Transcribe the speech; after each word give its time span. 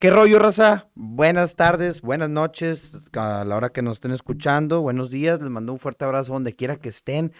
¿Qué 0.00 0.10
rollo, 0.10 0.38
raza? 0.38 0.86
Buenas 0.94 1.56
tardes, 1.56 2.02
buenas 2.02 2.30
noches, 2.30 2.96
a 3.14 3.44
la 3.44 3.56
hora 3.56 3.70
que 3.70 3.82
nos 3.82 3.96
estén 3.96 4.12
escuchando, 4.12 4.80
buenos 4.80 5.10
días, 5.10 5.40
les 5.40 5.50
mando 5.50 5.72
un 5.72 5.80
fuerte 5.80 6.04
abrazo 6.04 6.34
donde 6.34 6.54
quiera 6.54 6.76
que 6.76 6.88
estén. 6.88 7.32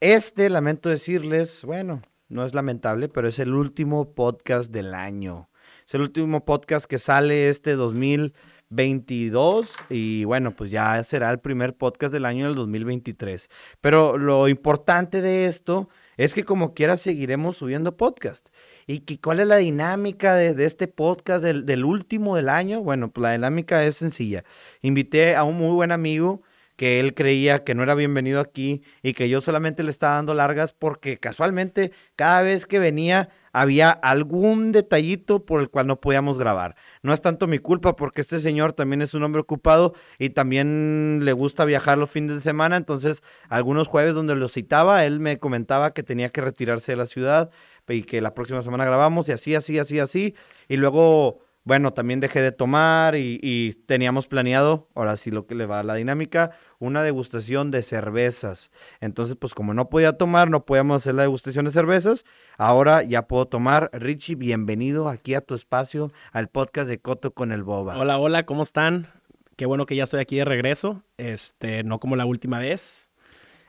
Este, 0.00 0.50
lamento 0.50 0.90
decirles, 0.90 1.64
bueno, 1.64 2.02
no 2.28 2.44
es 2.44 2.52
lamentable, 2.52 3.08
pero 3.08 3.26
es 3.26 3.38
el 3.38 3.54
último 3.54 4.12
podcast 4.12 4.70
del 4.70 4.92
año. 4.92 5.48
Es 5.86 5.94
el 5.94 6.02
último 6.02 6.44
podcast 6.44 6.84
que 6.84 6.98
sale 6.98 7.48
este 7.48 7.74
2022 7.74 9.72
y 9.88 10.24
bueno, 10.24 10.54
pues 10.54 10.70
ya 10.70 11.02
será 11.04 11.30
el 11.30 11.38
primer 11.38 11.74
podcast 11.74 12.12
del 12.12 12.26
año 12.26 12.44
del 12.48 12.54
2023. 12.54 13.48
Pero 13.80 14.18
lo 14.18 14.48
importante 14.48 15.22
de 15.22 15.46
esto 15.46 15.88
es 16.18 16.34
que 16.34 16.44
como 16.44 16.74
quiera 16.74 16.98
seguiremos 16.98 17.56
subiendo 17.56 17.96
podcast. 17.96 18.50
¿Y 18.86 19.00
que, 19.00 19.20
cuál 19.20 19.40
es 19.40 19.46
la 19.46 19.56
dinámica 19.56 20.34
de, 20.34 20.64
este 20.64 20.88
podcast 20.88 21.42
del, 21.42 21.66
del, 21.66 21.84
último 21.84 22.36
del 22.36 22.48
año? 22.48 22.82
Bueno, 22.82 23.10
pues 23.10 23.22
la 23.22 23.32
dinámica 23.32 23.84
es 23.84 23.96
sencilla. 23.96 24.44
Invité 24.82 25.36
a 25.36 25.44
un 25.44 25.56
muy 25.56 25.74
buen 25.74 25.92
amigo 25.92 26.42
que 26.76 26.98
él 27.00 27.14
creía 27.14 27.64
que 27.64 27.74
no 27.74 27.82
era 27.82 27.94
bienvenido 27.94 28.40
aquí 28.40 28.82
y 29.02 29.12
que 29.14 29.28
yo 29.28 29.40
solamente 29.40 29.82
le 29.82 29.90
estaba 29.90 30.16
dando 30.16 30.34
largas 30.34 30.72
porque 30.72 31.18
casualmente 31.18 31.92
cada 32.16 32.42
vez 32.42 32.66
que 32.66 32.78
venía 32.78 33.28
había 33.52 33.90
algún 33.90 34.72
detallito 34.72 35.44
por 35.44 35.60
el 35.60 35.70
cual 35.70 35.86
no 35.86 36.00
podíamos 36.00 36.38
grabar. 36.38 36.74
No 37.02 37.14
es 37.14 37.22
tanto 37.22 37.46
mi 37.46 37.60
culpa 37.60 37.94
porque 37.94 38.20
este 38.20 38.40
señor 38.40 38.72
también 38.72 39.00
es 39.00 39.14
un 39.14 39.22
hombre 39.22 39.40
ocupado 39.42 39.94
y 40.18 40.30
también 40.30 41.20
le 41.22 41.32
gusta 41.32 41.64
viajar 41.64 41.96
los 41.96 42.10
fines 42.10 42.34
de 42.34 42.40
semana, 42.40 42.76
entonces 42.76 43.22
algunos 43.48 43.86
jueves 43.86 44.14
donde 44.14 44.34
lo 44.34 44.48
citaba, 44.48 45.04
él 45.04 45.20
me 45.20 45.38
comentaba 45.38 45.92
que 45.92 46.02
tenía 46.02 46.30
que 46.30 46.40
retirarse 46.40 46.92
de 46.92 46.96
la 46.96 47.06
ciudad 47.06 47.50
y 47.88 48.02
que 48.02 48.20
la 48.20 48.34
próxima 48.34 48.62
semana 48.62 48.84
grabamos 48.84 49.28
y 49.28 49.32
así, 49.32 49.54
así, 49.54 49.78
así, 49.78 49.98
así. 49.98 50.34
Y 50.68 50.76
luego, 50.76 51.40
bueno, 51.64 51.92
también 51.92 52.20
dejé 52.20 52.40
de 52.40 52.52
tomar 52.52 53.14
y, 53.16 53.74
teníamos 53.86 54.26
planeado, 54.26 54.88
ahora 54.94 55.16
sí 55.16 55.30
lo 55.30 55.46
que 55.46 55.54
le 55.54 55.66
va 55.66 55.80
a 55.80 55.82
la 55.82 55.94
dinámica, 55.94 56.52
una 56.78 57.02
degustación 57.02 57.70
de 57.70 57.82
cervezas. 57.82 58.70
Entonces, 59.00 59.36
pues 59.38 59.54
como 59.54 59.74
no 59.74 59.88
podía 59.88 60.14
tomar, 60.14 60.50
no 60.50 60.64
podíamos 60.64 61.02
hacer 61.02 61.14
la 61.14 61.22
degustación 61.22 61.66
de 61.66 61.72
cervezas, 61.72 62.24
ahora 62.56 63.02
ya 63.02 63.26
puedo 63.26 63.46
tomar. 63.46 63.90
Richie, 63.92 64.34
bienvenido 64.34 65.08
aquí 65.08 65.34
a 65.34 65.40
tu 65.40 65.54
espacio, 65.54 66.12
al 66.32 66.48
podcast 66.48 66.88
de 66.88 67.00
Coto 67.00 67.32
con 67.32 67.52
el 67.52 67.62
Boba. 67.62 67.96
Hola, 67.98 68.18
hola, 68.18 68.46
¿cómo 68.46 68.62
están? 68.62 69.08
Qué 69.56 69.66
bueno 69.66 69.86
que 69.86 69.94
ya 69.94 70.04
estoy 70.04 70.20
aquí 70.20 70.36
de 70.36 70.44
regreso, 70.44 71.02
este, 71.16 71.84
no 71.84 72.00
como 72.00 72.16
la 72.16 72.26
última 72.26 72.58
vez. 72.58 73.10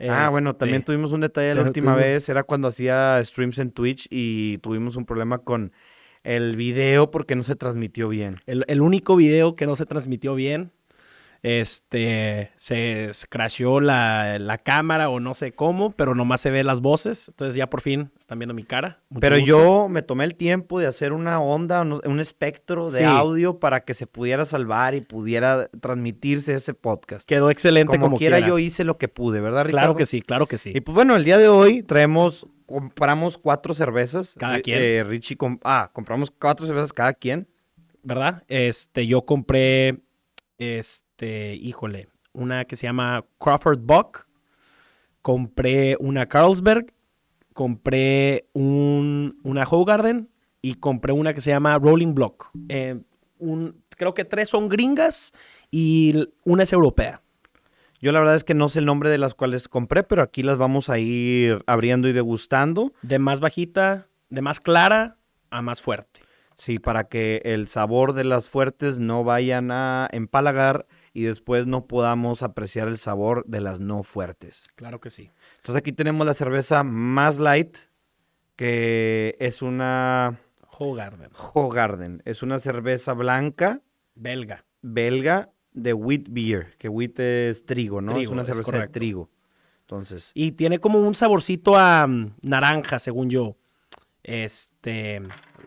Ah, 0.09 0.29
bueno, 0.29 0.55
también 0.55 0.79
este, 0.79 0.87
tuvimos 0.87 1.11
un 1.11 1.21
detalle 1.21 1.55
la 1.55 1.61
última 1.67 1.95
vez, 1.95 2.27
era 2.29 2.43
cuando 2.43 2.67
hacía 2.67 3.21
streams 3.23 3.57
en 3.59 3.71
Twitch 3.71 4.07
y 4.09 4.57
tuvimos 4.59 4.95
un 4.95 5.05
problema 5.05 5.39
con 5.39 5.71
el 6.23 6.55
video 6.55 7.11
porque 7.11 7.35
no 7.35 7.43
se 7.43 7.55
transmitió 7.55 8.09
bien. 8.09 8.39
El, 8.45 8.65
el 8.67 8.81
único 8.81 9.15
video 9.15 9.55
que 9.55 9.65
no 9.67 9.75
se 9.75 9.85
transmitió 9.85 10.35
bien 10.35 10.71
este, 11.45 12.49
se 12.55 13.11
crasheó 13.29 13.79
la, 13.79 14.39
la, 14.39 14.57
cámara 14.57 15.09
o 15.09 15.19
no 15.19 15.35
sé 15.35 15.51
cómo, 15.51 15.91
pero 15.91 16.15
nomás 16.15 16.41
se 16.41 16.49
ve 16.49 16.63
las 16.63 16.81
voces. 16.81 17.27
Entonces 17.27 17.53
ya 17.53 17.69
por 17.69 17.81
fin 17.81 18.09
están 18.17 18.39
viendo 18.39 18.55
mi 18.55 18.63
cara. 18.63 19.03
pero 19.19 19.37
yo 19.37 19.87
me 19.87 20.01
tomé 20.01 20.23
el 20.23 20.33
tiempo 20.33 20.79
de 20.79 20.87
hacer 20.87 21.13
una 21.13 21.39
onda, 21.39 21.83
un 21.83 22.19
espectro 22.19 22.89
de 22.89 23.05
audio 23.05 23.59
para 23.59 23.81
que 23.81 23.93
se 23.93 24.07
pudiera 24.07 24.43
salvar 24.43 24.95
y 24.95 25.01
pudiera 25.01 25.67
transmitirse 25.67 26.55
ese 26.55 26.73
podcast. 26.73 27.29
Quedó 27.29 27.51
excelente 27.51 27.91
como, 27.91 28.07
como 28.07 28.17
quiera. 28.17 28.39
Yo 28.39 28.57
hice 28.57 28.83
lo 28.83 28.97
que 28.97 29.07
pude, 29.07 29.39
¿verdad, 29.39 29.65
Ricardo? 29.65 29.85
Claro 29.85 29.95
que 29.95 30.07
sí, 30.07 30.23
claro 30.23 30.47
que 30.47 30.57
sí. 30.57 30.71
Y 30.73 30.81
pues 30.81 30.95
bueno, 30.95 31.15
el 31.15 31.23
día 31.25 31.37
de 31.37 31.47
hoy 31.47 31.83
traemos, 31.83 32.47
compramos 32.65 33.37
cuatro 33.37 33.75
cervezas. 33.75 34.33
Cada 34.39 34.61
quien. 34.61 34.81
Eh, 34.81 35.03
Richie, 35.03 35.37
ah, 35.63 35.91
compramos 35.93 36.31
cuatro 36.31 36.65
cervezas 36.65 36.91
cada 36.91 37.13
quien. 37.13 37.47
¿Verdad? 38.01 38.43
Este, 38.47 39.05
yo 39.05 39.25
compré 39.25 40.04
este, 40.57 41.55
híjole, 41.55 42.09
una 42.33 42.65
que 42.65 42.75
se 42.75 42.87
llama 42.87 43.25
Crawford 43.39 43.79
Buck, 43.79 44.27
compré 45.21 45.97
una 45.99 46.27
Carlsberg, 46.27 46.93
compré 47.53 48.47
un, 48.53 49.39
una 49.43 49.63
Hogarden 49.63 50.29
y 50.61 50.75
compré 50.75 51.13
una 51.13 51.33
que 51.33 51.41
se 51.41 51.51
llama 51.51 51.77
Rolling 51.79 52.13
Block. 52.13 52.51
Eh, 52.69 53.01
un, 53.39 53.83
creo 53.97 54.13
que 54.13 54.25
tres 54.25 54.49
son 54.49 54.69
gringas 54.69 55.33
y 55.71 56.29
una 56.43 56.63
es 56.63 56.73
europea. 56.73 57.21
Yo 58.01 58.11
la 58.11 58.19
verdad 58.19 58.35
es 58.35 58.43
que 58.43 58.53
no 58.53 58.69
sé 58.69 58.79
el 58.79 58.85
nombre 58.85 59.09
de 59.09 59.17
las 59.17 59.33
cuales 59.33 59.67
compré, 59.67 60.03
pero 60.03 60.21
aquí 60.21 60.43
las 60.43 60.57
vamos 60.57 60.89
a 60.89 60.99
ir 60.99 61.63
abriendo 61.65 62.07
y 62.07 62.13
degustando. 62.13 62.93
De 63.01 63.19
más 63.19 63.39
bajita, 63.39 64.07
de 64.29 64.41
más 64.41 64.59
clara 64.59 65.17
a 65.49 65.61
más 65.61 65.81
fuerte. 65.81 66.21
Sí, 66.57 66.79
para 66.79 67.09
que 67.09 67.41
el 67.43 67.67
sabor 67.67 68.13
de 68.13 68.23
las 68.23 68.47
fuertes 68.47 68.99
no 68.99 69.23
vayan 69.23 69.71
a 69.71 70.07
empalagar 70.11 70.87
y 71.13 71.23
después 71.23 71.67
no 71.67 71.85
podamos 71.85 72.43
apreciar 72.43 72.87
el 72.87 72.97
sabor 72.97 73.45
de 73.45 73.61
las 73.61 73.79
no 73.79 74.03
fuertes. 74.03 74.69
Claro 74.75 74.99
que 74.99 75.09
sí. 75.09 75.31
Entonces 75.57 75.75
aquí 75.75 75.91
tenemos 75.91 76.25
la 76.25 76.33
cerveza 76.33 76.83
más 76.83 77.39
light, 77.39 77.77
que 78.55 79.35
es 79.39 79.61
una... 79.61 80.39
Hogarden. 80.77 81.29
Hogarden. 81.53 82.21
Es 82.25 82.43
una 82.43 82.59
cerveza 82.59 83.13
blanca. 83.13 83.81
Belga. 84.15 84.65
Belga 84.81 85.51
de 85.75 85.93
wheat 85.93 86.27
beer, 86.29 86.73
que 86.77 86.89
wheat 86.89 87.19
es 87.19 87.65
trigo, 87.65 88.01
¿no? 88.01 88.17
es 88.17 88.27
una 88.27 88.45
cerveza 88.45 88.79
de 88.79 88.87
trigo. 88.87 89.29
Entonces. 89.81 90.31
Y 90.33 90.53
tiene 90.53 90.79
como 90.79 90.99
un 90.99 91.13
saborcito 91.13 91.77
a 91.77 92.07
mm, 92.07 92.37
naranja, 92.41 92.97
según 92.97 93.29
yo. 93.29 93.55
Este, 94.23 95.21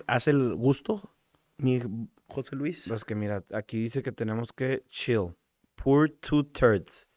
hace 0.07 0.31
el 0.31 0.55
gusto, 0.55 1.15
mi 1.59 1.81
José 2.29 2.57
Luis. 2.57 2.87
Pues 2.89 3.05
que 3.05 3.15
mira, 3.15 3.45
aquí 3.53 3.81
dice 3.81 4.03
que 4.03 4.13
tenemos 4.13 4.53
que 4.53 4.85
chill. 4.89 5.35
Pour 5.75 6.11
two 6.11 6.45
thirds. 6.45 7.09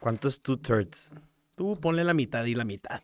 ¿Cuánto 0.00 0.28
es 0.28 0.40
two 0.40 0.58
thirds? 0.58 1.10
Tú 1.54 1.78
ponle 1.80 2.04
la 2.04 2.14
mitad 2.14 2.44
y 2.44 2.54
la 2.54 2.64
mitad. 2.64 3.02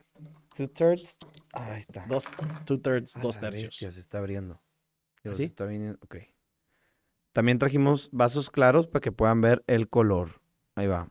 Two 0.57 0.69
thirds. 0.69 1.19
Ahí 1.53 1.81
está. 1.81 2.07
Dos, 2.07 2.29
two 2.65 2.81
thirds, 2.81 3.19
dos 3.21 3.37
ah, 3.37 3.41
tercios. 3.41 3.75
se 3.75 4.01
está 4.01 4.19
abriendo. 4.19 4.61
¿Sí? 5.33 5.45
Está 5.45 5.67
bien, 5.67 5.99
ok. 6.03 6.17
También 7.33 7.59
trajimos 7.59 8.09
vasos 8.13 8.51
claros 8.51 8.87
para 8.87 9.01
que 9.01 9.13
puedan 9.13 9.41
ver 9.41 9.63
el 9.67 9.89
color. 9.89 10.41
Ahí 10.75 10.87
va. 10.87 11.09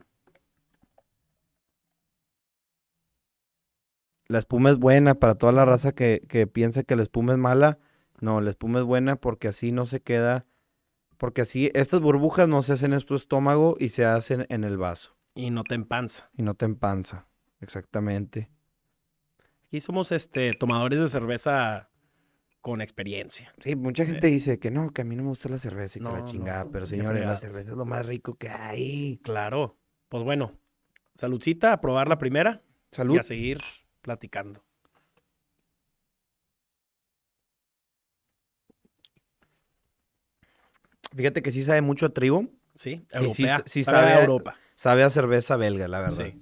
la 4.30 4.38
espuma 4.38 4.70
es 4.70 4.78
buena 4.78 5.16
para 5.16 5.36
toda 5.36 5.52
la 5.52 5.66
raza 5.66 5.92
que, 5.92 6.22
que 6.30 6.48
piensa 6.48 6.84
que 6.84 6.96
la 6.96 7.02
espuma 7.02 7.34
es 7.34 7.40
mala. 7.40 7.80
No, 8.22 8.42
la 8.42 8.50
espuma 8.50 8.80
es 8.80 8.86
buena 8.86 9.16
porque 9.16 9.48
así 9.48 9.72
no 9.72 9.86
se 9.86 10.02
queda, 10.02 10.46
porque 11.18 11.42
así 11.42 11.72
estas 11.74 12.02
burbujas 12.02 12.48
no 12.48 12.62
se 12.62 12.74
hacen 12.74 12.94
en 12.94 13.02
tu 13.02 13.16
estómago 13.16 13.76
y 13.80 13.90
se 13.90 14.06
hacen 14.06 14.46
en 14.50 14.64
el 14.64 14.78
vaso. 14.78 15.18
Y 15.36 15.52
no 15.52 15.64
te 15.64 15.76
empanza. 15.76 16.30
Y 16.34 16.44
no 16.44 16.54
te 16.56 16.66
empanza, 16.66 17.28
exactamente. 17.62 18.50
Aquí 19.68 19.80
somos 19.80 20.12
este, 20.12 20.52
tomadores 20.54 21.00
de 21.00 21.08
cerveza 21.08 21.90
con 22.62 22.82
experiencia. 22.82 23.54
Sí, 23.64 23.76
mucha 23.76 24.06
gente 24.06 24.28
dice 24.28 24.60
que 24.60 24.72
no, 24.72 24.92
que 24.92 25.02
a 25.02 25.06
mí 25.06 25.16
no 25.16 25.24
me 25.24 25.30
gusta 25.30 25.50
la 25.50 25.60
cerveza 25.60 26.00
y 26.00 26.02
que 26.02 26.10
la 26.10 26.26
chingada, 26.26 26.70
pero 26.72 26.86
señores, 26.86 27.26
la 27.26 27.38
cerveza 27.38 27.72
es 27.72 27.78
lo 27.78 27.86
más 27.86 28.06
rico 28.06 28.36
que 28.36 28.50
hay. 28.50 29.20
Claro. 29.24 29.78
Pues 30.10 30.24
bueno, 30.24 30.60
saludcita, 31.14 31.74
a 31.74 31.82
probar 31.82 32.08
la 32.10 32.18
primera. 32.18 32.62
Salud. 32.92 33.16
Y 33.16 33.20
a 33.20 33.24
seguir 33.24 33.60
platicando. 34.02 34.64
Fíjate 41.16 41.42
que 41.42 41.52
sí 41.52 41.64
sabe 41.64 41.82
mucho 41.82 42.08
a 42.08 42.10
trigo. 42.10 42.50
Sí, 42.76 43.02
europea. 43.12 43.64
Sí, 43.66 43.84
sabe, 43.84 44.14
a 44.14 44.22
Europa. 44.22 44.56
Sabe 44.76 45.04
a 45.04 45.10
cerveza 45.10 45.58
belga, 45.58 45.88
la 45.88 46.00
verdad. 46.00 46.26
Sí. 46.26 46.40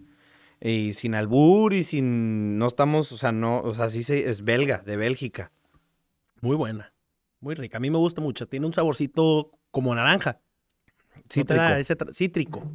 Y 0.61 0.93
sin 0.93 1.15
albur 1.15 1.73
y 1.73 1.83
sin. 1.83 2.57
No 2.57 2.67
estamos, 2.67 3.11
o 3.11 3.17
sea, 3.17 3.31
no, 3.31 3.61
o 3.61 3.73
sea, 3.73 3.89
sí 3.89 4.03
es 4.11 4.43
belga, 4.43 4.79
de 4.79 4.97
Bélgica. 4.97 5.51
Muy 6.41 6.55
buena. 6.55 6.93
Muy 7.39 7.55
rica. 7.55 7.77
A 7.77 7.79
mí 7.79 7.89
me 7.89 7.97
gusta 7.97 8.21
mucho. 8.21 8.47
Tiene 8.47 8.65
un 8.65 8.73
saborcito 8.73 9.51
como 9.71 9.93
naranja. 9.95 10.39
Cítrico. 11.29 11.63
ese 11.63 11.95
cítrico. 12.11 12.71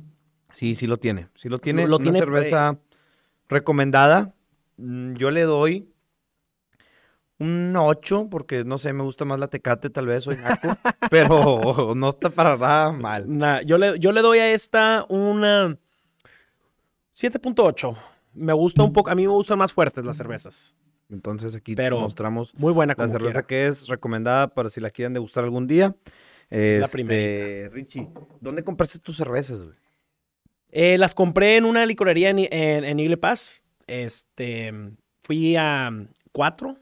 Sí, 0.52 0.74
sí 0.74 0.86
lo 0.86 0.98
tiene. 0.98 1.28
Sí 1.34 1.48
lo 1.48 1.58
tiene. 1.58 1.86
Lo, 1.86 1.96
una 1.96 2.18
cerveza 2.18 2.78
recomendada. 3.48 4.34
Mm, 4.76 5.14
yo 5.14 5.30
le 5.30 5.42
doy 5.42 5.91
un 7.42 7.74
8, 7.76 8.28
porque 8.30 8.64
no 8.64 8.78
sé, 8.78 8.92
me 8.92 9.02
gusta 9.02 9.24
más 9.24 9.38
la 9.38 9.48
tecate, 9.48 9.90
tal 9.90 10.06
vez 10.06 10.24
soy 10.24 10.36
naco, 10.36 10.68
pero 11.10 11.94
no 11.94 12.10
está 12.10 12.30
para 12.30 12.56
nada 12.56 12.92
mal. 12.92 13.64
yo, 13.66 13.78
le, 13.78 13.98
yo 13.98 14.12
le 14.12 14.22
doy 14.22 14.38
a 14.38 14.52
esta 14.52 15.04
una 15.08 15.76
7.8. 17.14 17.96
Me 18.34 18.52
gusta 18.52 18.82
un 18.82 18.92
poco, 18.92 19.10
a 19.10 19.14
mí 19.14 19.22
me 19.22 19.32
gustan 19.32 19.58
más 19.58 19.72
fuertes 19.72 20.04
las 20.04 20.16
cervezas. 20.16 20.74
Entonces 21.10 21.54
aquí 21.54 21.74
pero 21.74 22.00
mostramos 22.00 22.54
muy 22.54 22.72
buena 22.72 22.94
la 22.96 23.08
cerveza 23.08 23.42
que 23.42 23.66
es 23.66 23.86
recomendada 23.86 24.48
para 24.48 24.70
si 24.70 24.80
la 24.80 24.90
quieren 24.90 25.12
degustar 25.12 25.44
algún 25.44 25.66
día. 25.66 25.94
Es 26.48 26.80
la 26.80 26.88
primera. 26.88 27.20
Este, 27.20 27.70
Richie, 27.72 28.08
¿dónde 28.40 28.64
compraste 28.64 28.98
tus 28.98 29.16
cervezas, 29.16 29.60
eh, 30.70 30.96
las 30.96 31.14
compré 31.14 31.56
en 31.56 31.66
una 31.66 31.84
licorería 31.84 32.30
en, 32.30 32.38
en, 32.38 32.84
en 32.84 32.98
Igle 32.98 33.18
Pass. 33.18 33.62
Este, 33.86 34.72
fui 35.22 35.54
a 35.54 35.90
cuatro, 36.32 36.78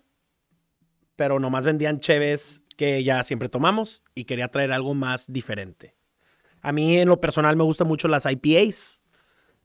pero 1.21 1.39
nomás 1.39 1.65
vendían 1.65 2.01
cheves 2.01 2.65
que 2.79 3.05
ya 3.05 3.23
siempre 3.25 3.51
tomamos 3.51 4.03
y 4.15 4.25
quería 4.25 4.49
traer 4.49 4.73
algo 4.73 4.95
más 4.95 5.31
diferente. 5.31 5.95
A 6.63 6.73
mí 6.73 6.97
en 6.97 7.09
lo 7.09 7.21
personal 7.21 7.57
me 7.57 7.63
gustan 7.63 7.89
mucho 7.89 8.09
las 8.09 8.25
IPAs. 8.25 9.03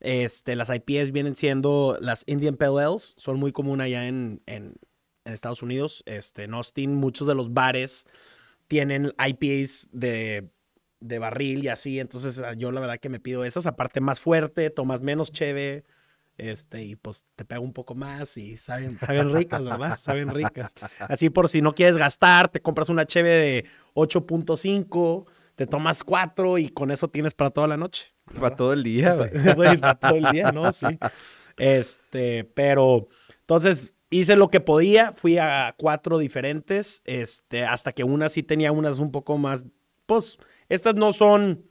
Este, 0.02 0.58
las 0.58 0.70
IPAs 0.70 1.14
vienen 1.14 1.34
siendo 1.34 1.98
las 2.02 2.26
Indian 2.28 2.58
Pale 2.58 2.84
Ales, 2.84 3.14
son 3.16 3.40
muy 3.40 3.54
comunes 3.54 3.86
allá 3.86 4.06
en, 4.06 4.44
en, 4.48 4.74
Estados 5.24 5.64
Unidos. 5.64 6.04
Este, 6.06 6.44
en 6.44 6.56
Austin, 6.56 6.94
muchos 6.94 7.26
de 7.26 7.36
los 7.36 7.54
bares 7.54 8.06
tienen 8.68 9.14
IPAs 9.18 9.88
de, 9.94 10.50
de, 11.00 11.20
barril 11.20 11.64
y 11.64 11.70
así. 11.70 12.02
Entonces, 12.02 12.42
yo 12.58 12.74
la 12.74 12.82
verdad 12.82 13.00
que 13.00 13.08
me 13.08 13.22
pido 13.22 13.46
esas. 13.46 13.66
Aparte, 13.66 14.02
más 14.02 14.20
fuerte, 14.20 14.72
tomas 14.72 15.02
menos 15.02 15.32
cheve. 15.32 15.86
Este, 16.38 16.84
y 16.84 16.96
pues 16.96 17.24
te 17.36 17.46
pega 17.46 17.62
un 17.62 17.72
poco 17.72 17.96
más 17.96 18.36
y 18.38 18.58
saben, 18.58 19.00
saben 19.00 19.34
ricas, 19.34 19.64
¿verdad? 19.64 19.98
Saben 19.98 20.30
ricas. 20.30 20.74
Así 21.00 21.30
por 21.30 21.48
si 21.48 21.62
no 21.62 21.74
quieres 21.74 21.98
gastar, 21.98 22.50
te 22.50 22.62
compras 22.62 22.90
una 22.90 23.06
cheve 23.06 23.30
de 23.30 23.66
8.5, 23.94 25.26
te 25.56 25.66
tomas 25.66 26.04
cuatro 26.04 26.58
y 26.58 26.70
con 26.70 26.92
eso 26.92 27.08
tienes 27.10 27.34
para 27.34 27.52
toda 27.52 27.68
la 27.68 27.78
noche. 27.78 28.14
Para 28.40 28.56
todo 28.56 28.74
el 28.74 28.84
día, 28.84 29.14
güey. 29.56 29.78
para 29.78 29.96
todo 29.96 30.16
el 30.16 30.26
día, 30.32 30.52
¿no? 30.52 30.72
Sí. 30.74 30.88
Este, 31.58 32.44
pero 32.44 33.08
entonces 33.40 33.96
hice 34.10 34.36
lo 34.36 34.50
que 34.50 34.60
podía, 34.60 35.14
fui 35.14 35.38
a 35.38 35.76
cuatro 35.78 36.18
diferentes, 36.18 37.02
este, 37.06 37.64
hasta 37.64 37.94
que 37.94 38.04
una 38.04 38.30
sí 38.30 38.44
tenía 38.44 38.72
unas 38.72 39.00
un 39.00 39.12
poco 39.12 39.38
más, 39.38 39.68
pues, 40.06 40.38
estas 40.70 40.96
no 40.96 41.14
son, 41.14 41.66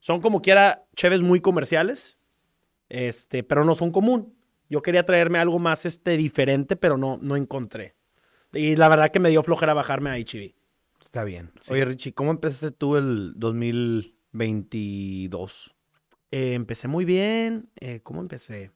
son 0.00 0.20
como 0.20 0.42
quiera 0.42 0.84
cheves 0.94 1.22
muy 1.22 1.40
comerciales, 1.40 2.18
este, 2.88 3.42
pero 3.42 3.64
no 3.64 3.74
son 3.74 3.90
común. 3.90 4.36
Yo 4.68 4.82
quería 4.82 5.06
traerme 5.06 5.38
algo 5.38 5.58
más 5.58 5.86
este, 5.86 6.16
diferente, 6.16 6.76
pero 6.76 6.96
no, 6.96 7.18
no 7.20 7.34
encontré. 7.36 7.96
Y 8.52 8.76
la 8.76 8.88
verdad 8.88 9.10
que 9.10 9.18
me 9.20 9.30
dio 9.30 9.42
flojera 9.42 9.74
bajarme 9.74 10.10
a 10.10 10.16
HB. 10.16 10.54
Está 11.04 11.24
bien. 11.24 11.50
Oye, 11.70 11.84
Richie, 11.84 12.14
¿cómo 12.14 12.30
empezaste 12.30 12.70
tú 12.70 12.96
el 12.96 13.34
2022? 13.36 15.74
Eh, 16.30 16.54
empecé 16.54 16.88
muy 16.88 17.04
bien. 17.04 17.68
Eh, 17.80 18.00
¿Cómo 18.02 18.20
empecé? 18.20 18.70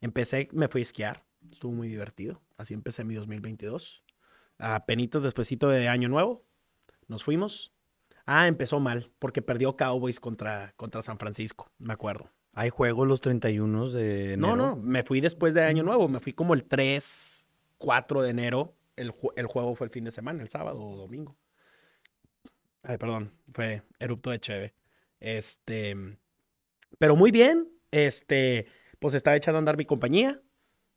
Empecé, 0.00 0.48
me 0.52 0.66
fui 0.68 0.80
a 0.80 0.82
esquiar. 0.82 1.24
Estuvo 1.50 1.72
muy 1.72 1.88
divertido. 1.88 2.42
Así 2.56 2.74
empecé 2.74 3.04
mi 3.04 3.14
2022. 3.14 4.02
A 4.58 4.84
penitos 4.84 5.22
despuesito 5.22 5.68
de 5.68 5.88
Año 5.88 6.08
Nuevo. 6.08 6.44
Nos 7.08 7.24
fuimos. 7.24 7.72
Ah, 8.26 8.46
empezó 8.46 8.78
mal, 8.78 9.10
porque 9.18 9.42
perdió 9.42 9.76
Cowboys 9.76 10.20
contra, 10.20 10.74
contra 10.76 11.02
San 11.02 11.18
Francisco, 11.18 11.72
me 11.78 11.92
acuerdo. 11.92 12.30
¿Hay 12.54 12.68
juegos 12.70 13.08
los 13.08 13.20
31 13.20 13.90
de 13.90 14.34
enero? 14.34 14.56
No, 14.56 14.56
no, 14.56 14.76
me 14.76 15.02
fui 15.02 15.20
después 15.20 15.54
de 15.54 15.62
Año 15.62 15.82
Nuevo, 15.82 16.08
me 16.08 16.20
fui 16.20 16.32
como 16.32 16.52
el 16.52 16.64
3, 16.64 17.48
4 17.78 18.22
de 18.22 18.30
enero. 18.30 18.74
El, 18.94 19.10
juego 19.10 19.74
fue 19.74 19.86
el 19.86 19.90
fin 19.90 20.04
de 20.04 20.10
semana, 20.10 20.42
el 20.42 20.50
sábado 20.50 20.78
o 20.78 20.96
domingo. 20.96 21.36
Ay, 22.82 22.98
perdón, 22.98 23.32
fue 23.54 23.82
erupto 23.98 24.30
de 24.30 24.38
Cheve. 24.38 24.74
Este, 25.18 25.96
pero 26.98 27.16
muy 27.16 27.30
bien, 27.30 27.68
este, 27.90 28.66
pues 28.98 29.14
estaba 29.14 29.36
echando 29.36 29.56
a 29.56 29.60
andar 29.60 29.78
mi 29.78 29.86
compañía. 29.86 30.40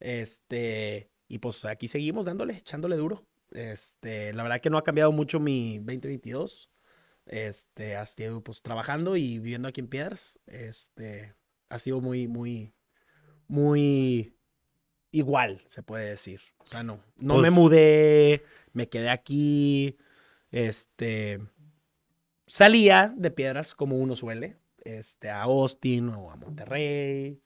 Este, 0.02 1.10
y 1.30 1.40
pues 1.40 1.64
aquí 1.64 1.88
seguimos 1.88 2.26
dándole, 2.26 2.58
echándole 2.58 2.98
duro. 2.98 3.26
Este, 3.52 4.34
la 4.34 4.44
verdad 4.44 4.60
que 4.60 4.70
no 4.70 4.78
ha 4.78 4.84
cambiado 4.84 5.14
mucho 5.14 5.40
mi 5.40 5.78
2022. 5.78 6.70
Este, 7.28 7.96
ha 7.96 8.06
sido 8.06 8.42
pues 8.44 8.62
trabajando 8.62 9.16
y 9.16 9.40
viviendo 9.40 9.70
aquí 9.70 9.80
en 9.80 9.88
Piedras. 9.88 10.40
Este, 10.48 11.34
ha 11.70 11.80
sido 11.80 12.02
muy, 12.02 12.28
muy, 12.28 12.74
muy 13.48 14.36
igual, 15.12 15.62
se 15.68 15.84
puede 15.84 16.10
decir. 16.10 16.42
O 16.60 16.68
sea, 16.68 16.84
no, 16.84 17.00
no 17.18 17.36
me 17.36 17.42
pues 17.42 17.52
mudé, 17.52 18.44
me 18.74 18.90
quedé 18.90 19.10
aquí, 19.10 19.98
este, 20.52 21.40
salía 22.48 23.14
de 23.16 23.32
Piedras 23.32 23.76
como 23.76 23.98
uno 23.98 24.16
suele, 24.16 24.58
este, 24.84 25.30
a 25.30 25.44
Austin 25.44 26.10
o 26.10 26.32
a 26.32 26.36
Monterrey. 26.36 27.42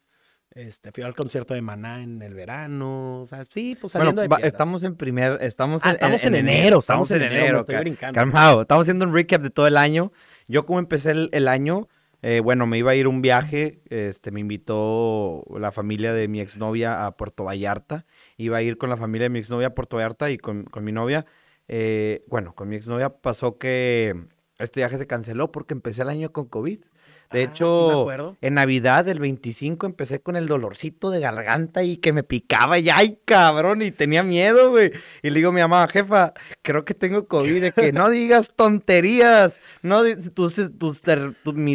Este, 0.52 0.92
fui 0.92 1.04
al 1.04 1.14
concierto 1.14 1.54
de 1.54 1.62
Maná 1.62 2.02
en 2.02 2.22
el 2.24 2.34
verano, 2.34 3.22
o 3.22 3.26
sea, 3.26 3.46
sí, 3.48 3.78
pues 3.80 3.94
saliendo 3.94 4.24
de 4.24 4.30
Estamos 4.42 4.82
en 4.84 4.96
primer, 4.96 5.38
estamos, 5.42 5.82
ah, 5.84 5.90
en, 5.90 5.96
estamos 5.96 6.24
en, 6.24 6.36
enero, 6.36 6.80
estamos 6.80 7.12
en 7.12 7.22
enero, 7.22 7.60
estoy 7.60 7.96
calmado, 7.96 8.64
estamos 8.64 8.86
haciendo 8.86 9.06
un 9.06 9.14
recap 9.14 9.44
de 9.44 9.52
todo 9.52 9.68
el 9.68 9.78
año. 9.78 10.12
Yo 10.48 10.66
como 10.66 10.80
empecé 10.80 11.12
el 11.32 11.48
año, 11.48 11.88
eh, 12.22 12.42
bueno, 12.42 12.68
me 12.68 12.78
iba 12.78 12.92
a 12.92 12.96
ir 12.96 13.08
un 13.08 13.22
viaje, 13.22 13.82
este, 13.90 14.32
me 14.32 14.42
invitó 14.42 15.46
la 15.58 15.72
familia 15.72 16.14
de 16.14 16.28
mi 16.28 16.42
exnovia 16.42 17.06
a 17.06 17.16
Puerto 17.16 17.46
Vallarta. 17.46 18.06
Iba 18.38 18.58
a 18.58 18.62
ir 18.62 18.78
con 18.78 18.90
la 18.90 18.98
familia 18.98 19.26
de 19.26 19.30
mi 19.30 19.40
exnovia 19.40 19.68
a 19.68 19.76
Puerto 19.76 19.96
Vallarta 19.98 20.30
y 20.30 20.38
con, 20.38 20.68
mi 20.82 20.92
novia. 20.92 21.26
Eh, 21.68 22.26
bueno, 22.28 22.56
con 22.56 22.68
mi 22.68 22.76
exnovia 22.76 23.10
pasó 23.10 23.58
que 23.58 24.16
este 24.58 24.82
viaje 24.82 24.98
se 24.98 25.08
canceló 25.08 25.52
porque 25.52 25.74
empecé 25.74 26.02
el 26.02 26.10
año 26.10 26.32
con 26.34 26.48
COVID. 26.48 26.82
De 27.32 27.42
ah, 27.42 27.44
hecho, 27.44 28.08
en 28.42 28.54
Navidad, 28.56 29.08
el 29.08 29.20
25, 29.20 29.86
empecé 29.86 30.20
con 30.20 30.36
el 30.36 30.48
dolorcito 30.48 31.12
de 31.12 31.20
garganta 31.20 31.84
y 31.84 31.98
que 31.98 32.12
me 32.12 32.24
picaba 32.24 32.80
y 32.80 32.90
¡ay, 32.90 33.20
cabrón! 33.24 33.84
Y 33.84 33.92
tenía 33.92 34.24
miedo, 34.24 34.72
güey. 34.72 34.92
Y 35.22 35.30
le 35.30 35.36
digo 35.36 35.50
a 35.50 35.54
mi 35.54 35.62
mamá, 35.62 35.88
jefa, 35.88 36.34
creo 36.64 36.86
que 36.86 36.96
tengo 36.96 37.28
COVID, 37.28 37.62
de 37.62 37.72
que 37.72 37.94
no 37.94 38.10
digas 38.10 38.54
tonterías, 38.56 39.62
no, 39.84 40.02
tus, 40.34 40.60
tus, 40.80 41.02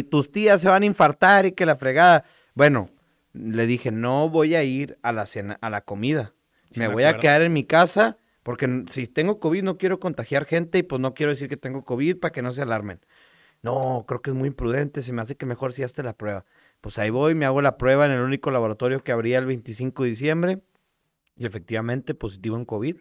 tus 0.09 0.31
tías 0.31 0.59
se 0.59 0.67
van 0.67 0.83
a 0.83 0.85
infartar 0.85 1.45
y 1.45 1.53
que 1.53 1.65
la 1.65 1.77
fregada. 1.77 2.25
Bueno, 2.53 2.89
le 3.31 3.65
dije, 3.65 3.91
no 3.91 4.29
voy 4.29 4.55
a 4.55 4.63
ir 4.63 4.97
a 5.03 5.13
la 5.13 5.25
cena, 5.25 5.57
a 5.61 5.69
la 5.69 5.81
comida. 5.81 6.33
me, 6.77 6.89
voy 6.89 7.05
a 7.05 7.17
quedar 7.17 7.41
en 7.41 7.53
mi 7.53 7.63
casa 7.63 8.17
porque 8.45 8.83
si 8.91 9.07
tengo 9.07 9.39
COVID 9.39 9.63
no 9.63 9.79
quiero 9.79 9.99
contagiar 9.99 10.45
gente 10.45 10.77
y 10.77 10.83
pues 10.83 11.01
no 11.01 11.15
quiero 11.15 11.31
decir 11.31 11.49
que 11.49 11.57
tengo 11.57 11.83
COVID 11.83 12.19
para 12.19 12.31
que 12.31 12.43
no 12.43 12.51
se 12.51 12.61
alarmen. 12.61 12.99
No, 13.65 14.05
creo 14.07 14.21
que 14.21 14.29
es 14.29 14.35
muy 14.35 14.49
imprudente, 14.49 15.01
se 15.01 15.11
me 15.11 15.23
hace 15.23 15.35
que 15.37 15.47
mejor 15.47 15.73
si 15.73 15.81
hazte 15.81 16.03
la 16.03 16.13
prueba. 16.13 16.45
Pues 16.81 16.99
ahí 16.99 17.09
voy, 17.09 17.33
me 17.33 17.45
hago 17.45 17.63
la 17.63 17.79
prueba 17.79 18.05
en 18.05 18.11
el 18.11 18.19
único 18.19 18.51
laboratorio 18.51 19.03
que 19.03 19.11
abría 19.11 19.39
el 19.39 19.47
25 19.47 20.03
de 20.03 20.09
diciembre 20.09 20.59
y 21.35 21.47
efectivamente 21.47 22.13
positivo 22.13 22.57
en 22.57 22.65
COVID. 22.65 22.95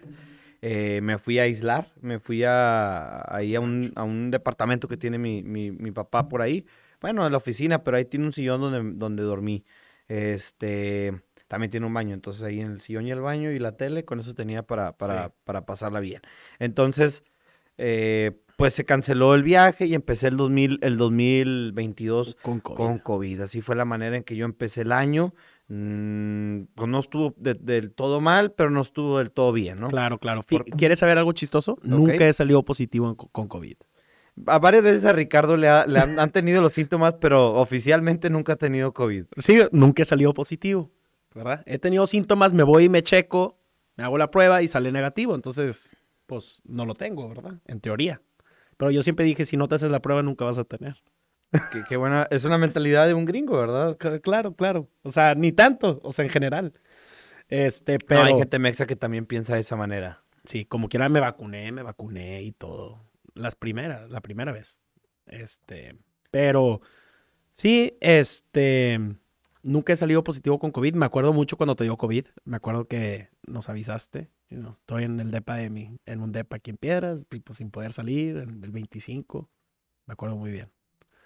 Eh, 0.63 1.01
me 1.03 1.19
fui 1.19 1.39
a 1.39 1.43
aislar, 1.43 1.89
me 2.01 2.19
fui 2.19 2.45
a, 2.45 3.23
ahí 3.29 3.55
a 3.55 3.61
un, 3.61 3.93
a 3.95 4.05
un 4.05 4.31
departamento 4.31 4.89
que 4.89 4.97
tiene 4.97 5.19
mi, 5.19 5.43
mi, 5.43 5.71
mi, 5.71 5.91
papá 5.91 6.31
por 6.31 6.41
ahí. 6.41 6.65
Bueno, 6.99 7.27
en 7.27 7.33
la 7.33 7.37
oficina, 7.37 7.85
pero 7.85 7.99
ahí 7.99 8.07
tiene 8.07 8.25
un 8.25 8.33
sillón 8.33 8.63
donde, 8.63 8.99
donde 8.99 9.23
dormí. 9.23 9.67
Este, 10.09 11.13
también 11.47 11.71
tiene 11.71 11.85
un 11.85 11.93
baño, 11.93 12.15
entonces 12.15 12.43
ahí 12.43 12.63
en 12.63 12.73
el 12.73 12.81
sillón 12.81 13.07
y 13.07 13.11
el 13.11 13.21
baño 13.21 13.51
y 13.51 13.59
la 13.59 13.77
tele, 13.77 14.07
con 14.07 14.19
eso 14.19 14.33
tenía 14.35 14.63
para, 14.63 14.93
para, 14.93 15.29
para 15.45 15.67
pasarla 15.67 16.01
bien. 16.01 16.23
Entonces, 16.59 17.23
eh, 17.77 18.41
pues 18.57 18.75
se 18.75 18.85
canceló 18.85 19.35
el 19.35 19.43
viaje 19.43 19.87
y 19.87 19.95
empecé 19.95 20.29
el, 20.29 20.37
2000, 20.37 20.79
el 20.83 20.97
2022 20.97 22.37
con 22.43 22.99
COVID. 22.99 23.41
Así 23.41 23.61
fue 23.61 23.77
la 23.77 23.85
manera 23.85 24.17
en 24.17 24.25
que 24.25 24.37
yo 24.37 24.45
empecé 24.45 24.83
el 24.83 24.93
año. 24.93 25.35
Mm, 25.69 26.65
pues 26.75 26.89
no 26.89 27.01
estuvo 27.01 27.35
del 27.39 27.93
todo 27.93 28.21
mal, 28.21 28.53
pero 28.53 28.71
no 28.71 28.83
estuvo 28.83 29.19
del 29.19 29.31
todo 29.31 29.53
bien, 29.53 29.81
¿no? 29.81 29.89
Claro, 29.89 30.19
claro. 30.19 30.45
¿Quieres 30.77 30.99
saber 30.99 31.19
algo 31.19 31.33
chistoso? 31.33 31.79
Nunca 31.83 32.27
he 32.27 32.33
salido 32.33 32.63
positivo 32.65 33.17
con 33.17 33.49
COVID. 33.49 33.77
A 34.47 34.59
varias 34.59 34.83
veces 34.83 35.05
a 35.05 35.13
Ricardo 35.13 35.57
le, 35.57 35.69
han, 35.69 36.31
tenido 36.33 36.61
los 36.61 36.73
síntomas, 36.73 37.15
pero 37.21 37.55
oficialmente 37.55 38.31
nunca 38.31 38.55
ha 38.55 38.57
tenido 38.57 38.93
COVID. 38.93 39.27
Sí, 39.37 39.61
nunca 39.71 40.03
he 40.03 40.05
salido 40.05 40.35
positivo, 40.35 40.91
¿verdad? 41.35 41.63
He 41.67 41.79
tenido 41.79 42.07
síntomas, 42.07 42.53
me 42.53 42.65
voy 42.65 42.85
y 42.85 42.89
me 42.89 43.03
checo, 43.03 43.59
me 43.97 44.05
hago 44.05 44.19
la 44.19 44.31
prueba 44.31 44.61
y 44.61 44.69
sale 44.69 44.91
negativo. 44.91 45.37
Entonces, 45.37 45.97
pues 46.27 46.63
no 46.65 46.85
lo 46.85 46.95
tengo, 46.95 47.29
¿verdad? 47.29 47.61
En 47.67 47.81
teoría. 47.81 48.21
Pero 48.77 48.91
yo 48.91 49.03
siempre 49.03 49.25
dije, 49.25 49.45
si 49.45 49.57
no 49.57 49.69
te 49.69 49.77
haces 49.77 49.91
la 49.91 50.01
prueba, 50.01 50.23
nunca 50.23 50.45
vas 50.45 50.59
a 50.59 50.65
tener. 50.65 50.97
Qué, 51.89 51.97
buena, 51.97 52.27
es 52.31 52.45
una 52.45 52.59
mentalidad 52.59 53.07
de 53.07 53.15
un 53.15 53.25
gringo, 53.25 53.57
¿verdad? 53.57 53.97
claro, 54.23 54.55
claro. 54.55 54.89
O 55.03 55.11
sea, 55.11 55.35
ni 55.35 55.53
tanto, 55.53 56.01
o 56.03 56.11
sea, 56.11 56.25
en 56.25 56.31
general. 56.31 56.75
Este, 57.49 57.99
pero... 57.99 58.23
hay 58.23 58.35
gente 58.35 58.59
mexa 58.59 58.87
que 58.87 58.97
también 58.97 59.27
piensa 59.27 59.55
de 59.55 59.61
esa 59.61 59.77
manera. 59.77 60.23
Sí, 60.45 60.65
como 60.65 60.89
quiera 60.89 61.09
me 61.09 61.21
vacuné, 61.21 61.71
me 61.73 61.83
vacuné 61.83 62.43
y 62.43 62.53
todo. 62.53 63.05
Las 63.35 63.55
primeras, 63.55 64.11
la 64.11 64.21
primera 64.21 64.53
vez. 64.53 64.81
Este, 65.27 65.97
pero 66.31 66.81
sí, 67.53 67.97
este, 68.01 69.01
nunca 69.65 69.93
he 69.93 69.97
salido 69.97 70.23
positivo 70.23 70.59
con 70.59 70.71
COVID. 70.71 70.95
Me 70.95 71.07
acuerdo 71.07 71.33
mucho 71.33 71.57
cuando 71.57 71.75
te 71.75 71.85
dio 71.85 71.97
COVID. 71.97 72.27
Me 72.45 72.57
acuerdo 72.57 72.87
que 72.87 73.31
nos 73.47 73.69
avisaste 73.69 74.31
estoy 74.71 75.05
en 75.05 75.21
el 75.21 75.31
depa 75.31 75.57
de 75.57 75.71
mí, 75.71 75.99
en 76.07 76.21
un 76.21 76.33
depa 76.33 76.57
aquí 76.57 76.71
en 76.71 76.77
Piedras, 76.77 77.27
tipo 77.29 77.55
sin 77.55 77.71
poder 77.71 77.93
salir, 77.93 78.37
en 78.37 78.63
el 78.63 78.71
25. 78.71 79.51
Me 80.07 80.13
acuerdo 80.13 80.37
muy 80.37 80.51
bien. 80.51 80.71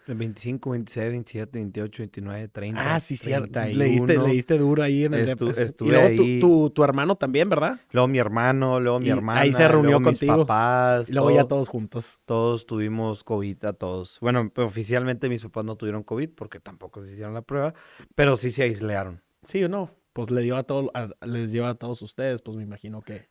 El 0.08 0.14
25, 0.14 0.70
26, 0.70 1.10
27, 1.10 1.58
28, 1.58 2.02
29, 2.02 2.48
30. 2.48 2.94
Ah, 2.94 2.98
sí, 2.98 3.16
cierto. 3.16 3.60
Leíste, 3.60 4.18
leíste 4.18 4.58
duro 4.58 4.82
ahí 4.82 5.04
en 5.04 5.14
el 5.14 5.26
depa. 5.26 5.44
y 5.44 5.88
luego 5.88 6.70
Tu, 6.70 6.82
hermano 6.82 7.14
también, 7.16 7.48
¿verdad? 7.48 7.78
Luego 7.90 8.08
mi 8.08 8.18
hermano, 8.18 8.80
luego 8.80 8.98
mi 9.00 9.10
hermana. 9.10 9.40
Ahí 9.40 9.52
se 9.52 9.68
reunió 9.68 10.00
contigo. 10.00 10.36
Mis 10.36 10.46
papás. 10.46 11.10
Y 11.10 11.12
luego 11.12 11.30
ya 11.30 11.44
todos 11.44 11.68
juntos. 11.68 12.20
Todos 12.24 12.66
tuvimos 12.66 13.22
COVID 13.22 13.64
a 13.66 13.72
todos. 13.74 14.18
Bueno, 14.20 14.50
oficialmente 14.56 15.28
mis 15.28 15.42
papás 15.42 15.64
no 15.64 15.76
tuvieron 15.76 16.02
COVID 16.02 16.30
porque 16.30 16.58
tampoco 16.58 17.02
se 17.02 17.12
hicieron 17.12 17.34
la 17.34 17.42
prueba, 17.42 17.74
pero 18.14 18.36
sí 18.36 18.50
se 18.50 18.62
aislaron. 18.64 19.22
Sí 19.42 19.62
o 19.62 19.68
no 19.68 19.98
pues 20.18 20.32
le 20.32 20.42
dio 20.42 20.56
a 20.56 20.64
todo, 20.64 20.90
les 21.24 21.52
dio 21.52 21.64
a 21.64 21.76
todos 21.76 22.02
ustedes, 22.02 22.42
pues 22.42 22.56
me 22.56 22.64
imagino 22.64 23.02
que 23.02 23.28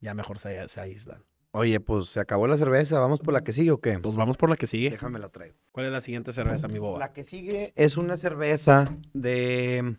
ya 0.00 0.12
mejor 0.12 0.40
se, 0.40 0.66
se 0.66 0.80
aíslan. 0.80 1.22
Oye, 1.56 1.78
pues 1.78 2.06
se 2.06 2.18
acabó 2.18 2.48
la 2.48 2.56
cerveza. 2.56 2.98
¿Vamos 2.98 3.20
por 3.20 3.32
la 3.32 3.44
que 3.44 3.52
sigue 3.52 3.70
o 3.70 3.80
qué? 3.80 4.00
Pues 4.00 4.16
vamos 4.16 4.36
por 4.36 4.50
la 4.50 4.56
que 4.56 4.66
sigue. 4.66 4.90
Déjame 4.90 5.20
la 5.20 5.28
traigo. 5.28 5.54
¿Cuál 5.70 5.86
es 5.86 5.92
la 5.92 6.00
siguiente 6.00 6.32
cerveza, 6.32 6.66
mi 6.66 6.80
boba? 6.80 6.98
La 6.98 7.12
que 7.12 7.22
sigue 7.22 7.72
es 7.76 7.96
una 7.96 8.16
cerveza 8.16 8.86
de 9.12 9.96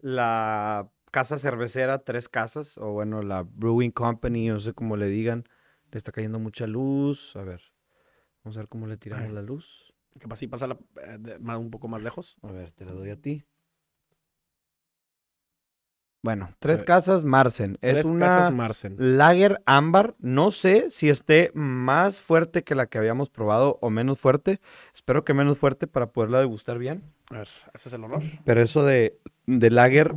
la 0.00 0.90
casa 1.10 1.38
cervecera 1.38 2.00
Tres 2.04 2.28
Casas, 2.28 2.76
o 2.76 2.92
bueno, 2.92 3.22
la 3.22 3.44
Brewing 3.48 3.92
Company, 3.92 4.48
no 4.48 4.60
sé 4.60 4.74
cómo 4.74 4.96
le 4.98 5.08
digan. 5.08 5.44
Le 5.90 5.96
está 5.96 6.12
cayendo 6.12 6.38
mucha 6.38 6.66
luz. 6.66 7.34
A 7.36 7.44
ver, 7.44 7.62
vamos 8.44 8.58
a 8.58 8.60
ver 8.60 8.68
cómo 8.68 8.86
le 8.86 8.98
tiramos 8.98 9.32
la 9.32 9.40
luz. 9.40 9.94
Que 10.20 10.28
pasa 10.28 10.44
y 10.44 10.48
pasa 10.48 10.66
la- 10.66 10.78
eh, 11.02 11.16
de- 11.18 11.36
un 11.38 11.70
poco 11.70 11.88
más 11.88 12.02
lejos. 12.02 12.36
A 12.42 12.52
ver, 12.52 12.72
te 12.72 12.84
la 12.84 12.92
doy 12.92 13.08
a 13.08 13.16
ti. 13.16 13.42
Bueno, 16.24 16.48
Tres. 16.58 16.82
Casas 16.84 17.22
Marsen. 17.22 17.76
Es 17.82 17.92
Tres 17.92 18.06
una 18.06 18.26
casas 18.26 18.50
Marsen. 18.54 18.96
Lager 18.98 19.60
ámbar. 19.66 20.14
No 20.20 20.50
sé 20.52 20.88
si 20.88 21.10
esté 21.10 21.50
más 21.52 22.18
fuerte 22.18 22.64
que 22.64 22.74
la 22.74 22.86
que 22.86 22.96
habíamos 22.96 23.28
probado 23.28 23.78
o 23.82 23.90
menos 23.90 24.18
fuerte. 24.18 24.58
Espero 24.94 25.22
que 25.22 25.34
menos 25.34 25.58
fuerte 25.58 25.86
para 25.86 26.06
poderla 26.12 26.38
degustar 26.38 26.78
bien. 26.78 27.02
A 27.30 27.34
ver, 27.34 27.48
ese 27.74 27.88
es 27.90 27.92
el 27.92 28.04
olor. 28.04 28.22
Pero 28.46 28.62
eso 28.62 28.82
de, 28.86 29.18
de 29.44 29.70
lager, 29.70 30.14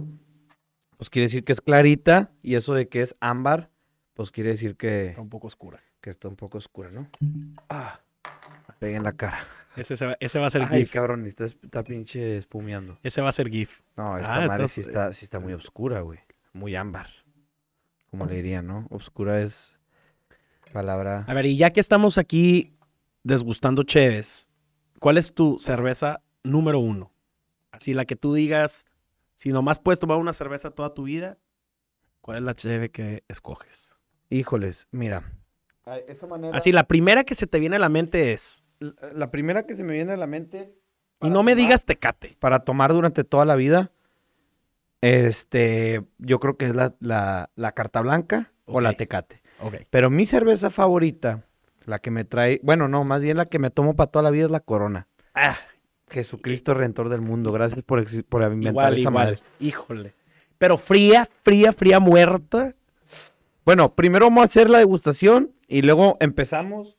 pues 0.95 1.09
quiere 1.09 1.25
decir 1.25 1.43
que 1.43 1.51
es 1.51 1.59
clarita. 1.59 2.31
Y 2.41 2.55
eso 2.55 2.73
de 2.73 2.87
que 2.87 3.01
es 3.01 3.17
ámbar, 3.19 3.69
pues 4.13 4.31
quiere 4.31 4.51
decir 4.51 4.77
que, 4.77 5.07
Está 5.07 5.21
un 5.21 5.29
poco 5.29 5.47
oscura. 5.47 5.81
que 5.99 6.09
está 6.09 6.29
un 6.29 6.37
poco 6.37 6.57
oscura, 6.57 6.89
¿no? 6.89 7.09
Ah, 7.67 7.99
me 8.69 8.75
pegué 8.79 8.95
en 8.95 9.03
la 9.03 9.11
cara. 9.11 9.39
Ese, 9.77 9.95
se 9.95 10.05
va, 10.07 10.17
ese 10.19 10.39
va 10.39 10.47
a 10.47 10.49
ser 10.49 10.63
Ay, 10.63 10.79
GIF. 10.81 10.91
cabrón, 10.91 11.25
está, 11.25 11.45
está 11.45 11.83
pinche 11.83 12.37
espumeando. 12.37 12.97
Ese 13.03 13.21
va 13.21 13.29
a 13.29 13.31
ser 13.31 13.49
GIF. 13.49 13.81
No, 13.95 14.17
esta 14.17 14.43
Ah, 14.43 14.47
madre 14.47 14.67
sí 14.67 14.81
está, 14.81 15.13
sí 15.13 15.23
está 15.25 15.39
muy 15.39 15.53
oscura, 15.53 16.01
güey. 16.01 16.19
Muy 16.53 16.75
ámbar. 16.75 17.07
Como 18.09 18.25
le 18.25 18.35
diría, 18.35 18.61
¿no? 18.61 18.87
Oscura 18.89 19.41
es 19.41 19.77
palabra. 20.73 21.25
A 21.27 21.33
ver, 21.33 21.45
y 21.45 21.57
ya 21.57 21.71
que 21.71 21.79
estamos 21.79 22.17
aquí 22.17 22.73
desgustando 23.23 23.83
cheves, 23.83 24.49
¿cuál 24.99 25.17
es 25.17 25.33
tu 25.33 25.59
cerveza 25.59 26.21
número 26.43 26.79
uno? 26.79 27.11
Así 27.71 27.93
la 27.93 28.05
que 28.05 28.15
tú 28.15 28.33
digas, 28.33 28.85
si 29.35 29.51
nomás 29.51 29.79
puedes 29.79 29.99
tomar 29.99 30.17
una 30.17 30.33
cerveza 30.33 30.71
toda 30.71 30.93
tu 30.93 31.03
vida, 31.03 31.37
¿cuál 32.21 32.37
es 32.37 32.43
la 32.43 32.53
cheve 32.55 32.89
que 32.89 33.23
escoges? 33.27 33.95
Híjoles, 34.29 34.87
mira. 34.91 35.23
Esa 36.07 36.27
manera. 36.27 36.57
Así, 36.57 36.71
la 36.71 36.87
primera 36.87 37.23
que 37.23 37.35
se 37.35 37.47
te 37.47 37.59
viene 37.59 37.75
a 37.77 37.79
la 37.79 37.89
mente 37.89 38.33
es, 38.33 38.63
La, 38.79 39.31
primera 39.31 39.63
que 39.65 39.75
se 39.75 39.83
me 39.83 39.93
viene 39.93 40.13
a 40.13 40.17
la 40.17 40.27
mente. 40.27 40.73
y 41.21 41.29
no 41.29 41.43
me 41.43 41.55
digas 41.55 41.85
tecate. 41.85 42.37
Para 42.39 42.59
tomar 42.59 42.93
durante 42.93 43.23
toda 43.23 43.45
la 43.45 43.55
vida. 43.55 43.91
Este. 45.01 46.03
Yo 46.17 46.39
creo 46.39 46.57
que 46.57 46.65
es 46.65 46.75
la, 46.75 46.95
la, 46.99 47.49
la 47.55 47.71
carta 47.73 48.01
blanca 48.01 48.51
o 48.65 48.81
la 48.81 48.93
tecate. 48.93 49.41
Ok. 49.59 49.75
Pero 49.89 50.09
mi 50.09 50.25
cerveza 50.25 50.69
favorita, 50.69 51.43
la 51.85 51.99
que 51.99 52.11
me 52.11 52.25
trae. 52.25 52.59
Bueno, 52.63 52.87
no, 52.87 53.03
más 53.03 53.21
bien 53.21 53.37
la 53.37 53.45
que 53.45 53.59
me 53.59 53.69
tomo 53.69 53.95
para 53.95 54.11
toda 54.11 54.23
la 54.23 54.31
vida 54.31 54.45
es 54.45 54.51
la 54.51 54.59
corona. 54.59 55.07
Ah, 55.33 55.57
Jesucristo 56.09 56.73
Redentor 56.73 57.09
del 57.09 57.21
mundo. 57.21 57.51
Gracias 57.51 57.83
por, 57.83 58.03
por 58.27 58.41
inventar 58.43 58.71
igual, 58.71 58.93
esa 58.93 58.99
igual. 59.01 59.13
madre. 59.13 59.39
Híjole. 59.59 60.13
Pero 60.57 60.77
fría, 60.77 61.27
fría, 61.43 61.71
fría, 61.71 61.99
muerta. 61.99 62.73
Bueno, 63.65 63.93
primero 63.93 64.25
vamos 64.25 64.41
a 64.41 64.45
hacer 64.45 64.69
la 64.69 64.79
degustación 64.79 65.51
y 65.67 65.81
luego 65.81 66.17
empezamos 66.19 66.96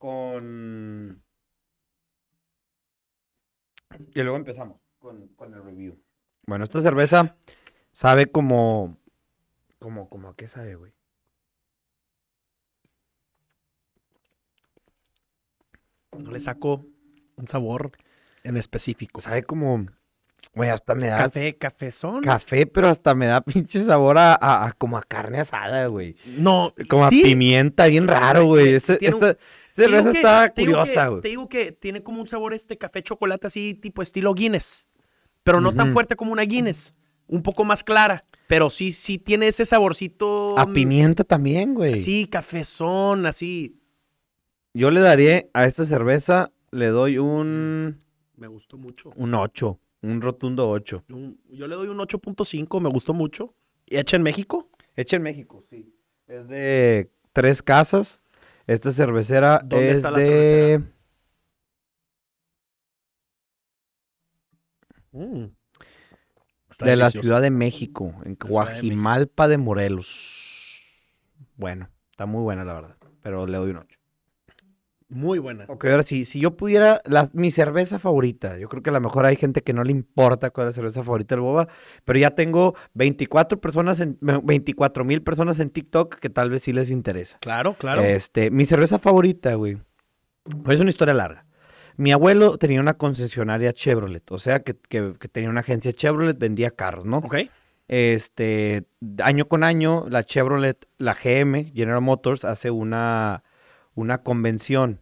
con. 0.00 1.22
Y 4.14 4.22
luego 4.22 4.36
empezamos 4.36 4.80
con, 4.98 5.28
con 5.36 5.54
el 5.54 5.62
review. 5.62 6.02
Bueno, 6.46 6.64
esta 6.64 6.80
cerveza 6.80 7.36
sabe 7.92 8.26
como. 8.26 8.98
Como, 9.78 10.08
como 10.08 10.28
a 10.28 10.36
qué 10.36 10.48
sabe, 10.48 10.74
güey. 10.74 10.92
No 16.18 16.30
le 16.32 16.40
saco 16.40 16.84
un 17.36 17.46
sabor 17.46 17.92
en 18.42 18.56
específico. 18.56 19.20
Sabe 19.20 19.44
como. 19.44 19.86
Güey, 20.54 20.70
hasta 20.70 20.94
me 20.94 21.06
da 21.06 21.16
Café, 21.18 21.56
cafezón. 21.56 22.22
café, 22.22 22.66
pero 22.66 22.88
hasta 22.88 23.14
me 23.14 23.26
da 23.26 23.40
pinche 23.40 23.82
sabor 23.84 24.18
a, 24.18 24.34
a- 24.34 24.66
a 24.66 24.72
como 24.72 24.98
a 24.98 25.02
carne 25.02 25.38
asada, 25.40 25.86
güey. 25.86 26.16
no, 26.38 26.74
Como 26.88 27.04
a 27.06 27.10
sí. 27.10 27.22
pimienta, 27.22 27.86
bien 27.86 28.08
raro, 28.08 28.46
güey. 28.46 28.74
Ese- 28.74 28.96
Tiene 28.96 29.14
un- 29.16 29.24
Esta 29.24 30.12
que- 30.12 30.18
está 30.18 30.52
curiosa, 30.54 31.06
güey. 31.08 31.22
Te 31.22 31.28
digo 31.28 31.48
que 31.48 31.72
tiene 31.72 32.02
como 32.02 32.20
un 32.20 32.26
sabor 32.28 32.52
este 32.52 32.76
café 32.76 33.02
chocolate 33.02 33.46
así 33.46 33.74
tipo 33.74 34.02
estilo 34.02 34.34
Guinness. 34.34 34.88
Pero 35.42 35.60
no 35.60 35.72
tan 35.74 35.90
fuerte 35.90 36.16
como 36.16 36.32
una 36.32 36.42
Guinness. 36.42 36.94
Un 37.28 37.42
poco 37.42 37.64
más 37.64 37.84
clara. 37.84 38.22
Pero 38.48 38.68
sí, 38.70 38.90
sí 38.92 39.16
tiene 39.18 39.46
ese 39.48 39.64
saborcito. 39.64 40.58
A 40.58 40.66
mm, 40.66 40.72
pimienta 40.72 41.22
también, 41.24 41.74
güey. 41.74 41.94
Así, 41.94 42.26
cafezón, 42.26 43.24
así. 43.24 43.80
Yo 44.74 44.90
le 44.90 45.00
daría 45.00 45.46
a 45.54 45.64
esta 45.66 45.84
cerveza, 45.86 46.50
le 46.72 46.88
doy 46.88 47.18
un, 47.18 48.02
Me 48.36 48.48
gustó 48.48 48.76
mucho. 48.76 49.12
un 49.16 49.34
8, 49.34 49.78
un 50.02 50.20
rotundo 50.20 50.68
8. 50.68 51.04
Un- 51.08 51.40
yo 51.50 51.66
le 51.68 51.74
doy 51.76 51.88
un 51.88 51.98
8.5, 51.98 52.80
me 52.80 52.88
gustó 52.88 53.14
mucho. 53.14 53.54
¿Hecha 53.86 54.16
en 54.16 54.22
México? 54.22 54.70
Hecha 54.96 55.16
en 55.16 55.22
México, 55.22 55.62
sí. 55.68 55.94
Es 56.26 56.46
de 56.48 57.10
tres 57.32 57.62
casas. 57.62 58.20
Esta 58.66 58.92
cervecera 58.92 59.60
¿Dónde 59.64 59.86
es 59.88 59.98
está 59.98 60.10
la 60.10 60.18
de... 60.18 60.24
cervecera? 60.24 60.94
Mm. 65.12 65.44
Está 66.70 66.86
de 66.86 66.96
la. 66.96 67.10
Ciudad 67.10 67.42
de 67.42 67.50
México, 67.50 68.14
en 68.24 68.36
Ciudad 68.36 68.36
de 68.36 68.48
Guajimalpa 68.48 69.48
de 69.48 69.58
Morelos. 69.58 70.38
Bueno, 71.56 71.90
está 72.12 72.26
muy 72.26 72.42
buena 72.42 72.64
la 72.64 72.74
verdad, 72.74 72.96
pero 73.22 73.46
le 73.46 73.58
doy 73.58 73.70
un 73.72 73.78
8. 73.78 73.98
Muy 75.10 75.38
buena. 75.40 75.64
Ok, 75.68 75.84
ahora 75.86 76.02
sí, 76.04 76.24
si 76.24 76.38
yo 76.40 76.56
pudiera, 76.56 77.02
la- 77.04 77.28
mi 77.32 77.50
cerveza 77.50 77.98
favorita, 77.98 78.56
yo 78.58 78.68
creo 78.68 78.82
que 78.82 78.90
a 78.90 78.92
lo 78.92 79.00
mejor 79.00 79.26
hay 79.26 79.34
gente 79.36 79.60
que 79.62 79.72
no 79.72 79.82
le 79.84 79.90
importa 79.90 80.50
cuál 80.50 80.68
es 80.68 80.76
la 80.76 80.80
cerveza 80.80 81.02
favorita 81.02 81.34
del 81.34 81.42
boba, 81.42 81.66
pero 82.04 82.18
ya 82.18 82.30
tengo 82.30 82.74
24 82.94 83.60
personas, 83.60 83.98
en, 84.00 84.16
24 84.20 85.04
mil 85.04 85.22
personas 85.22 85.58
en 85.58 85.70
TikTok 85.70 86.14
que 86.14 86.30
tal 86.30 86.48
vez 86.50 86.62
sí 86.62 86.72
les 86.72 86.90
interesa. 86.90 87.38
Claro, 87.40 87.74
claro. 87.74 88.02
Este, 88.02 88.50
mi 88.52 88.64
cerveza 88.66 88.98
favorita, 89.00 89.54
güey. 89.54 89.78
Es 90.68 90.80
una 90.80 90.90
historia 90.90 91.12
larga. 91.14 91.44
Mi 91.96 92.12
abuelo 92.12 92.56
tenía 92.56 92.80
una 92.80 92.94
concesionaria 92.94 93.72
Chevrolet, 93.72 94.30
o 94.30 94.38
sea 94.38 94.60
que, 94.62 94.74
que- 94.88 95.14
que 95.18 95.28
tenía 95.28 95.50
una 95.50 95.60
agencia 95.60 95.92
Chevrolet, 95.92 96.38
vendía 96.38 96.70
carros, 96.70 97.04
¿no? 97.04 97.18
ok. 97.18 97.36
Este, 97.88 98.84
año 99.24 99.46
con 99.48 99.64
año, 99.64 100.06
la 100.08 100.22
Chevrolet, 100.24 100.86
la 100.98 101.12
GM, 101.14 101.72
General 101.74 102.00
Motors, 102.00 102.44
hace 102.44 102.70
una, 102.70 103.42
una 104.00 104.22
convención. 104.22 105.00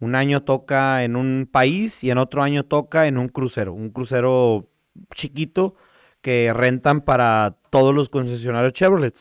Un 0.00 0.14
año 0.14 0.42
toca 0.42 1.04
en 1.04 1.16
un 1.16 1.48
país 1.50 2.04
y 2.04 2.10
en 2.10 2.18
otro 2.18 2.42
año 2.42 2.64
toca 2.64 3.06
en 3.06 3.16
un 3.16 3.28
crucero. 3.28 3.72
Un 3.72 3.90
crucero 3.90 4.68
chiquito 5.14 5.74
que 6.20 6.52
rentan 6.52 7.00
para 7.02 7.56
todos 7.70 7.94
los 7.94 8.08
concesionarios 8.08 8.72
Chevrolet. 8.72 9.14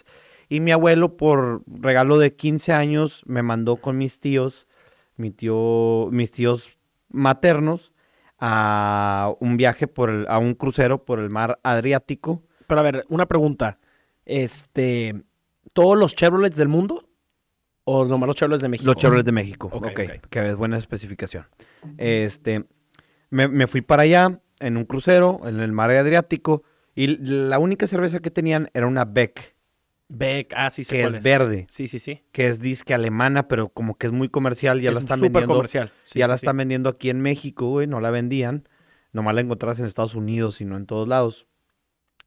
Y 0.50 0.60
mi 0.60 0.72
abuelo, 0.72 1.16
por 1.18 1.64
regalo 1.68 2.18
de 2.18 2.36
15 2.36 2.74
años, 2.74 3.24
me 3.26 3.44
mandó 3.44 3.78
con 3.78 3.98
mis 3.98 4.20
tíos, 4.20 4.68
mi 5.18 5.32
tío, 5.32 6.10
mis 6.12 6.32
tíos 6.32 6.70
maternos, 7.10 7.92
a 8.40 9.34
un 9.40 9.56
viaje 9.58 9.88
por 9.88 10.10
el- 10.10 10.28
a 10.28 10.38
un 10.38 10.54
crucero 10.54 11.06
por 11.06 11.20
el 11.20 11.30
mar 11.30 11.60
Adriático. 11.64 12.44
Pero 12.68 12.80
a 12.80 12.84
ver, 12.84 13.06
una 13.08 13.26
pregunta. 13.26 13.80
Este, 14.26 15.24
¿todos 15.72 15.98
los 15.98 16.16
Chevrolets 16.16 16.58
del 16.58 16.68
mundo? 16.68 17.08
¿O 17.86 18.06
nomás 18.06 18.28
los 18.28 18.36
Chevrolets 18.36 18.62
de 18.62 18.70
México? 18.70 18.88
Los 18.92 18.96
Chevrolet 19.02 19.26
de 19.26 19.32
México. 19.32 19.68
Ok, 19.72 19.88
Ok, 19.88 20.00
ok. 20.00 20.28
que 20.30 20.50
es 20.50 20.56
buena 20.56 20.78
especificación. 20.78 21.46
Este, 21.98 22.66
me, 23.30 23.48
me 23.48 23.68
fui 23.68 23.82
para 23.82 24.04
allá 24.04 24.40
en 24.60 24.78
un 24.78 24.86
crucero 24.86 25.42
en 25.46 25.60
el 25.60 25.72
mar 25.74 25.92
Adriático 25.92 26.64
y 26.96 27.18
la 27.18 27.60
única 27.60 27.88
cerveza 27.88 28.20
que 28.20 28.32
tenían 28.32 28.70
era 28.74 28.88
una 28.88 29.04
Beck, 29.06 29.54
Beck, 30.08 30.54
ah, 30.56 30.70
sí 30.70 30.84
sé 30.84 30.96
que 30.96 31.04
es 31.06 31.24
verde, 31.24 31.66
Sí, 31.70 31.88
sí, 31.88 31.98
sí. 31.98 32.22
que 32.32 32.48
es 32.48 32.62
disque 32.62 32.94
alemana, 32.94 33.48
pero 33.48 33.70
como 33.70 33.98
que 33.98 34.06
es 34.08 34.14
muy 34.14 34.30
comercial, 34.30 34.80
ya 34.80 34.90
es 34.92 34.96
la 34.96 35.00
están 35.02 35.20
vendiendo. 35.20 35.52
comercial. 35.54 35.92
Sí, 36.04 36.20
ya 36.20 36.26
sí, 36.26 36.30
la 36.30 36.38
sí. 36.38 36.46
están 36.46 36.58
vendiendo 36.58 36.90
aquí 36.90 37.10
en 37.10 37.20
México, 37.22 37.68
güey, 37.70 37.88
no 37.88 38.00
la 38.00 38.12
vendían. 38.12 38.68
Nomás 39.12 39.34
la 39.36 39.42
encontrabas 39.42 39.80
en 39.80 39.88
Estados 39.88 40.14
Unidos, 40.16 40.56
sino 40.56 40.78
en 40.78 40.86
todos 40.86 41.08
lados. 41.08 41.48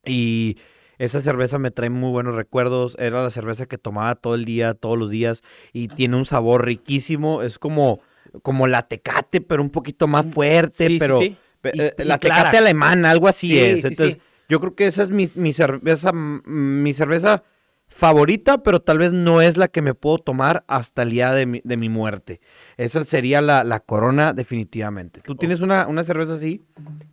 Y 0.04 0.58
esa 0.98 1.20
cerveza 1.20 1.58
me 1.58 1.70
trae 1.70 1.90
muy 1.90 2.10
buenos 2.10 2.34
recuerdos. 2.34 2.96
Era 2.98 3.22
la 3.22 3.30
cerveza 3.30 3.66
que 3.66 3.78
tomaba 3.78 4.14
todo 4.14 4.34
el 4.34 4.44
día, 4.44 4.74
todos 4.74 4.98
los 4.98 5.10
días. 5.10 5.42
Y 5.72 5.88
tiene 5.88 6.16
un 6.16 6.26
sabor 6.26 6.64
riquísimo. 6.64 7.42
Es 7.42 7.58
como, 7.58 8.00
como 8.42 8.66
la 8.66 8.88
tecate, 8.88 9.40
pero 9.40 9.62
un 9.62 9.70
poquito 9.70 10.06
más 10.06 10.26
fuerte. 10.26 10.86
Sí, 10.86 10.92
sí, 10.94 10.98
pero 10.98 11.18
sí. 11.18 11.36
pe- 11.60 11.70
Y- 11.74 11.80
eh, 11.80 11.94
y 11.98 12.04
la 12.04 12.18
clara. 12.18 12.42
tecate 12.42 12.58
alemana, 12.58 13.10
algo 13.10 13.28
así 13.28 13.48
Sí, 13.48 13.58
es. 13.58 13.80
sí, 13.80 13.86
Entonces, 13.88 14.14
sí. 14.14 14.20
yo 14.48 14.60
creo 14.60 14.74
que 14.74 14.86
esa 14.86 15.02
es 15.02 15.10
mi, 15.10 15.28
mi 15.34 15.52
cerveza, 15.52 16.12
mm, 16.12 16.42
mi 16.46 16.92
cerveza 16.94 17.42
favorita, 17.88 18.62
pero 18.62 18.80
tal 18.80 18.98
vez 18.98 19.12
no 19.12 19.40
es 19.40 19.56
la 19.56 19.68
que 19.68 19.80
me 19.80 19.94
puedo 19.94 20.18
tomar 20.18 20.64
hasta 20.66 21.02
el 21.02 21.10
día 21.10 21.32
de 21.32 21.46
mi, 21.46 21.60
de 21.64 21.76
mi 21.76 21.88
muerte. 21.88 22.40
Esa 22.76 23.04
sería 23.04 23.40
la, 23.40 23.62
la 23.64 23.80
corona 23.80 24.32
definitivamente. 24.32 25.20
¿Tú 25.20 25.36
tienes 25.36 25.60
una, 25.60 25.86
una 25.86 26.02
cerveza 26.04 26.34
así? 26.34 26.64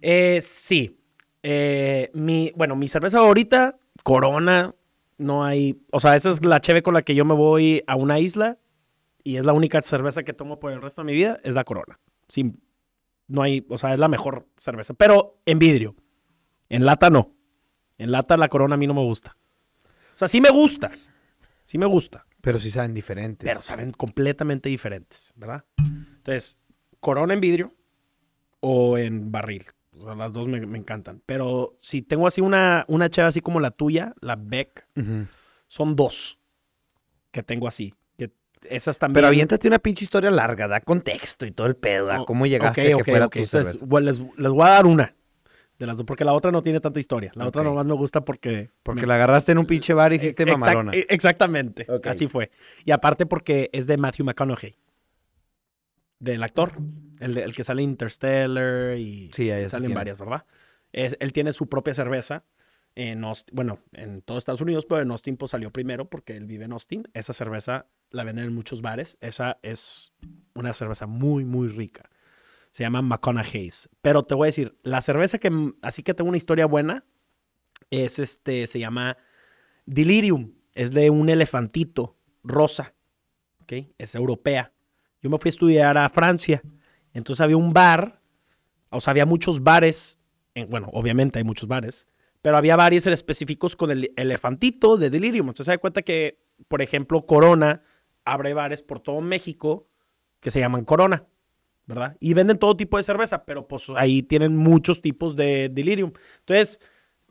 Eh, 0.02 0.40
sí. 0.42 0.98
Eh, 1.44 2.10
mi, 2.14 2.52
bueno, 2.56 2.76
mi 2.76 2.88
cerveza 2.88 3.20
favorita, 3.20 3.78
Corona. 4.04 4.74
No 5.18 5.46
hay. 5.46 5.82
O 5.92 6.00
sea, 6.00 6.16
esa 6.16 6.32
es 6.32 6.44
la 6.44 6.62
cheve 6.62 6.82
con 6.82 6.94
la 6.94 7.04
que 7.04 7.16
yo 7.16 7.26
me 7.26 7.36
voy 7.36 7.84
a 7.86 7.96
una 7.96 8.20
isla 8.20 8.58
y 9.24 9.38
es 9.38 9.46
la 9.46 9.54
única 9.54 9.82
cerveza 9.82 10.24
que 10.24 10.34
tomo 10.34 10.60
por 10.60 10.72
el 10.72 10.82
resto 10.82 11.02
de 11.02 11.06
mi 11.06 11.14
vida, 11.14 11.40
es 11.44 11.54
la 11.54 11.64
Corona. 11.64 12.00
Sin, 12.28 12.62
no 13.28 13.42
hay, 13.42 13.66
o 13.70 13.78
sea, 13.78 13.94
es 13.94 14.00
la 14.00 14.08
mejor 14.08 14.48
cerveza, 14.58 14.94
pero 14.94 15.40
en 15.46 15.60
vidrio. 15.60 15.96
En 16.70 16.86
lata 16.86 17.10
no. 17.10 17.32
En 17.98 18.12
lata 18.12 18.38
la 18.38 18.48
Corona 18.48 18.76
a 18.76 18.78
mí 18.78 18.88
no 18.88 18.94
me 18.94 19.04
gusta. 19.04 19.38
O 19.86 20.18
sea, 20.18 20.28
sí 20.28 20.42
me 20.42 20.50
gusta. 20.50 20.92
Sí 21.66 21.78
me 21.78 21.86
gusta. 21.86 22.26
Pero 22.42 22.60
sí 22.60 22.72
saben 22.72 22.94
diferentes. 22.94 23.48
Pero 23.48 23.62
saben 23.62 23.92
completamente 23.92 24.70
diferentes, 24.70 25.34
¿verdad? 25.36 25.64
Entonces, 25.78 26.58
Corona 27.00 27.34
en 27.34 27.42
vidrio 27.42 27.74
o 28.60 28.98
en 28.98 29.32
barril. 29.32 29.66
O 30.00 30.06
sea, 30.06 30.16
las 30.16 30.34
dos 30.34 30.48
me, 30.48 30.60
me 30.66 30.78
encantan. 30.78 31.22
Pero 31.26 31.76
si 31.80 32.02
tengo 32.02 32.28
así 32.28 32.42
una, 32.42 32.86
una 32.88 33.10
chava 33.10 33.28
así 33.30 33.42
como 33.42 33.60
la 33.60 33.72
tuya, 33.72 34.14
la 34.22 34.36
Beck, 34.36 34.88
Ujú. 34.96 35.28
son 35.68 35.96
dos 35.96 36.40
que 37.32 37.44
tengo 37.44 37.68
así. 37.68 37.94
Que 38.18 38.32
esas 38.70 38.98
también. 39.00 39.16
Pero 39.16 39.28
aviéntate 39.28 39.68
una 39.68 39.80
pinche 39.80 40.04
historia 40.06 40.32
larga, 40.32 40.68
da 40.68 40.80
contexto 40.82 41.46
y 41.46 41.52
todo 41.52 41.68
el 41.68 41.76
pedo, 41.76 42.12
a 42.12 42.22
Oh, 42.22 42.26
cómo 42.26 42.46
llegaste 42.46 42.82
ok, 42.82 42.86
a 42.86 42.88
que 42.88 42.96
ok, 42.96 43.06
fuera 43.10 43.26
ok. 43.28 43.34
tu 43.34 43.40
Entonces, 43.40 43.80
bueno, 43.82 44.06
les, 44.12 44.20
les 44.38 44.52
voy 44.52 44.64
a 44.64 44.70
dar 44.70 44.86
una 44.86 45.16
de 45.80 45.88
las 45.88 45.98
dos, 45.98 46.06
porque 46.06 46.24
la 46.24 46.34
otra 46.34 46.52
no 46.52 46.62
tiene 46.62 46.80
tanta 46.80 47.00
historia. 47.00 47.32
La 47.36 47.48
otra 47.48 47.64
nomás 47.64 47.86
me 47.86 47.94
gusta 47.94 48.24
porque. 48.24 48.70
Porque 48.84 49.02
me- 49.02 49.08
la 49.08 49.16
agarraste 49.16 49.52
en 49.52 49.58
un 49.58 49.66
pinche 49.66 49.94
bar 49.94 50.14
y 50.14 50.18
hiciste 50.18 50.44
Exact- 50.46 50.60
mamalona. 50.60 50.92
e- 50.94 51.08
Exactamente. 51.10 51.88
Así 52.06 52.28
fue. 52.28 52.52
Y 52.86 52.92
aparte 52.92 53.26
porque 53.26 53.70
es 53.74 53.88
de 53.88 53.98
Matthew 53.98 54.26
McConaughey. 54.26 54.76
Del 56.20 56.42
actor. 56.44 56.72
El, 57.24 57.38
el 57.38 57.56
que 57.56 57.64
sale 57.64 57.82
Interstellar 57.82 58.98
y 58.98 59.32
Sí, 59.34 59.48
sé 59.48 59.70
salen 59.70 59.94
varias, 59.94 60.20
¿verdad? 60.20 60.46
Es, 60.92 61.16
él 61.20 61.32
tiene 61.32 61.54
su 61.54 61.68
propia 61.68 61.94
cerveza. 61.94 62.44
En 62.96 63.24
Austin, 63.24 63.56
bueno, 63.56 63.80
en 63.94 64.22
todo 64.22 64.38
Estados 64.38 64.62
Unidos, 64.62 64.86
pero 64.86 65.02
en 65.02 65.10
Austin 65.10 65.36
pues, 65.38 65.52
salió 65.52 65.72
primero 65.72 66.10
porque 66.10 66.38
él 66.38 66.46
vive 66.46 66.66
en 66.66 66.74
Austin. 66.74 67.08
Esa 67.14 67.34
cerveza 67.34 67.88
la 68.12 68.24
venden 68.24 68.46
en 68.46 68.54
muchos 68.54 68.82
bares. 68.82 69.18
Esa 69.22 69.58
es 69.64 70.14
una 70.54 70.74
cerveza 70.74 71.08
muy, 71.08 71.44
muy 71.46 71.70
rica. 71.70 72.10
Se 72.72 72.84
llama 72.84 73.02
McConaughey's. 73.02 73.90
Pero 74.02 74.24
te 74.24 74.36
voy 74.36 74.46
a 74.46 74.48
decir, 74.48 74.78
la 74.84 75.02
cerveza 75.02 75.40
que, 75.40 75.52
así 75.82 76.04
que 76.04 76.14
tengo 76.14 76.28
una 76.28 76.38
historia 76.38 76.66
buena, 76.66 77.06
es 77.90 78.20
este, 78.20 78.68
se 78.68 78.80
llama 78.80 79.18
Delirium. 79.86 80.54
Es 80.74 80.92
de 80.92 81.10
un 81.10 81.30
elefantito 81.30 82.18
rosa. 82.44 82.94
¿Ok? 83.62 83.74
Es 83.98 84.14
europea. 84.14 84.74
Yo 85.22 85.30
me 85.30 85.40
fui 85.40 85.50
a 85.50 85.52
estudiar 85.52 85.98
a 85.98 86.10
Francia. 86.10 86.62
Entonces 87.14 87.42
había 87.42 87.58
un 87.58 87.74
bar, 87.74 88.20
o 88.90 89.02
sea, 89.02 89.12
había 89.12 89.26
muchos 89.26 89.64
bares. 89.64 90.20
en- 90.56 90.70
bueno, 90.70 90.90
obviamente 90.94 91.40
hay 91.40 91.44
muchos 91.46 91.68
bares, 91.68 92.06
pero 92.44 92.58
había 92.58 92.76
bares 92.76 93.08
específicos 93.08 93.76
con 93.76 93.90
el 93.90 94.14
elefantito 94.16 94.98
de 94.98 95.10
Delirium. 95.10 95.48
Entonces 95.48 95.66
se 95.66 95.72
da 95.72 95.78
cuenta 95.80 96.04
que, 96.04 96.38
por 96.68 96.82
ejemplo, 96.84 97.26
Corona 97.26 97.82
abre 98.24 98.54
bares 98.54 98.84
por 98.84 99.00
todo 99.00 99.20
México 99.22 99.88
que 100.40 100.52
se 100.52 100.60
llaman 100.60 100.86
Corona. 100.86 101.26
¿verdad? 101.86 102.16
Y 102.22 102.34
venden 102.34 102.60
todo 102.60 102.78
tipo 102.78 102.96
de 102.96 103.04
cerveza, 103.04 103.44
pero 103.44 103.68
pues 103.68 103.88
ahí 103.98 104.24
tienen 104.24 104.56
muchos 104.56 105.02
tipos 105.02 105.36
de 105.36 105.68
delirium. 105.70 106.14
Entonces, 106.40 106.80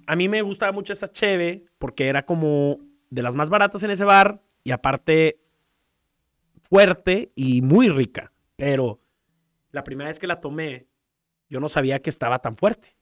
a 0.06 0.14
mí 0.14 0.28
me 0.28 0.42
gustaba 0.42 0.72
mucho 0.72 0.92
esa 0.92 1.08
cheve 1.10 1.64
porque 1.78 2.08
era 2.08 2.26
como 2.26 2.78
de 3.08 3.22
las 3.22 3.34
más 3.34 3.48
baratas 3.48 3.82
en 3.82 3.92
ese 3.92 4.04
bar 4.04 4.42
y 4.62 4.72
aparte 4.72 5.40
fuerte 6.68 7.32
y 7.34 7.62
muy 7.62 7.88
rica. 7.88 8.32
Pero 8.56 9.00
la 9.72 9.84
primera 9.84 10.08
vez 10.08 10.18
que 10.18 10.26
la 10.26 10.40
tomé, 10.40 10.86
yo 11.48 11.60
no 11.60 11.68
sabía 11.68 12.00
que 12.00 12.10
estaba 12.10 12.38
tan 12.38 12.54
fuerte. 12.54 12.96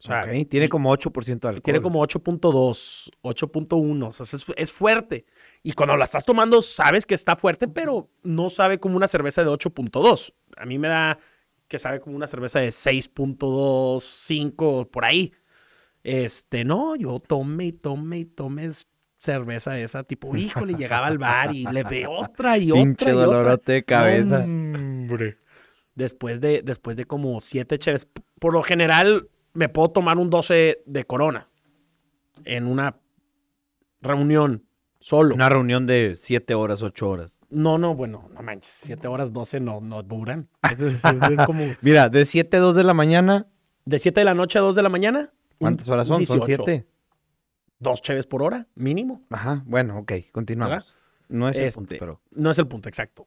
O 0.00 0.02
sea, 0.04 0.28
Tiene 0.48 0.68
como 0.68 0.94
8% 0.94 1.40
de 1.40 1.48
alcohol. 1.48 1.62
tiene 1.62 1.80
como 1.80 2.00
8.2, 2.06 3.10
8.1, 3.22 4.06
o 4.06 4.12
sea, 4.12 4.24
es, 4.24 4.46
es 4.56 4.72
fuerte. 4.72 5.26
Y 5.64 5.72
cuando 5.72 5.96
la 5.96 6.04
estás 6.04 6.24
tomando, 6.24 6.62
sabes 6.62 7.04
que 7.04 7.16
está 7.16 7.34
fuerte, 7.34 7.66
pero 7.66 8.08
no 8.22 8.48
sabe 8.48 8.78
como 8.78 8.96
una 8.96 9.08
cerveza 9.08 9.42
de 9.42 9.50
8.2. 9.50 10.34
A 10.56 10.66
mí 10.66 10.78
me 10.78 10.86
da 10.86 11.18
que 11.66 11.80
sabe 11.80 11.98
como 11.98 12.14
una 12.14 12.28
cerveza 12.28 12.60
de 12.60 12.68
6.2, 12.68 14.00
5, 14.00 14.88
por 14.88 15.04
ahí. 15.04 15.32
Este, 16.04 16.64
no, 16.64 16.94
yo 16.94 17.18
tome 17.18 17.66
y 17.66 17.72
tome 17.72 18.18
y 18.20 18.24
tome 18.24 18.70
cerveza 19.18 19.78
esa, 19.80 20.04
tipo, 20.04 20.36
híjole, 20.36 20.74
llegaba 20.74 21.08
al 21.08 21.18
bar 21.18 21.52
y 21.54 21.64
le 21.66 21.82
ve 21.82 22.06
otra 22.08 22.56
y 22.56 22.70
otra. 22.70 22.82
Pinche 22.84 23.10
y 23.10 23.14
otra. 23.14 23.26
dolorote 23.26 23.72
de 23.72 23.84
cabeza. 23.84 24.38
Hombre. 24.44 25.38
Después 25.98 26.40
de, 26.40 26.62
después 26.62 26.96
de 26.96 27.06
como 27.06 27.40
siete 27.40 27.76
cheves, 27.76 28.06
por 28.38 28.52
lo 28.52 28.62
general 28.62 29.28
me 29.52 29.68
puedo 29.68 29.88
tomar 29.90 30.16
un 30.18 30.30
12 30.30 30.82
de 30.86 31.04
corona 31.04 31.48
en 32.44 32.68
una 32.68 33.00
reunión 34.00 34.64
solo. 35.00 35.34
Una 35.34 35.48
reunión 35.48 35.86
de 35.86 36.14
7 36.14 36.54
horas, 36.54 36.82
8 36.82 37.08
horas. 37.08 37.40
No, 37.50 37.78
no, 37.78 37.96
bueno, 37.96 38.28
no 38.32 38.42
manches, 38.42 38.70
7 38.84 39.08
horas 39.08 39.32
12 39.32 39.58
no, 39.58 39.80
no 39.80 40.04
duran. 40.04 40.48
Es, 40.70 40.78
es- 40.80 40.94
es 41.04 41.46
como 41.46 41.64
Mira, 41.80 42.08
de 42.08 42.24
7 42.24 42.56
a 42.56 42.60
2 42.60 42.76
de 42.76 42.84
la 42.84 42.94
mañana, 42.94 43.48
de 43.84 43.98
7 43.98 44.20
de 44.20 44.24
la 44.24 44.34
noche 44.34 44.58
a 44.60 44.62
2 44.62 44.76
de 44.76 44.82
la 44.82 44.88
mañana. 44.88 45.32
¿cuántas 45.58 45.88
horas 45.88 46.06
son? 46.06 46.24
Son 46.26 46.38
18. 46.38 46.62
7. 46.64 46.86
Dos 47.80 48.02
cheves 48.02 48.26
por 48.28 48.42
hora, 48.42 48.68
mínimo. 48.76 49.22
Ajá, 49.30 49.64
bueno, 49.66 49.98
ok, 49.98 50.12
continuamos. 50.30 50.94
No 51.28 51.48
es 51.48 51.58
el 51.58 51.64
Este, 51.64 51.78
punto, 51.80 51.94
pero... 51.98 52.20
No 52.30 52.52
es 52.52 52.58
el 52.60 52.68
punto 52.68 52.88
exacto. 52.88 53.26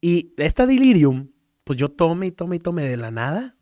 Y 0.00 0.32
esta 0.36 0.66
delirium, 0.66 1.28
pues 1.68 1.78
yo 1.78 1.90
tome 1.90 2.28
y 2.28 2.30
tome 2.30 2.56
y 2.56 2.58
tome 2.60 2.82
de 2.82 2.96
la 2.96 3.10
nada. 3.10 3.54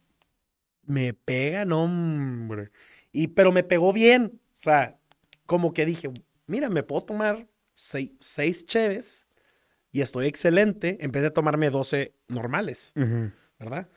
Me 0.85 1.13
pega, 1.13 1.65
no, 1.65 1.83
hombre. 1.83 2.71
Y, 3.11 3.27
pero 3.27 3.51
me 3.51 3.65
pegó 3.65 3.93
bien. 3.93 4.41
O 4.45 4.49
sea, 4.53 4.97
como 5.45 5.75
que 5.75 5.85
dije, 5.85 6.13
mira, 6.47 6.71
me 6.71 6.85
puedo 6.85 7.03
tomar 7.03 7.49
seis, 7.75 8.13
seis 8.21 8.65
cheves 8.65 9.27
y 9.91 10.03
estoy 10.03 10.27
excelente. 10.27 10.99
Empecé 11.01 11.27
a 11.27 11.35
tomarme 11.35 11.69
12 11.69 12.15
normales. 12.29 12.93
¿verdad? 13.59 13.89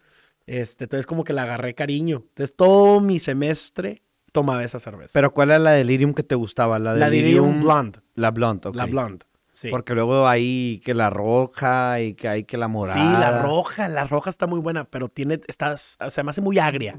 Este, 0.48 0.86
entonces 0.86 1.06
como 1.06 1.24
que 1.24 1.34
le 1.34 1.42
agarré 1.42 1.76
cariño. 1.76 2.26
Entonces 2.30 2.56
todo 2.56 3.02
mi 3.02 3.20
semestre 3.20 4.02
tomaba 4.32 4.64
esa 4.64 4.80
cerveza. 4.80 5.12
Pero 5.14 5.36
¿cuál 5.36 5.52
era 5.52 5.60
la 5.60 5.72
delirium 5.74 6.16
que 6.16 6.24
te 6.24 6.34
gustaba? 6.34 6.80
La, 6.80 6.96
la 6.96 7.12
delirium 7.12 7.62
blonde. 7.62 8.00
La 8.16 8.32
blonde, 8.32 8.70
ok. 8.70 8.76
La 8.76 8.88
blonde. 8.88 9.28
Sí. 9.52 9.70
Porque 9.70 9.94
luego 9.94 10.28
hay 10.28 10.82
que 10.86 10.94
la 10.94 11.10
roja 11.10 12.00
y 12.02 12.14
que 12.14 12.28
hay 12.28 12.44
que 12.44 12.58
la 12.58 12.68
morada. 12.68 12.96
Sí, 12.96 13.20
la 13.20 13.42
roja, 13.42 13.88
la 13.90 14.06
roja 14.06 14.30
está 14.30 14.48
muy 14.48 14.60
buena, 14.60 14.86
pero 14.86 15.10
tiene, 15.10 15.42
está, 15.48 15.76
se 15.78 16.24
me 16.24 16.30
hace 16.30 16.42
muy 16.42 16.60
agria. 16.60 16.98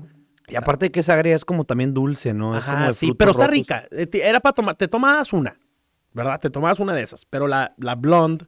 Y 0.49 0.57
aparte 0.57 0.87
de 0.87 0.91
que 0.91 1.01
esa 1.01 1.15
agria 1.15 1.37
es 1.37 1.45
como 1.45 1.65
también 1.65 1.95
dulce, 1.95 2.35
¿no? 2.35 2.59
es 2.59 2.65
como 2.65 2.87
de 2.87 2.93
sí, 2.93 3.13
pero 3.15 3.31
está 3.31 3.47
rica. 3.47 3.85
Eh, 3.93 4.09
Era 4.15 4.41
para 4.41 4.53
tomar, 4.53 4.75
te 4.75 4.89
tomabas 4.89 5.33
una, 5.33 5.57
¿verdad? 6.13 6.41
Te 6.41 6.51
tomabas 6.51 6.81
una 6.81 6.93
de 6.93 7.03
esas, 7.03 7.25
pero 7.25 7.47
la, 7.47 7.73
la 7.79 7.95
blonde 7.95 8.47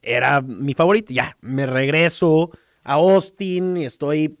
era 0.00 0.40
mi 0.40 0.74
favorita. 0.74 1.12
Ya, 1.12 1.36
me 1.40 1.66
regreso 1.66 2.50
a 2.82 2.94
Austin 2.94 3.76
y 3.76 3.84
estoy, 3.84 4.36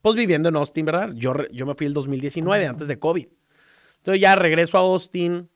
pues, 0.00 0.16
viviendo 0.16 0.48
en 0.48 0.56
Austin, 0.56 0.84
¿verdad? 0.84 1.10
Yo, 1.14 1.34
yo 1.52 1.66
me 1.66 1.74
fui 1.74 1.86
el 1.86 1.94
2019, 1.94 2.66
antes 2.66 2.88
de 2.88 2.98
COVID. 2.98 3.26
Entonces 3.98 4.20
ya 4.20 4.34
regreso 4.34 4.78
a 4.78 4.80
Austin, 4.80 5.48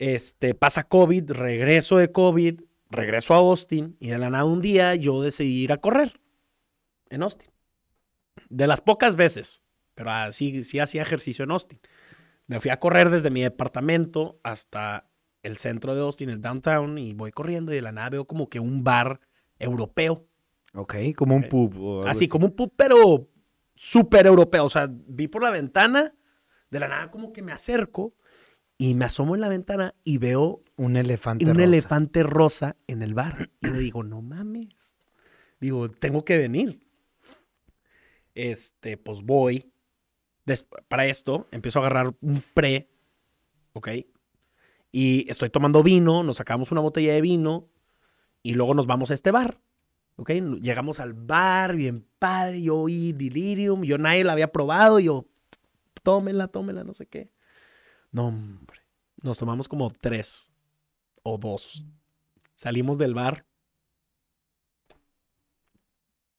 este, 0.00 0.54
pasa 0.54 0.84
COVID, 0.84 1.30
regreso 1.32 1.98
de 1.98 2.10
COVID, 2.10 2.62
regreso 2.88 3.34
a 3.34 3.36
Austin 3.36 3.98
y 4.00 4.08
de 4.08 4.16
la 4.16 4.30
nada 4.30 4.46
un 4.46 4.62
día 4.62 4.94
yo 4.94 5.20
decidí 5.20 5.62
ir 5.62 5.72
a 5.72 5.76
correr 5.76 6.18
en 7.10 7.22
Austin. 7.22 7.50
De 8.48 8.66
las 8.66 8.80
pocas 8.80 9.14
veces, 9.14 9.62
pero 9.94 10.10
así 10.10 10.64
sí 10.64 10.78
hacía 10.78 11.02
ejercicio 11.02 11.44
en 11.44 11.50
Austin. 11.50 11.80
Me 12.46 12.60
fui 12.60 12.70
a 12.70 12.80
correr 12.80 13.10
desde 13.10 13.28
mi 13.28 13.42
departamento 13.42 14.40
hasta 14.42 15.10
el 15.42 15.58
centro 15.58 15.94
de 15.94 16.00
Austin, 16.00 16.30
el 16.30 16.40
downtown, 16.40 16.96
y 16.96 17.12
voy 17.12 17.30
corriendo 17.30 17.72
y 17.72 17.76
de 17.76 17.82
la 17.82 17.92
nada 17.92 18.08
veo 18.08 18.24
como 18.24 18.48
que 18.48 18.58
un 18.58 18.82
bar 18.82 19.20
europeo. 19.58 20.26
Ok, 20.72 20.94
como 21.14 21.36
un 21.36 21.46
pub. 21.46 21.76
o 21.76 21.98
algo 21.98 22.08
Así 22.08 22.26
como 22.26 22.46
un 22.46 22.56
pub, 22.56 22.72
pero 22.74 23.28
súper 23.74 24.26
europeo. 24.26 24.64
O 24.64 24.70
sea, 24.70 24.88
vi 24.90 25.28
por 25.28 25.42
la 25.42 25.50
ventana, 25.50 26.14
de 26.70 26.80
la 26.80 26.88
nada 26.88 27.10
como 27.10 27.34
que 27.34 27.42
me 27.42 27.52
acerco 27.52 28.14
y 28.82 28.94
me 28.94 29.04
asomo 29.04 29.34
en 29.34 29.42
la 29.42 29.50
ventana 29.50 29.94
y 30.04 30.16
veo 30.16 30.62
Un 30.76 30.96
elefante 30.96 31.44
un 31.44 31.50
rosa. 31.52 31.64
elefante 31.64 32.22
rosa 32.22 32.76
en 32.86 33.02
el 33.02 33.12
bar. 33.12 33.50
Y 33.60 33.66
yo 33.66 33.74
digo, 33.74 34.02
no 34.02 34.22
mames. 34.22 34.94
Digo, 35.60 35.90
tengo 35.90 36.24
que 36.24 36.38
venir. 36.38 36.80
Este, 38.34 38.96
pues 38.96 39.22
voy. 39.22 39.70
Des- 40.46 40.66
para 40.88 41.06
esto, 41.06 41.46
empiezo 41.50 41.78
a 41.78 41.82
agarrar 41.82 42.14
un 42.22 42.42
pre. 42.54 42.88
¿Ok? 43.74 43.88
Y 44.92 45.30
estoy 45.30 45.50
tomando 45.50 45.82
vino, 45.82 46.22
nos 46.22 46.38
sacamos 46.38 46.72
una 46.72 46.80
botella 46.80 47.12
de 47.12 47.20
vino 47.20 47.68
y 48.42 48.54
luego 48.54 48.72
nos 48.74 48.86
vamos 48.86 49.10
a 49.10 49.14
este 49.14 49.30
bar. 49.30 49.60
¿Ok? 50.16 50.30
Llegamos 50.62 51.00
al 51.00 51.12
bar, 51.12 51.76
bien 51.76 52.06
padre. 52.18 52.62
Yo 52.62 52.76
oí 52.78 53.12
Delirium, 53.12 53.82
yo 53.84 53.98
nadie 53.98 54.24
la 54.24 54.32
había 54.32 54.50
probado. 54.52 54.98
Yo, 55.00 55.26
tómela, 56.02 56.48
tómela, 56.48 56.82
no 56.82 56.94
sé 56.94 57.06
qué. 57.06 57.30
No, 58.12 58.28
hombre. 58.28 58.80
Nos 59.22 59.38
tomamos 59.38 59.68
como 59.68 59.90
tres 59.90 60.50
o 61.22 61.38
dos. 61.38 61.84
Salimos 62.54 62.98
del 62.98 63.14
bar. 63.14 63.46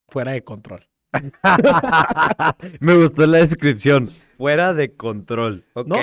Fuera 0.08 0.32
de 0.32 0.44
control. 0.44 0.88
Me 2.80 2.96
gustó 2.96 3.26
la 3.26 3.40
descripción. 3.40 4.10
Fuera 4.38 4.74
de 4.74 4.96
control. 4.96 5.66
Ok. 5.74 5.88
No, 5.88 5.98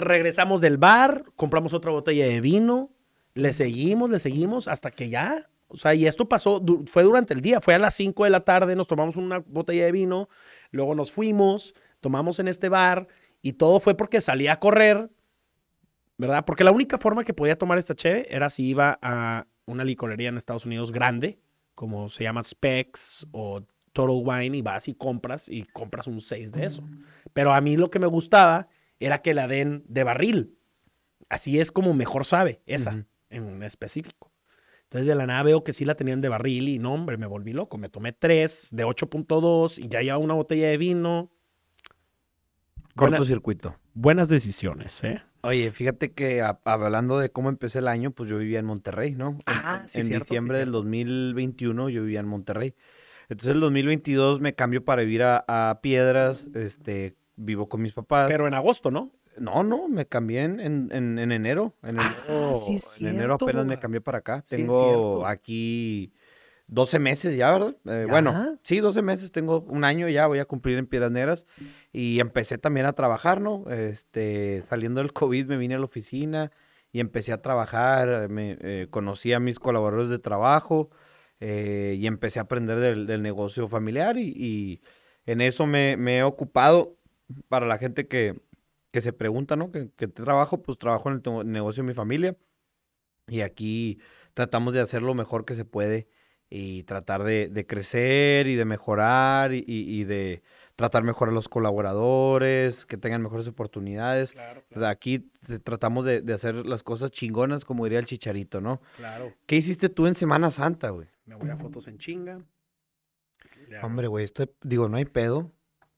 regresamos 0.00 0.60
del 0.60 0.76
bar, 0.76 1.24
compramos 1.36 1.72
otra 1.72 1.90
botella 1.90 2.26
de 2.26 2.40
vino, 2.40 2.90
le 3.34 3.52
seguimos, 3.52 4.10
le 4.10 4.18
seguimos 4.18 4.68
hasta 4.68 4.90
que 4.90 5.08
ya 5.08 5.48
O 5.68 5.78
sea, 5.78 5.94
y 5.94 6.06
esto 6.06 6.28
pasó, 6.28 6.62
fue 6.90 7.04
durante 7.04 7.32
el 7.32 7.40
día, 7.40 7.60
fue 7.60 7.74
a 7.74 7.78
las 7.78 7.94
5 7.94 8.24
de 8.24 8.30
la 8.30 8.40
tarde, 8.40 8.76
nos 8.76 8.88
tomamos 8.88 9.16
una 9.16 9.38
botella 9.38 9.84
de 9.84 9.92
vino, 9.92 10.28
luego 10.72 10.94
nos 10.94 11.12
fuimos, 11.12 11.74
tomamos 12.00 12.38
en 12.40 12.48
este 12.48 12.68
bar 12.68 13.08
y 13.42 13.54
todo 13.54 13.80
fue 13.80 13.96
porque 13.96 14.20
salí 14.20 14.48
a 14.48 14.58
correr, 14.58 15.10
¿verdad? 16.16 16.44
Porque 16.44 16.64
la 16.64 16.72
única 16.72 16.98
forma 16.98 17.24
que 17.24 17.34
podía 17.34 17.56
tomar 17.56 17.78
esta 17.78 17.94
cheve 17.94 18.26
era 18.30 18.50
si 18.50 18.66
iba 18.66 18.98
a 19.02 19.46
una 19.66 19.84
licorería 19.84 20.28
en 20.28 20.36
Estados 20.36 20.66
Unidos 20.66 20.92
grande, 20.92 21.40
como 21.74 22.08
se 22.08 22.24
llama 22.24 22.42
Specs 22.42 23.26
o 23.32 23.62
Total 23.92 24.22
Wine, 24.22 24.58
y 24.58 24.62
vas 24.62 24.88
y 24.88 24.94
compras 24.94 25.48
y 25.48 25.64
compras 25.64 26.06
un 26.06 26.20
6 26.20 26.52
de 26.52 26.66
eso. 26.66 26.82
Pero 27.32 27.52
a 27.52 27.60
mí 27.60 27.76
lo 27.76 27.90
que 27.90 27.98
me 27.98 28.06
gustaba 28.06 28.68
era 28.98 29.22
que 29.22 29.34
la 29.34 29.48
den 29.48 29.84
de 29.88 30.04
barril. 30.04 30.58
Así 31.28 31.60
es 31.60 31.72
como 31.72 31.94
mejor 31.94 32.24
sabe 32.24 32.60
esa 32.66 33.06
en 33.30 33.62
específico. 33.62 34.30
Entonces 34.84 35.06
de 35.06 35.14
la 35.14 35.26
nada 35.26 35.44
veo 35.44 35.62
que 35.62 35.72
sí 35.72 35.84
la 35.84 35.94
tenían 35.94 36.20
de 36.20 36.28
barril 36.28 36.68
y 36.68 36.80
no, 36.80 36.92
hombre, 36.92 37.16
me 37.16 37.26
volví 37.26 37.52
loco. 37.52 37.78
Me 37.78 37.88
tomé 37.88 38.12
tres 38.12 38.68
de 38.72 38.84
8.2 38.84 39.78
y 39.78 39.88
ya 39.88 40.02
llevaba 40.02 40.22
una 40.22 40.34
botella 40.34 40.68
de 40.68 40.76
vino. 40.76 41.30
Buena- 42.94 43.16
Cortocircuito. 43.18 43.76
buenas 43.94 44.28
decisiones, 44.28 45.02
¿eh? 45.04 45.22
Oye, 45.42 45.70
fíjate 45.70 46.12
que 46.12 46.42
a- 46.42 46.58
hablando 46.64 47.18
de 47.18 47.30
cómo 47.30 47.48
empecé 47.48 47.78
el 47.78 47.88
año, 47.88 48.10
pues 48.10 48.28
yo 48.28 48.36
vivía 48.38 48.58
en 48.58 48.66
Monterrey, 48.66 49.14
¿no? 49.14 49.30
En- 49.30 49.42
Ah, 49.46 49.78
en, 49.82 49.88
sí, 49.88 50.00
en 50.00 50.06
cierto, 50.06 50.26
sí, 50.26 50.34
diciembre 50.34 50.58
del 50.58 50.66
cierto. 50.66 50.78
2021 50.78 51.88
yo 51.88 52.02
vivía 52.02 52.20
en 52.20 52.28
Monterrey. 52.28 52.74
Entonces 53.28 53.54
el 53.54 53.60
2022 53.60 54.40
me 54.40 54.54
cambio 54.54 54.84
para 54.84 55.02
vivir 55.02 55.22
a, 55.22 55.44
a 55.46 55.80
Piedras, 55.80 56.48
este, 56.54 57.16
vivo 57.36 57.68
con 57.68 57.80
mis 57.80 57.92
papás. 57.92 58.28
Pero 58.28 58.46
en 58.48 58.54
agosto, 58.54 58.90
¿no? 58.90 59.12
No, 59.38 59.62
no, 59.62 59.88
me 59.88 60.04
cambié 60.06 60.42
en, 60.42 60.58
en, 60.60 60.88
en- 60.92 61.18
en 61.18 61.32
enero. 61.32 61.74
En 61.84 61.98
Ah, 62.00 62.14
enero, 62.28 62.56
sí 62.56 62.74
es 62.74 63.00
en 63.00 63.08
enero 63.08 63.34
apenas 63.34 63.64
me 63.64 63.78
cambié 63.78 64.00
para 64.00 64.18
acá. 64.18 64.42
Sí 64.44 64.56
Tengo 64.56 64.82
cierto. 64.82 65.26
aquí 65.26 66.12
12 66.70 67.00
meses 67.00 67.36
ya, 67.36 67.50
¿verdad? 67.50 67.76
Eh. 67.86 68.06
Bueno, 68.08 68.58
sí, 68.62 68.78
12 68.78 69.02
meses, 69.02 69.32
tengo 69.32 69.60
un 69.62 69.82
año 69.84 70.08
ya, 70.08 70.28
voy 70.28 70.38
a 70.38 70.44
cumplir 70.44 70.78
en 70.78 70.86
Piedras 70.86 71.10
Negras. 71.10 71.46
Y 71.92 72.20
empecé 72.20 72.58
también 72.58 72.86
a 72.86 72.92
trabajar, 72.92 73.40
¿no? 73.40 73.68
Este, 73.70 74.62
saliendo 74.62 75.00
del 75.00 75.12
COVID 75.12 75.46
me 75.46 75.56
vine 75.56 75.74
a 75.74 75.78
la 75.78 75.84
oficina 75.84 76.52
y 76.92 77.00
empecé 77.00 77.32
a 77.32 77.42
trabajar, 77.42 78.28
me, 78.28 78.56
eh, 78.60 78.86
conocí 78.88 79.32
a 79.32 79.40
mis 79.40 79.58
colaboradores 79.58 80.10
de 80.10 80.20
trabajo 80.20 80.90
eh, 81.40 81.96
y 81.98 82.06
empecé 82.06 82.38
a 82.38 82.42
aprender 82.42 82.78
del, 82.78 83.06
del 83.06 83.22
negocio 83.22 83.68
familiar 83.68 84.16
y, 84.16 84.28
y 84.36 84.80
en 85.26 85.40
eso 85.40 85.66
me, 85.66 85.96
me 85.96 86.18
he 86.18 86.22
ocupado 86.22 86.96
para 87.48 87.66
la 87.66 87.78
gente 87.78 88.06
que, 88.06 88.40
que 88.92 89.00
se 89.00 89.12
pregunta, 89.12 89.56
¿no? 89.56 89.72
¿Qué, 89.72 89.90
qué 89.96 90.06
trabajo? 90.06 90.62
Pues 90.62 90.78
trabajo 90.78 91.10
en 91.10 91.20
el 91.24 91.50
negocio 91.50 91.82
de 91.82 91.88
mi 91.88 91.94
familia 91.94 92.36
y 93.26 93.40
aquí 93.40 93.98
tratamos 94.34 94.72
de 94.72 94.80
hacer 94.80 95.02
lo 95.02 95.14
mejor 95.14 95.44
que 95.44 95.56
se 95.56 95.64
puede 95.64 96.08
y 96.50 96.82
tratar 96.82 97.22
de, 97.22 97.48
de 97.48 97.66
crecer 97.66 98.48
y 98.48 98.56
de 98.56 98.64
mejorar 98.64 99.52
y, 99.54 100.04
de 100.04 100.42
tratar 100.74 101.04
mejor 101.04 101.28
a 101.28 101.32
los 101.32 101.48
colaboradores, 101.48 102.84
que 102.86 102.96
tengan 102.96 103.22
mejores 103.22 103.46
oportunidades. 103.46 104.32
Claro, 104.32 104.64
Aquí 104.86 105.30
tratamos 105.62 106.04
de, 106.04 106.22
de 106.22 106.34
hacer 106.34 106.66
las 106.66 106.82
cosas 106.82 107.12
chingonas, 107.12 107.64
como 107.64 107.84
diría 107.84 108.00
el 108.00 108.06
chicharito, 108.06 108.60
¿no? 108.60 108.82
claro. 108.96 109.32
¿Qué 109.46 109.56
hiciste 109.56 109.88
tú 109.88 110.06
en 110.06 110.16
Semana 110.16 110.50
Santa, 110.50 110.90
güey? 110.90 111.06
Me 111.24 111.36
voy 111.36 111.50
a 111.50 111.56
fotos 111.56 111.86
en 111.86 111.98
chinga. 111.98 112.40
Ya. 113.70 113.86
Hombre, 113.86 114.08
güey, 114.08 114.24
esto, 114.24 114.50
digo, 114.62 114.88
no 114.88 114.96
hay 114.96 115.04
pedo. 115.04 115.52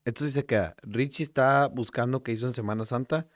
Esto 0.05 0.27
sí 0.27 0.33
se 0.33 0.45
queda. 0.45 0.75
Richie 0.83 1.23
está 1.23 1.69
buscando 1.69 2.23
qué 2.23 2.33
hizo 2.33 2.47
en 2.47 2.55
Semana 2.55 2.85
Santa. 2.85 3.29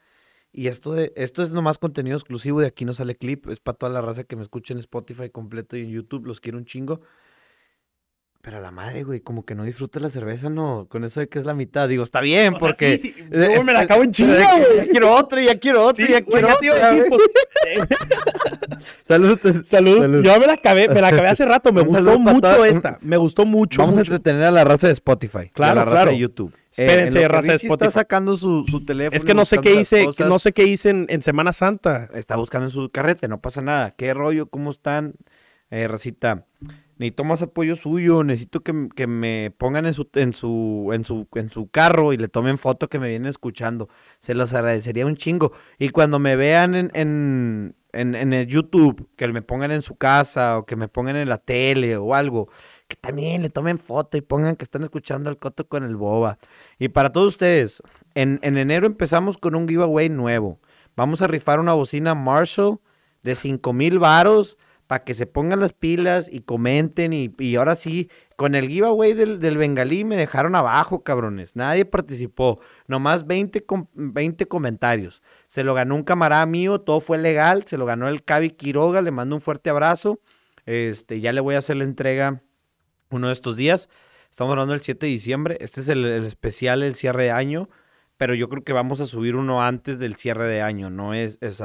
Y 0.53 0.67
esto, 0.67 0.93
de, 0.93 1.13
esto 1.15 1.43
es 1.43 1.51
nomás 1.51 1.77
contenido 1.77 2.17
exclusivo. 2.17 2.61
De 2.61 2.67
aquí 2.67 2.83
no 2.85 2.93
sale 2.93 3.15
clip. 3.15 3.47
Es 3.49 3.59
para 3.59 3.77
toda 3.77 3.91
la 3.91 4.01
raza 4.01 4.23
que 4.23 4.35
me 4.35 4.41
escucha 4.41 4.73
en 4.73 4.79
Spotify 4.79 5.29
completo 5.29 5.77
y 5.77 5.83
en 5.83 5.89
YouTube. 5.91 6.25
Los 6.25 6.39
quiero 6.39 6.57
un 6.57 6.65
chingo. 6.65 7.01
Pero 8.41 8.61
la 8.61 8.71
madre, 8.71 9.03
güey, 9.03 9.19
como 9.19 9.43
que 9.45 9.55
no 9.55 9.65
disfruta 9.65 9.99
la 9.99 10.09
cerveza, 10.09 10.49
no. 10.49 10.87
Con 10.89 11.03
eso 11.03 11.19
de 11.19 11.27
que 11.27 11.37
es 11.39 11.45
la 11.45 11.53
mitad. 11.53 11.89
Digo, 11.89 12.01
está 12.03 12.21
bien, 12.21 12.53
O 12.53 12.59
sea, 12.59 12.59
porque. 12.59 12.97
sí, 12.97 13.13
sí, 13.15 13.21
eh, 13.23 13.27
luego 13.29 13.63
me 13.65 13.73
la 13.73 13.81
acabo 13.81 14.03
en 14.03 14.09
de 14.09 14.13
chinga, 14.13 14.37
que 14.37 14.61
güey. 14.63 14.77
Ya 14.77 14.87
quiero 14.87 15.15
otra, 15.15 15.41
ya 15.41 15.59
quiero 15.59 15.83
otra, 15.85 16.05
Sí, 16.05 16.11
ya 16.13 16.21
quiero 16.21 16.47
otra. 16.55 16.93
güey. 16.95 17.09
pues, 17.09 17.21
Salud. 19.07 19.39
Salud. 19.63 19.99
Salud. 20.01 20.23
Yo 20.23 20.39
me 20.39 20.47
la 20.47 20.53
acabé, 20.53 20.87
me 20.87 21.01
la 21.01 21.09
acabé 21.09 21.27
hace 21.27 21.45
rato. 21.45 21.73
Me 21.73 21.81
gustó 21.83 22.17
mucho 22.19 22.39
toda- 22.41 22.67
esta. 22.67 22.97
Me 23.01 23.17
gustó 23.17 23.45
mucho, 23.45 23.81
Vamos 23.81 23.95
mucho. 23.97 24.13
a 24.13 24.15
entretener 24.15 24.47
a 24.47 24.51
la 24.51 24.63
raza 24.63 24.87
de 24.87 24.93
Spotify. 24.93 25.37
a 25.37 25.49
Claro, 25.49 25.75
la 25.75 25.85
raza 25.85 25.95
claro. 25.97 26.11
de 26.11 26.17
YouTube. 26.17 26.53
Eh, 26.79 26.85
Espérense, 26.85 27.19
que 27.19 27.27
raza 27.27 27.47
de 27.47 27.53
Richie 27.53 27.67
Spotify. 27.67 27.87
Está 27.87 27.99
sacando 27.99 28.37
su, 28.37 28.65
su 28.67 28.85
teléfono. 28.85 29.15
Es 29.17 29.25
que 29.25 29.33
no 29.33 29.45
sé 29.45 29.57
qué 29.59 29.75
hice, 29.75 30.07
que 30.15 30.25
no 30.25 30.39
sé 30.39 30.53
qué 30.53 30.65
hice 30.65 30.89
en, 30.89 31.05
en 31.09 31.21
Semana 31.21 31.53
Santa. 31.53 32.09
Está 32.13 32.35
buscando 32.35 32.67
en 32.67 32.71
su 32.71 32.89
carrete, 32.89 33.27
no 33.27 33.41
pasa 33.41 33.61
nada. 33.61 33.91
¿Qué 33.91 34.13
rollo? 34.13 34.47
¿Cómo 34.49 34.71
están? 34.71 35.15
Eh, 35.69 35.85
racita, 35.89 36.45
necesito 36.97 37.25
más 37.25 37.41
apoyo 37.41 37.75
suyo, 37.75 38.23
necesito 38.23 38.61
que, 38.61 38.87
que 38.95 39.05
me 39.05 39.51
pongan 39.57 39.85
en 39.85 39.93
su, 39.93 40.07
en 40.13 40.31
su, 40.31 40.91
en 40.93 41.03
su, 41.03 41.27
en 41.35 41.49
su 41.49 41.67
carro 41.67 42.13
y 42.13 42.17
le 42.17 42.29
tomen 42.29 42.57
foto 42.57 42.87
que 42.87 42.99
me 42.99 43.09
vienen 43.09 43.27
escuchando. 43.27 43.89
Se 44.21 44.33
los 44.33 44.53
agradecería 44.53 45.05
un 45.05 45.17
chingo. 45.17 45.51
Y 45.77 45.89
cuando 45.89 46.19
me 46.19 46.37
vean 46.37 46.73
en, 46.73 46.91
en, 46.93 47.75
en, 47.91 48.15
en 48.15 48.31
el 48.31 48.47
YouTube, 48.47 49.09
que 49.17 49.27
me 49.27 49.41
pongan 49.41 49.71
en 49.71 49.81
su 49.81 49.97
casa 49.97 50.57
o 50.57 50.65
que 50.65 50.77
me 50.77 50.87
pongan 50.87 51.17
en 51.17 51.27
la 51.27 51.37
tele 51.37 51.97
o 51.97 52.15
algo, 52.15 52.49
que 52.87 52.95
también 52.95 53.41
le 53.41 53.49
tomen 53.49 53.79
foto 53.79 54.17
y 54.17 54.21
pongan 54.21 54.55
que 54.55 54.63
están 54.63 54.83
escuchando 54.83 55.29
el 55.29 55.37
coto 55.37 55.67
con 55.67 55.83
el 55.83 55.95
boba. 55.95 56.37
Y 56.79 56.89
para 56.89 57.11
todos 57.11 57.27
ustedes, 57.27 57.81
en, 58.15 58.39
en 58.41 58.57
enero 58.57 58.87
empezamos 58.87 59.37
con 59.37 59.55
un 59.55 59.67
giveaway 59.67 60.09
nuevo. 60.09 60.59
Vamos 60.95 61.21
a 61.21 61.27
rifar 61.27 61.59
una 61.59 61.73
bocina 61.73 62.15
Marshall 62.15 62.79
de 63.23 63.35
5 63.35 63.73
mil 63.73 63.99
varos 63.99 64.57
para 64.87 65.03
que 65.03 65.13
se 65.13 65.25
pongan 65.25 65.59
las 65.59 65.73
pilas 65.73 66.29
y 66.31 66.39
comenten. 66.39 67.11
Y, 67.11 67.29
y 67.39 67.57
ahora 67.57 67.75
sí, 67.75 68.09
con 68.37 68.55
el 68.55 68.69
giveaway 68.69 69.13
del, 69.13 69.39
del 69.39 69.57
bengalí 69.57 70.05
me 70.05 70.15
dejaron 70.15 70.55
abajo, 70.55 71.03
cabrones. 71.03 71.57
Nadie 71.57 71.83
participó. 71.83 72.59
Nomás 72.87 73.27
20, 73.27 73.65
com- 73.65 73.87
20 73.93 74.47
comentarios. 74.47 75.21
Se 75.47 75.63
lo 75.65 75.73
ganó 75.73 75.93
un 75.95 76.03
camarada 76.03 76.45
mío, 76.45 76.79
todo 76.79 77.01
fue 77.01 77.17
legal. 77.17 77.65
Se 77.67 77.77
lo 77.77 77.85
ganó 77.85 78.07
el 78.07 78.23
Cavi 78.23 78.51
Quiroga, 78.51 79.01
le 79.01 79.11
mando 79.11 79.35
un 79.35 79.41
fuerte 79.41 79.69
abrazo. 79.69 80.21
Este, 80.65 81.19
ya 81.19 81.33
le 81.33 81.41
voy 81.41 81.55
a 81.55 81.59
hacer 81.59 81.75
la 81.77 81.83
entrega 81.83 82.41
uno 83.09 83.27
de 83.27 83.33
estos 83.33 83.55
días. 83.57 83.89
Estamos 84.29 84.51
hablando 84.51 84.73
del 84.73 84.81
7 84.81 85.05
de 85.05 85.11
diciembre. 85.11 85.57
Este 85.61 85.81
es 85.81 85.87
el, 85.89 86.05
el 86.05 86.25
especial, 86.25 86.83
el 86.83 86.95
cierre 86.95 87.23
de 87.23 87.31
año. 87.31 87.69
Pero 88.17 88.33
yo 88.33 88.49
creo 88.49 88.63
que 88.63 88.73
vamos 88.73 88.99
a 88.99 89.05
subir 89.05 89.35
uno 89.35 89.61
antes 89.63 89.99
del 89.99 90.15
cierre 90.15 90.45
de 90.47 90.61
año. 90.61 90.89
No 90.89 91.13
es, 91.13 91.37
es, 91.41 91.61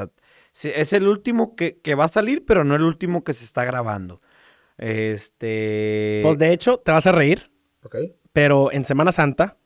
es 0.63 0.93
el 0.93 1.07
último 1.07 1.55
que, 1.55 1.79
que 1.79 1.95
va 1.95 2.05
a 2.05 2.09
salir, 2.09 2.45
pero 2.45 2.63
no 2.63 2.75
el 2.75 2.83
último 2.83 3.23
que 3.23 3.33
se 3.33 3.43
está 3.43 3.65
grabando. 3.65 4.21
Este. 4.77 6.21
Pues 6.23 6.37
de 6.37 6.51
hecho, 6.53 6.77
te 6.77 6.91
vas 6.91 7.07
a 7.07 7.11
reír, 7.11 7.51
Ok. 7.83 7.95
pero 8.31 8.71
en 8.71 8.85
Semana 8.85 9.11
Santa 9.11 9.57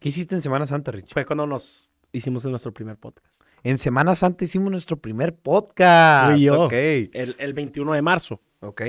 ¿Qué 0.00 0.10
hiciste 0.10 0.34
en 0.34 0.42
Semana 0.42 0.66
Santa, 0.66 0.92
Rich? 0.92 1.12
fue 1.12 1.24
cuando 1.24 1.46
nos 1.46 1.90
hicimos 2.12 2.44
nuestro 2.44 2.72
primer 2.72 2.96
podcast. 2.96 3.42
En 3.64 3.78
Semana 3.78 4.14
Santa 4.14 4.44
hicimos 4.44 4.70
nuestro 4.70 4.96
primer 4.98 5.34
podcast. 5.34 6.32
Tú 6.32 6.38
y 6.38 6.42
yo. 6.44 6.64
Ok. 6.64 6.72
El, 6.72 7.34
el 7.38 7.52
21 7.54 7.92
de 7.94 8.02
marzo, 8.02 8.40
Ok. 8.60 8.82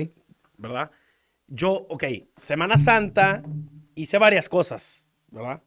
¿verdad? 0.58 0.92
Yo, 1.48 1.72
ok, 1.90 2.04
Semana 2.36 2.78
Santa 2.78 3.42
hice 3.96 4.18
varias 4.18 4.50
cosas, 4.50 5.08
¿verdad? 5.30 5.62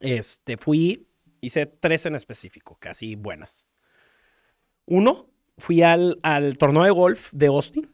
Este, 0.00 0.56
fui, 0.56 1.08
hice 1.40 1.66
tres 1.66 2.06
en 2.06 2.14
específico, 2.14 2.76
casi 2.80 3.14
buenas. 3.16 3.66
Uno, 4.86 5.28
fui 5.58 5.82
al, 5.82 6.18
al 6.22 6.56
torneo 6.58 6.84
de 6.84 6.90
golf 6.90 7.30
de 7.32 7.46
Austin. 7.46 7.92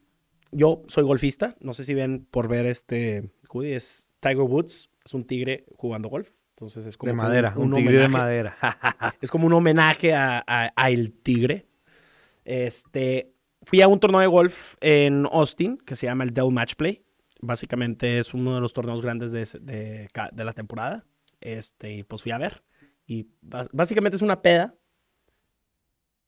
Yo 0.51 0.83
soy 0.89 1.05
golfista, 1.05 1.57
no 1.61 1.73
sé 1.75 1.85
si 1.85 1.93
ven 1.95 2.27
por 2.31 2.49
ver 2.49 2.67
este, 2.67 3.31
es 3.65 4.11
Tiger 4.21 4.43
Woods, 4.43 4.91
es 5.05 5.15
un 5.15 5.25
tigre 5.27 5.67
jugando 5.77 6.09
golf. 6.09 6.31
Entonces 6.51 6.87
es 6.87 6.97
como 6.97 7.09
De 7.09 7.15
madera, 7.15 7.55
un, 7.57 7.73
tigre 7.73 7.99
de 7.99 8.05
homenaje- 8.07 8.09
madera. 8.11 8.57
es 9.21 9.31
como 9.31 9.47
un 9.47 9.53
homenaje 9.53 10.13
a, 10.15 10.43
a- 10.47 10.73
a 10.75 10.91
el 10.91 11.13
tigre. 11.13 11.67
Este, 12.45 13.33
fui 13.69 13.83
a 13.83 13.89
un 13.89 14.01
torneo 14.01 14.21
de 14.21 14.27
golf 14.27 14.77
en 14.81 15.27
Austin 15.31 15.77
que 15.77 15.95
se 15.95 16.07
llama 16.07 16.25
el 16.25 16.33
Dell 16.33 16.51
Match 16.51 16.75
Play. 16.75 17.05
Básicamente 17.43 18.19
es 18.19 18.33
uno 18.33 18.55
de 18.55 18.63
los 18.63 18.73
torneos 18.73 19.03
grandes 19.03 19.31
de, 19.31 19.45
de 19.61 20.09
de 20.33 20.45
la 20.45 20.55
temporada. 20.55 21.05
Este, 21.43 22.03
pues 22.05 22.23
fui 22.23 22.33
a 22.33 22.39
ver. 22.39 22.65
Y 23.07 23.29
básicamente 23.43 24.17
es 24.17 24.23
una 24.23 24.41
peda. 24.41 24.75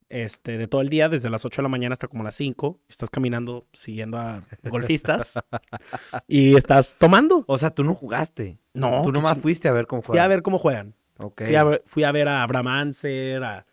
Este, 0.07 0.59
de 0.59 0.67
todo 0.67 0.81
el 0.81 0.89
día, 0.89 1.09
desde 1.09 1.31
las 1.31 1.43
8 1.43 1.61
de 1.61 1.63
la 1.63 1.69
mañana 1.69 1.93
hasta 1.93 2.07
como 2.07 2.23
las 2.23 2.35
5. 2.35 2.79
Estás 2.87 3.09
caminando 3.09 3.65
siguiendo 3.73 4.19
a 4.19 4.45
golfistas. 4.63 5.39
y 6.27 6.55
estás 6.55 6.95
tomando. 6.99 7.43
o 7.47 7.57
sea, 7.57 7.71
tú 7.71 7.83
no 7.83 7.95
jugaste. 7.95 8.59
No, 8.75 9.01
Tú 9.01 9.11
nomás 9.11 9.39
fuiste 9.39 9.67
a 9.67 9.71
ver 9.71 9.87
cómo 9.87 10.03
fue. 10.03 10.13
Fui 10.13 10.19
a 10.19 10.27
ver 10.27 10.43
cómo 10.43 10.59
juegan. 10.59 10.93
Ok. 11.17 11.41
Fui 11.45 11.55
a, 11.55 11.63
ver, 11.63 11.83
fui 11.87 12.03
a 12.03 12.11
ver 12.11 12.27
a 12.27 12.43
Abraham 12.43 12.67
Anser, 12.67 13.43
a, 13.43 13.65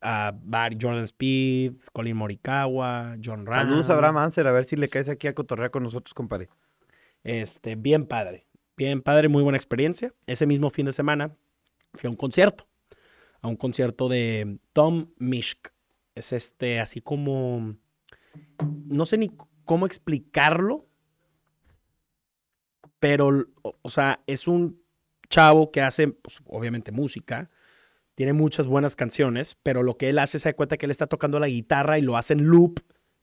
a 0.00 0.32
Barry 0.34 0.76
Jordan 0.80 1.04
Speed, 1.04 1.74
Colin 1.92 2.16
Morikawa, 2.16 3.16
John 3.22 3.46
Ram. 3.46 3.68
Saludos 3.68 3.90
a 3.90 3.94
Abraham 3.94 4.18
Anser, 4.18 4.46
a 4.46 4.52
ver 4.52 4.64
si 4.64 4.76
le 4.76 4.88
caes 4.88 5.08
aquí 5.08 5.26
a 5.26 5.34
cotorrear 5.34 5.70
con 5.70 5.82
nosotros, 5.82 6.14
compadre. 6.14 6.48
Este, 7.24 7.74
bien 7.74 8.06
padre. 8.06 8.46
Bien 8.76 9.02
padre, 9.02 9.28
muy 9.28 9.42
buena 9.42 9.58
experiencia. 9.58 10.14
Ese 10.26 10.46
mismo 10.46 10.70
fin 10.70 10.86
de 10.86 10.92
semana 10.92 11.36
fui 11.94 12.06
a 12.06 12.10
un 12.10 12.16
concierto. 12.16 12.68
A 13.40 13.48
un 13.48 13.56
concierto 13.56 14.08
de 14.08 14.58
Tom 14.72 15.08
Mishk. 15.18 15.72
Es 16.14 16.32
este, 16.32 16.80
así 16.80 17.00
como. 17.00 17.76
No 18.86 19.06
sé 19.06 19.18
ni 19.18 19.30
cómo 19.64 19.86
explicarlo, 19.86 20.86
pero, 22.98 23.46
o, 23.62 23.76
o 23.82 23.88
sea, 23.88 24.22
es 24.26 24.48
un 24.48 24.80
chavo 25.28 25.70
que 25.70 25.82
hace, 25.82 26.08
pues, 26.08 26.40
obviamente, 26.46 26.90
música, 26.92 27.50
tiene 28.18 28.32
muchas 28.32 28.66
buenas 28.66 28.96
canciones, 28.96 29.56
pero 29.62 29.84
lo 29.84 29.96
que 29.96 30.08
él 30.08 30.18
hace 30.18 30.40
se 30.40 30.48
da 30.48 30.52
cuenta 30.56 30.76
que 30.76 30.86
él 30.86 30.90
está 30.90 31.06
tocando 31.06 31.38
la 31.38 31.46
guitarra 31.46 32.00
y 32.00 32.02
lo 32.02 32.16
hace 32.16 32.32
en 32.32 32.48
loop, 32.48 32.80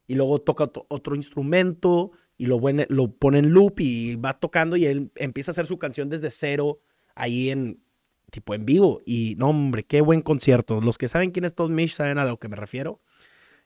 y 0.07 0.15
luego 0.15 0.39
toca 0.39 0.71
otro- 0.87 1.15
instrumento 1.17 2.13
y 2.37 2.45
lo, 2.45 2.61
pone- 2.61 2.87
lo 2.89 3.11
pone 3.11 3.39
en 3.39 3.49
loop 3.49 3.81
y 3.81 4.15
va 4.15 4.39
tocando 4.39 4.77
y 4.77 4.85
él 4.85 5.11
empieza 5.15 5.51
a 5.51 5.53
hacer 5.53 5.65
su 5.65 5.77
canción 5.77 6.07
desde 6.07 6.29
cero 6.29 6.79
ahí 7.13 7.49
en 7.49 7.81
tipo 8.31 8.53
en 8.53 8.65
vivo. 8.65 9.01
Y 9.05 9.35
no 9.37 9.49
hombre 9.49 9.83
qué 9.83 9.99
buen 9.99 10.21
concierto. 10.21 10.79
Los 10.79 10.97
que 10.97 11.09
saben 11.09 11.31
quién 11.31 11.43
es 11.43 11.55
Todd 11.55 11.71
Mish 11.71 11.91
saben 11.91 12.17
a 12.17 12.23
lo 12.23 12.39
que 12.39 12.47
me 12.47 12.55
refiero. 12.55 13.01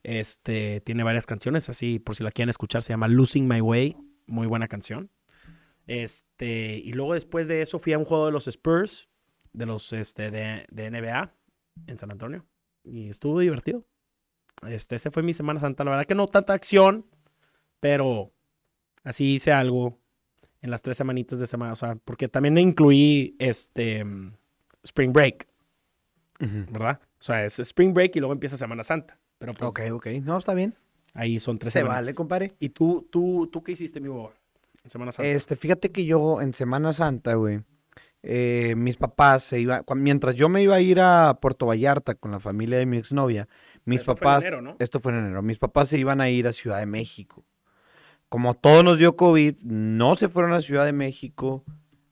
Este 0.01 0.81
tiene 0.81 1.03
varias 1.03 1.27
canciones 1.27 1.69
así 1.69 1.99
por 1.99 2.15
si 2.15 2.23
la 2.23 2.31
quieren 2.31 2.49
escuchar 2.49 2.81
se 2.81 2.91
llama 2.91 3.07
Losing 3.07 3.47
My 3.47 3.61
Way 3.61 3.97
muy 4.25 4.47
buena 4.47 4.67
canción. 4.67 5.11
Este 5.85 6.81
y 6.83 6.93
luego 6.93 7.13
después 7.13 7.47
de 7.47 7.61
eso 7.61 7.77
fui 7.77 7.93
a 7.93 7.99
un 7.99 8.05
juego 8.05 8.25
de 8.25 8.31
los 8.31 8.47
Spurs 8.47 9.08
de 9.53 9.65
los 9.65 9.91
este 9.93 10.31
de, 10.31 10.65
de 10.69 10.91
NBA 10.91 11.33
en 11.87 11.97
San 11.97 12.11
Antonio 12.11 12.45
y 12.83 13.09
estuvo 13.09 13.39
divertido 13.39 13.85
este, 14.67 14.95
ese 14.95 15.11
fue 15.11 15.23
mi 15.23 15.33
Semana 15.33 15.59
Santa. 15.59 15.83
La 15.83 15.91
verdad 15.91 16.05
que 16.05 16.15
no 16.15 16.27
tanta 16.27 16.53
acción, 16.53 17.05
pero 17.79 18.31
así 19.03 19.35
hice 19.35 19.51
algo 19.51 19.97
en 20.61 20.71
las 20.71 20.81
tres 20.81 20.97
semanitas 20.97 21.39
de 21.39 21.47
semana. 21.47 21.73
O 21.73 21.75
sea, 21.75 21.95
porque 21.95 22.27
también 22.27 22.57
incluí 22.57 23.35
este 23.39 24.05
Spring 24.83 25.13
Break, 25.13 25.47
¿verdad? 26.39 26.99
O 27.01 27.23
sea, 27.23 27.45
es 27.45 27.59
Spring 27.59 27.93
Break 27.93 28.15
y 28.15 28.19
luego 28.19 28.33
empieza 28.33 28.57
Semana 28.57 28.83
Santa. 28.83 29.17
Pero 29.37 29.53
pues 29.53 29.71
Ok, 29.71 29.79
ok. 29.93 30.07
No, 30.23 30.37
está 30.37 30.53
bien. 30.53 30.75
ahí 31.13 31.39
son 31.39 31.57
tres 31.57 31.71
Se 31.73 31.79
semanas. 31.79 31.99
vale, 32.01 32.13
compadre. 32.13 32.53
¿Y 32.59 32.69
tú, 32.69 33.07
tú, 33.09 33.47
tú 33.47 33.63
qué 33.63 33.71
hiciste, 33.71 34.01
mi 34.01 34.09
bobo? 34.09 34.33
En 34.83 34.89
Semana 34.89 35.11
Santa. 35.11 35.29
Este, 35.29 35.55
fíjate 35.55 35.91
que 35.91 36.05
yo 36.05 36.41
en 36.41 36.53
Semana 36.53 36.91
Santa, 36.91 37.35
güey, 37.35 37.61
eh, 38.23 38.73
mis 38.75 38.97
papás 38.97 39.43
se 39.43 39.59
iban, 39.59 39.83
mientras 39.95 40.35
yo 40.35 40.49
me 40.49 40.61
iba 40.61 40.75
a 40.75 40.81
ir 40.81 40.99
a 41.01 41.37
Puerto 41.41 41.65
Vallarta 41.67 42.15
con 42.15 42.31
la 42.31 42.39
familia 42.39 42.77
de 42.77 42.85
mi 42.85 42.97
exnovia, 42.97 43.47
mis 43.85 44.01
Esto 44.01 44.15
fue 44.15 44.19
en 44.19 44.19
papás, 44.33 44.43
enero, 44.45 44.61
¿no? 44.61 44.75
esto 44.79 44.99
fue 44.99 45.11
en 45.13 45.19
enero, 45.19 45.41
mis 45.41 45.57
papás 45.57 45.89
se 45.89 45.97
iban 45.97 46.19
a 46.21 46.29
ir 46.29 46.47
a 46.47 46.53
Ciudad 46.53 46.79
de 46.79 46.85
México. 46.85 47.45
Como 48.27 48.53
todo 48.53 48.83
nos 48.83 48.97
dio 48.99 49.15
COVID, 49.15 49.55
no 49.63 50.15
se 50.15 50.29
fueron 50.29 50.53
a 50.53 50.61
Ciudad 50.61 50.85
de 50.85 50.93
México, 50.93 51.63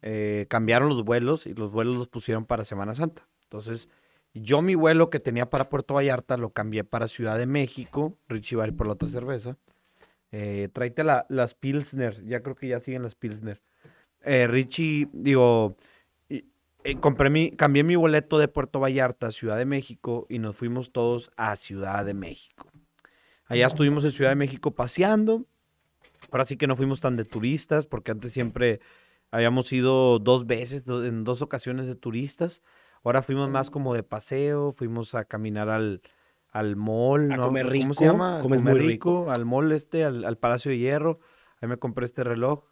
eh, 0.01 0.45
cambiaron 0.49 0.89
los 0.89 1.03
vuelos 1.03 1.45
y 1.45 1.53
los 1.53 1.71
vuelos 1.71 1.95
los 1.97 2.07
pusieron 2.07 2.45
para 2.45 2.65
Semana 2.65 2.95
Santa. 2.95 3.27
Entonces, 3.43 3.87
yo 4.33 4.61
mi 4.61 4.75
vuelo 4.75 5.09
que 5.09 5.19
tenía 5.19 5.49
para 5.49 5.69
Puerto 5.69 5.93
Vallarta 5.93 6.37
lo 6.37 6.49
cambié 6.51 6.83
para 6.83 7.07
Ciudad 7.07 7.37
de 7.37 7.45
México, 7.45 8.17
Richie 8.27 8.55
va 8.55 8.63
a 8.63 8.67
ir 8.67 8.75
por 8.75 8.87
la 8.87 8.93
otra 8.93 9.09
cerveza. 9.09 9.57
Eh, 10.31 10.69
tráete 10.73 11.03
la- 11.03 11.25
las 11.29 11.53
Pilsner, 11.53 12.23
ya 12.25 12.41
creo 12.41 12.55
que 12.55 12.67
ya 12.67 12.79
siguen 12.79 13.03
las 13.03 13.15
Pilsner. 13.15 13.61
Eh, 14.23 14.47
Richie, 14.47 15.07
digo, 15.13 15.75
eh, 16.88 16.95
compré 17.00 17.30
mi, 17.30 17.52
cambié 17.52 17.84
mi 17.84 17.95
boleto 17.95 18.38
de 18.38 18.47
Puerto 18.47 18.80
Vallarta 18.80 19.28
a 19.28 19.32
Ciudad 19.32 19.58
de 19.58 19.65
México 19.65 20.26
y 20.30 20.39
nos 20.39 20.56
fuimos 20.56 20.91
todos 20.91 21.32
a 21.36 21.56
Ciudad 21.58 22.06
de 22.06 22.13
México. 22.13 22.65
Allá 23.47 23.67
estuvimos 23.67 24.06
en 24.06 24.12
Ciudad 24.12 24.32
de 24.32 24.36
México 24.36 24.71
paseando. 24.71 25.45
Ahora 26.32 26.45
sí 26.45 26.56
que 26.58 26.65
no 26.67 26.76
fuimos 26.76 27.02
tan 27.02 27.15
de 27.15 27.26
turistas, 27.26 27.86
porque 27.86 28.12
antes 28.12 28.32
siempre 28.32 28.80
habíamos 29.32 29.71
ido 29.73 30.19
dos 30.19 30.47
veces, 30.47 30.86
en 30.88 31.23
dos 31.23 31.41
ocasiones 31.41 31.88
de 31.88 31.95
turistas. 31.95 32.62
Ahora 33.04 33.21
fuimos 33.21 33.50
más 33.50 33.69
como 33.69 33.93
de 33.93 34.04
paseo, 34.04 34.71
fuimos 34.71 35.13
a 35.13 35.26
caminar 35.26 35.69
al, 35.69 36.02
al 36.52 36.76
mall, 36.76 37.32
A 37.32 37.38
¿no? 37.38 37.45
comer 37.47 37.63
¿Cómo 37.65 37.73
rico, 37.73 37.93
se 37.93 38.06
llama? 38.06 38.39
Comes 38.41 38.60
comer 38.60 38.76
muy 38.76 38.88
rico, 38.88 39.30
al 39.30 39.45
mall 39.45 39.71
este, 39.71 40.04
al, 40.04 40.23
al 40.26 40.38
Palacio 40.38 40.71
de 40.71 40.78
Hierro. 40.78 41.17
Ahí 41.62 41.67
me 41.67 41.78
compré 41.78 42.06
este 42.06 42.23
reloj, 42.23 42.63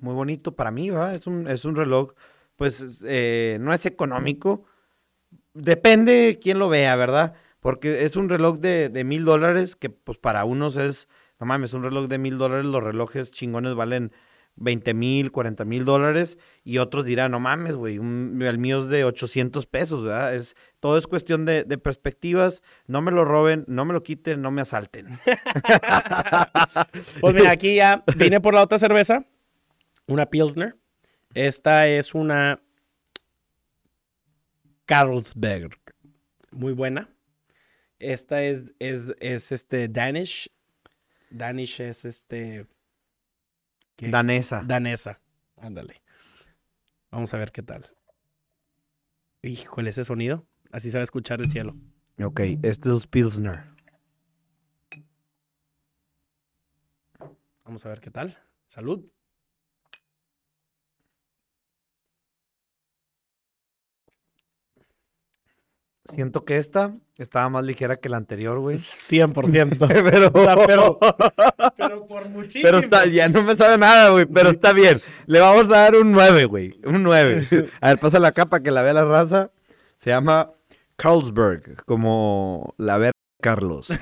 muy 0.00 0.14
bonito 0.14 0.54
para 0.54 0.70
mí, 0.70 0.90
¿verdad? 0.90 1.14
Es 1.14 1.26
un, 1.26 1.46
es 1.48 1.64
un 1.64 1.76
reloj, 1.76 2.12
pues 2.56 3.02
eh, 3.06 3.58
no 3.60 3.72
es 3.72 3.86
económico, 3.86 4.64
depende 5.54 6.38
quién 6.42 6.58
lo 6.58 6.68
vea, 6.68 6.96
¿verdad? 6.96 7.34
Porque 7.60 8.04
es 8.04 8.16
un 8.16 8.28
reloj 8.28 8.58
de 8.58 9.04
mil 9.04 9.24
dólares 9.24 9.76
que 9.76 9.90
pues 9.90 10.18
para 10.18 10.44
unos 10.44 10.76
es, 10.76 11.08
no 11.38 11.46
mames, 11.46 11.74
un 11.74 11.82
reloj 11.82 12.08
de 12.08 12.18
mil 12.18 12.38
dólares, 12.38 12.66
los 12.66 12.82
relojes 12.82 13.32
chingones 13.32 13.74
valen 13.74 14.12
20 14.56 14.94
mil, 14.94 15.32
40 15.32 15.64
mil 15.64 15.84
dólares 15.84 16.38
y 16.64 16.78
otros 16.78 17.04
dirán, 17.04 17.32
no 17.32 17.40
mames, 17.40 17.74
güey, 17.74 17.96
el 17.96 18.58
mío 18.58 18.82
es 18.82 18.88
de 18.88 19.04
800 19.04 19.66
pesos, 19.66 20.04
¿verdad? 20.04 20.34
Es, 20.34 20.56
todo 20.80 20.98
es 20.98 21.06
cuestión 21.06 21.44
de, 21.44 21.64
de 21.64 21.78
perspectivas, 21.78 22.62
no 22.86 23.02
me 23.02 23.10
lo 23.10 23.24
roben, 23.24 23.64
no 23.66 23.84
me 23.84 23.92
lo 23.92 24.02
quiten, 24.02 24.42
no 24.42 24.50
me 24.50 24.62
asalten. 24.62 25.18
Pues 27.20 27.34
mira, 27.34 27.50
aquí 27.50 27.76
ya 27.76 28.04
vine 28.16 28.40
por 28.40 28.54
la 28.54 28.62
otra 28.62 28.78
cerveza, 28.78 29.26
una 30.06 30.26
Pilsner. 30.26 30.76
Esta 31.34 31.88
es 31.88 32.14
una 32.14 32.60
Carlsberg, 34.84 35.78
muy 36.50 36.72
buena. 36.72 37.08
Esta 37.98 38.42
es, 38.42 38.64
es, 38.78 39.14
es 39.20 39.52
este 39.52 39.88
Danish. 39.88 40.50
Danish 41.30 41.80
es 41.80 42.04
este 42.04 42.66
¿qué? 43.96 44.08
Danesa. 44.08 44.62
danesa. 44.66 45.20
Ándale. 45.56 46.02
Vamos 47.10 47.32
a 47.32 47.38
ver 47.38 47.52
qué 47.52 47.62
tal. 47.62 47.90
Híjole, 49.42 49.90
ese 49.90 50.04
sonido. 50.04 50.46
Así 50.70 50.90
se 50.90 50.98
va 50.98 51.02
a 51.02 51.04
escuchar 51.04 51.40
el 51.40 51.50
cielo. 51.50 51.76
Ok, 52.22 52.40
este 52.62 52.94
es 52.94 53.06
Pilsner. 53.06 53.72
Vamos 57.64 57.86
a 57.86 57.88
ver 57.88 58.00
qué 58.00 58.10
tal. 58.10 58.36
Salud. 58.66 59.06
Siento 66.14 66.44
que 66.44 66.58
esta 66.58 66.94
estaba 67.16 67.48
más 67.48 67.64
ligera 67.64 67.96
que 67.96 68.08
la 68.08 68.18
anterior, 68.18 68.58
güey. 68.58 68.76
100%. 68.76 69.78
pero, 70.10 70.32
pero, 70.66 70.98
Pero 71.76 72.06
por 72.06 72.28
muchísimo. 72.28 72.62
pero 72.64 72.78
está, 72.78 73.06
ya 73.06 73.28
no 73.28 73.42
me 73.42 73.56
sabe 73.56 73.78
nada, 73.78 74.10
güey, 74.10 74.26
pero 74.26 74.50
está 74.50 74.72
bien. 74.72 75.00
Le 75.26 75.40
vamos 75.40 75.66
a 75.66 75.78
dar 75.78 75.94
un 75.94 76.12
9, 76.12 76.44
güey, 76.44 76.80
un 76.84 77.02
9. 77.02 77.70
A 77.80 77.88
ver, 77.88 77.98
pasa 77.98 78.18
la 78.18 78.32
capa 78.32 78.60
que 78.60 78.70
la 78.70 78.82
vea 78.82 78.92
la 78.92 79.04
raza. 79.04 79.50
Se 79.96 80.10
llama 80.10 80.50
Carlsberg, 80.96 81.84
como 81.84 82.74
la 82.76 82.98
ver 82.98 83.12
Carlos. 83.40 83.88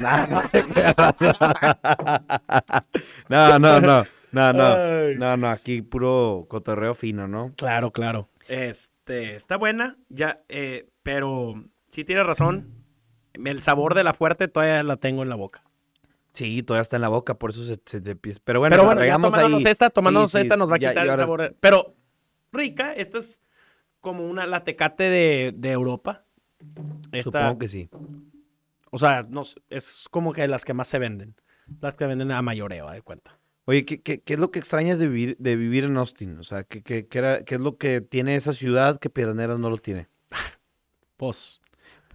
No, 3.29 3.59
no, 3.59 3.81
no, 3.81 4.05
no, 4.33 4.53
no, 4.53 5.14
no, 5.14 5.37
no, 5.37 5.49
aquí 5.49 5.83
puro 5.83 6.46
cotorreo 6.49 6.94
fino, 6.94 7.29
¿no? 7.29 7.53
Claro, 7.57 7.92
claro. 7.92 8.29
Este, 8.49 9.37
está 9.37 9.57
buena, 9.57 9.96
ya, 10.09 10.42
eh, 10.49 10.88
pero 11.03 11.64
sí 11.90 12.05
tiene 12.05 12.22
razón. 12.24 12.72
El 13.35 13.61
sabor 13.62 13.94
de 13.94 14.03
la 14.05 14.14
fuerte 14.14 14.48
todavía 14.48 14.83
la 14.83 14.96
tengo 14.96 15.22
en 15.22 15.29
la 15.29 15.37
boca. 15.37 15.62
Sí, 16.33 16.62
todavía 16.62 16.83
está 16.83 16.96
en 16.96 17.03
la 17.03 17.09
boca, 17.09 17.35
por 17.35 17.50
eso 17.50 17.64
se, 17.66 17.81
se 17.85 18.00
te 18.00 18.12
empieza. 18.12 18.40
Pero 18.44 18.61
bueno, 18.61 18.74
pero 18.74 18.85
bueno, 18.87 19.05
ya 19.05 19.12
tomándonos 19.14 19.64
ahí. 19.64 19.70
esta, 19.70 19.90
tomándonos 19.90 20.31
Sí, 20.31 20.38
sí, 20.38 20.42
esta 20.42 20.57
nos 20.57 20.70
va 20.70 20.76
a 20.76 20.79
ya- 20.79 20.90
quitar 20.90 21.05
el 21.05 21.11
ahora- 21.11 21.22
sabor. 21.24 21.57
Pero 21.61 21.94
rica, 22.53 22.92
esta 22.94 23.18
es 23.18 23.40
como 24.00 24.26
una 24.29 24.46
la 24.46 24.64
tecate 24.64 25.05
de, 25.05 25.53
de 25.57 25.70
Europa. 25.72 26.24
Esta, 27.12 27.22
Supongo 27.42 27.59
que 27.59 27.68
sí. 27.68 27.90
o 28.90 28.98
sea, 28.98 29.26
no 29.29 29.42
es 29.70 30.07
como 30.11 30.33
que 30.33 30.46
las 30.48 30.64
que 30.64 30.72
más 30.74 30.88
se 30.88 30.98
venden. 30.98 31.35
Las 31.81 31.94
que 31.94 32.07
venden 32.07 32.31
a 32.33 32.42
mayoreo, 32.42 32.90
de 32.90 33.03
cuenta. 33.03 33.38
Oye, 33.66 33.85
¿qué, 33.85 34.00
qué, 34.00 34.20
qué 34.20 34.35
es 34.35 34.40
lo 34.40 34.50
que 34.50 34.59
extrañas 34.59 34.98
de 34.98 35.07
vivir, 35.09 35.37
de 35.38 35.55
vivir 35.57 35.85
en 35.85 35.96
Austin? 35.96 36.38
O 36.38 36.42
sea, 36.42 36.64
¿qué, 36.64 36.83
qué, 36.83 37.07
qué 37.07 37.18
era- 37.18 37.37
es 37.38 37.61
lo 37.61 37.76
que 37.76 38.00
tiene 38.00 38.35
esa 38.37 38.53
ciudad 38.53 38.98
que 38.98 39.11
Pioneros 39.11 39.59
no 39.61 39.70
lo 39.70 39.79
tiene? 39.79 40.09
Pues, 41.16 41.60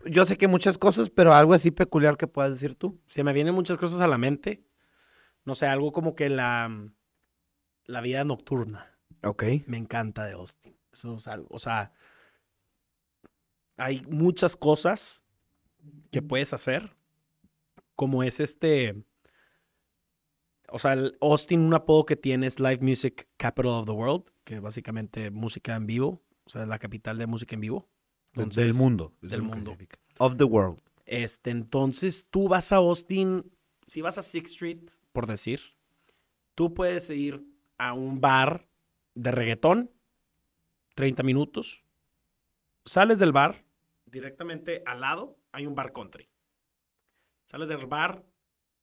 Yo 0.05 0.25
sé 0.25 0.37
que 0.37 0.47
muchas 0.47 0.77
cosas, 0.77 1.09
pero 1.09 1.33
algo 1.33 1.53
así 1.53 1.71
peculiar 1.71 2.17
que 2.17 2.27
puedas 2.27 2.51
decir 2.51 2.75
tú. 2.75 2.99
se 3.07 3.23
me 3.23 3.33
vienen 3.33 3.55
muchas 3.55 3.77
cosas 3.77 4.01
a 4.01 4.07
la 4.07 4.17
mente. 4.17 4.63
No 5.43 5.55
sé, 5.55 5.67
algo 5.67 5.91
como 5.91 6.15
que 6.15 6.29
la, 6.29 6.91
la 7.85 8.01
vida 8.01 8.23
nocturna. 8.23 8.95
Ok. 9.23 9.43
me 9.67 9.77
encanta 9.77 10.25
de 10.25 10.33
Austin. 10.33 10.77
Eso 10.91 11.17
es 11.17 11.27
algo, 11.27 11.47
o 11.49 11.59
sea, 11.59 11.91
hay 13.77 14.01
muchas 14.09 14.55
cosas 14.55 15.25
que 16.11 16.21
puedes 16.21 16.53
hacer, 16.53 16.95
como 17.95 18.23
es 18.23 18.39
este, 18.39 19.03
o 20.69 20.79
sea, 20.79 20.93
el 20.93 21.17
Austin, 21.21 21.59
un 21.59 21.73
apodo 21.73 22.05
que 22.05 22.15
tiene 22.15 22.47
es 22.47 22.59
Live 22.59 22.79
Music 22.81 23.27
Capital 23.37 23.71
of 23.71 23.85
the 23.85 23.91
World, 23.91 24.23
que 24.43 24.59
básicamente 24.59 25.31
música 25.31 25.75
en 25.75 25.85
vivo, 25.85 26.23
o 26.45 26.49
sea, 26.49 26.65
la 26.65 26.79
capital 26.79 27.17
de 27.17 27.27
música 27.27 27.55
en 27.55 27.61
vivo. 27.61 27.89
Del 28.35 28.73
mundo. 28.73 29.13
del 29.21 29.41
mundo. 29.41 29.77
Of 30.17 30.37
the 30.37 30.43
world. 30.43 30.79
Este, 31.05 31.51
entonces 31.51 32.27
tú 32.29 32.47
vas 32.47 32.71
a 32.71 32.77
Austin, 32.77 33.51
si 33.87 34.01
vas 34.01 34.17
a 34.17 34.23
Sixth 34.23 34.53
Street, 34.53 34.79
por 35.11 35.27
decir, 35.27 35.61
tú 36.55 36.73
puedes 36.73 37.09
ir 37.09 37.43
a 37.77 37.93
un 37.93 38.21
bar 38.21 38.67
de 39.13 39.31
reggaetón, 39.31 39.91
30 40.95 41.23
minutos, 41.23 41.83
sales 42.85 43.19
del 43.19 43.31
bar, 43.31 43.63
directamente 44.05 44.81
al 44.85 45.01
lado 45.01 45.37
hay 45.51 45.65
un 45.65 45.75
bar 45.75 45.93
country. 45.93 46.27
Sales 47.45 47.69
del 47.69 47.85
bar 47.85 48.23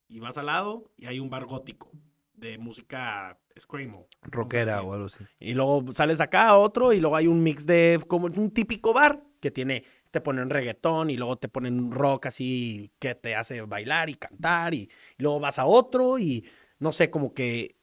y 0.08 0.20
vas 0.20 0.38
al 0.38 0.46
lado 0.46 0.90
y 0.96 1.06
hay 1.06 1.18
un 1.18 1.30
bar 1.30 1.46
gótico. 1.46 1.90
de 2.34 2.58
música 2.58 3.38
screamo. 3.56 4.08
Rockera 4.22 4.82
o 4.82 4.94
algo 4.94 5.06
así. 5.06 5.24
Y 5.38 5.54
luego 5.54 5.92
sales 5.92 6.20
acá 6.20 6.48
a 6.48 6.58
otro 6.58 6.92
y 6.92 7.00
luego 7.00 7.14
hay 7.14 7.28
un 7.28 7.42
mix 7.42 7.66
de 7.66 8.00
como 8.08 8.26
un 8.26 8.50
típico 8.50 8.92
bar 8.92 9.22
que 9.42 9.50
tiene, 9.50 9.84
te 10.10 10.20
ponen 10.20 10.48
reggaetón 10.48 11.10
y 11.10 11.16
luego 11.16 11.36
te 11.36 11.48
ponen 11.48 11.90
rock 11.90 12.26
así 12.26 12.92
que 12.98 13.14
te 13.14 13.34
hace 13.34 13.60
bailar 13.62 14.08
y 14.08 14.14
cantar 14.14 14.72
y, 14.72 14.88
y 15.18 15.22
luego 15.22 15.40
vas 15.40 15.58
a 15.58 15.66
otro 15.66 16.18
y 16.18 16.46
no 16.78 16.92
sé, 16.92 17.10
como 17.10 17.34
que 17.34 17.76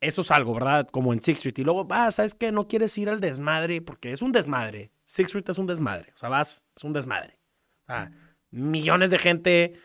eso 0.00 0.20
es 0.20 0.30
algo, 0.30 0.54
¿verdad? 0.54 0.86
Como 0.88 1.12
en 1.12 1.22
Sixth 1.22 1.38
Street. 1.38 1.58
Y 1.58 1.64
luego 1.64 1.84
vas, 1.84 2.16
¿sabes 2.16 2.34
qué? 2.34 2.52
No 2.52 2.68
quieres 2.68 2.96
ir 2.98 3.08
al 3.08 3.20
desmadre 3.20 3.80
porque 3.80 4.12
es 4.12 4.22
un 4.22 4.32
desmadre. 4.32 4.92
Sixth 5.04 5.30
Street 5.30 5.48
es 5.48 5.58
un 5.58 5.66
desmadre. 5.66 6.12
O 6.14 6.16
sea, 6.16 6.28
vas, 6.28 6.64
es 6.76 6.84
un 6.84 6.92
desmadre. 6.92 7.38
Sea, 7.86 8.12
millones 8.50 9.10
de 9.10 9.18
gente 9.18 9.80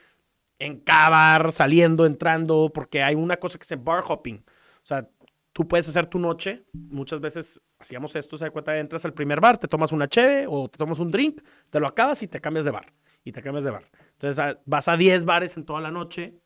en 0.59 0.79
cada 0.79 1.09
bar, 1.09 1.51
saliendo, 1.51 2.05
entrando, 2.05 2.71
porque 2.73 3.03
hay 3.03 3.15
una 3.15 3.37
cosa 3.37 3.57
que 3.57 3.65
se 3.65 3.77
bar 3.77 4.03
hopping. 4.07 4.43
O 4.83 4.85
sea, 4.85 5.09
tú 5.53 5.67
puedes 5.67 5.87
hacer 5.87 6.07
tu 6.07 6.19
noche. 6.19 6.65
Muchas 6.73 7.21
veces 7.21 7.61
hacíamos 7.81 8.15
esto, 8.15 8.37
se 8.37 8.45
da 8.45 8.51
cuenta, 8.51 8.77
entras 8.77 9.03
al 9.05 9.13
primer 9.13 9.41
bar, 9.41 9.57
te 9.57 9.67
tomas 9.67 9.91
una 9.91 10.07
cheve 10.07 10.45
o 10.47 10.69
te 10.69 10.77
tomas 10.77 10.99
un 10.99 11.11
drink, 11.11 11.41
te 11.69 11.79
lo 11.79 11.87
acabas 11.87 12.21
y 12.23 12.27
te 12.27 12.39
cambias 12.39 12.65
de 12.65 12.71
bar. 12.71 12.93
Y 13.23 13.31
te 13.31 13.41
cambias 13.41 13.63
de 13.63 13.71
bar. 13.71 13.89
Entonces 14.13 14.57
vas 14.65 14.87
a 14.87 14.97
10 14.97 15.25
bares 15.25 15.55
en 15.57 15.65
toda 15.65 15.81
la 15.81 15.91
noche. 15.91 16.39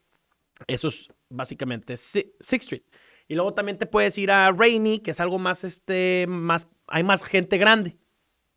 Eso 0.66 0.88
es 0.88 1.08
básicamente 1.28 1.96
Si- 1.96 2.32
Sixth 2.40 2.72
Street. 2.72 2.82
Y 3.28 3.34
luego 3.34 3.54
también 3.54 3.78
te 3.78 3.86
puedes 3.86 4.16
ir 4.18 4.30
a 4.30 4.50
Rainy, 4.52 4.98
que 5.00 5.10
es 5.12 5.20
algo 5.20 5.38
más, 5.38 5.64
este, 5.64 6.26
más, 6.28 6.68
hay 6.86 7.02
más 7.02 7.22
gente 7.24 7.58
grande, 7.58 7.96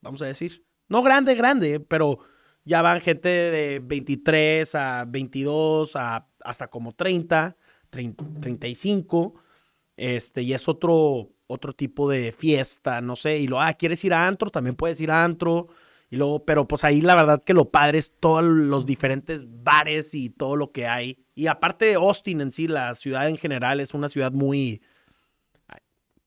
vamos 0.02 0.22
a 0.22 0.26
decir. 0.26 0.66
No 0.88 1.02
grande, 1.02 1.34
grande, 1.36 1.80
pero 1.80 2.20
ya 2.66 2.82
van 2.82 3.00
gente 3.02 3.30
de 3.30 3.80
23 3.84 4.76
a 4.76 5.06
22 5.08 5.96
a 5.96 6.28
hasta 6.44 6.68
como 6.68 6.94
30, 6.94 7.56
30 7.90 8.24
35. 8.42 9.34
Este, 9.98 10.42
y 10.44 10.54
es 10.54 10.68
otro, 10.68 11.30
otro 11.52 11.74
tipo 11.74 12.08
de 12.10 12.32
fiesta, 12.32 13.02
no 13.02 13.16
sé. 13.16 13.40
Y 13.40 13.48
lo, 13.48 13.60
ah, 13.60 13.74
¿quieres 13.74 14.06
ir 14.06 14.14
a 14.14 14.28
antro? 14.28 14.50
También 14.52 14.76
puedes 14.76 15.02
ir 15.02 15.10
a 15.12 15.24
antro. 15.24 15.68
Y 16.12 16.16
luego, 16.16 16.46
pero 16.46 16.68
pues 16.68 16.84
ahí 16.84 17.02
la 17.02 17.16
verdad 17.16 17.44
que 17.44 17.54
lo 17.54 17.70
padre 17.70 17.98
es 17.98 18.14
todos 18.20 18.44
los 18.44 18.86
diferentes 18.86 19.46
bares 19.64 20.14
y 20.14 20.30
todo 20.30 20.56
lo 20.56 20.72
que 20.72 20.88
hay. 20.88 21.24
Y 21.36 21.48
aparte 21.48 21.86
de 21.86 21.96
Austin 21.96 22.42
en 22.42 22.52
sí, 22.52 22.68
la 22.68 22.94
ciudad 22.96 23.28
en 23.30 23.38
general 23.38 23.80
es 23.80 23.94
una 23.94 24.10
ciudad 24.10 24.32
muy, 24.32 24.82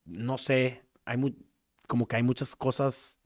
no 0.05 0.37
sé, 0.37 0.83
hay 1.05 1.17
muy, 1.17 1.35
como 1.87 2.07
que 2.07 2.15
hay 2.17 2.23
muchas 2.23 2.55
cosas 2.55 3.19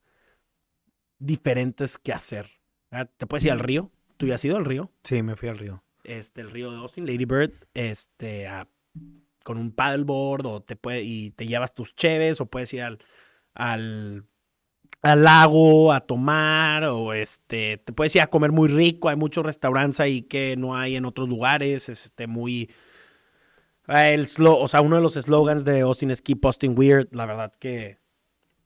diferentes 1.20 1.98
que 1.98 2.14
hacer. 2.14 2.50
Ah, 2.92 3.06
Te 3.06 3.26
puedes 3.28 3.46
ir 3.46 3.52
al 3.52 3.60
río. 3.60 3.92
¿Tú 4.18 4.26
ya 4.28 4.36
has 4.36 4.46
ido 4.46 4.58
al 4.58 4.66
río? 4.66 4.92
Sí, 5.04 5.22
me 5.24 5.36
fui 5.36 5.50
al 5.50 5.58
río. 5.58 5.84
Este, 6.04 6.42
el 6.42 6.52
río 6.52 6.72
de 6.72 6.78
Austin, 6.78 7.06
Lady 7.06 7.26
Bird, 7.26 7.52
este, 7.74 8.48
a- 8.48 8.68
con 9.48 9.58
un 9.58 9.72
paddleboard 9.72 10.46
o 10.46 10.62
te 10.62 10.76
puede, 10.76 11.04
y 11.04 11.32
te 11.32 11.48
llevas 11.48 11.74
tus 11.74 11.96
cheves 11.96 12.42
o 12.42 12.48
puedes 12.48 12.74
ir 12.74 12.82
al, 12.82 13.00
al, 13.54 14.26
al 15.02 15.24
lago 15.24 15.94
a 15.94 16.02
tomar 16.02 16.84
o 16.84 17.14
este, 17.14 17.78
te 17.78 17.94
puedes 17.94 18.14
ir 18.18 18.22
a 18.22 18.28
comer 18.28 18.52
muy 18.52 18.68
rico. 18.68 19.08
Hay 19.08 19.16
muchos 19.16 19.46
restaurantes 19.46 20.02
ahí 20.02 20.24
que 20.24 20.58
no 20.58 20.76
hay 20.76 20.98
en 20.98 21.06
otros 21.06 21.30
lugares, 21.30 21.88
este, 21.88 22.28
muy... 22.28 22.70
ah, 23.86 24.10
El 24.10 24.28
slow, 24.28 24.58
o 24.58 24.68
sea, 24.68 24.82
uno 24.82 24.98
de 24.98 25.02
los 25.02 25.14
slogans 25.14 25.64
de 25.64 25.80
Austin 25.80 26.12
es 26.12 26.22
Keep 26.22 26.46
Austin 26.46 26.78
Weird. 26.78 27.08
La 27.12 27.26
verdad 27.26 27.54
que 27.58 28.00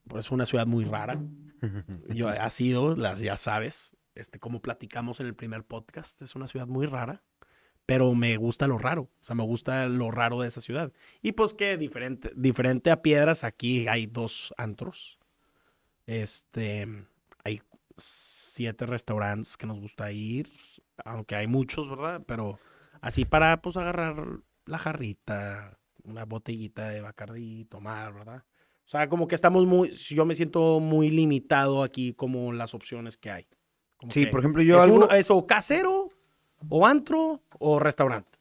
pues, 0.07 0.25
es 0.25 0.31
una 0.31 0.47
ciudad 0.47 0.65
muy 0.65 0.83
rara. 0.83 1.21
Yo 2.09 2.27
ha 2.27 2.49
sido, 2.49 2.95
las 2.95 3.19
ya 3.21 3.37
sabes, 3.37 3.95
este, 4.15 4.39
como 4.39 4.63
platicamos 4.63 5.19
en 5.19 5.27
el 5.27 5.35
primer 5.35 5.63
podcast, 5.63 6.23
es 6.23 6.35
una 6.35 6.47
ciudad 6.47 6.65
muy 6.65 6.87
rara, 6.87 7.21
pero 7.91 8.13
me 8.13 8.37
gusta 8.37 8.67
lo 8.67 8.77
raro, 8.77 9.01
o 9.01 9.09
sea, 9.19 9.35
me 9.35 9.43
gusta 9.43 9.89
lo 9.89 10.11
raro 10.11 10.39
de 10.39 10.47
esa 10.47 10.61
ciudad. 10.61 10.93
Y 11.21 11.33
pues 11.33 11.53
que 11.53 11.75
diferente, 11.75 12.31
diferente 12.37 12.89
a 12.89 13.01
Piedras, 13.01 13.43
aquí 13.43 13.85
hay 13.89 14.05
dos 14.05 14.53
antros, 14.55 15.19
este, 16.05 16.87
hay 17.43 17.61
siete 17.97 18.85
restaurantes 18.85 19.57
que 19.57 19.67
nos 19.67 19.77
gusta 19.81 20.09
ir, 20.09 20.49
aunque 21.03 21.35
hay 21.35 21.47
muchos, 21.47 21.89
¿verdad? 21.89 22.21
Pero 22.25 22.59
así 23.01 23.25
para, 23.25 23.61
pues, 23.61 23.75
agarrar 23.75 24.39
la 24.65 24.77
jarrita, 24.77 25.77
una 26.05 26.23
botellita 26.23 26.87
de 26.87 27.01
Bacardí, 27.01 27.65
tomar, 27.65 28.13
¿verdad? 28.13 28.45
O 28.85 28.87
sea, 28.91 29.09
como 29.09 29.27
que 29.27 29.35
estamos 29.35 29.65
muy, 29.65 29.91
yo 29.91 30.23
me 30.23 30.33
siento 30.33 30.79
muy 30.79 31.09
limitado 31.09 31.83
aquí 31.83 32.13
como 32.13 32.53
las 32.53 32.73
opciones 32.73 33.17
que 33.17 33.31
hay. 33.31 33.47
Como 33.97 34.13
Sí, 34.13 34.27
por 34.27 34.39
ejemplo, 34.39 34.63
yo 34.63 34.77
es, 34.77 34.83
algo... 34.83 34.95
uno- 34.95 35.09
es 35.11 35.29
o 35.29 35.45
casero, 35.45 36.00
o 36.69 36.85
antro, 36.85 37.41
o 37.59 37.79
restaurante. 37.79 38.39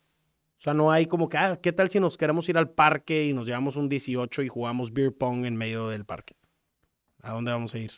O 0.57 0.63
sea, 0.63 0.75
no 0.75 0.93
hay 0.93 1.07
como 1.07 1.29
que, 1.29 1.39
ah, 1.39 1.59
¿qué 1.63 1.73
tal 1.73 1.89
si 1.91 2.01
nos 2.01 2.17
queremos 2.19 2.49
ir 2.49 2.59
al 2.59 2.69
parque 2.71 3.25
y 3.27 3.33
nos 3.33 3.47
llevamos 3.47 3.77
un 3.77 3.89
18 3.89 4.43
y 4.43 4.49
jugamos 4.49 4.93
beer 4.93 5.17
pong 5.17 5.47
en 5.47 5.57
medio 5.57 5.89
del 5.89 6.05
parque? 6.05 6.35
¿A 7.23 7.33
dónde 7.33 7.51
vamos 7.51 7.75
a 7.75 7.79
ir? 7.79 7.93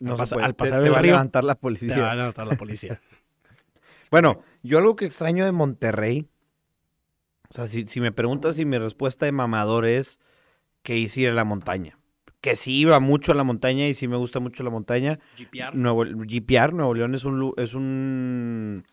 no 0.00 0.12
al 0.12 0.18
pasa- 0.18 0.36
al 0.36 0.48
te- 0.50 0.54
pasar 0.54 0.80
te 0.80 0.86
el 0.86 0.92
va 0.92 0.98
a 0.98 1.02
levantar 1.02 1.44
la 1.44 1.54
Te 1.54 1.60
policía. 1.60 1.98
va 1.98 2.10
a 2.12 2.14
levantar 2.16 2.46
la 2.46 2.56
policía. 2.56 3.00
Bueno, 4.10 4.42
yo 4.62 4.78
algo 4.78 4.94
que 4.96 5.06
extraño 5.06 5.44
de 5.46 5.50
Monterrey, 5.52 6.28
o 7.48 7.54
sea, 7.54 7.66
si, 7.66 7.86
si 7.86 8.00
me 8.00 8.12
preguntas 8.12 8.54
si 8.56 8.64
mi 8.64 8.78
respuesta 8.78 9.24
de 9.26 9.32
mamador 9.32 9.86
es 9.86 10.20
que 10.82 10.96
hice 10.98 11.22
ir 11.22 11.30
a 11.30 11.32
la 11.34 11.44
montaña. 11.44 11.98
Que 12.42 12.54
sí 12.54 12.78
iba 12.78 13.00
mucho 13.00 13.32
a 13.32 13.34
la 13.34 13.44
montaña 13.44 13.88
y 13.88 13.94
sí 13.94 14.06
me 14.06 14.16
gusta 14.16 14.38
mucho 14.40 14.62
la 14.62 14.68
montaña. 14.70 15.18
GPR. 15.38 15.74
Nuevo, 15.74 16.04
GPR, 16.04 16.74
Nuevo 16.74 16.94
León 16.94 17.14
es 17.14 17.24
un 17.24 17.54
es 17.56 17.72
un 17.74 18.84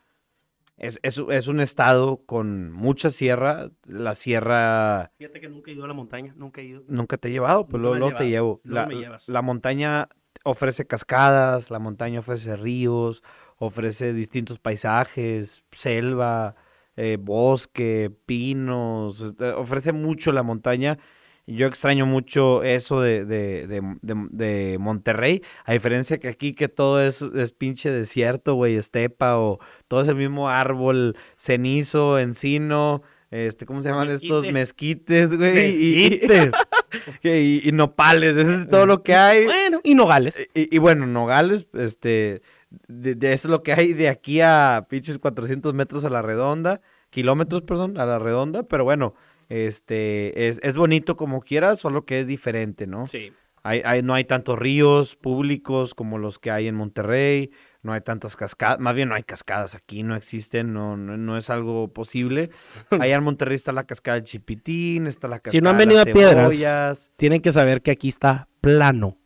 es, 0.81 0.99
es, 1.03 1.21
es 1.29 1.47
un 1.47 1.59
estado 1.59 2.23
con 2.25 2.71
mucha 2.71 3.11
sierra. 3.11 3.69
La 3.85 4.15
sierra 4.15 5.11
Fíjate 5.17 5.39
que 5.39 5.47
nunca 5.47 5.69
he 5.69 5.75
ido 5.75 5.85
a 5.85 5.87
la 5.87 5.93
montaña, 5.93 6.33
nunca 6.35 6.61
he 6.61 6.65
ido. 6.65 6.83
nunca 6.87 7.17
te 7.17 7.27
he 7.27 7.31
llevado, 7.31 7.67
pues 7.67 7.79
luego, 7.79 8.13
te 8.15 8.29
llevo. 8.29 8.61
luego 8.63 8.89
La, 8.89 8.95
me 8.95 9.01
llevas. 9.01 9.29
la 9.29 9.43
montaña 9.43 10.09
ofrece 10.43 10.87
cascadas, 10.87 11.69
la 11.69 11.77
montaña 11.77 12.19
ofrece 12.19 12.55
ríos, 12.55 13.21
ofrece 13.57 14.11
distintos 14.11 14.57
paisajes, 14.57 15.63
selva, 15.71 16.55
eh, 16.95 17.17
bosque, 17.21 18.11
pinos, 18.25 19.35
eh, 19.39 19.53
ofrece 19.55 19.91
mucho 19.93 20.31
la 20.31 20.41
montaña. 20.41 20.97
Yo 21.47 21.67
extraño 21.67 22.05
mucho 22.05 22.63
eso 22.63 23.01
de, 23.01 23.25
de, 23.25 23.67
de- 23.67 23.81
de- 24.01 24.77
Monterrey, 24.79 25.41
a 25.65 25.73
diferencia 25.73 26.19
que 26.19 26.27
aquí 26.29 26.53
que 26.53 26.67
todo 26.69 27.01
es, 27.01 27.21
es 27.21 27.51
pinche 27.51 27.89
desierto, 27.91 28.53
güey, 28.55 28.75
estepa, 28.75 29.37
o 29.37 29.59
todo 29.87 30.01
es 30.01 30.07
el 30.07 30.15
mismo 30.15 30.49
árbol, 30.49 31.15
cenizo, 31.37 32.19
encino, 32.19 33.01
este, 33.31 33.65
¿cómo 33.65 33.81
se 33.81 33.89
llaman 33.89 34.09
estos? 34.09 34.49
Mezquite. 34.51 35.21
Mezquites, 35.27 35.37
güey. 35.37 35.69
y- 35.75 36.05
y- 36.05 36.09
Mezquites. 36.27 36.51
y, 37.23 37.67
y 37.69 37.71
nopales, 37.71 38.35
es 38.35 38.69
todo 38.69 38.85
lo 38.85 39.03
que 39.03 39.15
hay. 39.15 39.45
bueno, 39.45 39.79
y 39.83 39.95
nogales. 39.95 40.47
Y, 40.53 40.73
y 40.75 40.79
bueno, 40.79 41.07
nogales, 41.07 41.65
este, 41.73 42.41
de, 42.87 43.15
de 43.15 43.33
eso 43.33 43.47
es 43.47 43.51
lo 43.51 43.63
que 43.63 43.73
hay 43.73 43.93
de 43.93 44.09
aquí 44.09 44.41
a 44.41 44.85
pinches 44.89 45.17
400 45.17 45.73
metros 45.73 46.03
a 46.05 46.09
la 46.09 46.21
redonda, 46.21 46.81
kilómetros, 47.09 47.63
perdón, 47.63 47.97
a 47.97 48.05
la 48.05 48.19
redonda, 48.19 48.63
pero 48.63 48.83
bueno, 48.83 49.15
este, 49.51 50.47
es, 50.47 50.59
es 50.63 50.75
bonito 50.75 51.15
como 51.15 51.41
quieras, 51.41 51.79
solo 51.79 52.05
que 52.05 52.21
es 52.21 52.27
diferente, 52.27 52.87
¿no? 52.87 53.05
Sí. 53.05 53.31
Hay, 53.63 53.81
hay- 53.85 54.01
no 54.01 54.13
hay 54.13 54.23
tantos 54.23 54.57
ríos 54.57 55.15
públicos 55.15 55.93
como 55.93 56.17
los 56.17 56.39
que 56.39 56.49
hay 56.51 56.67
en 56.67 56.75
Monterrey, 56.75 57.51
no 57.83 57.93
hay 57.93 58.01
tantas 58.01 58.35
cascadas, 58.35 58.79
más 58.79 58.95
bien 58.95 59.09
no 59.09 59.15
hay 59.15 59.23
cascadas 59.23 59.75
aquí, 59.75 60.03
no 60.03 60.15
existen, 60.15 60.73
no, 60.73 60.97
no, 60.97 61.17
no 61.17 61.37
es 61.37 61.49
algo 61.49 61.89
posible. 61.93 62.49
Allá 62.91 63.15
en 63.15 63.23
Monterrey 63.23 63.55
está 63.55 63.71
la 63.71 63.83
cascada 63.85 64.19
de 64.19 64.23
Chipitín, 64.23 65.05
está 65.05 65.27
la 65.27 65.37
cascada 65.39 65.51
Si 65.51 65.61
no 65.61 65.69
han 65.69 65.77
de 65.77 65.85
venido 65.85 66.01
a 66.01 66.05
Piedras, 66.05 66.55
Cebollas. 66.55 67.11
tienen 67.17 67.41
que 67.41 67.51
saber 67.51 67.81
que 67.81 67.91
aquí 67.91 68.07
está 68.07 68.47
plano. 68.61 69.17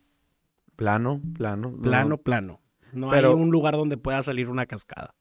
Plano, 0.74 1.22
plano. 1.34 1.70
no. 1.74 1.82
Plano, 1.82 2.18
plano. 2.18 2.60
No 2.92 3.10
Pero- 3.10 3.28
hay 3.28 3.34
un 3.34 3.50
lugar 3.50 3.74
donde 3.74 3.96
pueda 3.96 4.22
salir 4.22 4.48
una 4.50 4.66
cascada. 4.66 5.14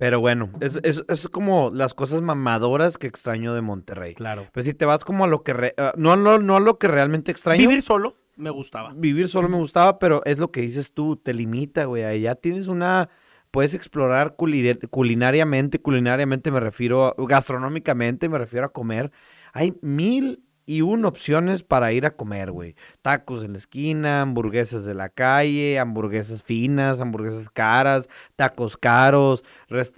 Pero 0.00 0.18
bueno, 0.18 0.50
es, 0.60 0.80
es, 0.82 1.04
es 1.08 1.28
como 1.28 1.70
las 1.72 1.92
cosas 1.92 2.22
mamadoras 2.22 2.96
que 2.96 3.06
extraño 3.06 3.54
de 3.54 3.60
Monterrey. 3.60 4.14
Claro. 4.14 4.48
Pues 4.52 4.64
si 4.64 4.72
te 4.72 4.86
vas 4.86 5.04
como 5.04 5.24
a 5.24 5.28
lo 5.28 5.42
que... 5.42 5.52
re- 5.52 5.74
ah, 5.76 5.92
no, 5.96 6.16
no, 6.16 6.38
no 6.38 6.56
a 6.56 6.60
lo 6.60 6.78
que 6.78 6.88
realmente 6.88 7.30
extraño. 7.30 7.60
Vivir 7.60 7.82
solo 7.82 8.16
me 8.36 8.48
gustaba. 8.48 8.94
Vivir 8.96 9.28
solo 9.28 9.50
me 9.50 9.58
gustaba, 9.58 9.98
pero 9.98 10.22
es 10.24 10.38
lo 10.38 10.50
que 10.50 10.62
dices 10.62 10.94
tú, 10.94 11.16
te 11.16 11.34
limita, 11.34 11.84
güey. 11.84 12.22
Ya 12.22 12.34
tienes 12.34 12.66
una... 12.66 13.10
Puedes 13.50 13.74
explorar 13.74 14.36
culinariamente, 14.36 15.80
culinariamente 15.80 16.50
me 16.50 16.60
refiero, 16.60 17.04
a- 17.06 17.14
gastronómicamente 17.18 18.28
me 18.30 18.38
refiero 18.38 18.66
a 18.66 18.72
comer. 18.72 19.12
Hay 19.52 19.74
mil 19.82 20.42
y 20.72 20.82
una 20.82 21.08
opciones 21.08 21.62
para 21.62 21.92
ir 21.92 22.06
a 22.06 22.10
comer, 22.12 22.52
güey. 22.52 22.76
Tacos 23.02 23.42
en 23.42 23.52
la 23.52 23.58
esquina, 23.58 24.20
hamburguesas 24.22 24.84
de 24.84 24.94
la 24.94 25.08
calle, 25.08 25.78
hamburguesas 25.78 26.42
finas, 26.42 27.00
hamburguesas 27.00 27.50
caras, 27.50 28.08
tacos 28.36 28.76
caros, 28.76 29.42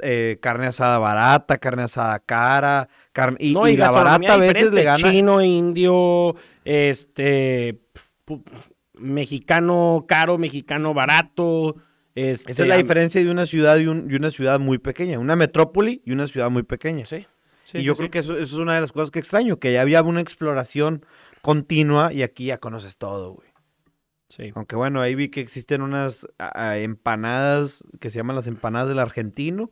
eh, 0.00 0.38
carne 0.40 0.66
asada 0.68 0.98
barata, 0.98 1.58
carne 1.58 1.82
asada 1.82 2.18
cara, 2.20 2.88
carne... 3.12 3.36
Y, 3.40 3.54
no, 3.54 3.68
y 3.68 3.76
la 3.76 3.90
barata 3.90 4.34
a 4.34 4.36
veces 4.38 4.72
le 4.72 4.82
gana... 4.84 4.96
Chino, 5.10 5.42
indio, 5.42 6.36
este, 6.64 7.80
mexicano 8.94 10.04
caro, 10.08 10.38
mexicano 10.38 10.94
barato. 10.94 11.76
Este, 12.14 12.52
Esa 12.52 12.62
es 12.64 12.68
la 12.68 12.76
diferencia 12.76 13.22
de 13.22 13.30
una 13.30 13.46
ciudad 13.46 13.78
y, 13.78 13.86
un- 13.86 14.06
y 14.10 14.14
una 14.14 14.30
ciudad 14.30 14.60
muy 14.60 14.78
pequeña. 14.78 15.18
Una 15.18 15.36
metrópoli 15.36 16.02
y 16.04 16.12
una 16.12 16.26
ciudad 16.26 16.50
muy 16.50 16.62
pequeña. 16.62 17.06
Sí. 17.06 17.26
Sí, 17.64 17.78
y 17.78 17.82
yo 17.82 17.94
sí. 17.94 18.00
creo 18.00 18.10
que 18.10 18.18
eso, 18.18 18.34
eso 18.34 18.42
es 18.42 18.60
una 18.60 18.74
de 18.74 18.80
las 18.80 18.92
cosas 18.92 19.10
que 19.10 19.18
extraño, 19.18 19.58
que 19.58 19.72
ya 19.72 19.82
había 19.82 20.02
una 20.02 20.20
exploración 20.20 21.04
continua 21.42 22.12
y 22.12 22.22
aquí 22.22 22.46
ya 22.46 22.58
conoces 22.58 22.98
todo, 22.98 23.32
güey. 23.32 23.48
Sí. 24.28 24.50
Aunque 24.54 24.76
bueno, 24.76 25.00
ahí 25.00 25.14
vi 25.14 25.28
que 25.28 25.40
existen 25.40 25.82
unas 25.82 26.26
empanadas 26.76 27.84
que 28.00 28.08
se 28.08 28.18
llaman 28.18 28.36
las 28.36 28.46
empanadas 28.46 28.88
del 28.88 28.98
argentino. 28.98 29.70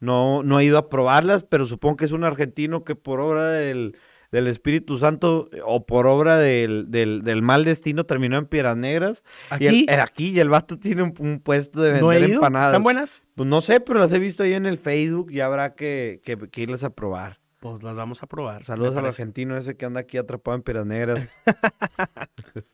No, 0.00 0.42
no 0.42 0.58
he 0.58 0.64
ido 0.64 0.78
a 0.78 0.88
probarlas, 0.88 1.44
pero 1.44 1.66
supongo 1.66 1.98
que 1.98 2.06
es 2.06 2.12
un 2.12 2.24
argentino 2.24 2.82
que 2.82 2.96
por 2.96 3.20
obra 3.20 3.50
del, 3.50 3.96
del 4.32 4.46
Espíritu 4.46 4.96
Santo 4.98 5.48
eh, 5.52 5.60
o 5.64 5.84
por 5.86 6.06
obra 6.06 6.36
del, 6.38 6.86
del, 6.90 7.22
del 7.22 7.42
mal 7.42 7.64
destino 7.64 8.04
terminó 8.06 8.36
en 8.38 8.46
Piedras 8.46 8.76
Negras. 8.76 9.24
Y 9.52 9.54
Aquí 9.54 9.66
el, 9.88 9.94
el- 9.94 10.00
aquí 10.00 10.28
y 10.30 10.40
el 10.40 10.48
vato 10.48 10.78
tiene 10.78 11.02
un, 11.02 11.14
un 11.18 11.40
puesto 11.40 11.80
de 11.82 11.88
vender 11.92 12.02
no 12.04 12.12
he 12.12 12.20
ido. 12.20 12.34
empanadas. 12.34 12.68
¿Están 12.68 12.82
buenas? 12.82 13.24
Pues 13.34 13.48
no 13.48 13.60
sé, 13.60 13.80
pero 13.80 13.98
las 13.98 14.12
he 14.12 14.18
visto 14.18 14.42
ahí 14.42 14.52
en 14.54 14.66
el 14.66 14.78
Facebook 14.78 15.30
y 15.32 15.40
habrá 15.40 15.74
que, 15.74 16.20
que, 16.24 16.36
que 16.38 16.60
irlas 16.62 16.84
a 16.84 16.90
probar. 16.90 17.40
Pues 17.58 17.82
las 17.82 17.96
vamos 17.96 18.22
a 18.22 18.26
probar. 18.26 18.64
Saludos 18.64 18.96
al 18.96 19.04
argentino 19.06 19.56
ese 19.56 19.76
que 19.76 19.84
anda 19.84 20.00
aquí 20.00 20.16
atrapado 20.16 20.56
en 20.56 20.62
Piedras 20.62 20.86
Negras. 20.86 21.36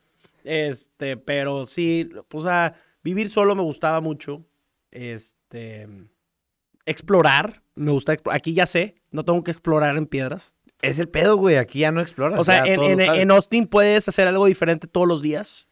Este, 0.45 1.17
pero 1.17 1.65
sí, 1.67 2.09
pues 2.29 2.47
a 2.47 2.75
vivir 3.03 3.29
solo 3.29 3.55
me 3.55 3.63
gustaba 3.63 4.01
mucho. 4.01 4.45
Este, 4.93 5.89
explorar, 6.85 7.63
me 7.75 7.91
gusta. 7.91 8.17
Aquí 8.31 8.55
ya 8.55 8.67
sé, 8.67 8.97
no 9.11 9.25
tengo 9.25 9.43
que 9.43 9.51
explorar 9.51 9.97
en 9.97 10.07
piedras. 10.07 10.55
Es 10.83 10.99
el 10.99 11.09
pedo, 11.09 11.37
güey. 11.37 11.57
Aquí 11.57 11.81
ya 11.81 11.91
no 11.93 12.01
exploras. 12.01 12.39
O 12.39 12.45
sea, 12.45 12.65
en, 12.67 12.81
en- 12.83 13.01
en 13.01 13.31
Austin 13.31 13.67
puedes 13.67 14.09
hacer 14.09 14.27
algo 14.29 14.47
diferente 14.47 14.87
todos 14.87 15.07
los 15.09 15.23
días. 15.23 15.69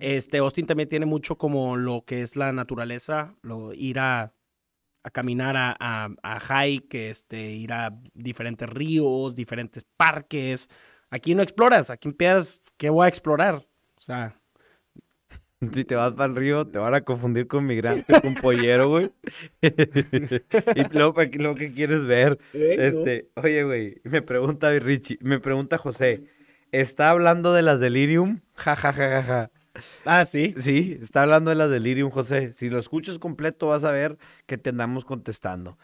Este, 0.00 0.38
Austin 0.38 0.66
también 0.66 0.88
tiene 0.88 1.06
mucho 1.06 1.36
como 1.38 1.76
lo 1.76 2.04
que 2.04 2.22
es 2.22 2.34
la 2.36 2.52
naturaleza, 2.52 3.34
lo, 3.42 3.72
ir 3.72 4.00
a, 4.00 4.32
a 5.04 5.10
caminar 5.10 5.56
a, 5.56 5.76
a, 5.78 6.08
a 6.22 6.40
hike, 6.40 6.94
este, 7.10 7.52
ir 7.52 7.72
a 7.72 7.96
diferentes 8.14 8.68
ríos, 8.68 9.34
diferentes 9.34 9.86
parques. 9.96 10.68
Aquí 11.10 11.34
no 11.34 11.42
exploras, 11.42 11.90
aquí 11.90 12.08
en 12.08 12.14
piedras, 12.14 12.60
¿qué 12.76 12.90
voy 12.90 13.04
a 13.04 13.08
explorar? 13.08 13.66
O 13.96 14.00
sea, 14.00 14.34
Si 15.72 15.84
te 15.84 15.94
vas 15.94 16.12
para 16.12 16.30
el 16.30 16.36
río, 16.36 16.66
te 16.66 16.78
van 16.78 16.94
a 16.94 17.02
confundir 17.02 17.46
con 17.46 17.66
migrante, 17.66 18.20
con 18.20 18.34
pollero, 18.34 18.88
güey. 18.88 19.12
y 19.62 20.92
luego, 20.92 21.14
¿para 21.14 21.30
¿qué 21.30 21.72
quieres 21.74 22.04
ver? 22.04 22.38
Este, 22.52 23.28
oye, 23.36 23.64
güey, 23.64 24.00
me 24.04 24.22
pregunta 24.22 24.70
Richie, 24.78 25.18
me 25.20 25.38
pregunta 25.38 25.78
José, 25.78 26.24
¿está 26.72 27.10
hablando 27.10 27.52
de 27.52 27.62
las 27.62 27.80
delirium? 27.80 28.40
Ja, 28.54 28.76
ja, 28.76 28.92
ja, 28.92 29.08
ja, 29.08 29.22
ja. 29.22 29.50
Ah, 30.04 30.26
sí. 30.26 30.54
Sí, 30.58 30.98
está 31.00 31.22
hablando 31.22 31.50
de 31.50 31.56
las 31.56 31.70
delirium, 31.70 32.10
José. 32.10 32.52
Si 32.52 32.68
lo 32.68 32.78
escuchas 32.78 33.18
completo, 33.18 33.68
vas 33.68 33.84
a 33.84 33.90
ver 33.90 34.18
que 34.46 34.58
te 34.58 34.70
andamos 34.70 35.04
contestando. 35.04 35.78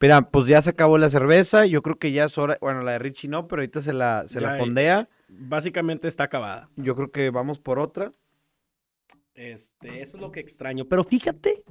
Mira, 0.00 0.22
pues 0.22 0.46
ya 0.46 0.62
se 0.62 0.70
acabó 0.70 0.96
la 0.98 1.10
cerveza. 1.10 1.66
Yo 1.66 1.82
creo 1.82 1.98
que 1.98 2.12
ya 2.12 2.24
es 2.24 2.38
hora. 2.38 2.56
Bueno, 2.60 2.82
la 2.82 2.92
de 2.92 2.98
Richie 3.00 3.28
no, 3.28 3.48
pero 3.48 3.62
ahorita 3.62 3.80
se 3.80 3.92
la, 3.92 4.24
se 4.26 4.40
la 4.40 4.56
fondea. 4.58 5.08
Básicamente 5.28 6.06
está 6.06 6.24
acabada. 6.24 6.68
Yo 6.76 6.94
creo 6.94 7.10
que 7.10 7.30
vamos 7.30 7.58
por 7.58 7.78
otra. 7.80 8.12
Este, 9.50 10.00
eso 10.00 10.16
es 10.16 10.20
lo 10.20 10.30
que 10.30 10.40
extraño. 10.40 10.84
Pero 10.84 11.02
fíjate 11.02 11.64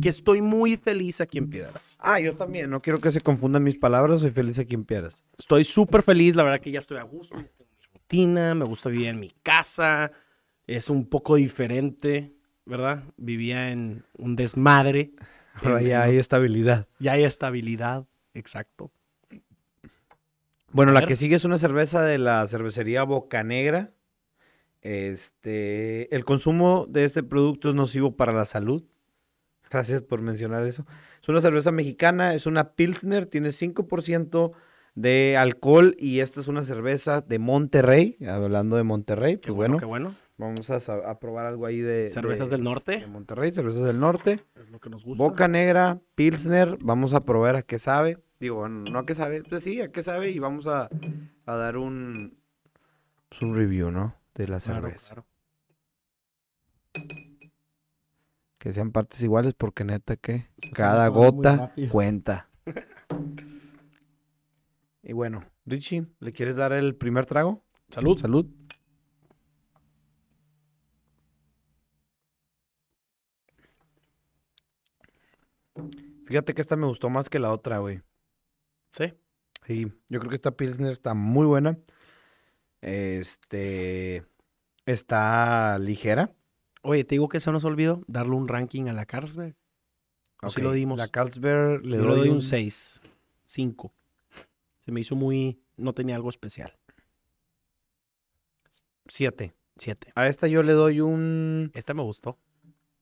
que 0.00 0.08
estoy 0.08 0.40
muy 0.40 0.76
feliz 0.76 1.20
aquí 1.20 1.38
en 1.38 1.50
Piedras. 1.50 1.98
Ah, 2.00 2.18
yo 2.20 2.32
también. 2.32 2.70
No 2.70 2.80
quiero 2.80 3.00
que 3.00 3.12
se 3.12 3.20
confundan 3.20 3.62
mis 3.62 3.78
palabras. 3.78 4.22
Soy 4.22 4.30
feliz 4.30 4.58
aquí 4.58 4.74
en 4.74 4.84
Piedras. 4.84 5.22
Estoy 5.36 5.64
súper 5.64 6.02
feliz, 6.02 6.34
la 6.34 6.44
verdad 6.44 6.60
que 6.60 6.70
ya 6.70 6.78
estoy 6.78 6.98
a 6.98 7.02
gusto, 7.02 7.36
tengo 7.36 7.70
mi 7.78 7.84
rutina, 7.92 8.54
me 8.54 8.64
gusta 8.64 8.88
vivir 8.88 9.08
en 9.08 9.20
mi 9.20 9.30
casa, 9.42 10.12
es 10.66 10.88
un 10.88 11.06
poco 11.06 11.36
diferente, 11.36 12.34
¿verdad? 12.64 13.04
Vivía 13.16 13.70
en 13.70 14.04
un 14.16 14.36
desmadre. 14.36 15.12
Ahora 15.54 15.82
ya 15.82 16.02
hay 16.04 16.16
estabilidad. 16.16 16.86
ya 16.98 17.12
hay 17.12 17.24
estabilidad, 17.24 18.06
exacto. 18.32 18.92
Bueno, 20.70 20.92
la 20.92 21.06
que 21.06 21.16
sigue 21.16 21.34
es 21.36 21.44
una 21.44 21.58
cerveza 21.58 22.02
de 22.02 22.18
la 22.18 22.46
cervecería 22.46 23.02
Boca 23.02 23.42
Negra. 23.42 23.92
Este, 24.88 26.14
el 26.14 26.24
consumo 26.24 26.86
de 26.88 27.04
este 27.04 27.22
producto 27.22 27.68
es 27.68 27.74
nocivo 27.74 28.16
para 28.16 28.32
la 28.32 28.44
salud. 28.44 28.84
Gracias 29.70 30.00
por 30.00 30.22
mencionar 30.22 30.64
eso. 30.64 30.86
Es 31.22 31.28
una 31.28 31.40
cerveza 31.42 31.70
mexicana, 31.72 32.34
es 32.34 32.46
una 32.46 32.72
Pilsner, 32.72 33.26
tiene 33.26 33.50
5% 33.50 34.52
de 34.94 35.36
alcohol 35.36 35.94
y 35.98 36.20
esta 36.20 36.40
es 36.40 36.48
una 36.48 36.64
cerveza 36.64 37.20
de 37.20 37.38
Monterrey. 37.38 38.16
Hablando 38.26 38.76
de 38.76 38.82
Monterrey, 38.82 39.34
Qué 39.36 39.48
pues 39.48 39.56
bueno, 39.56 39.76
qué 39.76 39.84
bueno. 39.84 40.10
vamos 40.38 40.70
a, 40.70 41.18
probar 41.20 41.46
algo 41.46 41.66
ahí 41.66 41.80
de, 41.80 42.08
Cervezas 42.10 42.48
de- 42.48 42.56
del 42.56 42.60
de 42.60 42.70
norte, 42.70 43.06
Monterrey, 43.06 43.52
cervezas 43.52 43.84
del 43.84 44.00
norte. 44.00 44.32
es 44.56 44.70
lo 44.70 44.80
que 44.80 44.88
nos 44.90 45.04
gusta. 45.04 45.22
Boca 45.22 45.48
Negra, 45.48 46.00
Pilsner, 46.14 46.78
vamos 46.80 47.12
a 47.14 47.24
probar 47.24 47.56
a 47.56 47.62
qué 47.62 47.78
sabe. 47.78 48.18
Digo, 48.40 48.56
bueno, 48.56 48.84
no 48.90 48.98
a 49.00 49.06
qué 49.06 49.14
sabe, 49.14 49.42
pues 49.42 49.62
sí, 49.64 49.80
a 49.80 49.92
qué 49.92 50.02
sabe 50.02 50.30
y 50.30 50.38
vamos 50.38 50.66
a, 50.66 50.88
a 51.46 51.54
dar 51.56 51.76
un, 51.76 52.38
pues 53.28 53.42
un 53.42 53.54
review, 53.54 53.90
¿no? 53.90 54.14
De 54.38 54.46
la 54.46 54.60
Claro, 54.60 54.82
cerveza. 54.82 55.14
claro. 55.14 55.26
Que 58.60 58.72
sean 58.72 58.92
partes 58.92 59.20
iguales 59.22 59.54
porque 59.54 59.82
neta 59.84 60.16
que 60.16 60.46
Se 60.58 60.70
cada 60.70 61.08
gota 61.08 61.72
cuenta. 61.90 62.48
y 65.02 65.12
bueno, 65.12 65.44
Richie, 65.66 66.06
¿le 66.20 66.32
quieres 66.32 66.54
dar 66.54 66.72
el 66.72 66.94
primer 66.94 67.26
trago? 67.26 67.64
Salud. 67.88 68.16
Salud. 68.18 68.46
Fíjate 76.26 76.54
que 76.54 76.60
esta 76.60 76.76
me 76.76 76.86
gustó 76.86 77.10
más 77.10 77.28
que 77.28 77.40
la 77.40 77.52
otra, 77.52 77.78
güey. 77.78 78.02
Sí. 78.92 79.12
Sí, 79.66 79.92
yo 80.08 80.20
creo 80.20 80.30
que 80.30 80.36
esta 80.36 80.56
Pilsner 80.56 80.92
está 80.92 81.14
muy 81.14 81.46
buena. 81.46 81.76
Este 82.80 84.24
está 84.86 85.78
ligera. 85.78 86.32
Oye, 86.82 87.04
te 87.04 87.16
digo 87.16 87.28
que 87.28 87.40
se 87.40 87.50
nos 87.52 87.64
olvidó 87.64 88.02
darle 88.06 88.36
un 88.36 88.48
ranking 88.48 88.86
a 88.88 88.92
la 88.92 89.06
Carlsberg. 89.06 89.56
¿O 90.42 90.50
sí 90.50 90.60
lo 90.60 90.72
dimos? 90.72 90.98
La 90.98 91.08
Carlsberg 91.08 91.84
le 91.84 91.96
Yo 91.96 92.04
doy, 92.04 92.16
doy 92.18 92.28
un 92.28 92.42
6, 92.42 93.02
5. 93.46 93.92
Se 94.78 94.92
me 94.92 95.00
hizo 95.00 95.16
muy, 95.16 95.60
no 95.76 95.92
tenía 95.92 96.16
algo 96.16 96.30
especial. 96.30 96.76
7. 99.06 99.54
7. 99.76 100.12
A 100.14 100.28
esta 100.28 100.48
yo 100.48 100.62
le 100.62 100.72
doy 100.72 101.00
un 101.00 101.70
Esta 101.74 101.94
me 101.94 102.02
gustó. 102.02 102.38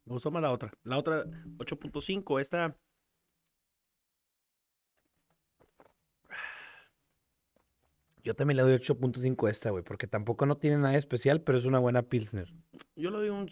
Me 0.04 0.12
gustó 0.12 0.30
más 0.30 0.42
la 0.42 0.52
otra. 0.52 0.72
La 0.84 0.98
otra 0.98 1.24
8.5, 1.58 2.40
esta 2.40 2.76
Yo 8.26 8.34
también 8.34 8.56
le 8.56 8.64
doy 8.64 8.72
8.5 8.74 9.46
a 9.46 9.50
esta, 9.52 9.70
güey, 9.70 9.84
porque 9.84 10.08
tampoco 10.08 10.46
no 10.46 10.56
tiene 10.56 10.78
nada 10.78 10.96
especial, 10.96 11.42
pero 11.42 11.58
es 11.58 11.64
una 11.64 11.78
buena 11.78 12.02
Pilsner. 12.02 12.52
yo 12.96 13.10
le 13.12 13.18
doy 13.18 13.28
un 13.28 13.46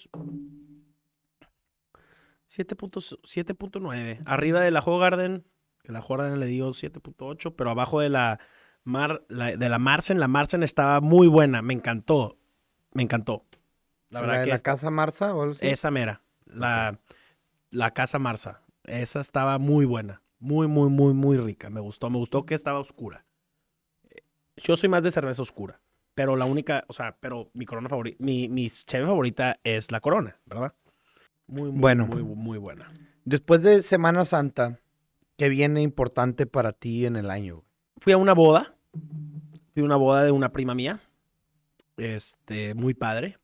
7.9. 2.49 4.23
Arriba 4.27 4.61
de 4.61 4.71
la 4.71 4.81
Hogarden, 4.81 5.45
que 5.83 5.93
la 5.93 6.01
Hogarden 6.01 6.41
le 6.41 6.47
dio 6.47 6.71
7.8, 6.71 7.55
pero 7.57 7.71
abajo 7.71 8.01
de 8.01 8.09
la 8.09 8.39
Mar, 8.83 9.25
la- 9.29 9.57
de 9.57 9.69
la 9.69 9.79
Marsen, 9.79 10.21
la 10.21 10.29
Marsen 10.29 10.63
estaba 10.63 11.01
muy 11.01 11.27
buena, 11.29 11.63
me 11.63 11.73
encantó. 11.73 12.37
Me 12.93 13.03
encantó. 13.03 13.45
La 14.11 14.21
verdad 14.21 14.43
que 14.43 14.49
la 14.51 14.55
esta- 14.57 14.73
casa 14.73 14.91
Marza 14.91 15.35
o 15.35 15.43
algo 15.43 15.55
así? 15.55 15.67
esa 15.67 15.91
mera, 15.91 16.23
la, 16.47 16.99
la 17.71 17.93
Casa 17.93 18.19
Marza. 18.19 18.63
Esa 18.85 19.21
estaba 19.21 19.59
muy 19.59 19.87
buena, 19.87 20.21
muy, 20.39 20.67
muy, 20.67 20.91
muy, 20.91 21.15
muy 21.15 21.37
rica. 21.39 21.71
Me 21.71 21.81
gustó, 21.81 22.11
me 22.11 22.19
gustó 22.19 22.45
que 22.45 22.55
estaba 22.55 22.79
oscura. 22.79 23.25
Yo 24.57 24.77
soy 24.77 24.89
más 24.89 25.03
de 25.03 25.11
cerveza 25.11 25.43
oscura, 25.43 25.81
pero 26.15 26.37
la 26.37 26.45
única, 26.45 26.85
o 26.89 26.93
sea, 26.93 27.17
pero 27.21 27.51
mi 27.55 27.67
corona 27.67 27.89
favorita, 27.89 28.17
mi, 28.21 28.49
mi 28.49 28.69
cheve 28.69 29.07
favorita 29.07 29.59
es 29.65 29.91
la 29.91 30.01
corona, 30.01 30.41
¿verdad? 30.47 30.75
Muy, 31.47 31.71
muy, 31.71 31.81
Bueno. 31.81 32.07
muy, 32.07 32.23
muy 32.23 32.59
buena. 32.59 32.93
Después 33.25 33.63
de 33.63 33.83
Semana 33.83 34.25
Santa, 34.25 34.79
¿qué 35.37 35.49
viene 35.49 35.83
importante 35.83 36.47
para 36.47 36.73
ti 36.73 37.07
en 37.07 37.17
el 37.17 37.31
año? 37.31 37.65
Fui 37.99 38.13
a 38.13 38.17
una 38.17 38.35
boda, 38.35 38.77
fui 39.73 39.83
a 39.83 39.85
una 39.85 39.97
boda 39.97 40.25
de 40.25 40.31
una 40.31 40.53
prima 40.53 40.75
mía, 40.75 41.01
este, 41.97 42.75
muy 42.75 42.95
padre. 42.95 43.39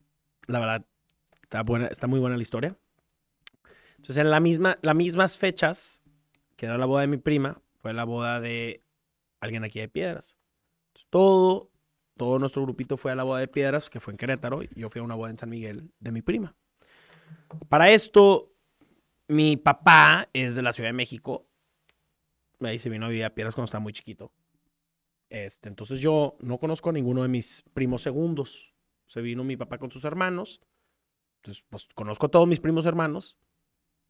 La 0.46 0.58
verdad, 0.58 0.86
está, 1.42 1.62
buena, 1.62 1.86
está 1.86 2.06
muy 2.06 2.20
buena 2.20 2.36
la 2.36 2.42
historia. 2.42 2.76
Entonces, 3.96 4.18
en 4.18 4.30
la 4.30 4.40
misma, 4.40 4.76
las 4.82 4.94
mismas 4.94 5.38
fechas 5.38 6.02
que 6.60 6.66
era 6.66 6.76
la 6.76 6.84
boda 6.84 7.00
de 7.00 7.06
mi 7.06 7.16
prima, 7.16 7.62
fue 7.78 7.94
la 7.94 8.04
boda 8.04 8.38
de 8.38 8.84
alguien 9.40 9.64
aquí 9.64 9.80
de 9.80 9.88
Piedras. 9.88 10.36
Todo, 11.10 11.70
todo 12.16 12.38
nuestro 12.38 12.62
grupito 12.62 12.96
fue 12.96 13.12
a 13.12 13.14
la 13.14 13.24
boda 13.24 13.40
de 13.40 13.48
Piedras, 13.48 13.90
que 13.90 14.00
fue 14.00 14.12
en 14.12 14.16
Querétaro, 14.16 14.62
y 14.62 14.68
yo 14.74 14.88
fui 14.88 15.00
a 15.00 15.04
una 15.04 15.14
boda 15.14 15.30
en 15.30 15.38
San 15.38 15.50
Miguel 15.50 15.92
de 15.98 16.12
mi 16.12 16.22
prima. 16.22 16.56
Para 17.68 17.90
esto, 17.90 18.52
mi 19.28 19.56
papá 19.56 20.28
es 20.32 20.54
de 20.54 20.62
la 20.62 20.72
Ciudad 20.72 20.88
de 20.88 20.94
México. 20.94 21.46
Ahí 22.60 22.78
se 22.78 22.90
vino 22.90 23.06
a 23.06 23.08
vivir 23.08 23.24
a 23.24 23.34
Piedras 23.34 23.54
cuando 23.54 23.66
estaba 23.66 23.82
muy 23.82 23.92
chiquito. 23.92 24.32
Este, 25.28 25.68
entonces 25.68 26.00
yo 26.00 26.36
no 26.40 26.58
conozco 26.58 26.90
a 26.90 26.92
ninguno 26.92 27.22
de 27.22 27.28
mis 27.28 27.64
primos 27.72 28.02
segundos. 28.02 28.74
Se 29.06 29.20
vino 29.20 29.44
mi 29.44 29.56
papá 29.56 29.78
con 29.78 29.90
sus 29.90 30.04
hermanos. 30.04 30.60
Entonces, 31.36 31.64
pues 31.70 31.88
conozco 31.94 32.26
a 32.26 32.30
todos 32.30 32.46
mis 32.46 32.60
primos 32.60 32.86
hermanos. 32.86 33.38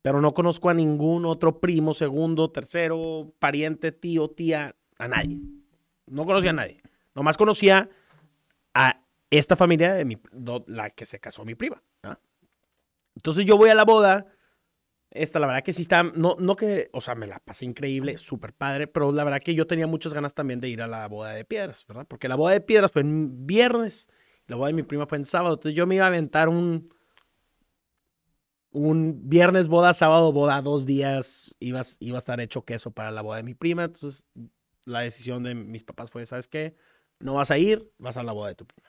pero 0.02 0.20
no 0.20 0.32
conozco 0.32 0.70
a 0.70 0.74
ningún 0.74 1.26
otro 1.26 1.60
primo, 1.60 1.92
segundo, 1.92 2.50
tercero, 2.50 3.34
pariente, 3.38 3.92
tío, 3.92 4.30
tía, 4.30 4.74
a 4.98 5.08
nadie. 5.08 5.38
No 6.06 6.24
conocía 6.24 6.50
a 6.50 6.54
nadie. 6.54 6.80
Nomás 7.14 7.36
conocía 7.36 7.88
a 8.74 9.02
esta 9.30 9.56
familia 9.56 9.94
de 9.94 10.04
mi, 10.04 10.18
la 10.66 10.90
que 10.90 11.06
se 11.06 11.20
casó 11.20 11.44
mi 11.44 11.54
prima. 11.54 11.82
Entonces 13.14 13.44
yo 13.44 13.56
voy 13.56 13.70
a 13.70 13.74
la 13.74 13.84
boda. 13.84 14.26
Esta, 15.10 15.40
la 15.40 15.48
verdad 15.48 15.64
que 15.64 15.72
sí 15.72 15.82
está, 15.82 16.04
no, 16.04 16.36
no 16.38 16.54
que, 16.54 16.88
o 16.92 17.00
sea, 17.00 17.16
me 17.16 17.26
la 17.26 17.40
pasé 17.40 17.64
increíble, 17.64 18.16
súper 18.16 18.54
padre, 18.54 18.86
pero 18.86 19.10
la 19.10 19.24
verdad 19.24 19.40
que 19.42 19.56
yo 19.56 19.66
tenía 19.66 19.88
muchas 19.88 20.14
ganas 20.14 20.34
también 20.34 20.60
de 20.60 20.68
ir 20.68 20.80
a 20.82 20.86
la 20.86 21.08
boda 21.08 21.32
de 21.32 21.44
piedras, 21.44 21.84
¿verdad? 21.88 22.06
Porque 22.06 22.28
la 22.28 22.36
boda 22.36 22.52
de 22.52 22.60
piedras 22.60 22.92
fue 22.92 23.02
en 23.02 23.44
viernes, 23.44 24.08
la 24.46 24.54
boda 24.54 24.68
de 24.68 24.74
mi 24.74 24.84
prima 24.84 25.06
fue 25.06 25.18
en 25.18 25.24
sábado, 25.24 25.54
entonces 25.54 25.76
yo 25.76 25.84
me 25.84 25.96
iba 25.96 26.04
a 26.04 26.08
aventar 26.08 26.48
un, 26.48 26.94
un 28.70 29.28
viernes 29.28 29.66
boda, 29.66 29.94
sábado 29.94 30.32
boda, 30.32 30.62
dos 30.62 30.86
días, 30.86 31.56
iba, 31.58 31.80
iba 31.98 32.16
a 32.16 32.20
estar 32.20 32.40
hecho 32.40 32.64
queso 32.64 32.92
para 32.92 33.10
la 33.10 33.22
boda 33.22 33.38
de 33.38 33.42
mi 33.42 33.54
prima, 33.54 33.82
entonces 33.82 34.26
la 34.84 35.00
decisión 35.00 35.42
de 35.42 35.56
mis 35.56 35.82
papás 35.82 36.12
fue, 36.12 36.24
¿sabes 36.24 36.46
qué? 36.46 36.76
No 37.20 37.34
vas 37.34 37.50
a 37.50 37.58
ir, 37.58 37.90
vas 37.98 38.16
a 38.16 38.22
la 38.22 38.32
boda 38.32 38.48
de 38.48 38.54
tu 38.54 38.66
prima. 38.66 38.88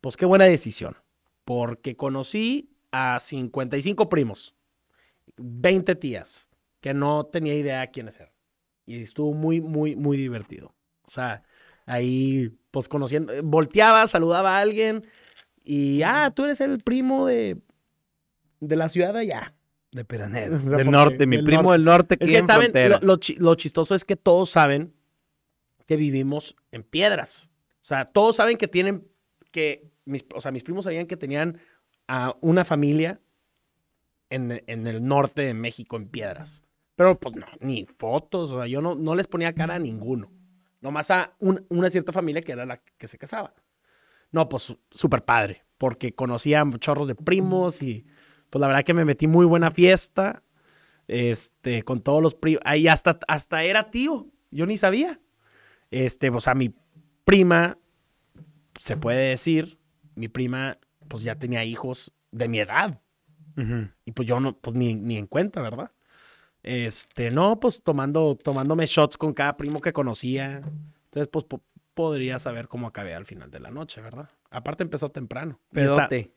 Pues 0.00 0.16
qué 0.16 0.24
buena 0.24 0.46
decisión, 0.46 0.96
porque 1.44 1.96
conocí 1.96 2.70
a 2.92 3.18
55 3.18 4.08
primos, 4.08 4.54
20 5.36 5.94
tías, 5.96 6.48
que 6.80 6.94
no 6.94 7.24
tenía 7.24 7.54
idea 7.54 7.86
quiénes 7.88 8.16
eran. 8.16 8.32
Y 8.86 9.02
estuvo 9.02 9.34
muy, 9.34 9.60
muy, 9.60 9.94
muy 9.96 10.16
divertido. 10.16 10.74
O 11.04 11.10
sea, 11.10 11.42
ahí, 11.86 12.56
pues 12.70 12.88
conociendo, 12.88 13.32
volteaba, 13.42 14.06
saludaba 14.06 14.56
a 14.56 14.60
alguien 14.60 15.04
y, 15.64 16.02
ah, 16.02 16.32
tú 16.34 16.44
eres 16.44 16.60
el 16.60 16.78
primo 16.78 17.26
de, 17.26 17.58
de 18.60 18.76
la 18.76 18.88
ciudad 18.88 19.12
de 19.12 19.20
allá. 19.20 19.54
De 19.92 20.04
Peranedo. 20.04 20.58
Del 20.76 20.90
norte, 20.90 21.26
mi 21.26 21.42
primo 21.42 21.72
del 21.72 21.84
norte 21.84 22.16
que 22.16 22.38
en 22.38 22.46
lo, 23.02 23.18
lo 23.38 23.54
chistoso 23.56 23.94
es 23.96 24.04
que 24.04 24.14
todos 24.14 24.50
saben 24.50 24.94
que 25.90 25.96
vivimos 25.96 26.54
en 26.70 26.84
piedras. 26.84 27.50
O 27.74 27.84
sea, 27.84 28.04
todos 28.04 28.36
saben 28.36 28.56
que 28.56 28.68
tienen, 28.68 29.08
que, 29.50 29.90
mis, 30.04 30.24
o 30.32 30.40
sea, 30.40 30.52
mis 30.52 30.62
primos 30.62 30.84
sabían 30.84 31.08
que 31.08 31.16
tenían 31.16 31.58
a 32.06 32.36
una 32.42 32.64
familia 32.64 33.20
en, 34.28 34.52
el 34.68 35.04
norte 35.04 35.42
de 35.42 35.52
México 35.52 35.96
en 35.96 36.06
piedras. 36.06 36.62
Pero 36.94 37.18
pues 37.18 37.34
no, 37.34 37.46
ni 37.58 37.88
fotos, 37.98 38.52
o 38.52 38.58
sea, 38.58 38.68
yo 38.68 38.80
no, 38.80 38.94
no 38.94 39.16
les 39.16 39.26
ponía 39.26 39.52
cara 39.52 39.74
a 39.74 39.78
ninguno. 39.80 40.30
Nomás 40.80 41.10
a 41.10 41.34
una 41.40 41.90
cierta 41.90 42.12
familia 42.12 42.40
que 42.40 42.52
era 42.52 42.64
la 42.64 42.76
que 42.76 43.08
se 43.08 43.18
casaba. 43.18 43.52
No, 44.30 44.48
pues 44.48 44.76
súper 44.92 45.24
padre, 45.24 45.64
porque 45.76 46.14
conocía 46.14 46.64
chorros 46.78 47.08
de 47.08 47.16
primos 47.16 47.82
y 47.82 48.06
pues 48.48 48.60
la 48.60 48.68
verdad 48.68 48.84
que 48.84 48.94
me 48.94 49.04
metí 49.04 49.26
muy 49.26 49.44
buena 49.44 49.72
fiesta, 49.72 50.44
este, 51.08 51.82
con 51.82 52.00
todos 52.00 52.22
los 52.22 52.36
primos, 52.36 52.62
ahí 52.64 52.86
hasta, 52.86 53.18
hasta 53.26 53.64
era 53.64 53.90
tío, 53.90 54.28
yo 54.52 54.66
ni 54.66 54.76
sabía. 54.76 55.20
Este, 55.90 56.30
o 56.30 56.40
sea, 56.40 56.54
mi 56.54 56.74
prima, 57.24 57.78
se 58.78 58.96
puede 58.96 59.30
decir, 59.30 59.78
mi 60.14 60.28
prima, 60.28 60.78
pues 61.08 61.22
ya 61.22 61.34
tenía 61.36 61.64
hijos 61.64 62.12
de 62.30 62.48
mi 62.48 62.60
edad. 62.60 63.00
Y 64.06 64.12
pues 64.12 64.26
yo 64.26 64.40
no, 64.40 64.56
pues 64.56 64.74
ni, 64.74 64.94
ni, 64.94 65.18
en 65.18 65.26
cuenta, 65.26 65.60
¿verdad? 65.60 65.92
Este, 66.62 67.30
no, 67.30 67.60
pues 67.60 67.82
tomando, 67.82 68.34
tomándome 68.34 68.86
shots 68.86 69.18
con 69.18 69.34
cada 69.34 69.58
primo 69.58 69.82
que 69.82 69.92
conocía. 69.92 70.62
Entonces, 71.04 71.28
pues 71.28 71.44
podría 71.92 72.38
saber 72.38 72.68
cómo 72.68 72.86
acabé 72.86 73.14
al 73.14 73.26
final 73.26 73.50
de 73.50 73.60
la 73.60 73.70
noche, 73.70 74.00
¿verdad? 74.00 74.30
Aparte 74.50 74.82
empezó 74.82 75.10
temprano. 75.10 75.60
Pedote. 75.72 76.32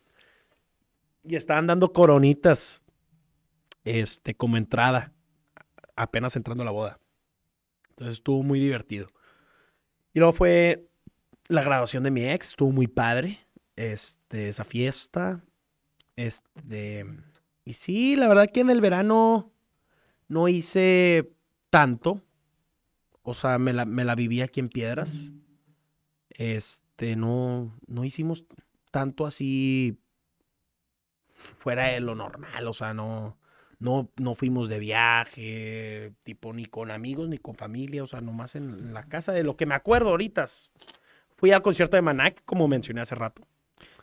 Y, 1.23 1.33
y 1.33 1.35
estaban 1.37 1.65
dando 1.65 1.93
coronitas, 1.93 2.83
este, 3.85 4.35
como 4.35 4.57
entrada, 4.57 5.13
apenas 5.95 6.35
entrando 6.35 6.63
a 6.63 6.65
la 6.65 6.71
boda. 6.71 6.99
Entonces 7.91 8.15
estuvo 8.15 8.43
muy 8.43 8.59
divertido. 8.59 9.07
Y 10.13 10.19
luego 10.19 10.33
fue 10.33 10.87
la 11.47 11.63
graduación 11.63 12.03
de 12.03 12.11
mi 12.11 12.25
ex, 12.25 12.49
estuvo 12.49 12.71
muy 12.71 12.87
padre. 12.87 13.39
Este, 13.75 14.49
esa 14.49 14.63
fiesta. 14.63 15.43
Este. 16.15 17.05
Y 17.65 17.73
sí, 17.73 18.15
la 18.15 18.27
verdad 18.27 18.49
que 18.51 18.59
en 18.59 18.69
el 18.69 18.81
verano 18.81 19.51
no 20.27 20.47
hice 20.47 21.33
tanto. 21.69 22.21
O 23.23 23.33
sea, 23.33 23.57
me 23.57 23.73
la, 23.73 23.85
me 23.85 24.03
la 24.03 24.15
viví 24.15 24.41
aquí 24.41 24.59
en 24.59 24.69
Piedras. 24.69 25.31
Este, 26.29 27.15
no, 27.15 27.77
no 27.87 28.03
hicimos 28.03 28.45
tanto 28.91 29.25
así 29.25 29.99
fuera 31.33 31.85
de 31.87 31.99
lo 31.99 32.15
normal. 32.15 32.67
O 32.67 32.73
sea, 32.73 32.93
no, 32.93 33.37
no, 33.83 34.09
no 34.15 34.33
fuimos 34.33 34.69
de 34.69 34.79
viaje, 34.79 36.13
tipo, 36.23 36.53
ni 36.53 36.65
con 36.65 36.89
amigos, 36.89 37.27
ni 37.27 37.37
con 37.37 37.55
familia, 37.55 38.01
o 38.01 38.07
sea, 38.07 38.21
nomás 38.21 38.55
en 38.55 38.93
la 38.93 39.03
casa 39.03 39.33
de 39.33 39.43
lo 39.43 39.57
que 39.57 39.65
me 39.65 39.75
acuerdo 39.75 40.11
ahorita. 40.11 40.45
Fui 41.35 41.51
al 41.51 41.61
concierto 41.61 41.97
de 41.97 42.01
Manac, 42.01 42.41
como 42.45 42.69
mencioné 42.69 43.01
hace 43.01 43.15
rato. 43.15 43.45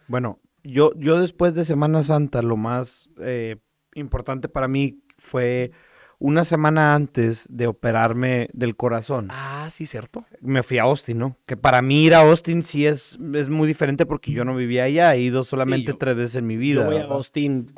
Bueno, 0.07 0.39
yo, 0.63 0.93
yo 0.97 1.19
después 1.19 1.55
de 1.55 1.65
Semana 1.65 2.03
Santa, 2.03 2.43
lo 2.43 2.59
más 2.59 3.09
eh, 3.21 3.57
importante 3.95 4.51
para 4.51 4.69
mí 4.69 5.01
fue 5.17 5.73
una 6.19 6.45
semana 6.45 6.95
antes 6.95 7.47
de 7.49 7.67
operarme 7.67 8.51
del 8.53 8.77
corazón. 8.77 9.29
Ah, 9.31 9.69
sí, 9.71 9.87
cierto. 9.87 10.27
Me 10.43 10.63
fui 10.63 10.77
a 10.77 10.83
Austin, 10.83 11.19
¿no? 11.19 11.39
Que 11.47 11.57
para 11.57 11.81
mí 11.81 12.05
ir 12.05 12.15
a 12.15 12.21
Austin 12.21 12.63
sí 12.65 12.85
es, 12.85 13.19
es 13.33 13.49
muy 13.49 13.67
diferente 13.67 14.05
porque 14.05 14.31
yo 14.31 14.45
no 14.45 14.55
vivía 14.55 14.85
allá, 14.85 15.15
he 15.15 15.23
ido 15.23 15.43
solamente 15.43 15.95
tres 15.95 16.17
veces 16.17 16.37
en 16.37 16.47
mi 16.47 16.59
vida. 16.59 16.83
Yo 16.83 16.87
voy 16.87 16.99
a 16.99 17.05
Austin 17.05 17.73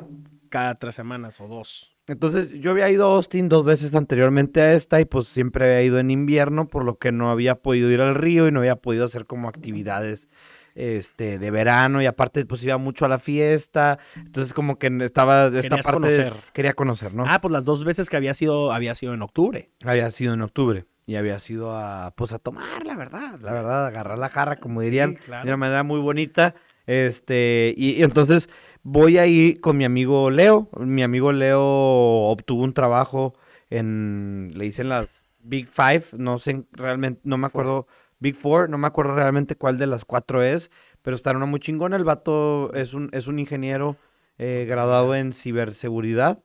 cada 0.49 0.75
tres 0.75 0.93
semanas 0.93 1.39
o 1.39 1.47
dos. 1.47 1.92
Entonces, 2.07 2.51
yo 2.51 2.71
había 2.71 2.89
ido 2.89 3.09
a 3.09 3.15
Austin 3.15 3.47
dos 3.47 3.63
veces 3.63 3.95
anteriormente 3.95 4.61
a 4.61 4.73
esta 4.73 4.99
y 4.99 5.05
pues 5.05 5.27
siempre 5.27 5.65
había 5.65 5.83
ido 5.83 5.99
en 5.99 6.11
invierno, 6.11 6.67
por 6.67 6.83
lo 6.83 6.97
que 6.97 7.11
no 7.13 7.31
había 7.31 7.55
podido 7.55 7.89
ir 7.89 8.01
al 8.01 8.15
río 8.15 8.47
y 8.47 8.51
no 8.51 8.59
había 8.59 8.75
podido 8.75 9.05
hacer 9.05 9.25
como 9.25 9.47
actividades 9.47 10.27
este 10.75 11.37
de 11.37 11.51
verano 11.51 12.01
y 12.01 12.07
aparte 12.07 12.45
pues 12.45 12.63
iba 12.63 12.77
mucho 12.77 13.05
a 13.05 13.07
la 13.07 13.19
fiesta, 13.19 13.99
entonces 14.15 14.53
como 14.53 14.79
que 14.79 14.87
estaba 15.01 15.49
de 15.49 15.59
esta 15.59 15.77
parte 15.77 15.91
conocer. 15.93 16.33
quería 16.51 16.73
conocer, 16.73 17.13
¿no? 17.13 17.25
Ah, 17.27 17.39
pues 17.39 17.51
las 17.51 17.63
dos 17.63 17.83
veces 17.83 18.09
que 18.09 18.17
había 18.17 18.33
sido 18.33 18.73
había 18.73 18.95
sido 18.95 19.13
en 19.13 19.21
octubre. 19.21 19.69
Había 19.83 20.09
sido 20.11 20.33
en 20.33 20.41
octubre 20.41 20.85
y 21.05 21.15
había 21.15 21.39
sido 21.39 21.77
a 21.77 22.13
pues 22.15 22.33
a 22.33 22.39
tomar, 22.39 22.85
la 22.85 22.95
verdad, 22.95 23.39
la 23.39 23.53
verdad, 23.53 23.85
agarrar 23.85 24.17
la 24.17 24.29
jarra 24.29 24.55
como 24.57 24.81
dirían, 24.81 25.17
de 25.27 25.43
una 25.43 25.57
manera 25.57 25.83
muy 25.83 25.99
bonita. 25.99 26.55
Este, 26.85 27.73
y, 27.77 27.91
y 27.91 28.03
entonces 28.03 28.49
voy 28.83 29.17
ahí 29.17 29.55
con 29.55 29.77
mi 29.77 29.85
amigo 29.85 30.29
Leo. 30.29 30.69
Mi 30.77 31.03
amigo 31.03 31.31
Leo 31.31 31.61
obtuvo 31.61 32.63
un 32.63 32.73
trabajo 32.73 33.33
en, 33.69 34.51
le 34.55 34.65
dicen 34.65 34.89
las 34.89 35.23
Big 35.41 35.67
Five, 35.67 36.05
no 36.17 36.39
sé 36.39 36.65
realmente, 36.71 37.21
no 37.23 37.37
me 37.37 37.47
acuerdo, 37.47 37.87
Big 38.19 38.35
Four, 38.35 38.69
no 38.69 38.77
me 38.77 38.87
acuerdo 38.87 39.15
realmente 39.15 39.55
cuál 39.55 39.77
de 39.77 39.87
las 39.87 40.05
cuatro 40.05 40.41
es, 40.41 40.71
pero 41.01 41.15
está 41.15 41.31
una 41.31 41.45
muy 41.45 41.59
chingona. 41.59 41.97
El 41.97 42.05
vato 42.05 42.73
es 42.73 42.93
un, 42.93 43.09
es 43.11 43.27
un 43.27 43.39
ingeniero 43.39 43.97
eh, 44.37 44.65
graduado 44.67 45.15
en 45.15 45.33
ciberseguridad. 45.33 46.41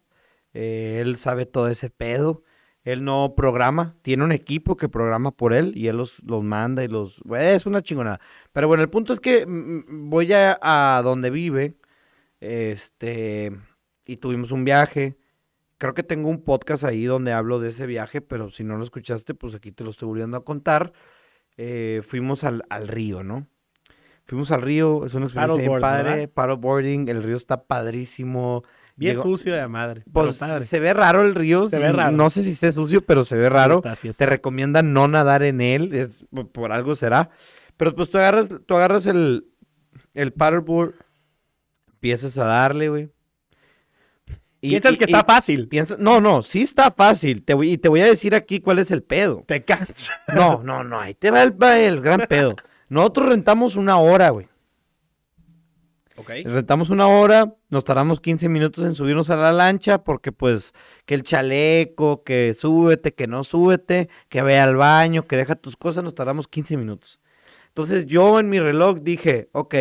Eh, 0.54 0.98
él 1.00 1.16
sabe 1.16 1.46
todo 1.46 1.68
ese 1.68 1.90
pedo. 1.90 2.42
Él 2.84 3.04
no 3.04 3.34
programa, 3.36 3.96
tiene 4.02 4.24
un 4.24 4.32
equipo 4.32 4.76
que 4.76 4.88
programa 4.88 5.30
por 5.30 5.52
él 5.52 5.72
y 5.76 5.88
él 5.88 5.98
los, 5.98 6.22
los 6.24 6.42
manda 6.42 6.82
y 6.82 6.88
los... 6.88 7.20
es 7.38 7.66
una 7.66 7.82
chingonada. 7.82 8.18
Pero 8.52 8.66
bueno, 8.66 8.82
el 8.82 8.88
punto 8.88 9.12
es 9.12 9.20
que 9.20 9.44
mm, 9.46 9.50
mm, 9.50 10.10
voy 10.10 10.32
a, 10.32 10.58
a 10.62 11.02
donde 11.02 11.28
vive 11.28 11.76
este, 12.40 13.52
y 14.06 14.16
tuvimos 14.16 14.52
un 14.52 14.64
viaje. 14.64 15.18
Creo 15.78 15.94
que 15.94 16.02
tengo 16.02 16.28
un 16.28 16.42
podcast 16.42 16.84
ahí 16.84 17.04
donde 17.04 17.32
hablo 17.32 17.60
de 17.60 17.68
ese 17.68 17.86
viaje, 17.86 18.20
pero 18.20 18.50
si 18.50 18.64
no 18.64 18.76
lo 18.76 18.82
escuchaste, 18.82 19.34
pues 19.34 19.54
aquí 19.54 19.70
te 19.70 19.84
lo 19.84 19.90
estoy 19.90 20.08
volviendo 20.08 20.36
a 20.36 20.44
contar. 20.44 20.92
Eh, 21.56 22.02
fuimos 22.04 22.44
al, 22.44 22.62
río, 22.86 23.22
¿no? 23.22 23.46
Fuimos 24.26 24.50
al 24.50 24.62
río, 24.62 25.04
es 25.04 25.14
una 25.14 25.26
experiencia 25.26 25.68
bien 25.68 25.80
padre, 25.80 26.28
paddleboarding, 26.28 27.08
el 27.08 27.22
río 27.22 27.36
está 27.36 27.64
padrísimo. 27.64 28.62
Bien 28.94 29.18
sucio 29.20 29.54
de 29.54 29.66
madre. 29.68 30.02
Pues, 30.12 30.40
se 30.64 30.80
ve 30.80 30.92
raro 30.92 31.22
el 31.22 31.36
río. 31.36 31.68
Se 31.70 31.78
ve 31.78 31.92
raro. 31.92 32.16
No 32.16 32.30
sé 32.30 32.42
si 32.42 32.50
esté 32.50 32.72
sucio, 32.72 33.00
pero 33.02 33.24
se 33.24 33.36
ve 33.36 33.48
raro. 33.48 33.80
Te 34.16 34.26
recomiendan 34.26 34.92
no 34.92 35.06
nadar 35.06 35.44
en 35.44 35.60
él, 35.60 35.94
es, 35.94 36.24
por 36.52 36.72
algo 36.72 36.96
será. 36.96 37.30
Pero 37.76 37.94
pues 37.94 38.10
tú 38.10 38.18
agarras, 38.18 38.48
tú 38.66 38.74
agarras 38.74 39.06
el, 39.06 39.46
el 40.14 40.32
paddleboard, 40.32 40.94
Empiezas 41.98 42.38
a 42.38 42.44
darle, 42.44 42.88
güey. 42.88 43.10
Y, 44.60 44.70
Piensas 44.70 44.96
que 44.96 45.04
está 45.04 45.24
fácil. 45.24 45.68
no, 45.98 46.20
no, 46.20 46.42
sí 46.42 46.62
está 46.62 46.92
fácil. 46.92 47.44
Te 47.44 47.54
voy, 47.54 47.72
y 47.72 47.78
te 47.78 47.88
voy 47.88 48.02
a 48.02 48.06
decir 48.06 48.36
aquí 48.36 48.60
cuál 48.60 48.78
es 48.78 48.92
el 48.92 49.02
pedo. 49.02 49.42
Te 49.46 49.64
cansas. 49.64 50.10
No, 50.32 50.62
no, 50.62 50.84
no, 50.84 51.00
ahí 51.00 51.14
te 51.14 51.32
va 51.32 51.42
el, 51.42 51.56
el 51.60 52.00
gran 52.00 52.20
pedo. 52.28 52.54
Nosotros 52.88 53.30
rentamos 53.30 53.74
una 53.74 53.98
hora, 53.98 54.30
güey. 54.30 54.46
Ok. 56.16 56.30
Rentamos 56.44 56.90
una 56.90 57.08
hora, 57.08 57.56
nos 57.68 57.84
tardamos 57.84 58.20
15 58.20 58.48
minutos 58.48 58.84
en 58.84 58.94
subirnos 58.94 59.30
a 59.30 59.36
la 59.36 59.52
lancha 59.52 60.04
porque 60.04 60.30
pues 60.30 60.72
que 61.04 61.14
el 61.14 61.24
chaleco, 61.24 62.22
que 62.22 62.54
súbete, 62.56 63.14
que 63.14 63.26
no 63.26 63.42
súbete, 63.42 64.08
que 64.28 64.42
vea 64.42 64.62
al 64.62 64.76
baño, 64.76 65.26
que 65.26 65.36
deja 65.36 65.56
tus 65.56 65.76
cosas, 65.76 66.04
nos 66.04 66.14
tardamos 66.14 66.46
15 66.46 66.76
minutos. 66.76 67.18
Entonces 67.68 68.06
yo 68.06 68.38
en 68.40 68.50
mi 68.50 68.58
reloj 68.58 68.98
dije, 69.02 69.48
ok, 69.52 69.74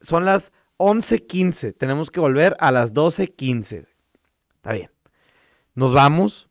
son 0.00 0.24
las 0.24 0.52
11.15. 0.80 1.76
Tenemos 1.76 2.10
que 2.10 2.20
volver 2.20 2.56
a 2.58 2.72
las 2.72 2.94
12.15. 2.94 3.86
Está 4.56 4.72
bien. 4.72 4.90
Nos 5.74 5.92
vamos 5.92 6.49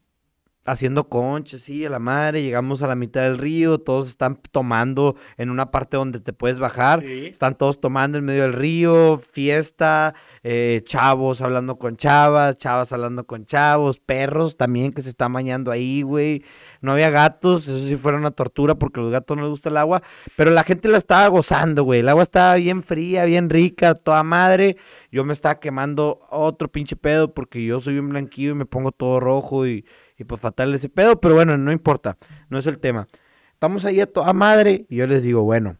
haciendo 0.65 1.09
conchas, 1.09 1.61
sí, 1.61 1.83
a 1.85 1.89
la 1.89 1.97
madre, 1.99 2.43
llegamos 2.43 2.81
a 2.81 2.87
la 2.87 2.95
mitad 2.95 3.21
del 3.21 3.37
río, 3.39 3.79
todos 3.79 4.09
están 4.09 4.39
tomando 4.51 5.15
en 5.37 5.49
una 5.49 5.71
parte 5.71 5.97
donde 5.97 6.19
te 6.19 6.31
puedes 6.33 6.59
bajar, 6.59 7.01
Sí. 7.01 7.27
están 7.27 7.55
todos 7.55 7.79
tomando 7.79 8.17
en 8.17 8.25
medio 8.25 8.43
del 8.43 8.53
río, 8.53 9.19
fiesta, 9.31 10.13
eh, 10.43 10.81
chavos 10.85 11.41
hablando 11.41 11.77
con 11.79 11.97
chavas, 11.97 12.57
chavas 12.57 12.93
hablando 12.93 13.25
con 13.25 13.45
chavos, 13.45 13.99
perros 13.99 14.57
también 14.57 14.91
que 14.91 15.01
se 15.01 15.09
están 15.09 15.33
bañando 15.33 15.71
ahí, 15.71 16.01
güey. 16.03 16.43
No 16.81 16.91
había 16.93 17.09
gatos, 17.09 17.67
eso 17.67 17.79
sí 17.87 17.95
fuera 17.97 18.17
una 18.17 18.31
tortura 18.31 18.75
porque 18.75 18.99
a 18.99 19.03
los 19.03 19.11
gatos 19.11 19.35
no 19.35 19.43
les 19.43 19.49
gusta 19.49 19.69
el 19.69 19.77
agua, 19.77 20.01
pero 20.35 20.51
la 20.51 20.63
gente 20.63 20.87
la 20.87 20.97
estaba 20.97 21.27
gozando, 21.29 21.83
güey. 21.83 22.01
El 22.01 22.09
agua 22.09 22.23
estaba 22.23 22.55
bien 22.55 22.83
fría, 22.83 23.25
bien 23.25 23.49
rica, 23.49 23.95
toda 23.95 24.23
madre. 24.23 24.77
Yo 25.11 25.25
me 25.25 25.33
estaba 25.33 25.59
quemando 25.59 26.21
otro 26.29 26.67
pinche 26.69 26.95
pedo 26.95 27.33
porque 27.33 27.63
yo 27.65 27.79
soy 27.79 27.97
un 27.97 28.09
blanquillo 28.09 28.51
y 28.51 28.55
me 28.55 28.65
pongo 28.65 28.91
todo 28.91 29.19
rojo 29.19 29.65
y, 29.67 29.83
y 30.19 30.25
pues 30.25 30.39
fatal 30.39 30.73
ese 30.75 30.89
pedo, 30.89 31.19
pero 31.19 31.33
bueno, 31.33 31.57
no 31.57 31.71
importa, 31.71 32.17
no 32.49 32.59
es 32.59 32.67
el 32.67 32.77
tema. 32.77 33.07
Estamos 33.53 33.85
ahí 33.85 33.99
a 34.01 34.11
toda 34.11 34.31
madre 34.33 34.85
y 34.89 34.97
yo 34.97 35.07
les 35.07 35.23
digo, 35.23 35.41
bueno, 35.43 35.77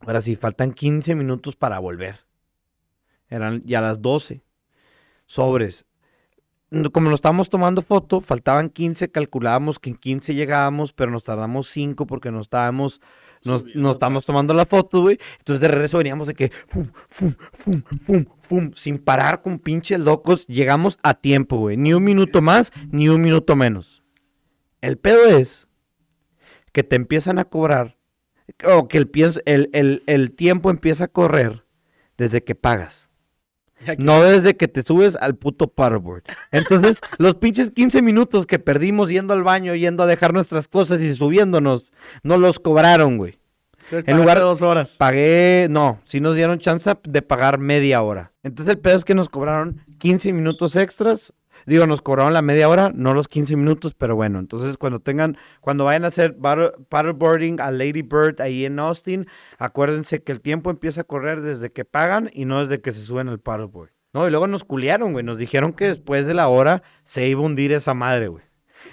ahora 0.00 0.22
sí, 0.22 0.36
faltan 0.36 0.72
15 0.72 1.14
minutos 1.14 1.56
para 1.56 1.78
volver. 1.78 2.20
Eran 3.28 3.62
ya 3.64 3.80
las 3.80 4.00
12. 4.00 4.42
Sobres. 5.26 5.84
No- 6.70 6.90
Como 6.90 7.10
nos 7.10 7.18
estábamos 7.18 7.48
tomando 7.50 7.82
foto, 7.82 8.20
faltaban 8.20 8.70
15, 8.70 9.10
calculábamos 9.10 9.78
que 9.78 9.90
en 9.90 9.96
15 9.96 10.34
llegábamos, 10.34 10.92
pero 10.92 11.10
nos 11.10 11.24
tardamos 11.24 11.68
5 11.68 12.06
porque 12.06 12.30
nos 12.30 12.42
estábamos, 12.46 13.00
nos, 13.44 13.64
estábamos 13.92 14.24
tomando 14.24 14.54
la 14.54 14.66
foto, 14.66 15.02
güey. 15.02 15.18
Entonces 15.38 15.60
de 15.60 15.68
regreso 15.68 15.98
veníamos 15.98 16.28
de 16.28 16.34
que, 16.34 16.52
fum, 16.66 16.86
fum, 17.08 17.34
fum, 17.52 17.82
fum, 18.06 18.24
fum, 18.42 18.70
sin 18.74 18.98
parar 18.98 19.42
con 19.42 19.58
pinches 19.58 20.00
locos, 20.00 20.46
llegamos 20.46 20.98
a 21.02 21.14
tiempo, 21.14 21.58
güey. 21.58 21.76
Ni 21.76 21.92
un 21.92 22.04
minuto 22.04 22.42
más, 22.42 22.72
ni 22.90 23.08
un 23.08 23.20
minuto 23.22 23.56
menos. 23.56 24.02
El 24.80 24.96
pedo 24.98 25.26
es 25.26 25.68
que 26.72 26.82
te 26.82 26.96
empiezan 26.96 27.38
a 27.38 27.44
cobrar, 27.44 27.96
o 28.64 28.88
que 28.88 28.98
el, 28.98 29.10
piens- 29.10 29.42
el, 29.46 29.70
el, 29.72 30.02
el 30.06 30.32
tiempo 30.32 30.70
empieza 30.70 31.04
a 31.04 31.08
correr 31.08 31.64
desde 32.16 32.44
que 32.44 32.54
pagas. 32.54 33.07
No 33.98 34.22
desde 34.22 34.56
que 34.56 34.68
te 34.68 34.82
subes 34.82 35.16
al 35.16 35.36
puto 35.36 35.68
paddleboard. 35.68 36.22
Entonces, 36.50 37.00
los 37.18 37.36
pinches 37.36 37.70
15 37.70 38.02
minutos 38.02 38.46
que 38.46 38.58
perdimos 38.58 39.10
yendo 39.10 39.34
al 39.34 39.42
baño, 39.42 39.74
yendo 39.74 40.02
a 40.02 40.06
dejar 40.06 40.32
nuestras 40.34 40.68
cosas 40.68 41.00
y 41.00 41.14
subiéndonos, 41.14 41.92
no 42.22 42.38
los 42.38 42.58
cobraron, 42.58 43.16
güey. 43.18 43.38
Entonces, 43.84 44.08
en 44.08 44.16
lugar- 44.18 44.36
pagaste 44.36 44.44
dos 44.48 44.62
horas. 44.62 44.96
Pagué, 44.98 45.66
no, 45.70 46.00
sí 46.04 46.20
nos 46.20 46.34
dieron 46.36 46.58
chance 46.58 46.92
de 47.04 47.22
pagar 47.22 47.58
media 47.58 48.02
hora. 48.02 48.32
Entonces, 48.42 48.74
el 48.74 48.80
pedo 48.80 48.96
es 48.96 49.04
que 49.04 49.14
nos 49.14 49.28
cobraron 49.28 49.80
15 49.98 50.32
minutos 50.34 50.76
extras. 50.76 51.32
Digo, 51.68 51.86
nos 51.86 52.00
cobraron 52.02 52.32
la 52.32 52.40
media 52.42 52.68
hora, 52.68 52.90
no 52.94 53.12
los 53.14 53.28
15 53.28 53.54
minutos, 53.56 53.94
pero 53.94 54.16
bueno. 54.16 54.38
Entonces, 54.38 54.76
cuando 54.78 55.00
tengan, 55.00 55.36
cuando 55.60 55.84
vayan 55.84 56.04
a 56.04 56.08
hacer 56.08 56.36
paddle- 56.38 56.72
paddleboarding 56.88 57.60
a 57.60 57.70
Lady 57.70 58.02
Bird 58.02 58.40
ahí 58.40 58.64
en 58.64 58.78
Austin, 58.78 59.26
acuérdense 59.58 60.22
que 60.22 60.32
el 60.32 60.40
tiempo 60.40 60.70
empieza 60.70 61.02
a 61.02 61.04
correr 61.04 61.42
desde 61.42 61.70
que 61.70 61.84
pagan 61.84 62.30
y 62.32 62.44
no 62.46 62.62
desde 62.64 62.80
que 62.80 62.92
se 62.92 63.02
suben 63.02 63.28
al 63.28 63.38
paddleboard. 63.38 63.90
No, 64.14 64.26
y 64.26 64.30
luego 64.30 64.46
nos 64.46 64.64
culiaron, 64.64 65.12
güey. 65.12 65.24
Nos 65.24 65.36
dijeron 65.36 65.74
que 65.74 65.84
después 65.88 66.26
de 66.26 66.32
la 66.34 66.48
hora 66.48 66.82
se 67.04 67.28
iba 67.28 67.42
a 67.42 67.44
hundir 67.44 67.72
esa 67.72 67.92
madre, 67.92 68.28
güey. 68.28 68.42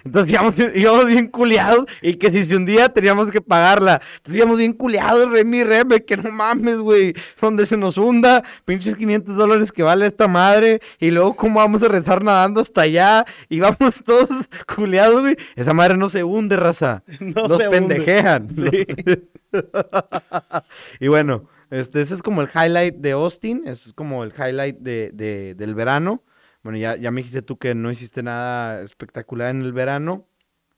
Entonces 0.05 0.31
íbamos, 0.33 0.53
íbamos 0.75 1.07
bien 1.07 1.27
culiados 1.27 1.85
y 2.01 2.13
que 2.15 2.31
si 2.31 2.45
se 2.45 2.55
hundía 2.55 2.89
teníamos 2.89 3.31
que 3.31 3.41
pagarla. 3.41 3.99
Entonces 4.17 4.35
íbamos 4.35 4.57
bien 4.59 4.71
culiados, 4.73 5.29
Remy 5.31 5.63
Reme, 5.63 6.05
que 6.05 6.15
no 6.15 6.31
mames, 6.31 6.77
güey. 6.79 7.13
Donde 7.41 7.65
se 7.65 7.75
nos 7.75 7.97
hunda, 7.97 8.43
pinches 8.65 8.95
500 8.95 9.35
dólares 9.35 9.71
que 9.71 9.81
vale 9.81 10.05
esta 10.05 10.27
madre. 10.27 10.79
Y 10.99 11.09
luego 11.11 11.35
cómo 11.35 11.59
vamos 11.59 11.81
a 11.81 11.87
rezar 11.87 12.23
nadando 12.23 12.61
hasta 12.61 12.81
allá. 12.81 13.25
Y 13.49 13.59
vamos 13.59 14.01
todos 14.05 14.29
culiados, 14.75 15.21
güey. 15.21 15.37
Esa 15.55 15.73
madre 15.73 15.97
no 15.97 16.07
se 16.09 16.23
hunde, 16.23 16.55
raza. 16.55 17.03
No 17.19 17.47
Los 17.47 17.57
se 17.57 17.67
hunde. 17.67 17.79
pendejean. 17.79 18.47
Sí. 18.55 18.85
y 20.99 21.07
bueno, 21.07 21.47
este, 21.71 22.01
ese 22.01 22.15
es 22.15 22.21
como 22.21 22.41
el 22.41 22.49
highlight 22.53 22.95
de 22.95 23.11
Austin. 23.13 23.63
Ese 23.65 23.89
es 23.89 23.93
como 23.93 24.23
el 24.23 24.33
highlight 24.37 24.77
de, 24.79 25.11
de- 25.13 25.55
del 25.55 25.73
verano. 25.75 26.23
Bueno, 26.65 26.79
ya, 26.79 26.95
ya 26.95 27.11
me 27.11 27.21
dijiste 27.21 27.43
tú 27.43 27.59
que 27.59 27.75
no 27.75 27.91
hiciste 27.91 28.23
nada 28.23 28.81
espectacular 28.81 29.51
en 29.51 29.61
el 29.61 29.71
verano. 29.71 30.27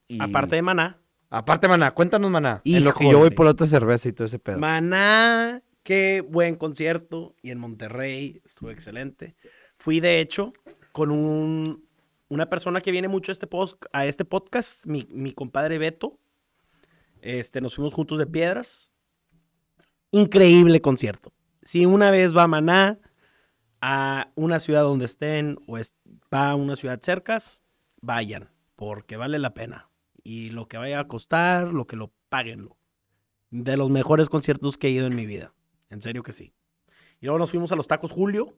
y- 0.09 0.21
Aparte 0.21 0.57
de 0.57 0.61
Maná. 0.61 0.99
Aparte, 1.29 1.69
maná, 1.69 1.91
cuéntanos, 1.91 2.29
maná. 2.29 2.61
En 2.65 2.83
lo 2.83 2.93
que 2.93 3.09
yo 3.09 3.19
voy 3.19 3.29
por 3.29 3.45
la 3.45 3.51
otra 3.53 3.67
cerveza 3.67 4.09
y 4.09 4.11
todo 4.11 4.27
ese 4.27 4.37
pedo. 4.37 4.59
Maná, 4.59 5.61
qué 5.83 6.19
buen 6.27 6.55
concierto. 6.57 7.35
Y 7.41 7.51
en 7.51 7.59
Monterrey 7.59 8.41
estuvo 8.43 8.69
excelente. 8.69 9.35
Fui, 9.77 10.01
de 10.01 10.19
hecho, 10.19 10.51
con 10.91 11.09
un, 11.09 11.85
una 12.27 12.49
persona 12.49 12.81
que 12.81 12.91
viene 12.91 13.07
mucho 13.07 13.31
a 13.31 13.33
este, 13.33 13.47
post, 13.47 13.81
a 13.93 14.05
este 14.05 14.25
podcast, 14.25 14.85
mi, 14.87 15.07
mi 15.09 15.31
compadre 15.31 15.77
Beto. 15.77 16.19
Este, 17.21 17.61
nos 17.61 17.75
fuimos 17.75 17.93
juntos 17.93 18.19
de 18.19 18.25
piedras. 18.27 18.91
Increíble 20.11 20.81
concierto. 20.81 21.31
Si 21.63 21.85
una 21.85 22.11
vez 22.11 22.35
va 22.35 22.43
a 22.43 22.47
Maná 22.47 22.99
a 23.81 24.31
una 24.35 24.59
ciudad 24.59 24.81
donde 24.83 25.05
estén 25.05 25.59
o 25.67 25.77
es- 25.77 25.95
va 26.33 26.51
a 26.51 26.55
una 26.55 26.75
ciudad 26.75 26.99
cercas, 27.01 27.61
vayan, 28.01 28.49
porque 28.75 29.17
vale 29.17 29.39
la 29.39 29.53
pena. 29.53 29.89
Y 30.23 30.49
lo 30.49 30.67
que 30.67 30.77
vaya 30.77 30.99
a 30.99 31.07
costar, 31.07 31.73
lo 31.73 31.87
que 31.87 31.95
lo 31.95 32.13
paguenlo 32.29 32.77
de 33.49 33.77
los 33.77 33.89
mejores 33.89 34.29
conciertos 34.29 34.77
que 34.77 34.87
he 34.87 34.91
ido 34.91 35.07
en 35.07 35.15
mi 35.15 35.25
vida. 35.25 35.53
En 35.89 36.01
serio 36.01 36.21
que 36.23 36.33
sí. 36.33 36.53
Y 37.21 37.25
luego 37.27 37.39
nos 37.39 37.51
fuimos 37.51 37.71
a 37.71 37.75
los 37.77 37.87
Tacos 37.87 38.11
Julio, 38.11 38.57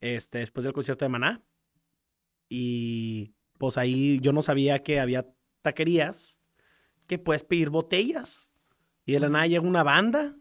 este, 0.00 0.38
después 0.38 0.64
del 0.64 0.72
concierto 0.72 1.04
de 1.04 1.10
Maná. 1.10 1.42
Y 2.48 3.34
pues 3.58 3.76
ahí 3.76 4.20
yo 4.20 4.32
no 4.32 4.40
sabía 4.40 4.82
que 4.82 5.00
había 5.00 5.26
taquerías 5.60 6.40
que 7.06 7.18
puedes 7.18 7.44
pedir 7.44 7.68
botellas. 7.68 8.50
Y 9.04 9.12
de 9.12 9.20
la 9.20 9.28
nada 9.28 9.46
llega 9.46 9.66
una 9.66 9.82
banda 9.82 10.37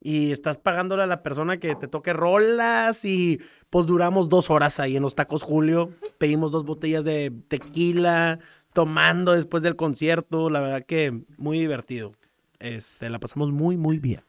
y 0.00 0.30
estás 0.32 0.58
pagándole 0.58 1.02
a 1.02 1.06
la 1.06 1.22
persona 1.22 1.58
que 1.58 1.74
te 1.74 1.88
toque 1.88 2.12
rolas 2.12 3.04
y 3.04 3.40
pues 3.70 3.86
duramos 3.86 4.28
dos 4.28 4.50
horas 4.50 4.78
ahí 4.80 4.96
en 4.96 5.02
los 5.02 5.14
Tacos 5.14 5.42
Julio. 5.42 5.90
Pedimos 6.18 6.52
dos 6.52 6.64
botellas 6.64 7.04
de 7.04 7.32
tequila, 7.48 8.38
tomando 8.72 9.32
después 9.32 9.62
del 9.62 9.76
concierto. 9.76 10.50
La 10.50 10.60
verdad 10.60 10.86
que 10.86 11.22
muy 11.36 11.58
divertido. 11.58 12.12
Este, 12.60 13.10
la 13.10 13.18
pasamos 13.18 13.50
muy, 13.50 13.76
muy 13.76 13.98
bien. 13.98 14.22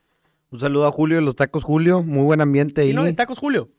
Un 0.51 0.59
saludo 0.59 0.87
a 0.87 0.91
Julio 0.91 1.17
de 1.17 1.21
los 1.23 1.35
Tacos 1.35 1.63
Julio. 1.63 2.01
Muy 2.01 2.23
buen 2.23 2.41
ambiente 2.41 2.81
Sí, 2.83 2.89
ahí. 2.89 2.95
no, 2.95 3.05
es 3.05 3.15
Tacos 3.15 3.37
Julio. 3.37 3.69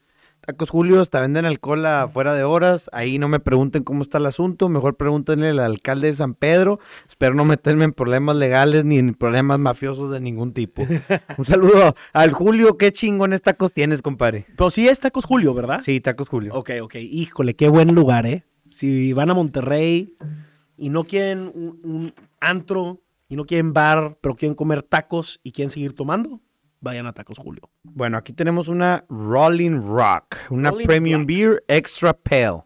Tacos 0.40 0.70
Julio, 0.70 1.00
hasta 1.00 1.20
venden 1.20 1.44
alcohol 1.44 1.84
afuera 1.84 2.34
de 2.34 2.44
horas. 2.44 2.88
Ahí 2.92 3.18
no 3.18 3.28
me 3.28 3.40
pregunten 3.40 3.84
cómo 3.84 4.02
está 4.02 4.18
el 4.18 4.26
asunto. 4.26 4.68
Mejor 4.68 4.96
pregúntenle 4.96 5.50
al 5.50 5.58
alcalde 5.58 6.08
de 6.08 6.14
San 6.14 6.34
Pedro. 6.34 6.80
Espero 7.08 7.34
no 7.34 7.44
meterme 7.44 7.84
en 7.84 7.92
problemas 7.92 8.36
legales 8.36 8.84
ni 8.84 8.98
en 8.98 9.14
problemas 9.14 9.58
mafiosos 9.58 10.10
de 10.10 10.20
ningún 10.20 10.52
tipo. 10.52 10.82
Un 11.38 11.44
saludo 11.44 11.94
al 12.12 12.32
Julio. 12.32 12.78
Qué 12.78 12.92
chingones 12.92 13.42
tacos 13.42 13.72
tienes, 13.72 14.00
compadre. 14.00 14.46
Pero 14.56 14.70
sí 14.70 14.88
es 14.88 15.00
Tacos 15.00 15.26
Julio, 15.26 15.52
¿verdad? 15.52 15.80
Sí, 15.84 16.00
Tacos 16.00 16.28
Julio. 16.28 16.54
Ok, 16.54 16.70
ok. 16.82 16.94
Híjole, 16.96 17.54
qué 17.54 17.68
buen 17.68 17.94
lugar, 17.94 18.26
¿eh? 18.26 18.44
Si 18.70 19.12
van 19.12 19.30
a 19.30 19.34
Monterrey 19.34 20.16
y 20.76 20.88
no 20.88 21.04
quieren 21.04 21.52
un, 21.54 21.80
un 21.82 22.12
antro 22.40 23.02
y 23.28 23.36
no 23.36 23.44
quieren 23.44 23.72
bar, 23.72 24.18
pero 24.20 24.34
quieren 24.36 24.54
comer 24.54 24.82
tacos 24.82 25.40
y 25.42 25.52
quieren 25.52 25.70
seguir 25.70 25.94
tomando, 25.94 26.40
vayan 26.80 27.06
a 27.06 27.12
Tacos 27.12 27.38
Julio. 27.38 27.70
Bueno, 27.82 28.16
aquí 28.16 28.32
tenemos 28.32 28.68
una 28.68 29.04
Rolling 29.08 29.82
Rock. 29.82 30.36
Una 30.50 30.70
Rolling 30.70 30.86
Premium 30.86 31.20
Rock. 31.20 31.28
Beer 31.28 31.64
Extra 31.68 32.12
Pale. 32.12 32.62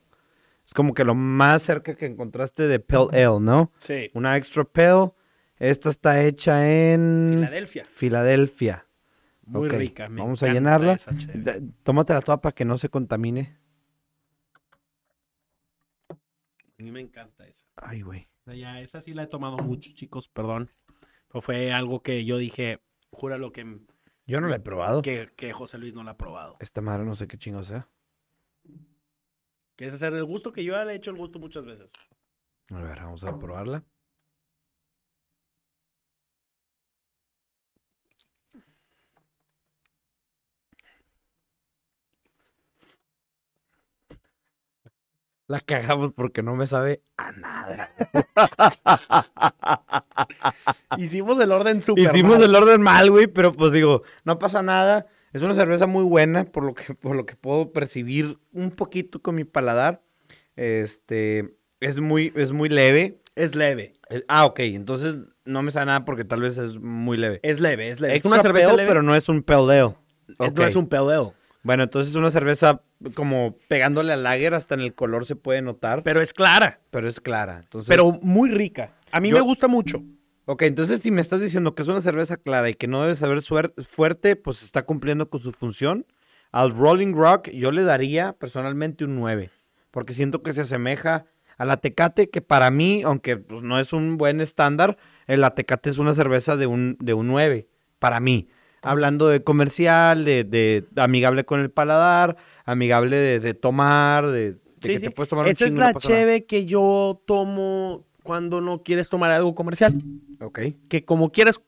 Es 0.66 0.72
como 0.72 0.94
que 0.94 1.04
lo 1.04 1.14
más 1.14 1.62
cerca 1.62 1.94
que 1.94 2.06
encontraste 2.06 2.66
de 2.68 2.80
Pale 2.80 3.08
Ale, 3.12 3.40
¿no? 3.40 3.72
Sí. 3.78 4.10
Una 4.14 4.36
Extra 4.36 4.64
Pale. 4.64 5.12
Esta 5.58 5.90
está 5.90 6.22
hecha 6.22 6.66
en 6.68 7.34
Filadelfia. 7.34 7.84
Filadelfia. 7.84 8.86
Muy 9.46 9.68
rica. 9.68 10.08
me 10.08 10.22
Vamos 10.22 10.42
a 10.42 10.52
llenarla. 10.52 10.96
Tómatela 11.82 12.22
toda 12.22 12.40
para 12.40 12.54
que 12.54 12.64
no 12.64 12.78
se 12.78 12.88
contamine. 12.88 13.58
A 16.10 16.82
mí 16.82 16.90
me 16.90 17.00
encanta 17.00 17.46
esa. 17.46 17.64
Ay, 17.76 18.02
güey. 18.02 18.28
Ya, 18.46 18.80
esa 18.80 19.00
sí 19.00 19.14
la 19.14 19.24
he 19.24 19.26
tomado 19.26 19.58
mucho, 19.58 19.90
chicos, 19.94 20.28
perdón. 20.28 20.70
Pero 21.28 21.40
fue 21.40 21.72
algo 21.72 22.02
que 22.02 22.24
yo 22.24 22.36
dije, 22.36 22.80
júralo 23.10 23.52
que, 23.52 23.78
Yo 24.26 24.40
no 24.40 24.48
la 24.48 24.56
he 24.56 24.60
probado. 24.60 25.02
que, 25.02 25.28
que 25.36 25.52
José 25.52 25.78
Luis 25.78 25.94
no 25.94 26.02
la 26.02 26.12
ha 26.12 26.16
probado. 26.16 26.56
Esta 26.60 26.80
madre 26.80 27.04
no 27.04 27.14
sé 27.14 27.26
qué 27.26 27.36
chingo 27.36 27.62
sea. 27.62 27.88
Que 29.76 29.86
es 29.86 30.00
el 30.02 30.24
gusto 30.24 30.52
que 30.52 30.64
yo 30.64 30.74
ya 30.74 30.84
le 30.84 30.92
he 30.92 30.96
hecho 30.96 31.10
el 31.10 31.16
gusto 31.16 31.38
muchas 31.38 31.64
veces. 31.64 31.92
A 32.70 32.80
ver, 32.80 32.98
vamos 33.00 33.24
a 33.24 33.38
probarla. 33.38 33.84
La 45.46 45.60
cagamos 45.60 46.12
porque 46.14 46.42
no 46.42 46.56
me 46.56 46.66
sabe 46.66 47.02
a 47.18 47.30
nada. 47.32 47.90
Hicimos 50.96 51.38
el 51.38 51.52
orden 51.52 51.82
súper 51.82 52.14
Hicimos 52.14 52.34
mal. 52.38 52.42
el 52.44 52.54
orden 52.54 52.82
mal, 52.82 53.10
güey, 53.10 53.26
pero 53.26 53.52
pues 53.52 53.72
digo, 53.72 54.02
no 54.24 54.38
pasa 54.38 54.62
nada. 54.62 55.06
Es 55.32 55.42
una 55.42 55.54
cerveza 55.54 55.86
muy 55.86 56.04
buena, 56.04 56.44
por 56.44 56.64
lo 56.64 56.74
que, 56.74 56.94
por 56.94 57.16
lo 57.16 57.26
que 57.26 57.34
puedo 57.36 57.72
percibir 57.72 58.38
un 58.52 58.70
poquito 58.70 59.20
con 59.20 59.34
mi 59.34 59.44
paladar. 59.44 60.02
Este, 60.56 61.56
es 61.80 61.98
muy, 62.00 62.32
es 62.36 62.52
muy 62.52 62.68
leve. 62.68 63.20
Es 63.34 63.54
leve. 63.54 63.94
Eh, 64.10 64.22
Ah, 64.28 64.46
ok, 64.46 64.60
entonces 64.60 65.16
no 65.44 65.62
me 65.62 65.72
sabe 65.72 65.86
nada 65.86 66.04
porque 66.04 66.24
tal 66.24 66.40
vez 66.40 66.56
es 66.56 66.76
muy 66.76 67.16
leve. 67.16 67.40
Es 67.42 67.60
leve, 67.60 67.88
es 67.90 68.00
leve. 68.00 68.16
Es 68.16 68.24
una 68.24 68.40
cerveza 68.40 68.74
pero 68.76 69.02
no 69.02 69.14
es 69.16 69.28
un 69.28 69.42
pale 69.42 69.80
ale. 69.80 69.94
Es- 70.28 70.36
Ok. 70.38 70.56
No 70.58 70.64
es 70.66 70.76
un 70.76 70.88
pale 70.88 71.14
ale, 71.14 71.32
Bueno, 71.64 71.82
entonces 71.82 72.10
es 72.10 72.16
una 72.16 72.30
cerveza 72.30 72.82
como 73.14 73.56
pegándole 73.68 74.12
al 74.12 74.22
lager, 74.22 74.54
hasta 74.54 74.74
en 74.74 74.80
el 74.80 74.94
color 74.94 75.24
se 75.26 75.34
puede 75.34 75.62
notar, 75.62 76.02
pero, 76.02 76.04
pero 76.04 76.20
es 76.22 76.32
clara. 76.34 76.80
es 76.92 77.20
clara. 77.20 77.60
Entonces, 77.62 77.88
Pero 77.88 78.12
muy 78.22 78.50
rica. 78.50 78.94
A 79.10 79.18
mí 79.18 79.30
Yo- 79.30 79.36
me 79.36 79.40
gusta 79.40 79.66
mucho. 79.66 80.02
Ok, 80.46 80.62
entonces 80.62 81.00
si 81.00 81.10
me 81.10 81.22
estás 81.22 81.40
diciendo 81.40 81.74
que 81.74 81.80
es 81.82 81.88
una 81.88 82.02
cerveza 82.02 82.36
clara 82.36 82.68
y 82.68 82.74
que 82.74 82.86
no 82.86 83.00
debe 83.00 83.16
saber 83.16 83.40
fuerte, 83.88 84.36
pues 84.36 84.62
está 84.62 84.84
cumpliendo 84.84 85.30
con 85.30 85.40
su 85.40 85.52
función. 85.52 86.06
Al 86.52 86.70
Rolling 86.70 87.14
Rock 87.14 87.48
yo 87.48 87.72
le 87.72 87.82
daría 87.82 88.34
personalmente 88.34 89.04
un 89.04 89.16
9, 89.16 89.50
porque 89.90 90.12
siento 90.12 90.42
que 90.42 90.52
se 90.52 90.60
asemeja 90.60 91.24
a 91.56 91.64
la 91.64 91.78
Tecate, 91.78 92.28
que 92.28 92.42
para 92.42 92.70
mí, 92.70 93.02
aunque 93.04 93.38
pues, 93.38 93.62
no 93.62 93.80
es 93.80 93.94
un 93.94 94.18
buen 94.18 94.42
estándar, 94.42 94.98
el 95.26 95.40
la 95.40 95.54
Tecate 95.54 95.88
es 95.88 95.96
una 95.98 96.12
cerveza 96.12 96.56
de 96.56 96.66
un, 96.66 96.98
de 97.00 97.14
un 97.14 97.26
9, 97.26 97.68
para 97.98 98.20
mí. 98.20 98.48
Hablando 98.84 99.28
de 99.28 99.42
comercial, 99.42 100.24
de, 100.24 100.44
de 100.44 100.84
amigable 100.96 101.44
con 101.44 101.60
el 101.60 101.70
paladar, 101.70 102.36
amigable 102.64 103.16
de, 103.16 103.40
de 103.40 103.54
tomar, 103.54 104.26
de, 104.28 104.52
de 104.52 104.58
que 104.80 104.98
te 105.00 105.10
puedes 105.10 105.28
tomar 105.28 105.46
un 105.46 105.50
Esa 105.50 105.64
es 105.64 105.72
chingo, 105.72 105.80
no 105.80 105.86
la 105.86 105.92
nada. 105.92 106.00
cheve 106.00 106.44
que 106.44 106.66
yo 106.66 107.20
tomo 107.26 108.04
cuando 108.22 108.60
no 108.60 108.82
quieres 108.82 109.08
tomar 109.08 109.30
algo 109.30 109.54
comercial. 109.54 109.94
Ok. 110.40 110.60
Que 110.88 111.04
como 111.04 111.30
quieres, 111.32 111.60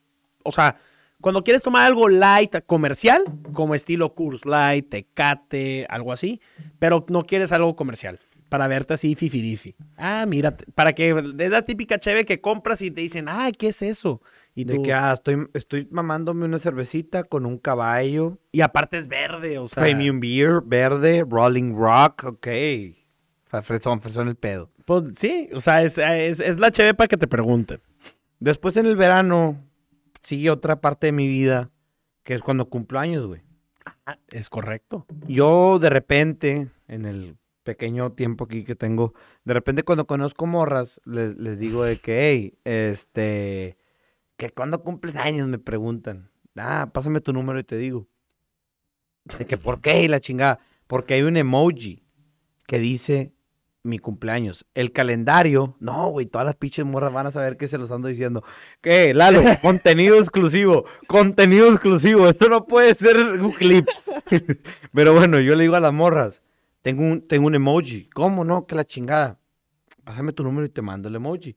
o 0.42 0.52
sea, 0.52 0.76
cuando 1.20 1.42
quieres 1.42 1.62
tomar 1.62 1.86
algo 1.86 2.08
light 2.08 2.54
comercial, 2.66 3.24
como 3.52 3.74
estilo 3.74 4.14
Coors 4.14 4.44
Light, 4.46 4.88
Tecate, 4.90 5.86
algo 5.88 6.12
así, 6.12 6.40
pero 6.78 7.04
no 7.08 7.24
quieres 7.24 7.52
algo 7.52 7.74
comercial. 7.74 8.20
Para 8.48 8.68
verte 8.68 8.94
así 8.94 9.16
fifirifi. 9.16 9.74
Ah, 9.96 10.24
mira, 10.28 10.56
para 10.76 10.92
que 10.92 11.08
es 11.10 11.50
la 11.50 11.62
típica 11.62 11.98
cheve 11.98 12.24
que 12.24 12.40
compras 12.40 12.80
y 12.80 12.92
te 12.92 13.00
dicen, 13.00 13.26
ay, 13.28 13.50
¿qué 13.50 13.68
es 13.68 13.82
eso? 13.82 14.22
Y 14.58 14.64
De 14.64 14.76
tú, 14.76 14.82
que, 14.82 14.94
ah, 14.94 15.12
estoy, 15.12 15.46
estoy 15.52 15.86
mamándome 15.90 16.46
una 16.46 16.58
cervecita 16.58 17.24
con 17.24 17.44
un 17.44 17.58
caballo. 17.58 18.38
y 18.52 18.62
aparte 18.62 18.96
es 18.96 19.06
verde, 19.06 19.58
o 19.58 19.66
sea. 19.66 19.82
Premium 19.82 20.18
Beer, 20.18 20.62
verde, 20.64 21.24
Rolling 21.28 21.74
Rock, 21.76 22.24
ok. 22.24 22.48
Fresón, 23.62 24.00
fresón 24.00 24.28
el 24.28 24.36
pedo. 24.36 24.70
Pues 24.86 25.04
sí, 25.16 25.50
o 25.52 25.60
sea, 25.60 25.82
es, 25.82 25.98
es, 25.98 26.40
es 26.40 26.58
la 26.58 26.70
cheve 26.70 26.94
para 26.94 27.06
que 27.06 27.18
te 27.18 27.28
pregunten. 27.28 27.80
Después 28.40 28.78
en 28.78 28.86
el 28.86 28.96
verano 28.96 29.62
sigue 30.22 30.50
otra 30.50 30.80
parte 30.80 31.08
de 31.08 31.12
mi 31.12 31.28
vida, 31.28 31.70
que 32.22 32.32
es 32.32 32.40
cuando 32.40 32.70
cumplo 32.70 32.98
años, 32.98 33.26
güey. 33.26 33.42
Es 34.28 34.48
correcto. 34.48 35.06
Yo 35.26 35.78
de 35.78 35.90
repente, 35.90 36.68
en 36.88 37.04
el 37.04 37.36
pequeño 37.62 38.12
tiempo 38.12 38.44
aquí 38.44 38.64
que 38.64 38.74
tengo, 38.74 39.12
de 39.44 39.52
repente 39.52 39.82
cuando 39.82 40.06
conozco 40.06 40.46
morras, 40.46 40.98
les, 41.04 41.36
les 41.36 41.58
digo 41.58 41.84
de 41.84 41.98
que, 41.98 42.30
hey, 42.30 42.58
este, 42.64 43.76
que 44.36 44.50
cuando 44.50 44.82
cumples 44.82 45.16
años 45.16 45.48
me 45.48 45.58
preguntan. 45.58 46.30
Ah, 46.56 46.90
pásame 46.92 47.20
tu 47.20 47.32
número 47.32 47.58
y 47.58 47.64
te 47.64 47.76
digo. 47.76 48.06
De 49.38 49.46
que, 49.46 49.56
¿por 49.56 49.80
qué? 49.80 50.02
Y 50.02 50.08
la 50.08 50.20
chingada. 50.20 50.60
Porque 50.86 51.14
hay 51.14 51.22
un 51.22 51.36
emoji 51.36 52.04
que 52.66 52.78
dice 52.78 53.34
mi 53.82 53.98
cumpleaños. 53.98 54.66
El 54.74 54.92
calendario, 54.92 55.76
no, 55.80 56.08
güey, 56.08 56.26
todas 56.26 56.44
las 56.44 56.56
pinches 56.56 56.84
morras 56.84 57.12
van 57.12 57.28
a 57.28 57.32
saber 57.32 57.56
que 57.56 57.68
se 57.68 57.78
los 57.78 57.90
ando 57.90 58.08
diciendo. 58.08 58.44
¿Qué, 58.80 59.14
Lalo? 59.14 59.42
contenido 59.62 60.18
exclusivo, 60.18 60.84
contenido 61.06 61.70
exclusivo. 61.70 62.28
Esto 62.28 62.48
no 62.48 62.66
puede 62.66 62.94
ser 62.94 63.16
un 63.18 63.52
clip. 63.52 63.86
Pero 64.92 65.14
bueno, 65.14 65.40
yo 65.40 65.54
le 65.54 65.62
digo 65.62 65.76
a 65.76 65.80
las 65.80 65.92
morras, 65.92 66.42
tengo 66.82 67.02
un, 67.02 67.26
tengo 67.26 67.46
un 67.46 67.54
emoji. 67.54 68.08
¿Cómo 68.10 68.44
no? 68.44 68.66
Que 68.66 68.74
la 68.74 68.84
chingada. 68.84 69.38
Pásame 70.04 70.32
tu 70.32 70.44
número 70.44 70.66
y 70.66 70.70
te 70.70 70.82
mando 70.82 71.08
el 71.08 71.16
emoji. 71.16 71.56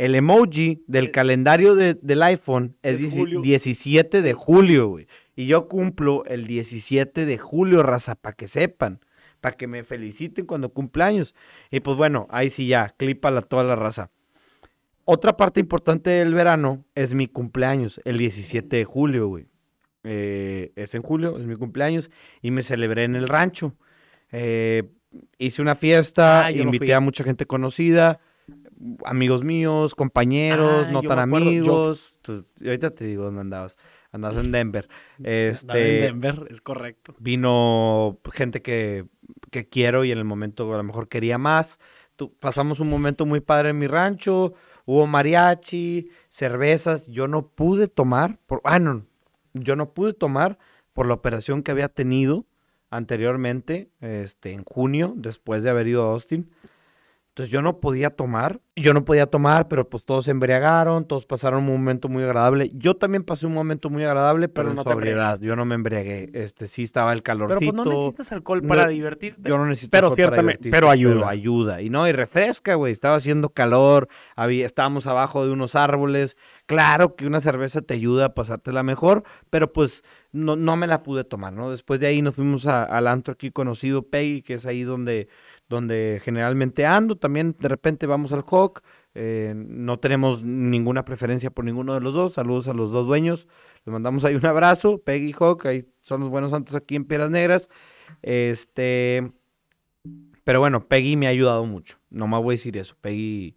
El 0.00 0.14
emoji 0.14 0.82
del 0.86 1.10
calendario 1.10 1.74
de- 1.74 1.92
del 1.94 2.22
iPhone 2.22 2.74
es, 2.82 2.94
Es 2.94 3.02
dieci- 3.12 3.18
julio. 3.18 3.40
17 3.42 4.22
de 4.22 4.32
julio, 4.32 4.88
güey. 4.88 5.06
Y 5.36 5.46
yo 5.46 5.68
cumplo 5.68 6.24
el 6.24 6.46
17 6.46 7.26
de 7.26 7.36
julio, 7.36 7.82
raza, 7.82 8.14
para 8.14 8.34
que 8.34 8.48
sepan. 8.48 9.00
Para 9.42 9.56
que 9.56 9.66
me 9.66 9.84
feliciten 9.84 10.46
cuando 10.46 10.70
cumpleaños. 10.70 11.34
Y 11.70 11.80
pues 11.80 11.98
bueno, 11.98 12.26
ahí 12.30 12.48
sí 12.48 12.66
ya, 12.66 12.94
clipala 12.96 13.42
toda 13.42 13.62
la 13.62 13.76
raza. 13.76 14.10
Otra 15.04 15.36
parte 15.36 15.60
importante 15.60 16.08
del 16.08 16.32
verano 16.32 16.84
es 16.94 17.12
mi 17.12 17.26
cumpleaños, 17.26 18.00
el 18.04 18.16
17 18.16 18.76
de 18.76 18.84
julio, 18.84 19.28
güey. 19.28 19.46
Eh, 20.04 20.72
es 20.76 20.94
en 20.94 21.02
julio, 21.02 21.36
es 21.38 21.44
mi 21.44 21.56
cumpleaños, 21.56 22.10
y 22.40 22.50
me 22.50 22.62
celebré 22.62 23.04
en 23.04 23.16
el 23.16 23.28
rancho. 23.28 23.74
Eh, 24.32 24.84
hice 25.36 25.60
una 25.60 25.74
fiesta, 25.74 26.46
Ah, 26.46 26.50
no 26.52 26.62
invité 26.62 26.94
a 26.94 27.00
mucha 27.00 27.22
gente 27.24 27.44
conocida, 27.44 28.20
amigos 29.04 29.44
míos, 29.44 29.94
compañeros, 29.94 30.86
Ah, 30.88 30.92
no 30.92 31.02
yo 31.02 31.08
tan 31.08 31.18
yo 31.18 31.22
amigos. 31.22 32.12
Entonces, 32.16 32.54
y 32.60 32.66
ahorita 32.66 32.90
te 32.90 33.04
digo 33.04 33.24
dónde 33.24 33.40
andabas. 33.42 33.76
Andabas 34.12 34.38
en 34.44 34.52
Denver. 34.52 34.88
Este, 35.24 35.96
en 35.96 36.00
Denver, 36.20 36.46
es 36.50 36.60
correcto. 36.60 37.14
vino 37.18 38.18
gente 38.32 38.62
que, 38.62 39.06
que 39.50 39.68
quiero 39.68 40.04
y 40.04 40.12
en 40.12 40.18
el 40.18 40.24
momento 40.24 40.72
a 40.72 40.76
lo 40.76 40.82
mejor 40.82 41.08
quería 41.08 41.38
más. 41.38 41.78
Tu- 42.16 42.32
pasamos 42.34 42.80
un 42.80 42.88
momento 42.90 43.24
muy 43.26 43.40
padre 43.40 43.70
en 43.70 43.78
mi 43.78 43.86
rancho, 43.86 44.54
hubo 44.84 45.06
mariachi, 45.06 46.10
cervezas. 46.28 47.06
Yo 47.08 47.28
no 47.28 47.48
pude 47.48 47.86
tomar, 47.88 48.38
por, 48.46 48.60
ah, 48.64 48.78
no, 48.78 49.04
yo 49.54 49.76
no 49.76 49.92
pude 49.94 50.12
tomar 50.12 50.58
por 50.92 51.06
la 51.06 51.14
operación 51.14 51.62
que 51.62 51.70
había 51.70 51.88
tenido 51.88 52.46
anteriormente, 52.90 53.88
este, 54.00 54.52
en 54.52 54.64
junio, 54.64 55.14
después 55.16 55.62
de 55.62 55.70
haber 55.70 55.86
ido 55.88 56.02
a 56.08 56.12
Austin. 56.12 56.50
Entonces 57.30 57.52
yo 57.52 57.62
no 57.62 57.78
podía 57.78 58.10
tomar, 58.10 58.60
yo 58.74 58.92
no 58.92 59.04
podía 59.04 59.26
tomar, 59.26 59.68
pero 59.68 59.88
pues 59.88 60.04
todos 60.04 60.24
se 60.24 60.32
embriagaron, 60.32 61.04
todos 61.06 61.26
pasaron 61.26 61.60
un 61.60 61.66
momento 61.72 62.08
muy 62.08 62.24
agradable. 62.24 62.72
Yo 62.74 62.96
también 62.96 63.22
pasé 63.22 63.46
un 63.46 63.54
momento 63.54 63.88
muy 63.88 64.02
agradable, 64.02 64.48
pero, 64.48 64.74
no 64.74 64.82
te 64.82 64.90
sobriedad. 64.90 65.12
embriagaste. 65.16 65.46
Yo 65.46 65.54
no 65.54 65.64
me 65.64 65.76
embriagué, 65.76 66.30
este, 66.34 66.66
sí 66.66 66.82
estaba 66.82 67.12
el 67.12 67.22
calorcito. 67.22 67.60
Pero 67.60 67.72
pues 67.72 67.86
no 67.86 67.92
necesitas 67.98 68.32
alcohol 68.32 68.62
No, 68.62 68.68
para 68.68 68.88
divertirte. 68.88 69.48
Yo 69.48 69.58
no 69.58 69.66
necesito 69.66 69.92
Pero 69.92 70.08
alcohol 70.08 70.16
para 70.16 70.28
ciertamente- 70.28 70.58
divertirte, 70.64 70.76
pero 70.76 70.90
ayuda. 70.90 71.14
Pero 71.14 71.28
ayuda. 71.28 71.82
Y 71.82 71.88
no, 71.88 72.08
y 72.08 72.12
refresca, 72.12 72.74
güey. 72.74 72.92
Estaba 72.92 73.14
haciendo 73.14 73.50
calor, 73.50 74.08
había, 74.34 74.66
estábamos 74.66 75.06
abajo 75.06 75.46
de 75.46 75.52
unos 75.52 75.76
árboles. 75.76 76.36
Claro 76.66 77.14
que 77.14 77.26
una 77.28 77.40
cerveza 77.40 77.80
te 77.80 77.94
ayuda 77.94 78.26
a 78.26 78.34
pasártela 78.34 78.82
mejor, 78.82 79.22
pero 79.50 79.72
pues 79.72 80.02
no, 80.32 80.56
no 80.56 80.76
me 80.76 80.88
la 80.88 81.02
pude 81.04 81.22
tomar, 81.24 81.52
¿no? 81.52 81.70
Después 81.70 82.00
de 82.00 82.08
ahí 82.08 82.22
nos 82.22 82.34
fuimos 82.34 82.66
a- 82.66 82.82
al 82.84 83.06
antro 83.06 83.34
aquí 83.34 83.50
conocido, 83.52 84.02
Peggy, 84.02 84.42
que 84.42 84.54
es 84.54 84.66
ahí 84.66 84.82
donde, 84.82 85.28
donde 85.70 86.20
generalmente 86.22 86.84
ando. 86.84 87.16
También 87.16 87.56
de 87.58 87.68
repente 87.68 88.06
vamos 88.06 88.32
al 88.32 88.44
Hawk. 88.46 88.82
eh, 89.14 89.54
no 89.56 89.98
tenemos 89.98 90.42
ninguna 90.42 91.04
preferencia 91.04 91.50
por 91.50 91.64
ninguno 91.64 91.94
de 91.94 92.00
los 92.00 92.12
dos. 92.12 92.34
Saludos 92.34 92.68
a 92.68 92.74
los 92.74 92.90
dos 92.92 93.06
dueños. 93.06 93.48
Les 93.86 93.92
mandamos 93.92 94.24
ahí 94.24 94.34
un 94.34 94.44
abrazo. 94.44 94.98
Peggy 94.98 95.32
Hawk, 95.38 95.64
ahí 95.66 95.86
son 96.00 96.20
los 96.20 96.28
buenos 96.28 96.50
santos 96.50 96.74
aquí 96.74 96.96
en 96.96 97.04
Piedras 97.06 97.30
Negras. 97.30 97.68
Este. 98.20 99.32
Pero 100.44 100.60
bueno, 100.60 100.88
Peggy 100.88 101.16
me 101.16 101.26
ha 101.26 101.30
ayudado 101.30 101.64
mucho. 101.64 101.98
No 102.10 102.26
más 102.26 102.42
voy 102.42 102.54
a 102.54 102.56
decir 102.56 102.76
eso. 102.76 102.96
Peggy 103.00 103.56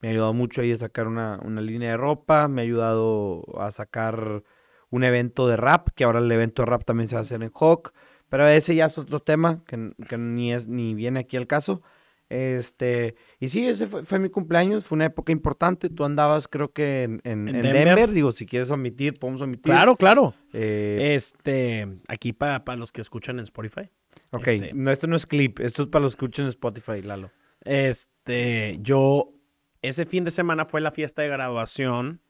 me 0.00 0.08
ha 0.08 0.10
ayudado 0.10 0.34
mucho 0.34 0.62
ahí 0.62 0.72
a 0.72 0.76
sacar 0.76 1.06
una, 1.06 1.38
una 1.44 1.60
línea 1.60 1.92
de 1.92 1.96
ropa. 1.96 2.48
Me 2.48 2.62
ha 2.62 2.64
ayudado 2.64 3.44
a 3.60 3.70
sacar 3.70 4.42
un 4.90 5.04
evento 5.04 5.46
de 5.46 5.56
rap, 5.56 5.90
que 5.94 6.04
ahora 6.04 6.18
el 6.18 6.30
evento 6.30 6.62
de 6.62 6.66
rap 6.66 6.84
también 6.84 7.06
se 7.08 7.14
va 7.14 7.20
a 7.20 7.22
hacer 7.22 7.42
en 7.42 7.52
Hawk. 7.54 7.92
Pero 8.32 8.48
ese 8.48 8.74
ya 8.74 8.86
es 8.86 8.96
otro 8.96 9.20
tema 9.20 9.62
que, 9.66 9.92
que 10.08 10.16
ni 10.16 10.54
es 10.54 10.66
ni 10.66 10.94
viene 10.94 11.20
aquí 11.20 11.36
al 11.36 11.46
caso. 11.46 11.82
Este, 12.30 13.14
y 13.38 13.50
sí, 13.50 13.66
ese 13.68 13.86
fue, 13.86 14.06
fue 14.06 14.18
mi 14.18 14.30
cumpleaños, 14.30 14.84
fue 14.86 14.96
una 14.96 15.04
época 15.04 15.32
importante. 15.32 15.90
Tú 15.90 16.02
andabas, 16.06 16.48
creo 16.48 16.70
que 16.72 17.02
en, 17.02 17.20
en- 17.24 17.46
En 17.48 17.56
en 17.56 17.60
Denver. 17.60 17.84
Denver. 17.84 18.10
Digo, 18.12 18.32
si 18.32 18.46
quieres 18.46 18.70
omitir, 18.70 19.12
podemos 19.20 19.42
omitir. 19.42 19.64
Claro, 19.74 19.96
claro. 19.96 20.32
Eh, 20.54 21.12
Este, 21.14 21.86
aquí 22.08 22.32
para 22.32 22.62
los 22.76 22.90
que 22.90 23.02
escuchan 23.02 23.36
en 23.38 23.42
Spotify. 23.42 23.90
ok, 24.30 24.46
este- 24.48 24.72
no, 24.72 24.90
esto 24.90 25.06
no 25.08 25.16
es 25.16 25.26
clip, 25.26 25.60
esto 25.60 25.82
es 25.82 25.88
para 25.90 26.02
los 26.04 26.16
que 26.16 26.24
escuchen 26.24 26.44
en 26.46 26.48
Spotify, 26.48 27.02
Lalo. 27.02 27.30
Este, 27.64 28.78
yo, 28.80 29.34
ese 29.82 30.06
fin 30.06 30.24
de 30.24 30.30
semana 30.30 30.64
fue 30.64 30.80
la 30.80 30.90
fiesta 30.92 31.20
de 31.20 31.28
graduación 31.28 32.22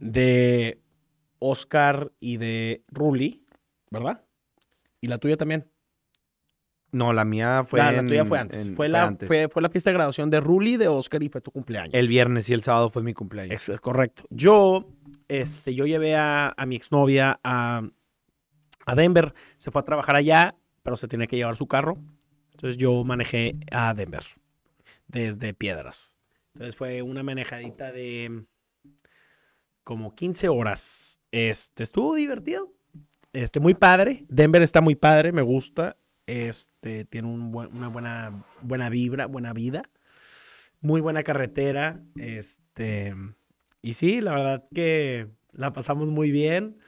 de 0.00 0.80
Oscar 1.38 2.10
y 2.18 2.36
de 2.38 2.82
Ruli, 2.88 3.46
¿verdad? 3.90 4.24
Y 5.02 5.08
la 5.08 5.18
tuya 5.18 5.36
también. 5.36 5.68
No, 6.92 7.12
la 7.12 7.24
mía 7.24 7.64
fue. 7.68 7.80
la, 7.80 7.90
la 7.92 8.06
tuya 8.06 8.24
fue 8.24 8.38
antes. 8.38 8.66
en- 8.68 8.76
fue, 8.76 8.88
la, 8.88 9.04
antes. 9.04 9.26
Fue, 9.26 9.48
fue 9.48 9.60
la 9.62 9.68
fiesta 9.70 9.90
de 9.90 9.94
graduación 9.94 10.30
de 10.30 10.40
Ruli, 10.40 10.76
de 10.76 10.88
Oscar 10.88 11.22
y 11.22 11.28
fue 11.28 11.40
tu 11.40 11.50
cumpleaños. 11.50 11.92
El 11.94 12.06
viernes 12.08 12.48
y 12.48 12.52
el 12.54 12.62
sábado 12.62 12.88
fue 12.90 13.02
mi 13.02 13.12
cumpleaños. 13.14 13.54
Es, 13.56 13.68
es 13.68 13.80
correcto. 13.80 14.24
Yo, 14.30 14.88
este, 15.28 15.74
yo 15.74 15.86
llevé 15.86 16.14
a, 16.16 16.54
a 16.56 16.66
mi 16.66 16.76
exnovia 16.76 17.40
a, 17.42 17.82
a 18.86 18.94
Denver. 18.94 19.34
Se 19.56 19.70
fue 19.70 19.80
a 19.80 19.84
trabajar 19.84 20.16
allá, 20.16 20.54
pero 20.82 20.96
se 20.96 21.08
tenía 21.08 21.26
que 21.26 21.36
llevar 21.36 21.56
su 21.56 21.66
carro. 21.66 21.98
Entonces 22.54 22.76
yo 22.76 23.02
manejé 23.04 23.52
a 23.70 23.92
Denver 23.94 24.24
desde 25.08 25.54
Piedras. 25.54 26.18
Entonces 26.54 26.76
fue 26.76 27.00
una 27.02 27.22
manejadita 27.22 27.90
de 27.90 28.44
como 29.82 30.14
15 30.14 30.48
horas. 30.50 31.20
Este, 31.32 31.82
estuvo 31.82 32.14
divertido. 32.14 32.70
Este, 33.32 33.60
muy 33.60 33.74
padre. 33.74 34.24
Denver 34.28 34.62
está 34.62 34.80
muy 34.80 34.94
padre, 34.94 35.32
me 35.32 35.42
gusta. 35.42 35.96
Este, 36.26 37.04
tiene 37.04 37.28
un 37.28 37.54
una 37.54 37.88
buena, 37.88 38.44
buena 38.60 38.88
vibra, 38.88 39.26
buena 39.26 39.52
vida. 39.52 39.82
Muy 40.80 41.00
buena 41.00 41.22
carretera. 41.22 42.02
Este, 42.16 43.14
y 43.80 43.94
sí, 43.94 44.20
la 44.20 44.32
verdad 44.32 44.64
que 44.74 45.28
la 45.52 45.72
pasamos 45.72 46.10
muy 46.10 46.30
bien. 46.30 46.78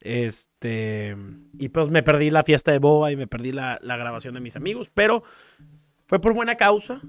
Este, 0.00 1.16
y 1.58 1.70
pues 1.70 1.88
me 1.90 2.02
perdí 2.02 2.30
la 2.30 2.42
fiesta 2.42 2.72
de 2.72 2.78
Boba 2.78 3.10
y 3.10 3.16
me 3.16 3.26
perdí 3.26 3.52
la, 3.52 3.78
la 3.82 3.96
grabación 3.96 4.34
de 4.34 4.40
mis 4.40 4.54
amigos, 4.56 4.90
pero 4.90 5.22
fue 6.06 6.20
por 6.20 6.34
buena 6.34 6.56
causa, 6.56 7.00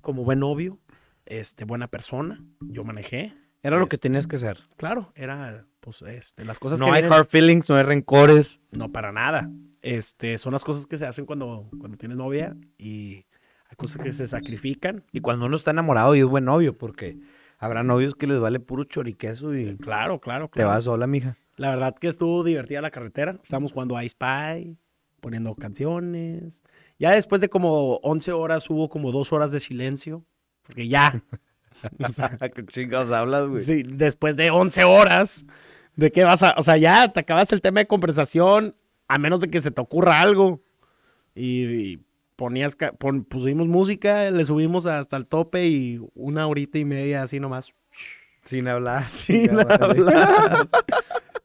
como 0.00 0.24
buen 0.24 0.40
novio, 0.40 0.80
este, 1.26 1.64
buena 1.64 1.86
persona. 1.88 2.44
Yo 2.60 2.82
manejé. 2.82 3.32
Era 3.62 3.78
lo 3.78 3.86
que 3.86 3.94
Este, 3.94 4.08
tenías 4.08 4.26
que 4.26 4.36
hacer. 4.36 4.58
Claro, 4.76 5.12
era, 5.14 5.66
pues, 5.82 6.00
este, 6.02 6.44
las 6.44 6.58
cosas 6.58 6.78
No 6.80 6.86
que 6.86 6.92
hay 6.92 7.02
vienen- 7.02 7.12
hard 7.18 7.26
feelings, 7.26 7.68
no 7.68 7.76
hay 7.76 7.82
rencores. 7.82 8.58
no, 8.70 8.90
para 8.90 9.12
nada. 9.12 9.50
Este, 9.82 10.38
son 10.38 10.52
las 10.52 10.62
cosas 10.64 10.86
que 10.86 10.96
se 10.96 11.04
hacen 11.06 11.26
cuando, 11.26 11.68
cuando 11.78 11.98
tienes 11.98 12.16
novia 12.16 12.56
y 12.78 13.26
hay 13.68 13.76
cosas 13.76 14.00
que 14.02 14.12
se 14.12 14.26
sacrifican. 14.26 15.04
Y 15.12 15.20
cuando 15.20 15.46
uno 15.46 15.56
está 15.56 15.72
enamorado 15.72 16.14
y 16.14 16.20
es 16.20 16.24
buen 16.26 16.44
novio, 16.44 16.78
porque 16.78 17.18
habrá 17.58 17.82
novios 17.82 18.14
que 18.14 18.28
les 18.28 18.38
vale 18.38 18.60
puro 18.60 18.84
choriqueso 18.84 19.54
y 19.56 19.76
Claro, 19.78 20.20
claro, 20.20 20.46
te 20.46 20.52
claro. 20.52 20.68
vas 20.68 20.84
sola, 20.84 21.06
mija. 21.08 21.36
La 21.56 21.70
verdad 21.70 21.96
que 21.96 22.06
estuvo 22.08 22.44
divertida 22.44 22.80
la 22.80 22.90
carretera. 22.92 23.38
Estábamos 23.42 23.72
jugando 23.72 24.00
Ice 24.00 24.10
Spy, 24.10 24.78
poniendo 25.20 25.54
canciones. 25.56 26.62
Ya 26.98 27.10
después 27.10 27.40
de 27.40 27.48
como 27.48 27.96
11 28.04 28.30
horas 28.32 28.70
hubo 28.70 28.88
como 28.88 29.10
dos 29.10 29.32
horas 29.32 29.50
de 29.50 29.58
silencio. 29.58 30.24
Porque 30.62 30.86
ya, 30.86 31.20
o 31.98 32.08
sea, 32.08 32.36
¿Qué 32.38 32.64
chingados 32.66 33.10
hablas, 33.10 33.48
güey? 33.48 33.62
sí, 33.62 33.82
después 33.82 34.36
de 34.36 34.50
11 34.52 34.84
horas, 34.84 35.44
¿de 35.96 36.12
qué 36.12 36.24
vas 36.24 36.42
a...? 36.42 36.54
O 36.56 36.62
sea, 36.62 36.76
ya 36.76 37.12
te 37.12 37.20
acabas 37.20 37.52
el 37.52 37.60
tema 37.60 37.80
de 37.80 37.86
conversación, 37.86 38.74
a 39.08 39.18
menos 39.18 39.40
de 39.40 39.50
que 39.50 39.60
se 39.60 39.70
te 39.70 39.80
ocurra 39.80 40.20
algo. 40.20 40.60
Y, 41.34 41.64
y 41.64 42.00
ponías, 42.36 42.76
pon- 42.98 43.24
pusimos 43.24 43.66
música, 43.66 44.30
le 44.30 44.44
subimos 44.44 44.86
hasta 44.86 45.16
el 45.16 45.26
tope 45.26 45.66
y 45.66 46.00
una 46.14 46.46
horita 46.46 46.78
y 46.78 46.84
media 46.84 47.22
así 47.22 47.40
nomás. 47.40 47.72
Sin 48.42 48.68
hablar. 48.68 49.06
Sin 49.10 49.58
hablar. 49.58 50.68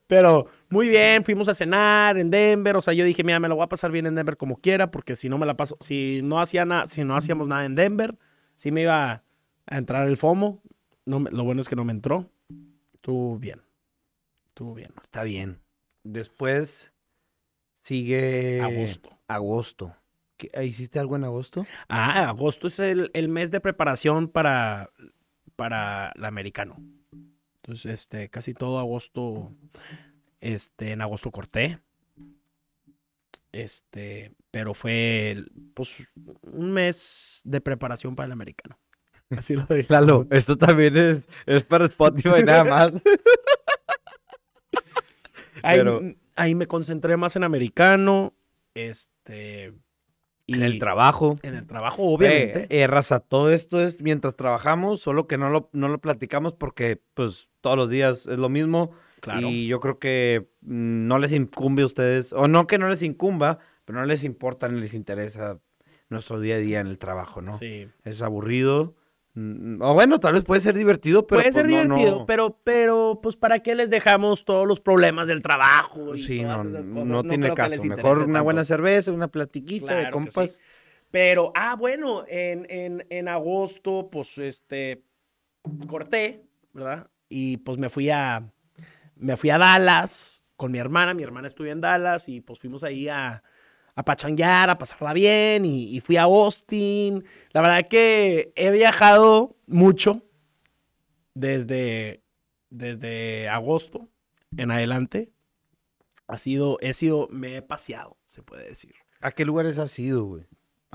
Pero 0.06 0.46
muy 0.70 0.88
bien, 0.88 1.22
fuimos 1.22 1.48
a 1.48 1.54
cenar 1.54 2.18
en 2.18 2.30
Denver. 2.30 2.76
O 2.76 2.80
sea, 2.80 2.94
yo 2.94 3.04
dije, 3.04 3.22
mira, 3.22 3.38
me 3.40 3.48
lo 3.48 3.56
voy 3.56 3.64
a 3.64 3.68
pasar 3.68 3.90
bien 3.90 4.06
en 4.06 4.14
Denver 4.14 4.36
como 4.36 4.56
quiera, 4.56 4.90
porque 4.90 5.14
si 5.16 5.28
no 5.28 5.38
me 5.38 5.46
la 5.46 5.56
paso, 5.56 5.76
si 5.80 6.20
no 6.24 6.40
hacía 6.40 6.64
nada, 6.64 6.86
si 6.86 7.04
no 7.04 7.14
hacíamos 7.16 7.46
nada 7.46 7.64
en 7.64 7.74
Denver, 7.74 8.16
sí 8.54 8.72
me 8.72 8.82
iba 8.82 9.22
a, 9.66 9.76
entrar 9.76 10.08
el 10.08 10.16
FOMO. 10.16 10.62
No 11.04 11.20
lo 11.20 11.44
bueno 11.44 11.60
es 11.60 11.68
que 11.68 11.76
no 11.76 11.84
me 11.84 11.92
entró. 11.92 12.28
Estuvo 12.94 13.38
bien. 13.38 13.60
Estuvo 14.58 14.74
bien. 14.74 14.90
Está 15.00 15.22
bien. 15.22 15.60
Después 16.02 16.92
sigue... 17.74 18.60
Agosto. 18.60 19.16
Agosto. 19.28 19.94
¿Qué- 20.36 20.50
¿Hiciste 20.64 20.98
algo 20.98 21.14
en 21.14 21.22
agosto? 21.22 21.64
Ah, 21.88 22.28
agosto 22.28 22.66
es 22.66 22.80
el, 22.80 23.12
el 23.14 23.28
mes 23.28 23.52
de 23.52 23.60
preparación 23.60 24.26
para, 24.26 24.90
para 25.54 26.10
el 26.16 26.24
americano. 26.24 26.74
Entonces, 27.62 27.92
este, 27.92 28.30
casi 28.30 28.52
todo 28.52 28.80
agosto, 28.80 29.52
este, 30.40 30.90
en 30.90 31.02
agosto 31.02 31.30
corté. 31.30 31.78
Este, 33.52 34.32
pero 34.50 34.74
fue, 34.74 35.30
el- 35.30 35.52
pues, 35.72 36.12
un 36.42 36.72
mes 36.72 37.42
de 37.44 37.60
preparación 37.60 38.16
para 38.16 38.26
el 38.26 38.32
americano. 38.32 38.76
Así 39.30 39.54
lo 39.54 39.62
digo. 39.66 39.86
Lalo, 39.90 40.26
esto 40.30 40.58
también 40.58 40.96
es, 40.96 41.28
es 41.46 41.62
para 41.62 41.86
Spotify 41.86 42.42
nada 42.44 42.64
más. 42.64 42.92
Ahí, 45.62 45.78
pero- 45.78 46.00
ahí 46.36 46.54
me 46.54 46.66
concentré 46.66 47.16
más 47.16 47.36
en 47.36 47.44
americano, 47.44 48.34
este, 48.74 49.72
y 50.46 50.54
En 50.54 50.62
el 50.62 50.78
trabajo. 50.78 51.36
en 51.42 51.54
el 51.54 51.66
trabajo, 51.66 52.02
obviamente. 52.04 52.62
Eh, 52.70 52.82
eh, 52.82 52.86
raza, 52.86 53.20
todo 53.20 53.50
esto 53.52 53.82
es 53.82 54.00
mientras 54.00 54.34
trabajamos, 54.36 55.00
solo 55.00 55.26
que 55.26 55.36
no 55.36 55.50
lo, 55.50 55.68
no 55.72 55.88
lo 55.88 55.98
platicamos 56.00 56.54
porque, 56.54 57.00
pues, 57.14 57.48
todos 57.60 57.76
los 57.76 57.90
días 57.90 58.26
es 58.26 58.38
lo 58.38 58.48
mismo. 58.48 58.92
claro. 59.20 59.48
Y 59.48 59.66
yo 59.66 59.80
creo 59.80 59.98
que 59.98 60.48
mm, 60.62 61.06
no 61.08 61.18
les 61.18 61.32
incumbe 61.32 61.82
a 61.82 61.86
ustedes, 61.86 62.32
o 62.32 62.46
no 62.48 62.66
que 62.66 62.78
no 62.78 62.88
les 62.88 63.02
incumba, 63.02 63.58
pero 63.84 63.98
no 63.98 64.06
les 64.06 64.22
importa 64.24 64.68
ni 64.68 64.80
les 64.80 64.94
interesa 64.94 65.58
nuestro 66.08 66.40
día 66.40 66.54
a 66.54 66.58
día 66.58 66.80
en 66.80 66.86
el 66.86 66.98
trabajo, 66.98 67.42
¿no? 67.42 67.50
Sí. 67.52 67.88
Es 68.04 68.22
aburrido. 68.22 68.94
Mm, 69.38 69.82
O 69.82 69.94
bueno, 69.94 70.18
tal 70.20 70.34
vez 70.34 70.44
puede 70.44 70.60
ser 70.60 70.76
divertido, 70.76 71.26
pero. 71.26 71.40
Puede 71.40 71.52
ser 71.52 71.66
pues, 71.66 71.72
divertido, 71.76 72.18
no- 72.18 72.26
pero, 72.26 72.58
pero, 72.64 73.20
pues, 73.22 73.36
¿para 73.36 73.60
qué 73.60 73.74
les 73.74 73.90
dejamos 73.90 74.44
todos 74.44 74.66
los 74.66 74.80
problemas 74.80 75.28
del 75.28 75.42
trabajo? 75.42 76.14
y 76.14 76.24
Sí, 76.24 76.42
todas 76.42 76.64
no, 76.66 76.80
esas 76.80 77.06
no, 77.06 77.22
tiene 77.22 77.54
caso. 77.54 77.84
Mejor 77.84 78.18
una 78.18 78.26
tanto. 78.26 78.44
buena 78.44 78.64
cerveza, 78.64 79.12
una 79.12 79.28
platiquita 79.28 79.86
de 79.94 80.00
Claro 80.02 80.12
compas. 80.12 80.50
sí. 80.54 80.60
Pero, 81.10 81.52
ah, 81.54 81.74
bueno, 81.76 82.24
en, 82.28 82.66
en, 82.68 83.06
en 83.08 83.28
agosto, 83.28 84.08
pues, 84.10 84.36
este, 84.38 85.04
corté, 85.88 86.44
¿verdad? 86.72 87.10
Y, 87.28 87.58
pues, 87.58 87.78
me 87.78 87.88
fui 87.88 88.10
a, 88.10 88.50
me 89.16 89.36
fui 89.36 89.50
a 89.50 89.58
Dallas 89.58 90.44
con 90.56 90.70
mi 90.72 90.78
hermana. 90.78 91.14
Mi 91.14 91.22
hermana 91.22 91.46
estudia 91.46 91.72
en 91.72 91.80
Dallas 91.80 92.28
y, 92.28 92.40
pues, 92.40 92.58
fuimos 92.58 92.84
ahí 92.84 93.08
a, 93.08 93.42
a 93.98 94.04
pachanguear, 94.04 94.70
a 94.70 94.78
pasarla 94.78 95.12
bien 95.12 95.64
y, 95.64 95.96
y 95.96 96.00
fui 96.00 96.16
a 96.16 96.22
Austin. 96.22 97.24
La 97.50 97.60
verdad 97.60 97.88
que 97.88 98.52
he 98.54 98.70
viajado 98.70 99.56
mucho 99.66 100.22
desde, 101.34 102.22
desde 102.70 103.48
agosto 103.48 104.08
en 104.56 104.70
adelante. 104.70 105.32
Ha 106.28 106.38
sido, 106.38 106.78
he 106.80 106.92
sido, 106.92 107.26
me 107.32 107.56
he 107.56 107.62
paseado, 107.62 108.16
se 108.26 108.44
puede 108.44 108.68
decir. 108.68 108.94
¿A 109.20 109.32
qué 109.32 109.44
lugares 109.44 109.80
has 109.80 109.98
ido, 109.98 110.24
güey? 110.26 110.46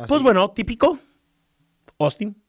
Pues 0.08 0.22
bueno, 0.22 0.52
típico. 0.52 0.98
Austin. 2.00 2.42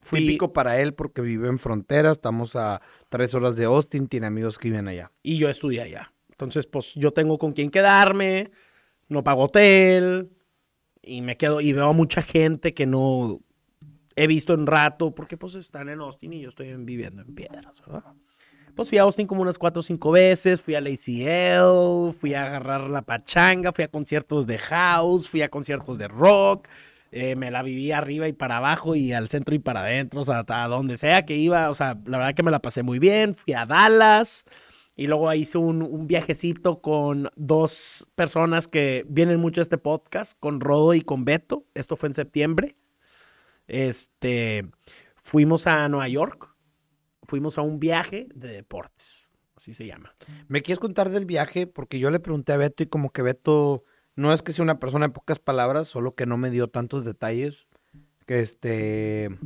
Fui, 0.00 0.20
Típico 0.20 0.54
para 0.54 0.80
él 0.80 0.94
porque 0.94 1.20
vive 1.20 1.48
en 1.48 1.58
frontera. 1.58 2.12
Estamos 2.12 2.56
a 2.56 2.80
tres 3.10 3.34
horas 3.34 3.56
de 3.56 3.66
Austin. 3.66 4.08
Tiene 4.08 4.28
amigos 4.28 4.56
que 4.56 4.68
viven 4.70 4.88
allá. 4.88 5.12
Y 5.22 5.36
yo 5.36 5.50
estudié 5.50 5.82
allá. 5.82 6.14
Entonces, 6.30 6.66
pues 6.66 6.94
yo 6.94 7.12
tengo 7.12 7.36
con 7.36 7.52
quién 7.52 7.70
quedarme. 7.70 8.52
No 9.08 9.22
pago 9.24 9.44
hotel. 9.44 10.30
Y 11.02 11.20
me 11.20 11.36
quedo. 11.36 11.60
Y 11.60 11.72
veo 11.72 11.88
a 11.88 11.92
mucha 11.92 12.22
gente 12.22 12.74
que 12.74 12.86
no 12.86 13.40
he 14.16 14.26
visto 14.26 14.54
en 14.54 14.66
rato. 14.66 15.14
Porque 15.14 15.36
pues 15.36 15.54
están 15.54 15.88
en 15.88 16.00
Austin 16.00 16.32
y 16.32 16.40
yo 16.40 16.48
estoy 16.48 16.68
en- 16.68 16.86
viviendo 16.86 17.22
en 17.22 17.34
piedras. 17.34 17.82
Pues 18.74 18.88
fui 18.90 18.98
a 18.98 19.02
Austin 19.02 19.26
como 19.26 19.40
unas 19.42 19.56
cuatro 19.58 19.80
o 19.80 19.82
cinco 19.82 20.10
veces. 20.10 20.60
Fui 20.62 20.74
a 20.74 20.80
la 20.80 20.90
ACL. 20.90 22.12
Fui 22.20 22.34
a 22.34 22.46
agarrar 22.46 22.90
la 22.90 23.02
pachanga. 23.02 23.72
Fui 23.72 23.84
a 23.84 23.88
conciertos 23.88 24.46
de 24.46 24.58
house. 24.58 25.28
Fui 25.28 25.42
a 25.42 25.48
conciertos 25.48 25.96
de 25.98 26.08
rock. 26.08 26.68
eh, 27.12 27.36
me 27.36 27.50
la 27.52 27.62
viví 27.62 27.92
arriba 27.92 28.28
y 28.28 28.32
para 28.34 28.58
abajo 28.58 28.94
y 28.96 29.12
al 29.12 29.28
centro 29.28 29.54
y 29.54 29.58
para 29.58 29.80
adentro, 29.80 30.20
o 30.20 30.24
sea, 30.24 30.44
a 30.46 30.68
donde 30.68 30.96
sea 30.98 31.24
que 31.24 31.36
iba, 31.36 31.70
o 31.70 31.74
sea, 31.74 31.96
la 32.04 32.18
verdad 32.18 32.34
que 32.34 32.42
me 32.42 32.50
la 32.50 32.58
pasé 32.60 32.82
muy 32.82 32.98
bien, 32.98 33.34
fui 33.34 33.54
a 33.54 33.64
Dallas 33.64 34.44
y 34.96 35.06
luego 35.06 35.32
hice 35.34 35.58
un, 35.58 35.82
un 35.82 36.06
viajecito 36.06 36.80
con 36.80 37.28
dos 37.36 38.10
personas 38.14 38.66
que 38.66 39.04
vienen 39.08 39.38
mucho 39.38 39.60
a 39.60 39.62
este 39.62 39.78
podcast, 39.78 40.38
con 40.40 40.60
Rodo 40.60 40.94
y 40.94 41.02
con 41.02 41.24
Beto, 41.24 41.66
esto 41.74 41.96
fue 41.96 42.08
en 42.08 42.14
septiembre, 42.14 42.76
este, 43.68 44.68
fuimos 45.14 45.66
a 45.66 45.88
Nueva 45.88 46.08
York, 46.08 46.54
fuimos 47.24 47.58
a 47.58 47.62
un 47.62 47.78
viaje 47.78 48.28
de 48.34 48.48
deportes, 48.48 49.32
así 49.56 49.74
se 49.74 49.86
llama. 49.86 50.14
¿Me 50.48 50.62
quieres 50.62 50.80
contar 50.80 51.10
del 51.10 51.26
viaje? 51.26 51.66
Porque 51.66 51.98
yo 51.98 52.10
le 52.10 52.20
pregunté 52.20 52.52
a 52.52 52.56
Beto 52.56 52.82
y 52.82 52.86
como 52.86 53.10
que 53.10 53.22
Beto 53.22 53.84
no 54.16 54.32
es 54.32 54.42
que 54.42 54.52
sea 54.52 54.62
una 54.62 54.80
persona 54.80 55.08
de 55.08 55.12
pocas 55.12 55.38
palabras, 55.38 55.88
solo 55.88 56.14
que 56.14 56.26
no 56.26 56.38
me 56.38 56.50
dio 56.50 56.68
tantos 56.68 57.04
detalles. 57.04 57.66
Que 58.26 58.40
este... 58.40 59.38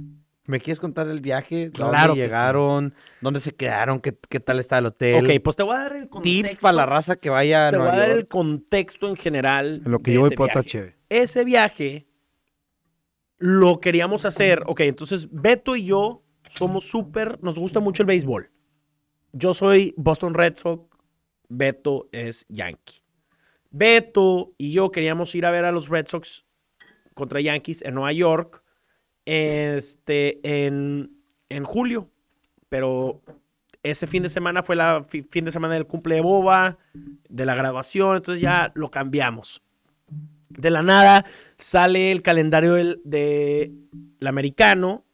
¿Me 0.51 0.59
quieres 0.59 0.81
contar 0.81 1.07
del 1.07 1.21
viaje? 1.21 1.71
Claro 1.71 2.09
¿Dónde 2.09 2.23
que 2.23 2.27
sí. 2.27 2.33
llegaron? 2.33 2.95
¿Dónde 3.21 3.39
se 3.39 3.55
quedaron? 3.55 4.01
¿Qué, 4.01 4.19
qué 4.29 4.41
tal 4.41 4.59
está 4.59 4.79
el 4.79 4.87
hotel? 4.87 5.25
Ok, 5.25 5.41
pues 5.45 5.55
te 5.55 5.63
voy 5.63 5.77
a 5.77 5.79
dar 5.79 5.95
el 5.95 6.09
contexto. 6.09 6.49
Tip 6.49 6.61
para 6.61 6.73
la 6.73 6.87
raza 6.87 7.15
que 7.15 7.31
vaya 7.31 7.69
a 7.69 7.71
Te 7.71 7.77
voy 7.77 7.87
a 7.87 7.97
dar 7.97 8.11
el 8.11 8.27
contexto 8.27 9.09
en 9.09 9.15
general. 9.15 9.83
En 9.85 9.93
lo 9.93 10.01
que 10.01 10.11
de 10.11 10.17
yo 10.17 10.21
voy 10.23 10.31
por 10.31 10.65
chévere. 10.65 10.97
Ese 11.09 11.45
viaje 11.45 12.09
lo 13.39 13.79
queríamos 13.79 14.25
hacer. 14.25 14.65
Ok, 14.67 14.81
entonces 14.81 15.29
Beto 15.31 15.77
y 15.77 15.85
yo 15.85 16.25
somos 16.45 16.85
súper, 16.85 17.39
nos 17.43 17.57
gusta 17.57 17.79
mucho 17.79 18.03
el 18.03 18.09
béisbol. 18.09 18.51
Yo 19.33 19.55
soy 19.55 19.95
Boston 19.97 20.35
Red 20.35 20.57
Sox, 20.57 20.85
Beto 21.49 22.09
es 22.11 22.45
Yankee. 22.49 23.05
Beto 23.71 24.53
y 24.59 24.73
yo 24.73 24.91
queríamos 24.91 25.33
ir 25.37 25.47
a 25.47 25.53
ver 25.53 25.65
a 25.65 25.71
los 25.71 25.89
Red 25.89 26.09
Sox 26.09 26.45
contra 27.15 27.41
Yankees 27.41 27.83
en 27.83 27.95
Nueva 27.95 28.13
York 28.13 28.65
este, 29.31 30.41
en, 30.43 31.11
en 31.49 31.65
julio. 31.65 32.11
Pero 32.69 33.21
ese 33.83 34.07
fin 34.07 34.23
de 34.25 34.29
semana 34.29 34.63
fue 34.63 34.75
la 34.77 35.05
fi- 35.09 35.23
fin 35.23 35.45
de 35.45 35.53
semana 35.53 35.75
del 35.75 35.87
cumple 35.87 36.17
de 36.17 36.21
Boba, 36.21 36.79
de 37.29 37.47
la 37.47 37.55
grabación, 37.55 38.17
entonces 38.17 38.43
ya 38.43 38.73
lo 38.75 38.91
cambiamos. 38.91 39.63
De 40.49 40.71
la 40.71 40.83
nada 40.83 41.25
sale 41.57 42.11
el 42.11 42.23
calendario 42.23 42.75
del 42.75 43.01
de 43.05 43.73
americano 44.27 45.05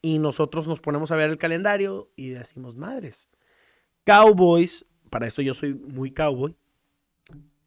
y 0.00 0.18
nosotros 0.18 0.68
nos 0.68 0.78
ponemos 0.80 1.10
a 1.10 1.16
ver 1.16 1.30
el 1.30 1.38
calendario 1.38 2.10
y 2.14 2.28
decimos, 2.28 2.76
madres, 2.76 3.28
Cowboys, 4.04 4.86
para 5.10 5.26
esto 5.26 5.42
yo 5.42 5.52
soy 5.52 5.74
muy 5.74 6.12
cowboy, 6.12 6.54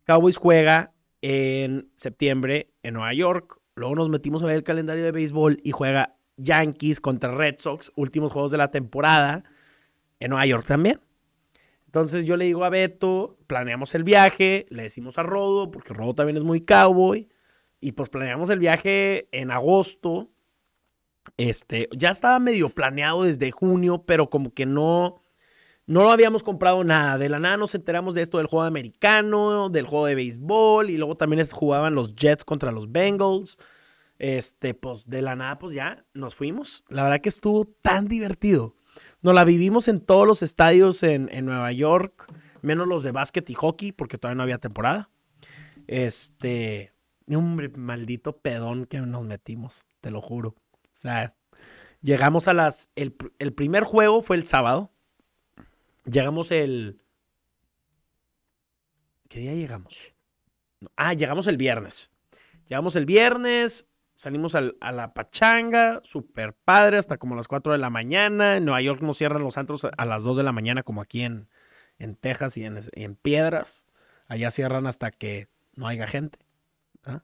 Cowboys 0.06 0.38
juega 0.38 0.94
en 1.22 1.90
septiembre 1.96 2.70
en 2.82 2.94
Nueva 2.94 3.14
York. 3.14 3.57
Luego 3.78 3.94
nos 3.94 4.10
metimos 4.10 4.42
a 4.42 4.48
ver 4.48 4.56
el 4.56 4.64
calendario 4.64 5.04
de 5.04 5.12
béisbol 5.12 5.60
y 5.64 5.70
juega 5.70 6.18
Yankees 6.38 7.00
contra 7.00 7.32
Red 7.32 7.60
Sox, 7.60 7.92
últimos 7.96 8.32
juegos 8.32 8.50
de 8.50 8.58
la 8.58 8.72
temporada, 8.72 9.44
en 10.20 10.32
Nueva 10.32 10.48
York 10.48 10.66
también. 10.66 11.00
Entonces 11.86 12.26
yo 12.26 12.38
le 12.38 12.46
digo 12.46 12.66
a 12.66 12.70
Beto, 12.70 13.38
planeamos 13.46 13.94
el 13.94 14.04
viaje, 14.04 14.66
le 14.72 14.82
decimos 14.82 15.20
a 15.20 15.24
Rodo, 15.24 15.70
porque 15.70 15.94
Rodo 15.94 16.16
también 16.16 16.38
es 16.38 16.44
muy 16.44 16.62
cowboy, 16.62 17.30
y 17.80 17.92
pues 17.92 18.10
planeamos 18.10 18.50
el 18.50 18.58
viaje 18.58 19.30
en 19.32 19.52
agosto. 19.52 20.32
Este, 21.38 21.88
ya 21.96 22.10
estaba 22.10 22.40
medio 22.40 22.70
planeado 22.70 23.26
desde 23.26 23.52
junio, 23.52 24.06
pero 24.08 24.32
como 24.32 24.56
que 24.56 24.66
no, 24.66 25.22
no 25.88 26.04
lo 26.04 26.12
habíamos 26.12 26.44
comprado 26.44 26.84
nada. 26.84 27.18
De 27.18 27.30
la 27.30 27.40
nada 27.40 27.56
nos 27.56 27.74
enteramos 27.74 28.14
de 28.14 28.22
esto 28.22 28.38
del 28.38 28.48
juego 28.48 28.66
americano, 28.66 29.70
del 29.70 29.88
juego 29.88 30.06
de 30.06 30.16
béisbol, 30.16 30.90
y 30.90 30.98
luego 30.98 31.16
también 31.16 31.44
jugaban 31.48 31.96
los 31.96 32.14
Jets 32.14 32.44
contra 32.44 32.74
los 32.74 32.92
Bengals. 32.92 33.58
Este, 34.20 34.74
pues 34.74 35.08
de 35.08 35.22
la 35.22 35.36
nada, 35.36 35.58
pues 35.60 35.74
ya 35.74 36.06
nos 36.14 36.36
fuimos. 36.36 36.84
La 36.90 37.04
verdad 37.04 37.22
que 37.22 37.30
estuvo 37.30 37.64
tan 37.66 38.10
divertido. 38.10 38.76
Nos 39.22 39.34
la 39.34 39.46
vivimos 39.46 39.88
en 39.88 40.02
todos 40.02 40.28
los 40.28 40.44
estadios 40.44 41.04
en, 41.04 41.30
Nueva 41.46 41.72
York, 41.72 42.32
menos 42.62 42.88
los 42.88 43.04
de 43.04 43.14
básquet 43.14 43.50
y 43.50 43.54
hockey, 43.54 43.94
porque 43.94 44.18
todavía 44.18 44.36
no 44.36 44.44
había 44.44 44.58
temporada. 44.58 45.10
Este, 45.88 46.92
hombre, 47.34 47.70
maldito 47.70 48.38
pedón 48.38 48.88
que 48.88 49.00
nos 49.00 49.24
metimos, 49.24 49.86
te 50.02 50.12
lo 50.12 50.22
juro. 50.22 50.50
O 50.50 50.96
sea, 51.00 51.34
llegamos 52.02 52.50
a 52.50 52.54
las. 52.54 52.90
El, 52.96 53.16
el 53.40 53.54
primer 53.54 53.86
juego 53.86 54.22
fue 54.22 54.36
el 54.36 54.46
sábado. 54.46 54.92
Llegamos 56.10 56.52
el. 56.52 57.02
¿Qué 59.28 59.40
día 59.40 59.54
llegamos? 59.54 60.14
Ah, 60.96 61.14
llegamos 61.14 61.48
el 61.48 61.58
viernes. 61.58 62.12
Llegamos 62.68 62.96
el 62.96 63.06
viernes, 63.06 63.88
salimos 64.16 64.56
a 64.56 64.92
la 64.92 65.14
pachanga, 65.14 66.02
súper 66.04 66.54
padre, 66.54 66.98
hasta 66.98 67.18
como 67.18 67.36
las 67.36 67.48
4 67.48 67.74
de 67.74 67.78
la 67.78 67.90
mañana. 67.90 68.58
En 68.58 68.66
Nueva 68.66 68.82
York 68.82 69.02
no 69.02 69.14
cierran 69.14 69.44
los 69.44 69.58
antros 69.58 69.86
a 69.86 70.06
las 70.06 70.24
2 70.24 70.38
de 70.38 70.44
la 70.44 70.52
mañana, 70.54 70.84
como 70.84 71.02
aquí 71.02 71.24
en, 71.24 71.50
en 72.00 72.16
Texas 72.16 72.58
y 72.58 72.64
en, 72.66 73.16
Piedras. 73.16 73.86
Allá 74.28 74.52
cierran 74.52 74.88
hasta 74.88 75.12
que 75.12 75.50
no 75.76 75.88
haya 75.88 76.08
gente. 76.08 76.40
¿ah? 77.04 77.24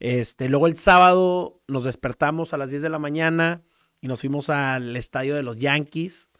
Este, 0.00 0.48
luego 0.48 0.66
el 0.66 0.76
sábado 0.76 1.60
nos 1.66 1.84
despertamos 1.84 2.54
a 2.54 2.58
las 2.58 2.70
10 2.70 2.82
de 2.82 2.90
la 2.90 2.98
mañana 2.98 3.62
y 4.00 4.08
nos 4.08 4.20
fuimos 4.20 4.48
al 4.50 4.96
estadio 4.96 5.34
de 5.34 5.42
los 5.42 5.60
Yankees 5.60 6.30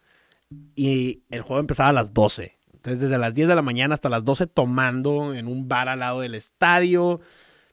y 0.75 1.23
el 1.29 1.41
juego 1.41 1.59
empezaba 1.59 1.89
a 1.89 1.93
las 1.93 2.13
12. 2.13 2.57
Entonces, 2.73 3.01
desde 3.01 3.17
las 3.17 3.33
10 3.33 3.47
de 3.47 3.55
la 3.55 3.61
mañana 3.61 3.93
hasta 3.93 4.09
las 4.09 4.23
12 4.23 4.47
tomando 4.47 5.33
en 5.33 5.47
un 5.47 5.67
bar 5.67 5.89
al 5.89 5.99
lado 5.99 6.19
del 6.21 6.35
estadio. 6.35 7.19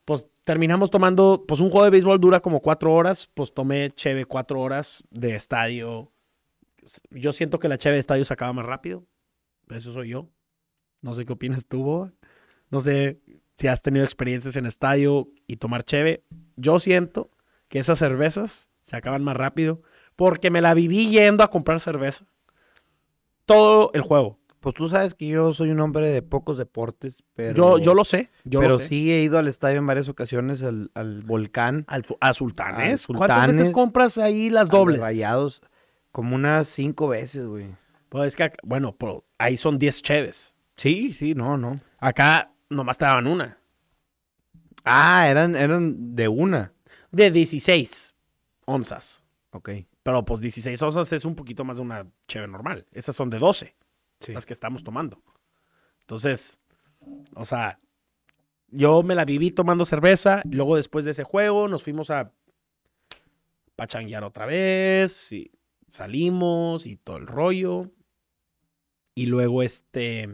Pues 0.05 0.27
terminamos 0.45 0.91
tomando, 0.91 1.45
pues 1.47 1.61
un 1.61 1.71
juego 1.71 1.85
de 1.85 1.91
béisbol 1.91 2.21
dura 2.21 2.41
como 2.41 2.61
cuatro 2.61 2.93
horas, 2.93 3.31
pues 3.35 3.53
tomé 3.53 3.91
cheve 3.91 4.25
cuatro 4.25 4.61
horas 4.61 5.05
de 5.11 5.35
estadio. 5.35 6.13
Yo 7.11 7.33
siento 7.33 7.59
que 7.59 7.69
la 7.69 7.79
cheve 7.79 7.95
de 7.95 8.01
estadio 8.01 8.25
se 8.25 8.33
acaba 8.33 8.53
más 8.53 8.67
rápido. 8.67 9.07
Eso 9.69 9.93
soy 9.93 10.09
yo. 10.09 10.31
No 11.01 11.15
sé 11.15 11.25
qué 11.25 11.33
opinas 11.33 11.67
tú, 11.67 12.11
No 12.71 12.81
sé 12.81 13.21
si 13.55 13.69
has 13.69 13.83
tenido 13.83 14.05
experiencias 14.05 14.57
en 14.57 14.67
estadio 14.67 15.29
y 15.47 15.57
tomar 15.57 15.85
cheve. 15.85 16.25
Yo 16.57 16.81
siento 16.81 17.31
que 17.69 17.79
esas 17.79 17.99
cervezas 17.99 18.71
se 18.83 18.97
acaban 18.97 19.23
más 19.25 19.37
rápido 19.37 19.83
porque 20.17 20.51
me 20.51 20.61
la 20.61 20.75
viví 20.75 21.09
yendo 21.09 21.45
a 21.45 21.51
comprar 21.51 21.81
cerveza. 21.81 22.27
Todo 23.45 23.91
el 23.95 24.03
juego. 24.03 24.39
Pues 24.61 24.77
tú 24.77 24.89
sabes 24.89 25.15
que 25.15 25.27
yo 25.27 25.53
soy 25.53 25.71
un 25.71 25.81
hombre 25.81 26.09
de 26.09 26.23
pocos 26.23 26.57
deportes, 26.57 27.25
pero... 27.35 27.57
Yo, 27.57 27.79
yo 27.79 27.95
lo 27.95 28.05
sé, 28.05 28.31
yo 28.45 28.61
pero 28.61 28.75
lo 28.75 28.81
sé. 28.81 28.89
sí 28.89 29.13
he 29.13 29.21
ido 29.23 29.39
al 29.39 29.49
estadio 29.49 29.79
en 29.79 29.87
varias 29.89 30.09
ocasiones, 30.09 30.63
al, 30.63 30.89
volcán. 31.27 31.85
Al, 31.89 32.05
a 32.21 32.33
Sultanes. 32.33 33.09
¿Cuántas 33.09 33.49
veces 33.49 33.71
compras 33.71 34.19
ahí 34.19 34.51
las 34.51 34.69
dobles? 34.69 35.01
Rayados, 35.01 35.63
como 36.13 36.37
unas 36.37 36.69
cinco 36.69 37.09
veces, 37.09 37.47
güey. 37.47 37.67
Pues 38.09 38.29
es 38.29 38.37
que, 38.37 38.53
bueno, 38.63 38.95
pero 38.97 39.25
ahí 39.37 39.57
son 39.57 39.81
diez 39.81 40.01
cheves. 40.01 40.55
Sí, 40.77 41.13
sí, 41.13 41.35
no, 41.35 41.57
no. 41.57 41.81
Acá 41.99 42.53
nomás 42.69 42.99
te 42.99 43.05
daban 43.05 43.27
una. 43.27 43.59
Ah, 44.85 45.29
eran, 45.29 45.57
eran 45.57 46.15
de 46.15 46.29
una. 46.29 46.73
De 47.11 47.31
16 47.31 48.17
onzas. 48.65 49.25
Ok. 49.51 49.71
Pero 50.03 50.25
pues 50.25 50.41
16 50.41 50.81
onzas 50.83 51.13
es 51.13 51.25
un 51.25 51.35
poquito 51.35 51.65
más 51.65 51.77
de 51.77 51.83
una 51.83 52.07
cheve 52.27 52.49
normal. 52.49 52.87
Esas 52.93 53.15
son 53.15 53.31
de 53.31 53.39
12 53.39 53.77
las 54.29 54.47
que 54.47 54.53
estamos 54.53 54.85
tomando. 54.85 55.23
Entonces, 56.01 56.61
o 57.35 57.45
sea, 57.45 57.81
yo 58.69 59.03
me 59.03 59.15
la 59.15 59.25
viví 59.25 59.51
tomando 59.51 59.85
cerveza. 59.85 60.43
Luego, 60.51 60.77
después 60.77 61.05
de 61.05 61.13
ese 61.13 61.25
juego, 61.25 61.69
nos 61.69 61.83
fuimos 61.83 62.11
a 62.11 62.33
pachanguear 63.77 64.25
otra 64.25 64.47
vez. 64.47 65.33
Y 65.33 65.53
salimos 65.89 66.87
y 66.87 66.97
todo 66.97 67.17
el 67.19 67.27
rollo. 67.27 67.91
Y 69.15 69.27
luego, 69.27 69.63
este. 69.63 70.29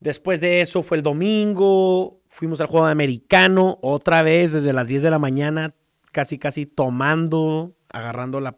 Después 0.00 0.40
de 0.40 0.60
eso 0.60 0.82
fue 0.82 0.98
el 0.98 1.02
domingo. 1.02 2.20
Fuimos 2.28 2.60
al 2.60 2.68
juego 2.68 2.86
de 2.86 2.92
americano. 2.92 3.78
Otra 3.82 4.22
vez 4.22 4.52
desde 4.52 4.72
las 4.72 4.88
10 4.88 5.02
de 5.02 5.10
la 5.10 5.18
mañana. 5.18 5.74
Casi, 6.12 6.38
casi 6.38 6.66
tomando. 6.66 7.75
Agarrando 7.96 8.40
la 8.40 8.56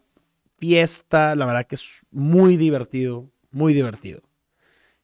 fiesta. 0.57 1.35
La 1.35 1.45
verdad 1.45 1.65
que 1.65 1.75
es 1.75 2.05
muy 2.11 2.57
divertido 2.57 3.31
muy 3.51 3.73
divertido. 3.73 4.21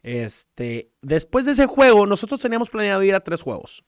Este, 0.03 0.91
después 1.01 1.45
de 1.45 1.53
ese 1.53 1.65
juego, 1.65 2.05
nosotros 2.05 2.39
teníamos 2.39 2.69
planeado 2.69 3.03
ir 3.03 3.15
a 3.15 3.23
tres 3.23 3.41
juegos. 3.41 3.83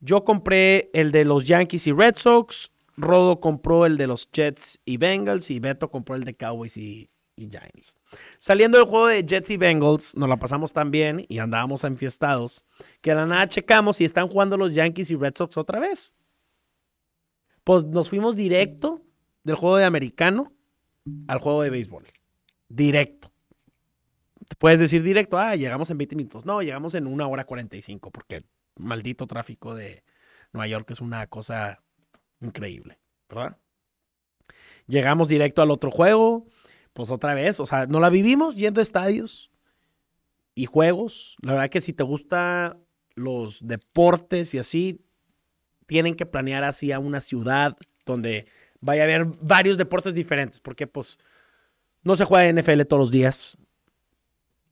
Yo 0.00 0.24
compré 0.24 0.90
el 0.92 1.12
de 1.12 1.24
los 1.24 1.44
Yankees 1.44 1.86
y 1.86 1.92
Red 1.92 2.16
Sox, 2.16 2.70
Rodo 2.96 3.40
compró 3.40 3.86
el 3.86 3.96
de 3.96 4.08
los 4.08 4.28
Jets 4.30 4.80
y 4.84 4.96
Bengals 4.96 5.50
y 5.50 5.60
Beto 5.60 5.90
compró 5.90 6.16
el 6.16 6.24
de 6.24 6.34
Cowboys 6.34 6.76
y, 6.76 7.08
Giants. 7.36 7.96
Saliendo 8.38 8.78
del 8.78 8.88
juego 8.88 9.06
de 9.06 9.24
Jets 9.24 9.50
y 9.50 9.56
Bengals, 9.56 10.16
nos 10.16 10.28
la 10.28 10.36
pasamos 10.36 10.72
tan 10.72 10.90
bien 10.90 11.24
y 11.28 11.38
andábamos 11.38 11.84
enfiestados 11.84 12.64
que 13.00 13.12
a 13.12 13.14
la 13.14 13.26
nada 13.26 13.46
checamos 13.46 14.00
y 14.00 14.04
están 14.04 14.26
jugando 14.26 14.56
los 14.56 14.74
Yankees 14.74 15.12
y 15.12 15.16
Red 15.16 15.34
Sox 15.36 15.56
otra 15.56 15.78
vez. 15.78 16.16
Pues 17.62 17.84
nos 17.84 18.08
fuimos 18.08 18.34
directo 18.34 19.04
del 19.44 19.56
juego 19.56 19.76
de 19.76 19.84
americano 19.84 20.52
al 21.26 21.38
juego 21.38 21.62
de 21.62 21.70
béisbol. 21.70 22.06
Directo 22.68 23.32
puedes 24.56 24.80
decir 24.80 25.02
directo, 25.02 25.38
ah, 25.38 25.56
llegamos 25.56 25.90
en 25.90 25.98
20 25.98 26.16
minutos. 26.16 26.46
No, 26.46 26.62
llegamos 26.62 26.94
en 26.94 27.06
una 27.06 27.26
hora 27.26 27.44
45, 27.44 28.10
porque 28.10 28.36
el 28.36 28.46
maldito 28.76 29.26
tráfico 29.26 29.74
de 29.74 30.04
Nueva 30.52 30.68
York 30.68 30.90
es 30.90 31.00
una 31.00 31.26
cosa 31.26 31.82
increíble, 32.40 32.98
¿verdad? 33.28 33.58
Llegamos 34.86 35.28
directo 35.28 35.60
al 35.60 35.70
otro 35.70 35.90
juego, 35.90 36.46
pues 36.94 37.10
otra 37.10 37.34
vez, 37.34 37.60
o 37.60 37.66
sea, 37.66 37.86
no 37.86 38.00
la 38.00 38.08
vivimos 38.08 38.54
yendo 38.54 38.80
a 38.80 38.82
estadios 38.82 39.50
y 40.54 40.64
juegos. 40.64 41.36
La 41.42 41.52
verdad 41.52 41.68
que 41.68 41.80
si 41.80 41.92
te 41.92 42.02
gusta 42.02 42.78
los 43.14 43.66
deportes 43.66 44.54
y 44.54 44.58
así, 44.58 45.04
tienen 45.86 46.14
que 46.14 46.26
planear 46.26 46.64
así 46.64 46.92
a 46.92 46.98
una 46.98 47.20
ciudad 47.20 47.76
donde 48.06 48.46
vaya 48.80 49.02
a 49.02 49.04
haber 49.04 49.26
varios 49.40 49.78
deportes 49.78 50.14
diferentes, 50.14 50.60
porque 50.60 50.86
pues 50.86 51.18
no 52.02 52.16
se 52.16 52.24
juega 52.24 52.52
NFL 52.52 52.82
todos 52.82 53.00
los 53.00 53.10
días, 53.10 53.58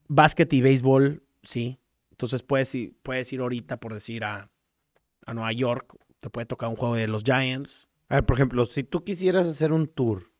básquet 0.07 0.51
y 0.53 0.61
béisbol, 0.61 1.23
sí. 1.43 1.79
Entonces 2.11 2.41
puedes 2.41 2.73
ir, 2.73 2.95
puedes 3.03 3.31
ir 3.31 3.41
ahorita, 3.41 3.77
por 3.77 3.93
decir, 3.93 4.23
a, 4.23 4.49
Nueva 5.27 5.51
York. 5.51 5.95
Te 6.21 6.29
puede 6.29 6.45
tocar 6.45 6.69
un 6.69 6.75
juego 6.75 6.95
de 6.95 7.07
los 7.07 7.23
Giants. 7.23 7.89
A 8.07 8.15
ver, 8.15 8.25
por 8.25 8.37
ejemplo, 8.37 8.65
si 8.65 8.83
tú 8.83 9.03
quisieras 9.03 9.47
hacer 9.47 9.71
un 9.71 9.87
tour. 9.87 10.31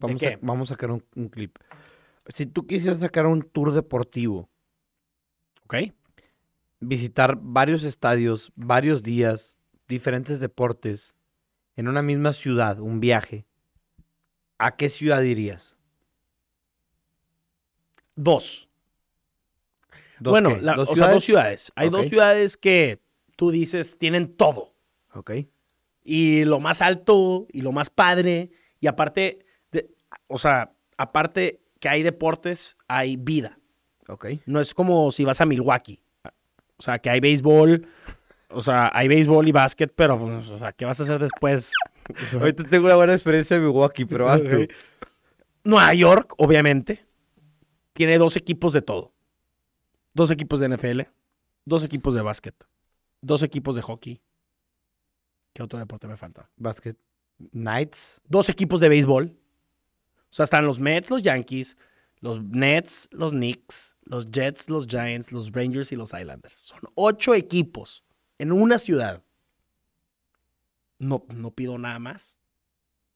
Vamos, 0.00 0.22
A, 0.22 0.38
vamos 0.42 0.70
a 0.70 0.74
sacar 0.74 0.90
un, 0.90 1.28
clip. 1.30 1.56
Si 2.28 2.44
tú 2.44 2.66
quisieras 2.66 2.98
sacar 2.98 3.26
un 3.26 3.42
tour 3.42 3.72
deportivo. 3.72 4.50
Ok. 5.64 5.76
Visitar 6.80 7.38
varios 7.40 7.84
estadios, 7.84 8.52
varios 8.56 9.02
días, 9.02 9.56
diferentes 9.88 10.40
deportes, 10.40 11.13
en 11.76 11.88
una 11.88 12.02
misma 12.02 12.32
ciudad, 12.32 12.80
un 12.80 13.00
viaje. 13.00 13.46
¿A 14.58 14.76
qué 14.76 14.88
ciudad 14.88 15.22
irías? 15.22 15.76
Dos 18.16 18.68
bueno, 20.30 20.58
o 20.86 20.96
sea, 20.96 21.08
dos 21.08 21.24
ciudades. 21.24 21.72
Hay 21.74 21.90
dos 21.90 22.06
ciudades 22.06 22.56
que 22.56 23.00
tú 23.36 23.50
dices 23.50 23.98
tienen 23.98 24.34
todo. 24.36 24.74
Ok. 25.12 25.32
Y 26.02 26.44
lo 26.44 26.60
más 26.60 26.82
alto 26.82 27.46
y 27.50 27.62
lo 27.62 27.72
más 27.72 27.90
padre. 27.90 28.50
Y 28.80 28.86
aparte, 28.86 29.44
o 30.26 30.38
sea, 30.38 30.74
aparte 30.96 31.62
que 31.80 31.88
hay 31.88 32.02
deportes, 32.02 32.76
hay 32.88 33.16
vida. 33.16 33.58
Ok. 34.08 34.26
No 34.46 34.60
es 34.60 34.74
como 34.74 35.10
si 35.10 35.24
vas 35.24 35.40
a 35.40 35.46
Milwaukee. 35.46 36.00
O 36.76 36.82
sea, 36.82 36.98
que 36.98 37.10
hay 37.10 37.20
béisbol. 37.20 37.86
O 38.48 38.60
sea, 38.60 38.90
hay 38.94 39.08
béisbol 39.08 39.48
y 39.48 39.52
básquet, 39.52 39.92
pero, 39.94 40.18
pues, 40.18 40.48
o 40.48 40.58
sea, 40.58 40.72
¿qué 40.72 40.84
vas 40.84 41.00
a 41.00 41.02
hacer 41.02 41.18
después? 41.18 41.72
Ahorita 42.38 42.64
tengo 42.64 42.86
una 42.86 42.96
buena 42.96 43.14
experiencia 43.14 43.56
en 43.56 43.64
Milwaukee, 43.64 44.04
pero 44.04 44.26
vas 44.26 44.42
tú. 44.42 44.66
Nueva 45.64 45.94
York, 45.94 46.34
obviamente, 46.36 47.04
tiene 47.94 48.18
dos 48.18 48.36
equipos 48.36 48.72
de 48.72 48.82
todo 48.82 49.14
dos 50.14 50.30
equipos 50.30 50.60
de 50.60 50.68
NFL, 50.68 51.00
dos 51.64 51.84
equipos 51.84 52.14
de 52.14 52.22
básquet, 52.22 52.54
dos 53.20 53.42
equipos 53.42 53.74
de 53.74 53.82
hockey, 53.82 54.22
¿Qué 55.52 55.62
otro 55.62 55.78
deporte 55.78 56.08
me 56.08 56.16
falta? 56.16 56.50
Basket. 56.56 56.96
Knights. 57.52 58.20
Dos 58.28 58.48
equipos 58.48 58.80
de 58.80 58.88
béisbol. 58.88 59.26
O 59.28 60.32
sea, 60.34 60.42
están 60.42 60.66
los 60.66 60.80
Mets, 60.80 61.10
los 61.10 61.22
Yankees, 61.22 61.78
los 62.18 62.42
Nets, 62.42 63.08
los 63.12 63.30
Knicks, 63.30 63.96
los 64.02 64.32
Jets, 64.32 64.68
los 64.68 64.88
Giants, 64.88 65.30
los 65.30 65.52
Rangers 65.52 65.92
y 65.92 65.96
los 65.96 66.12
Islanders. 66.12 66.54
Son 66.54 66.80
ocho 66.96 67.34
equipos 67.36 68.03
en 68.38 68.52
una 68.52 68.78
ciudad. 68.78 69.22
No, 70.98 71.24
no 71.34 71.50
pido 71.50 71.78
nada 71.78 71.98
más. 71.98 72.38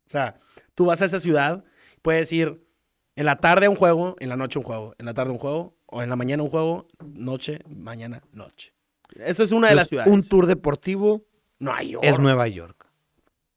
O 0.07 0.11
sea, 0.11 0.39
tú 0.75 0.87
vas 0.87 1.03
a 1.03 1.05
esa 1.05 1.21
ciudad, 1.21 1.65
puedes 2.03 2.33
ir 2.33 2.67
en 3.15 3.27
la 3.27 3.37
tarde 3.37 3.69
un 3.69 3.77
juego, 3.77 4.17
en 4.21 4.29
la 4.29 4.37
noche 4.37 4.59
un 4.59 4.65
juego, 4.65 4.95
en 4.99 5.07
la 5.07 5.15
tarde 5.15 5.33
un 5.33 5.39
juego, 5.39 5.77
o 5.87 6.03
en 6.03 6.11
la 6.11 6.17
mañana 6.17 6.43
un 6.43 6.51
juego, 6.51 6.89
noche, 7.05 7.61
mañana, 7.69 8.23
noche. 8.33 8.73
Esa 9.17 9.43
es 9.43 9.53
una 9.53 9.69
de 9.69 9.75
las 9.75 9.89
ciudades. 9.89 10.13
Un 10.13 10.27
tour 10.27 10.47
deportivo 10.47 11.27
Nueva 11.59 11.83
York. 11.83 12.05
es 12.05 12.19
Nueva 12.19 12.47
York. 12.49 12.91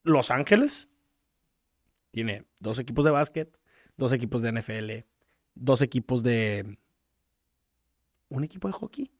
Los 0.04 0.32
Ángeles 0.32 0.88
tiene 2.12 2.46
dos 2.60 2.80
equipos 2.80 3.06
de 3.06 3.12
básquet, 3.12 3.58
dos 3.98 4.12
equipos 4.12 4.42
de 4.42 4.52
NFL, 4.52 4.92
dos 5.56 5.82
equipos 5.82 6.24
de... 6.24 6.78
¿Un 8.30 8.44
equipo 8.44 8.68
de 8.68 8.74
hockey? 8.74 9.12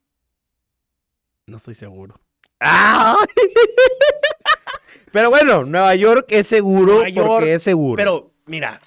No 1.48 1.58
estoy 1.58 1.74
seguro. 1.74 2.20
¡Ah! 2.62 3.18
Pero 5.12 5.30
bueno, 5.30 5.66
Nueva 5.66 5.94
York 5.96 6.28
es 6.30 6.48
seguro 6.48 6.94
Nueva 6.94 7.10
York, 7.10 7.28
porque 7.28 7.54
es 7.56 7.64
seguro. 7.64 7.98
Pero 7.98 8.34
mira, 8.46 8.80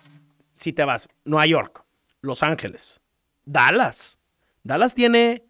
si 0.54 0.72
te 0.72 0.84
vas, 0.84 1.08
Nueva 1.24 1.46
York, 1.46 1.84
Los 2.22 2.42
Ángeles, 2.42 3.02
Dallas. 3.44 4.18
Dallas 4.62 4.94
tiene 4.94 5.44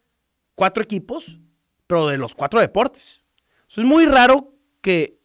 cuatro 0.57 0.83
equipos, 0.83 1.39
pero 1.87 2.09
de 2.09 2.19
los 2.19 2.35
cuatro 2.35 2.59
deportes. 2.59 3.25
Eso 3.69 3.83
es 3.83 3.87
muy 3.87 4.07
raro 4.07 4.53
que 4.81 5.21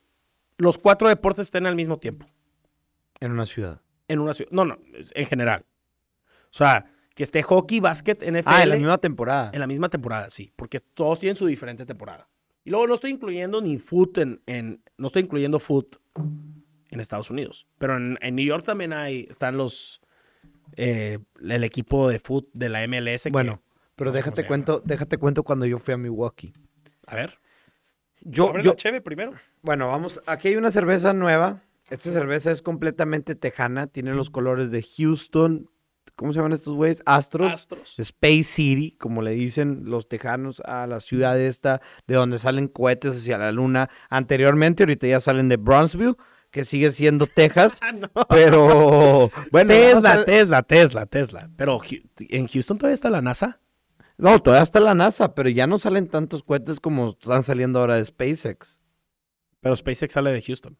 los 0.58 0.78
cuatro 0.78 1.08
deportes 1.08 1.48
estén 1.48 1.66
al 1.66 1.76
mismo 1.76 1.98
tiempo. 1.98 2.28
en 3.20 3.32
una 3.32 3.46
ciudad. 3.46 3.82
En 4.08 4.20
una 4.20 4.34
ciudad. 4.34 4.52
No, 4.52 4.66
no, 4.66 4.78
en 4.94 5.26
general. 5.26 5.66
O 6.52 6.58
sea, 6.58 6.86
que 7.16 7.24
esté 7.24 7.44
hockey, 7.44 7.80
básquet, 7.80 8.24
NFL. 8.24 8.44
Ah, 8.46 8.64
en 8.64 8.70
la 8.70 8.76
misma 8.76 8.98
temporada. 8.98 9.52
En 9.54 9.60
la 9.60 9.68
misma 9.68 9.90
temporada, 9.90 10.30
sí, 10.30 10.54
porque 10.56 10.80
todos 10.80 11.20
tienen 11.20 11.36
su 11.36 11.46
diferente 11.46 11.86
temporada. 11.86 12.29
Y 12.64 12.70
luego 12.72 12.88
no 12.88 12.96
estoy 12.96 13.12
incluyendo 13.12 13.62
ni 13.62 13.78
foot 13.80 14.18
en, 14.20 14.42
en- 14.46 14.84
no 14.98 15.08
estoy 15.08 15.24
incluyendo 15.24 15.60
foot 15.60 15.98
en 16.92 17.00
Estados 17.00 17.30
Unidos. 17.30 17.68
Pero 17.78 17.98
en, 17.98 18.18
en 18.22 18.36
New 18.36 18.46
York 18.46 18.64
también 18.66 18.94
hay, 18.94 19.28
están 19.30 19.58
los, 19.58 20.02
eh, 20.76 21.20
el 21.42 21.64
equipo 21.64 22.10
de 22.10 22.20
foot 22.20 22.50
de 22.54 22.70
la 22.70 22.86
MLS. 22.88 23.24
que- 23.24 23.30
Bueno, 23.32 23.62
pero 23.96 24.12
no 24.12 24.16
sé 24.18 24.22
cómo 24.24 24.32
déjate 24.36 24.48
cuento, 24.48 24.82
déjate 24.86 25.18
cuento 25.18 25.44
cuando 25.44 25.66
yo 25.66 25.80
fui 25.80 25.94
a 25.94 25.98
Milwaukee. 25.98 26.54
a 27.08 27.16
ver. 27.16 27.38
Yo, 28.22 28.54
yo, 28.60 28.72
la 28.72 28.76
cheve 28.76 29.00
primero. 29.02 29.32
bueno, 29.62 29.88
vamos, 29.88 30.22
aquí 30.26 30.50
hay 30.50 30.56
una 30.58 30.72
cerveza 30.72 31.14
nueva. 31.14 31.64
Esta 31.90 32.12
cerveza 32.12 32.52
es 32.52 32.62
completamente 32.62 33.34
tejana, 33.34 33.88
tiene 33.88 34.14
los 34.14 34.30
colores 34.30 34.70
de 34.72 34.84
Houston, 34.84 35.70
¿cómo 36.20 36.34
se 36.34 36.40
llaman 36.40 36.52
estos 36.52 36.76
güeyes? 36.76 37.02
Astros. 37.06 37.52
Astros. 37.54 37.98
Space 37.98 38.44
City, 38.44 38.92
como 39.00 39.22
le 39.22 39.32
dicen 39.32 39.84
los 39.86 40.10
tejanos 40.10 40.62
a 40.66 40.86
la 40.86 41.00
ciudad 41.00 41.40
esta, 41.40 41.80
de 42.08 42.16
donde 42.16 42.38
salen 42.38 42.68
cohetes 42.68 43.16
hacia 43.16 43.38
la 43.38 43.54
luna 43.54 43.90
anteriormente, 44.10 44.84
ahorita 44.84 45.08
ya 45.08 45.22
salen 45.22 45.48
de 45.48 45.56
Bronzeville, 45.56 46.16
que 46.52 46.66
sigue 46.66 46.90
siendo 46.92 47.26
Texas, 47.26 47.78
Ah, 47.82 47.94
no. 47.94 48.10
pero 48.28 49.32
bueno, 49.54 49.70
Tesla, 49.70 50.26
Tesla, 50.26 50.64
Tesla, 50.64 51.06
Tesla. 51.06 51.50
Pero 51.56 51.80
en 52.18 52.48
Houston 52.48 52.78
todavía 52.78 52.96
está 52.96 53.10
la 53.10 53.22
NASA. 53.22 53.60
no, 54.18 54.42
todavía 54.42 54.64
está 54.64 54.80
la 54.82 54.96
NASA, 54.96 55.34
pero 55.34 55.48
ya 55.48 55.68
no 55.68 55.80
salen 55.80 56.08
tantos 56.10 56.44
cohetes 56.44 56.80
como 56.82 57.12
están 57.12 57.44
saliendo 57.44 57.80
ahora 57.80 57.96
de 57.96 58.04
SpaceX. 58.04 58.78
Pero 59.62 59.74
SpaceX 59.76 60.12
sale 60.14 60.32
de 60.32 60.42
Houston. 60.42 60.78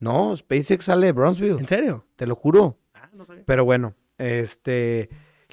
No, 0.00 0.36
SpaceX 0.36 0.84
sale 0.84 1.06
de 1.06 1.12
Bronzeville, 1.12 1.58
¿En 1.58 1.66
serio? 1.66 2.06
te 2.16 2.26
lo 2.26 2.34
juro. 2.36 2.78
Ah, 2.94 3.10
no 3.12 3.24
sabía. 3.24 3.42
Pero 3.44 3.64
bueno, 3.64 3.94
este 4.18 5.08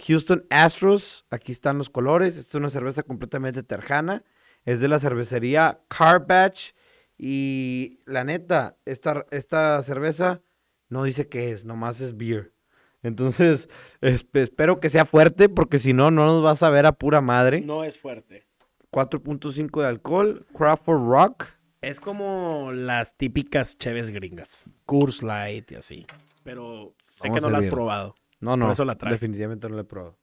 Houston 0.08 0.46
Astros, 0.50 1.26
aquí 1.30 1.52
están 1.52 1.78
los 1.78 1.90
colores. 1.90 2.38
Esta 2.38 2.50
es 2.52 2.56
una 2.56 2.70
cerveza 2.70 3.04
completamente 3.04 3.64
terjana. 3.64 4.24
Es 4.66 4.80
de 4.80 4.88
la 4.88 5.00
cervecería 5.00 5.82
Carbatch. 5.88 6.72
Y 7.18 8.00
la 8.06 8.24
neta, 8.26 8.78
esta, 8.86 9.26
esta 9.32 9.82
cerveza 9.84 10.42
no 10.90 11.04
dice 11.04 11.30
qué 11.30 11.52
es, 11.52 11.64
nomás 11.66 12.02
es 12.02 12.18
beer. 12.18 12.52
Entonces, 13.04 13.70
espe- 14.02 14.42
espero 14.42 14.80
que 14.80 14.90
sea 14.90 15.06
fuerte, 15.06 15.48
porque 15.48 15.80
si 15.80 15.94
no, 15.94 16.12
no 16.12 16.26
nos 16.26 16.44
vas 16.44 16.64
a 16.64 16.70
ver 16.70 16.86
a 16.86 16.92
pura 16.94 17.22
madre. 17.22 17.62
No 17.62 17.84
es 17.84 17.98
fuerte. 17.98 18.48
4.5 18.92 19.82
de 19.82 19.88
alcohol, 19.88 20.46
Crawford 20.58 21.08
Rock. 21.08 21.46
Es 21.82 22.00
como 22.00 22.72
las 22.74 23.16
típicas 23.16 23.78
cheves 23.78 24.10
gringas. 24.10 24.70
Coors 24.86 25.22
Light 25.22 25.72
y 25.72 25.76
así. 25.76 26.06
Pero 26.44 26.96
sé 27.00 27.28
Vamos 27.28 27.38
que 27.38 27.42
no 27.42 27.50
la 27.52 27.58
has 27.60 27.66
probado. 27.66 28.16
No, 28.46 28.56
no, 28.56 28.66
Por 28.66 28.74
eso 28.74 28.86
la 28.86 28.96
traje. 28.96 29.16
definitivamente 29.16 29.68
no 29.68 29.76
la 29.76 29.82
he 29.82 29.86
probado. 29.86 30.18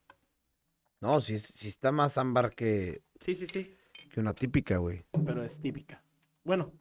No, 1.01 1.21
sí, 1.21 1.39
sí 1.41 1.67
está 1.69 1.91
más 1.91 2.17
ámbar 2.19 2.55
que, 2.55 3.03
Sí, 3.21 3.35
sí, 3.35 3.47
sí. 3.47 3.75
que 4.11 4.21
una 4.21 4.33
típica, 4.33 4.77
güey. 4.77 5.05
Pero 5.27 5.43
es 5.43 5.61
típica. 5.61 6.05
Bueno, 6.45 6.73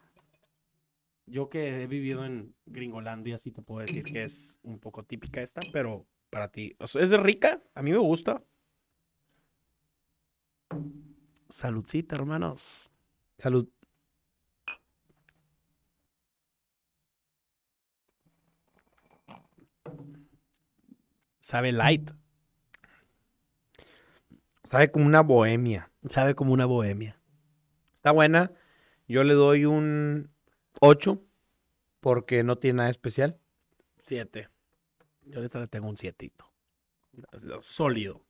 yo 1.26 1.50
que 1.50 1.82
he 1.82 1.88
vivido 1.88 2.24
en 2.26 2.54
Gringolandia, 2.68 3.38
sí 3.40 3.52
te 3.52 3.62
puedo 3.64 3.80
decir 3.82 4.04
que 4.04 4.24
es 4.24 4.60
un 4.62 4.78
poco 4.80 5.04
típica 5.04 5.42
esta, 5.42 5.62
pero 5.74 6.06
para 6.30 6.50
ti. 6.52 6.76
o 6.80 6.86
sea, 6.88 7.02
es 7.02 7.10
rica. 7.20 7.62
A 7.74 7.82
mí 7.82 7.92
me 7.92 7.98
gusta. 7.98 8.44
Saludcita, 11.50 12.16
hermanos. 12.16 12.92
Salud. 13.38 13.68
Sabe 21.42 21.74
light. 21.74 22.12
Sabe 24.64 24.90
como 24.90 25.06
una 25.06 25.22
bohemia. 25.22 25.92
Sabe 26.08 26.34
como 26.34 26.54
una 26.54 26.66
bohemia. 26.66 27.20
Está 27.94 28.12
buena. 28.12 28.54
Yo 29.08 29.26
le 29.26 29.34
doy 29.34 29.66
un 29.66 30.32
8 30.80 31.22
porque 32.00 32.44
no 32.44 32.58
tiene 32.58 32.78
nada 32.78 32.90
especial. 32.90 33.38
Siete. 34.00 34.48
Yo 35.24 35.42
a 35.42 35.46
esta 35.46 35.60
le 35.60 35.68
tengo 35.68 35.90
un 35.90 35.98
sietito. 35.98 36.46
Sólido. 37.60 38.22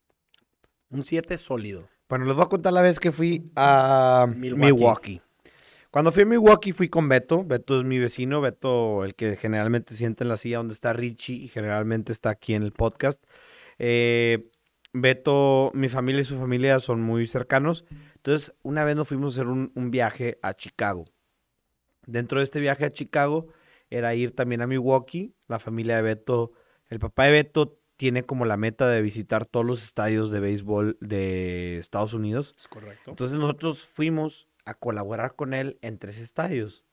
Un 0.90 1.04
siete 1.04 1.38
sólido. 1.38 1.88
Bueno, 2.10 2.26
les 2.26 2.36
voy 2.36 2.44
a 2.44 2.50
contar 2.50 2.74
la 2.74 2.82
vez 2.82 3.00
que 3.00 3.12
fui 3.12 3.52
a 3.56 4.28
Milwaukee. 4.36 4.74
Milwaukee. 4.74 5.22
Cuando 5.92 6.14
fui 6.14 6.24
a 6.24 6.26
Milwaukee 6.26 6.72
fui 6.72 6.88
con 6.88 7.10
Beto. 7.10 7.44
Beto 7.44 7.80
es 7.80 7.86
mi 7.86 8.00
vecino. 8.00 8.40
Beto, 8.40 9.04
el 9.04 9.14
que 9.14 9.36
generalmente 9.36 9.94
sienta 9.94 10.24
en 10.24 10.30
la 10.30 10.38
silla 10.38 10.58
donde 10.58 10.74
está 10.74 10.94
Richie 10.94 11.36
y 11.36 11.50
generalmente 11.50 12.14
está 12.14 12.30
aquí 12.30 12.54
en 12.54 12.64
el 12.64 12.72
podcast. 12.72 13.22
Eh, 13.78 14.40
Beto, 14.94 15.70
mi 15.74 15.90
familia 15.90 16.22
y 16.22 16.26
su 16.26 16.40
familia 16.40 16.80
son 16.80 17.02
muy 17.02 17.28
cercanos. 17.28 17.84
Entonces, 18.16 18.54
una 18.64 18.86
vez 18.86 18.96
nos 18.96 19.10
fuimos 19.10 19.36
a 19.38 19.42
hacer 19.42 19.52
un, 19.52 19.74
un 19.76 19.92
viaje 19.92 20.40
a 20.42 20.54
Chicago. 20.54 21.04
Dentro 22.08 22.40
de 22.40 22.46
este 22.46 22.62
viaje 22.62 22.86
a 22.86 22.90
Chicago 22.90 23.50
era 23.90 24.16
ir 24.16 24.34
también 24.34 24.62
a 24.62 24.68
Milwaukee. 24.68 25.36
La 25.48 25.60
familia 25.60 25.98
de 25.98 26.04
Beto, 26.04 26.54
el 26.88 27.00
papá 27.00 27.26
de 27.26 27.32
Beto 27.32 27.78
tiene 27.98 28.24
como 28.24 28.46
la 28.46 28.56
meta 28.56 28.88
de 28.88 29.02
visitar 29.02 29.46
todos 29.46 29.66
los 29.66 29.84
estadios 29.84 30.32
de 30.32 30.40
béisbol 30.40 30.98
de 31.02 31.80
Estados 31.80 32.14
Unidos. 32.14 32.56
Es 32.58 32.70
correcto. 32.70 33.12
Entonces 33.12 33.38
nosotros 33.38 33.84
fuimos 33.84 34.48
a 34.66 34.74
colaborar 34.74 35.36
con 35.36 35.54
él 35.54 35.78
en 35.82 35.98
tres 35.98 36.20
estadios. 36.20 36.84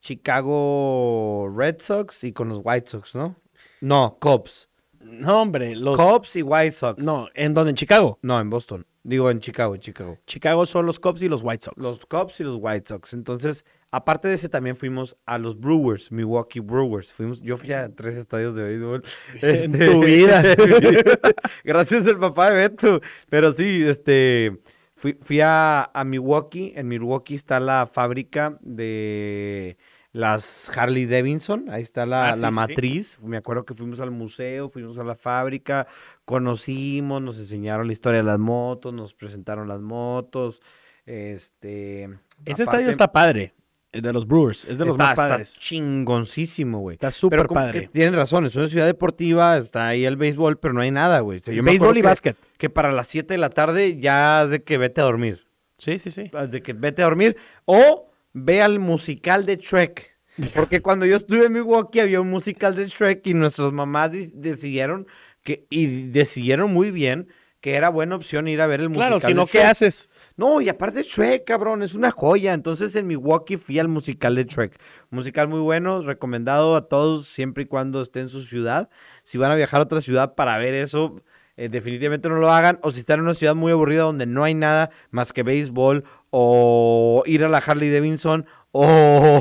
Chicago 0.00 1.48
Red 1.54 1.76
Sox 1.80 2.24
y 2.24 2.32
con 2.32 2.48
los 2.48 2.60
White 2.62 2.90
Sox, 2.90 3.14
¿no? 3.14 3.36
No, 3.80 4.18
Cubs. 4.20 4.68
No, 5.00 5.42
hombre, 5.42 5.76
los. 5.76 5.96
Cubs 5.96 6.36
y 6.36 6.42
White 6.42 6.72
Sox. 6.72 7.04
No, 7.04 7.28
¿en 7.34 7.54
dónde? 7.54 7.70
En 7.70 7.76
Chicago. 7.76 8.18
No, 8.22 8.40
en 8.40 8.50
Boston. 8.50 8.86
Digo, 9.04 9.30
en 9.30 9.40
Chicago, 9.40 9.74
en 9.74 9.80
Chicago. 9.80 10.18
Chicago 10.26 10.64
son 10.64 10.86
los 10.86 11.00
Cubs 11.00 11.22
y 11.22 11.28
los 11.28 11.42
White 11.42 11.64
Sox. 11.64 11.76
Los 11.82 12.06
Cubs 12.06 12.38
y 12.40 12.44
los 12.44 12.56
White 12.60 12.88
Sox. 12.88 13.14
Entonces, 13.14 13.64
aparte 13.90 14.28
de 14.28 14.34
ese, 14.34 14.48
también 14.48 14.76
fuimos 14.76 15.16
a 15.26 15.38
los 15.38 15.58
Brewers, 15.58 16.12
Milwaukee 16.12 16.60
Brewers. 16.60 17.12
Fuimos, 17.12 17.40
yo 17.40 17.56
fui 17.56 17.72
a 17.72 17.92
tres 17.92 18.16
estadios 18.16 18.54
de 18.54 18.62
béisbol. 18.62 19.02
En 19.42 19.74
Este, 19.74 19.90
tu 19.90 20.04
vida. 20.04 20.42
Gracias 21.64 22.06
al 22.06 22.20
papá 22.20 22.50
de 22.50 22.56
Beto. 22.68 23.00
Pero 23.28 23.52
sí, 23.52 23.82
este, 23.84 24.60
fui, 25.02 25.18
fui 25.20 25.40
a, 25.42 25.90
a 25.92 26.04
Milwaukee. 26.04 26.72
En 26.76 26.86
Milwaukee 26.86 27.34
está 27.34 27.58
la 27.60 27.90
fábrica 27.92 28.56
de 28.60 29.76
las 30.12 30.70
Harley 30.76 31.06
Davidson. 31.06 31.68
Ahí 31.70 31.82
está 31.82 32.06
la, 32.06 32.28
Ah, 32.30 32.34
sí, 32.34 32.40
la 32.40 32.48
sí, 32.48 32.52
sí. 32.54 32.56
matriz. 32.60 33.18
Me 33.20 33.36
acuerdo 33.36 33.64
que 33.64 33.74
fuimos 33.74 33.98
al 33.98 34.12
museo, 34.12 34.70
fuimos 34.70 34.96
a 34.98 35.04
la 35.04 35.16
fábrica, 35.16 35.86
conocimos, 36.24 37.20
nos 37.20 37.40
enseñaron 37.40 37.86
la 37.88 37.92
historia 37.92 38.18
de 38.20 38.26
las 38.26 38.38
motos, 38.38 38.94
nos 38.94 39.12
presentaron 39.12 39.66
las 39.68 39.80
motos. 39.80 40.62
Este. 41.04 42.04
Ese 42.04 42.12
aparte- 42.44 42.62
estadio 42.62 42.90
está 42.90 43.10
padre. 43.10 43.54
El 43.92 44.00
de 44.02 44.12
los 44.12 44.26
Brewers. 44.26 44.64
Es 44.64 44.78
de 44.78 44.86
los 44.86 44.94
está- 44.94 45.04
más 45.04 45.10
está 45.12 45.28
padres. 45.28 45.60
chingoncísimo, 45.60 46.80
güey. 46.80 46.94
Está 46.94 47.10
súper 47.10 47.46
padre. 47.46 47.88
tienen 47.92 48.14
razón, 48.14 48.46
es 48.46 48.56
una 48.56 48.68
ciudad 48.68 48.86
deportiva, 48.86 49.58
está 49.58 49.88
ahí 49.88 50.04
el 50.04 50.16
béisbol, 50.16 50.58
pero 50.58 50.74
no 50.74 50.80
hay 50.80 50.90
nada, 50.90 51.20
güey. 51.20 51.38
O 51.38 51.42
sea, 51.42 51.62
Béisbol 51.62 51.98
y 51.98 52.00
que- 52.00 52.06
básquet. 52.06 52.36
Que 52.58 52.70
para 52.70 52.90
las 52.92 53.06
7 53.08 53.34
de 53.34 53.38
la 53.38 53.50
tarde 53.50 53.98
ya 54.00 54.46
de 54.46 54.62
que 54.62 54.78
vete 54.78 55.00
a 55.00 55.04
dormir. 55.04 55.46
Sí, 55.78 55.98
sí, 55.98 56.10
sí. 56.10 56.30
De 56.50 56.62
que 56.62 56.72
vete 56.72 57.02
a 57.02 57.06
dormir. 57.06 57.36
O 57.64 58.10
ve 58.32 58.62
al 58.62 58.78
musical 58.78 59.44
de 59.44 59.56
Trek. 59.58 60.16
Porque 60.54 60.80
cuando 60.82 61.04
yo 61.04 61.16
estuve 61.16 61.46
en 61.46 61.52
Milwaukee 61.52 62.00
había 62.00 62.20
un 62.20 62.30
musical 62.30 62.74
de 62.74 62.86
Shrek 62.88 63.26
y 63.26 63.34
nuestras 63.34 63.72
mamás 63.72 64.12
de- 64.12 64.30
decidieron 64.32 65.06
que, 65.42 65.66
y 65.70 66.08
decidieron 66.08 66.72
muy 66.72 66.90
bien 66.90 67.28
que 67.60 67.74
era 67.74 67.90
buena 67.90 68.16
opción 68.16 68.48
ir 68.48 68.60
a 68.60 68.66
ver 68.66 68.80
el 68.80 68.88
musical. 68.88 69.08
Claro, 69.08 69.20
si 69.20 69.34
no, 69.34 69.46
¿qué 69.46 69.58
Shrek. 69.58 69.70
haces? 69.70 70.10
No, 70.42 70.60
y 70.60 70.68
aparte 70.68 71.04
Shrek, 71.04 71.44
cabrón, 71.44 71.84
es 71.84 71.94
una 71.94 72.10
joya. 72.10 72.52
Entonces 72.52 72.96
en 72.96 73.06
Milwaukee 73.06 73.58
fui 73.58 73.78
al 73.78 73.86
musical 73.86 74.34
de 74.34 74.42
Shrek. 74.42 74.76
Musical 75.10 75.46
muy 75.46 75.60
bueno, 75.60 76.02
recomendado 76.02 76.74
a 76.74 76.88
todos 76.88 77.28
siempre 77.28 77.62
y 77.62 77.66
cuando 77.66 78.02
esté 78.02 78.18
en 78.18 78.28
su 78.28 78.42
ciudad. 78.42 78.90
Si 79.22 79.38
van 79.38 79.52
a 79.52 79.54
viajar 79.54 79.78
a 79.80 79.84
otra 79.84 80.00
ciudad 80.00 80.34
para 80.34 80.58
ver 80.58 80.74
eso, 80.74 81.22
eh, 81.56 81.68
definitivamente 81.68 82.28
no 82.28 82.34
lo 82.40 82.52
hagan. 82.52 82.80
O 82.82 82.90
si 82.90 82.98
están 82.98 83.20
en 83.20 83.26
una 83.26 83.34
ciudad 83.34 83.54
muy 83.54 83.70
aburrida 83.70 84.02
donde 84.02 84.26
no 84.26 84.42
hay 84.42 84.54
nada 84.54 84.90
más 85.12 85.32
que 85.32 85.44
béisbol 85.44 86.02
o 86.30 87.22
ir 87.24 87.44
a 87.44 87.48
la 87.48 87.58
Harley 87.58 87.92
Davidson 87.92 88.44
o, 88.72 89.40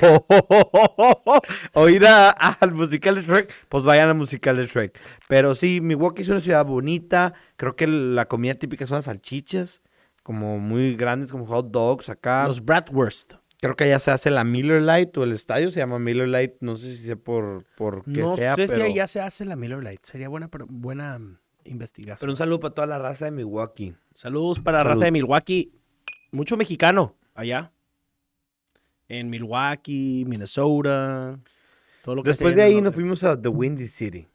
ir 1.90 2.06
a- 2.06 2.30
al 2.30 2.74
musical 2.74 3.16
de 3.16 3.24
Shrek, 3.24 3.52
pues 3.70 3.84
vayan 3.84 4.10
al 4.10 4.16
musical 4.16 4.56
de 4.56 4.68
Shrek. 4.68 5.00
Pero 5.28 5.56
sí, 5.56 5.82
Milwaukee 5.82 6.22
es 6.22 6.30
una 6.30 6.42
ciudad 6.42 6.64
bonita. 6.64 7.34
Creo 7.56 7.76
que 7.76 7.88
la 7.88 8.28
comida 8.28 8.54
típica 8.54 8.86
son 8.86 8.98
las 8.98 9.06
salchichas 9.06 9.82
como 10.24 10.60
muy 10.60 10.96
grandes, 10.96 11.32
como 11.32 11.46
hot 11.46 11.72
dogs 11.72 12.10
acá. 12.10 12.48
Los 12.48 12.64
Bratwurst. 12.64 13.34
Creo 13.60 13.76
que 13.76 13.84
allá 13.84 14.00
se 14.00 14.10
hace 14.12 14.32
la 14.32 14.44
Miller 14.44 14.82
Lite 14.82 15.20
o 15.20 15.24
el 15.24 15.34
estadio 15.34 15.70
se 15.72 15.80
llama 15.80 16.00
Miller 16.00 16.28
Lite. 16.28 16.58
No 16.62 16.76
sé 16.78 16.96
si 16.96 17.06
sea 17.06 17.16
por, 17.16 17.64
por 17.78 18.04
qué 18.06 18.22
No 18.22 18.36
sea, 18.36 18.56
sé 18.56 18.66
pero... 18.68 18.86
si 18.88 18.94
ya 18.96 19.08
se 19.08 19.22
hace 19.22 19.46
la 19.46 19.56
Miller 19.56 19.84
Lite. 19.84 20.00
Sería 20.04 20.30
buena, 20.30 20.48
pero- 20.48 20.66
buena 20.68 21.20
mm, 21.20 21.38
investigación. 21.66 22.18
pero 22.22 22.32
un 22.34 22.38
saludo 22.38 22.60
para 22.60 22.74
toda 22.74 22.88
la 22.88 22.98
raza 22.98 23.26
de 23.26 23.32
Milwaukee. 23.32 23.94
Saludos 24.16 24.60
para 24.60 24.80
la 24.80 24.84
Salud. 24.86 24.94
raza 24.96 25.06
de 25.06 25.12
Milwaukee. 25.12 25.72
Mucho 26.32 26.58
mexicano 26.58 27.16
allá. 27.36 27.72
En 29.08 29.30
Milwaukee, 29.30 30.24
Minnesota. 30.28 31.40
Todo 32.04 32.16
lo 32.16 32.24
que 32.24 32.30
Después 32.30 32.56
de 32.56 32.64
ahí 32.64 32.82
nos 32.82 32.96
fuimos 32.96 33.24
a 33.24 33.40
The 33.40 33.50
Windy 33.50 33.86
City, 33.88 34.28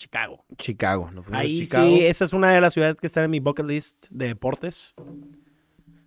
Chicago. 0.00 0.46
Chicago. 0.56 1.10
Nos 1.10 1.26
fuimos 1.26 1.38
a 1.38 1.42
Ahí 1.42 1.58
Chicago. 1.64 1.86
sí, 1.86 2.06
esa 2.06 2.24
es 2.24 2.32
una 2.32 2.50
de 2.52 2.60
las 2.62 2.72
ciudades 2.72 2.96
que 2.96 3.06
están 3.06 3.24
en 3.24 3.30
mi 3.30 3.38
bucket 3.38 3.66
list 3.66 4.06
de 4.10 4.28
deportes. 4.28 4.94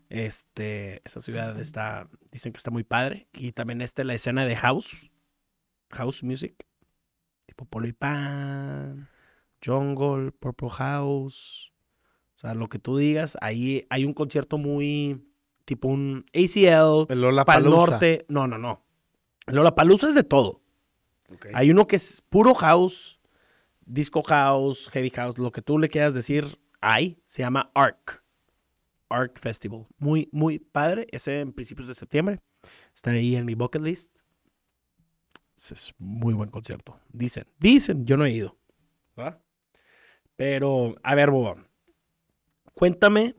Este, 0.10 1.02
esa 1.06 1.22
ciudad 1.22 1.60
está, 1.60 2.10
dicen 2.32 2.52
que 2.52 2.58
está 2.58 2.72
muy 2.72 2.84
padre. 2.84 3.28
Y 3.34 3.52
también 3.52 3.82
está 3.82 4.04
la 4.04 4.16
escena 4.16 4.46
de 4.48 4.56
house, 4.56 5.12
house 5.92 6.24
music, 6.24 6.66
tipo 7.46 7.66
Polo 7.66 7.88
y 7.88 7.94
Pan, 7.94 9.10
Jungle, 9.64 10.32
Purple 10.32 10.72
House. 10.72 11.72
O 12.36 12.40
sea, 12.40 12.56
lo 12.56 12.70
que 12.70 12.80
tú 12.80 12.98
digas, 12.98 13.38
ahí 13.42 13.86
hay 13.92 14.06
un 14.06 14.14
concierto 14.14 14.58
muy 14.58 15.24
tipo 15.66 15.88
un 15.88 16.26
ACL 16.34 17.12
El 17.12 17.22
Lola 17.22 17.46
para 17.46 17.60
el 17.60 17.70
norte. 17.70 18.26
No, 18.28 18.48
no, 18.48 18.58
no. 18.58 18.84
Lola 19.46 19.76
Palusa 19.76 20.10
es 20.10 20.16
de 20.16 20.24
todo. 20.24 20.62
Hay 21.54 21.70
uno 21.70 21.86
que 21.86 21.96
es 21.96 22.24
puro 22.28 22.56
house, 22.56 23.20
disco 23.86 24.24
house, 24.24 24.90
heavy 24.92 25.10
house, 25.10 25.38
lo 25.38 25.52
que 25.52 25.62
tú 25.62 25.80
le 25.80 25.88
quieras 25.88 26.14
decir, 26.14 26.60
hay. 26.82 27.22
Se 27.26 27.42
llama 27.42 27.72
ARC. 27.74 28.24
ARC 29.10 29.40
Festival. 29.40 29.88
Muy, 29.98 30.30
muy 30.32 30.60
padre. 30.60 31.08
Ese 31.12 31.40
en 31.40 31.54
principios 31.54 31.88
de 31.88 31.96
septiembre. 31.96 32.40
Estaré 32.96 33.20
ahí 33.20 33.36
en 33.36 33.46
mi 33.46 33.56
bucket 33.56 33.82
list. 33.82 34.20
Ese 35.56 35.74
es 35.74 35.94
muy 35.98 36.34
buen 36.34 36.50
concierto. 36.50 37.00
Dicen, 37.12 37.46
dicen, 37.60 38.06
yo 38.06 38.18
no 38.18 38.26
he 38.26 38.32
ido. 38.32 38.58
¿verdad? 39.16 39.40
Pero, 40.36 40.96
a 41.04 41.16
ver, 41.16 41.30
Boba. 41.30 41.56
Cuéntame, 42.74 43.36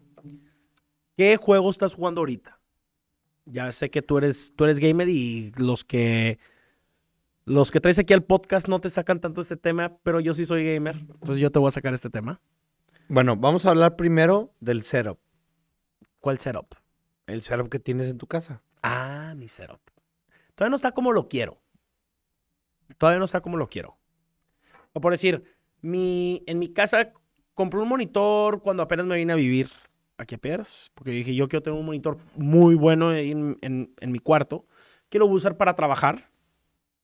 ¿qué 1.16 1.36
juego 1.36 1.70
estás 1.70 1.94
jugando 1.94 2.20
ahorita? 2.20 2.60
Ya 3.46 3.70
sé 3.72 3.90
que 3.90 4.00
tú 4.00 4.18
eres, 4.18 4.54
tú 4.56 4.64
eres 4.64 4.78
gamer 4.78 5.08
y 5.08 5.52
los 5.56 5.84
que 5.84 6.38
los 7.44 7.70
que 7.70 7.80
traes 7.80 7.98
aquí 7.98 8.14
al 8.14 8.22
podcast 8.24 8.68
no 8.68 8.80
te 8.80 8.90
sacan 8.90 9.20
tanto 9.20 9.40
este 9.40 9.56
tema, 9.56 9.96
pero 10.02 10.20
yo 10.20 10.34
sí 10.34 10.46
soy 10.46 10.64
gamer, 10.74 10.96
entonces 10.96 11.38
yo 11.38 11.50
te 11.50 11.58
voy 11.58 11.68
a 11.68 11.72
sacar 11.72 11.92
este 11.94 12.10
tema. 12.10 12.40
Bueno, 13.08 13.36
vamos 13.36 13.66
a 13.66 13.70
hablar 13.70 13.96
primero 13.96 14.52
del 14.60 14.82
setup. 14.82 15.18
¿Cuál 16.20 16.38
setup? 16.38 16.74
El 17.26 17.42
setup 17.42 17.68
que 17.68 17.78
tienes 17.78 18.06
en 18.06 18.16
tu 18.18 18.26
casa. 18.26 18.62
Ah, 18.82 19.34
mi 19.36 19.48
setup. 19.48 19.80
Todavía 20.54 20.70
no 20.70 20.76
está 20.76 20.92
como 20.92 21.12
lo 21.12 21.28
quiero. 21.28 21.60
Todavía 22.98 23.18
no 23.18 23.24
está 23.26 23.40
como 23.40 23.56
lo 23.56 23.68
quiero. 23.68 23.98
O 24.92 25.00
por 25.00 25.12
decir, 25.12 25.44
mi, 25.82 26.42
en 26.46 26.58
mi 26.58 26.68
casa 26.72 27.12
compré 27.54 27.80
un 27.80 27.88
monitor 27.88 28.62
cuando 28.62 28.82
apenas 28.82 29.06
me 29.06 29.16
vine 29.16 29.32
a 29.32 29.36
vivir 29.36 29.68
aquí 30.16 30.36
a 30.36 30.38
Piedras, 30.38 30.90
porque 30.94 31.10
dije, 31.10 31.34
yo 31.34 31.48
quiero 31.48 31.62
tener 31.62 31.78
un 31.78 31.86
monitor 31.86 32.18
muy 32.36 32.74
bueno 32.74 33.12
en- 33.12 33.58
en 33.60 34.12
mi 34.12 34.18
cuarto, 34.18 34.66
que 35.08 35.18
lo 35.18 35.26
voy 35.26 35.34
a 35.34 35.36
usar 35.38 35.56
para 35.56 35.74
trabajar, 35.74 36.30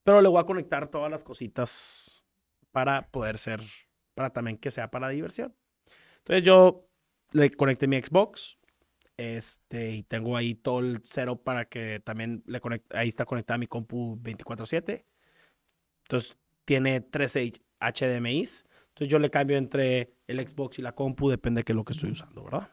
pero 0.02 0.20
le 0.20 0.28
voy 0.28 0.40
a 0.40 0.47
conectar 0.47 0.89
todas 0.89 1.10
las 1.10 1.24
cositas 1.24 2.24
para 2.70 3.09
poder 3.10 3.39
ser, 3.39 3.60
para 4.14 4.31
también 4.31 4.59
que 4.59 4.70
sea 4.70 4.90
para 4.90 5.09
diversión. 5.09 5.55
Entonces 6.18 6.44
yo 6.44 6.86
le 7.32 7.51
conecté 7.51 7.86
mi 7.86 8.01
Xbox, 8.01 8.59
este, 9.16 9.93
y 9.93 10.02
tengo 10.02 10.36
ahí 10.36 10.55
todo 10.55 10.81
el 10.81 11.01
cero 11.05 11.36
para 11.36 11.68
que 11.68 12.01
también 12.01 12.43
le 12.47 12.60
conecte, 12.60 12.97
ahí 12.97 13.09
está 13.09 13.27
conectada 13.27 13.59
mi 13.59 13.66
compu 13.66 14.18
24/7. 14.22 15.05
Entonces 16.05 16.36
tiene 16.64 17.02
13 17.02 17.52
HDMIs. 17.81 18.64
Entonces 18.89 19.09
yo 19.09 19.18
le 19.18 19.31
cambio 19.31 19.59
entre 19.59 20.14
el 20.27 20.40
Xbox 20.40 20.78
y 20.78 20.82
la 20.82 20.94
compu, 20.94 21.28
depende 21.28 21.60
de 21.60 21.64
qué 21.64 21.72
es 21.72 21.77
lo 21.77 21.85
que 21.85 21.93
estoy 21.93 22.10
usando, 22.12 22.44
¿verdad? 22.44 22.70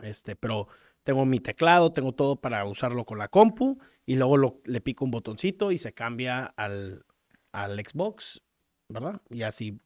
Este, 0.00 0.36
pero 0.36 0.68
tengo 1.04 1.24
mi 1.26 1.38
teclado, 1.38 1.92
tengo 1.92 2.12
todo 2.12 2.36
para 2.36 2.64
usarlo 2.64 3.04
con 3.04 3.18
la 3.18 3.28
compu 3.28 3.78
y 4.06 4.16
luego 4.16 4.36
lo- 4.36 4.60
le 4.64 4.80
pico 4.80 5.04
un 5.04 5.10
botoncito 5.10 5.70
y 5.70 5.78
se 5.78 5.92
cambia 5.92 6.44
al, 6.56 7.04
al 7.52 7.78
Xbox, 7.78 8.42
¿verdad? 8.88 9.20
Y 9.30 9.42
así 9.42 9.78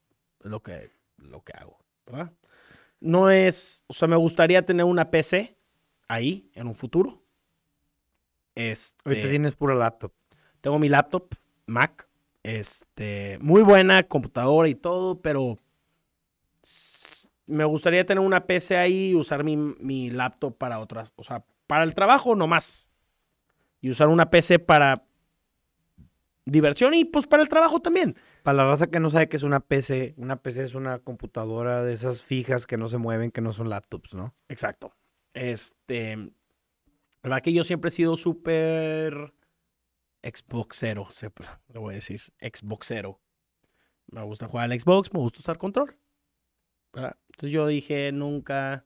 es 0.45 0.51
lo 0.51 0.63
que, 0.63 0.91
lo 1.19 1.43
que 1.43 1.53
hago, 1.53 1.79
¿verdad? 2.07 2.33
No 3.01 3.31
es, 3.31 3.85
o 3.89 3.93
sea, 3.93 4.09
me 4.09 4.17
gustaría 4.17 4.65
tener 4.65 4.85
una 4.87 5.11
PC 5.11 5.57
ahí 6.09 6.51
en 6.55 6.67
un 6.67 6.75
futuro. 6.75 7.23
Este, 8.55 9.01
Ahorita 9.05 9.29
tienes 9.29 9.55
pura 9.55 9.75
laptop. 9.75 10.13
tengo 10.61 10.79
mi 10.81 10.89
laptop, 10.89 11.29
Mac, 11.67 12.09
este, 12.43 13.39
muy 13.41 13.63
buena 13.63 14.03
computadora 14.03 14.69
y 14.69 14.75
todo, 14.75 15.21
pero 15.21 15.59
me 17.49 17.65
gustaría 17.65 18.07
tener 18.07 18.23
una 18.25 18.47
PC 18.47 18.77
ahí 18.77 19.11
y 19.11 19.15
usar 19.15 19.43
mi, 19.45 19.57
mi 19.57 20.11
laptop 20.11 20.57
para 20.57 20.79
otras, 20.79 21.13
o 21.17 21.25
sea, 21.25 21.45
para 21.67 21.85
el 21.85 21.95
trabajo 21.95 22.35
nomás. 22.37 22.91
Y 23.81 23.91
usar 23.91 24.09
una 24.09 24.31
PC 24.31 24.59
para 24.59 25.05
diversión 26.45 26.95
y 26.95 27.05
pues 27.05 27.27
para 27.27 27.43
el 27.43 27.49
trabajo 27.49 27.81
también. 27.81 28.17
Para 28.43 28.57
la 28.59 28.65
raza 28.67 28.87
que 28.89 29.01
no 29.01 29.11
sabe 29.11 29.29
qué 29.29 29.37
es 29.37 29.43
una 29.43 29.61
PC, 29.61 30.15
una 30.17 30.37
PC 30.43 30.65
es 30.65 30.75
una 30.75 30.99
computadora 31.01 31.83
de 31.83 31.93
esas 31.93 32.23
fijas 32.23 32.67
que 32.67 32.77
no 32.77 32.89
se 32.89 32.99
mueven, 32.99 33.31
que 33.31 33.41
no 33.41 33.53
son 33.53 33.69
laptops, 33.69 34.15
¿no? 34.15 34.33
Exacto. 34.49 34.93
Este, 35.35 36.17
la 36.17 36.31
verdad 37.23 37.43
que 37.43 37.53
yo 37.53 37.65
siempre 37.65 37.89
he 37.89 37.93
sido 37.93 38.17
súper 38.17 39.33
Xboxero, 40.23 41.09
se- 41.11 41.31
le 41.73 41.79
voy 41.79 41.93
a 41.93 41.97
decir, 41.97 42.21
Xboxero. 42.41 43.21
Me 44.11 44.23
gusta 44.23 44.49
jugar 44.49 44.71
al 44.73 44.81
Xbox, 44.81 45.13
me 45.13 45.21
gusta 45.21 45.41
usar 45.41 45.59
control. 45.59 45.95
Entonces 47.07 47.51
yo 47.51 47.67
dije, 47.67 48.13
nunca... 48.13 48.85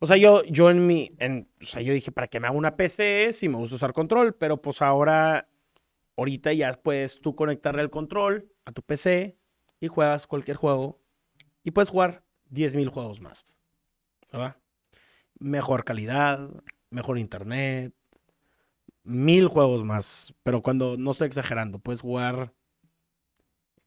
O 0.00 0.06
sea, 0.06 0.16
yo, 0.16 0.42
yo 0.44 0.70
en 0.70 0.86
mi... 0.86 1.12
En, 1.18 1.48
o 1.60 1.64
sea, 1.64 1.80
yo 1.80 1.92
dije, 1.92 2.12
¿para 2.12 2.28
qué 2.28 2.40
me 2.40 2.46
hago 2.46 2.58
una 2.58 2.76
PC 2.76 3.32
si 3.32 3.48
me 3.48 3.56
gusta 3.56 3.76
usar 3.76 3.92
control? 3.92 4.34
Pero 4.34 4.60
pues 4.60 4.82
ahora, 4.82 5.48
ahorita 6.16 6.52
ya 6.52 6.72
puedes 6.74 7.20
tú 7.20 7.34
conectarle 7.34 7.82
el 7.82 7.90
control 7.90 8.52
a 8.64 8.72
tu 8.72 8.82
PC 8.82 9.38
y 9.80 9.88
juegas 9.88 10.26
cualquier 10.26 10.56
juego 10.56 11.00
y 11.62 11.70
puedes 11.70 11.90
jugar 11.90 12.24
10.000 12.50 12.88
juegos 12.90 13.20
más. 13.20 13.58
¿verdad? 14.34 14.56
Mejor 15.38 15.84
calidad, 15.84 16.50
mejor 16.90 17.18
internet, 17.18 17.94
mil 19.04 19.48
juegos 19.48 19.84
más. 19.84 20.34
Pero 20.42 20.62
cuando 20.62 20.96
no 20.96 21.12
estoy 21.12 21.26
exagerando, 21.26 21.78
puedes 21.78 22.00
jugar 22.00 22.52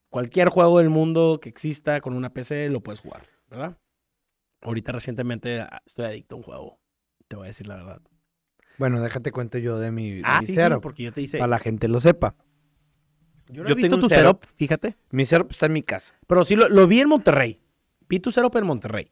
cualquier 0.10 0.50
juego 0.50 0.80
del 0.80 0.90
mundo 0.90 1.40
que 1.42 1.50
exista 1.50 2.02
con 2.02 2.14
una 2.14 2.32
PC, 2.34 2.70
lo 2.70 2.82
puedes 2.82 3.02
jugar, 3.02 3.28
¿verdad? 3.50 3.78
Ahorita 4.62 4.92
recientemente 4.92 5.62
ah, 5.62 5.82
estoy 5.86 6.06
adicto 6.06 6.36
a 6.36 6.38
un 6.38 6.44
juego, 6.44 6.80
te 7.28 7.36
voy 7.36 7.46
a 7.46 7.48
decir 7.48 7.68
la 7.68 7.76
verdad. 7.76 8.02
Bueno, 8.78 9.02
déjate 9.02 9.32
cuento 9.32 9.58
yo 9.58 9.80
de 9.80 9.92
mi, 9.92 10.22
Ah, 10.24 10.40
mi 10.42 10.48
sí, 10.48 10.56
porque 10.82 11.04
yo 11.04 11.12
te 11.12 11.22
hice. 11.22 11.38
para 11.40 11.48
la 11.50 11.60
gente 11.60 11.88
lo 11.88 12.00
sepa. 12.00 12.36
Yo 13.50 13.64
no 13.64 13.70
yo 13.70 13.74
he 13.74 13.78
visto 13.78 14.00
tu 14.00 14.10
setup. 14.10 14.44
setup, 14.44 14.58
fíjate. 14.58 14.96
Mi 15.12 15.26
setup 15.26 15.52
está 15.52 15.68
en 15.68 15.74
mi 15.74 15.82
casa. 15.82 16.16
Pero 16.28 16.44
sí 16.44 16.56
lo, 16.56 16.68
lo 16.70 16.86
vi 16.86 17.00
en 17.00 17.08
Monterrey. 17.10 17.62
Vi 18.10 18.20
tu 18.20 18.32
setup 18.32 18.56
en 18.58 18.66
Monterrey. 18.66 19.06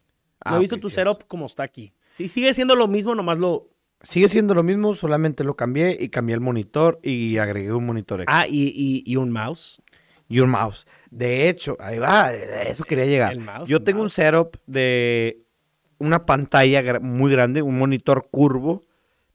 No 0.44 0.52
Ah, 0.52 0.56
he 0.56 0.60
visto 0.60 0.76
tu 0.76 0.90
cierto. 0.90 1.12
setup 1.14 1.26
como 1.28 1.46
está 1.46 1.62
aquí. 1.62 1.94
Sí, 2.06 2.28
sigue 2.28 2.52
siendo 2.54 2.76
lo 2.76 2.86
mismo, 2.86 3.14
nomás 3.14 3.38
lo. 3.38 3.70
Sigue 4.02 4.28
siendo 4.28 4.52
lo 4.54 4.62
mismo, 4.62 4.94
solamente 4.94 5.42
lo 5.42 5.56
cambié 5.56 5.96
y 5.98 6.10
cambié 6.10 6.34
el 6.34 6.40
monitor 6.42 7.00
y 7.02 7.38
agregué 7.38 7.72
un 7.72 7.86
monitor 7.86 8.20
extra. 8.20 8.40
Ah, 8.40 8.46
y, 8.46 8.66
y, 8.74 9.02
y 9.10 9.16
un 9.16 9.30
mouse. 9.30 9.82
Y 10.28 10.40
un 10.40 10.50
mouse. 10.50 10.86
De 11.10 11.48
hecho, 11.48 11.76
ahí 11.80 11.98
va, 11.98 12.32
eso 12.32 12.84
quería 12.84 13.06
llegar. 13.06 13.32
El 13.32 13.40
mouse, 13.40 13.68
Yo 13.68 13.78
el 13.78 13.84
tengo 13.84 14.02
un 14.02 14.10
setup 14.10 14.56
de 14.66 15.42
una 15.98 16.26
pantalla 16.26 17.00
muy 17.00 17.30
grande, 17.32 17.62
un 17.62 17.78
monitor 17.78 18.28
curvo 18.30 18.82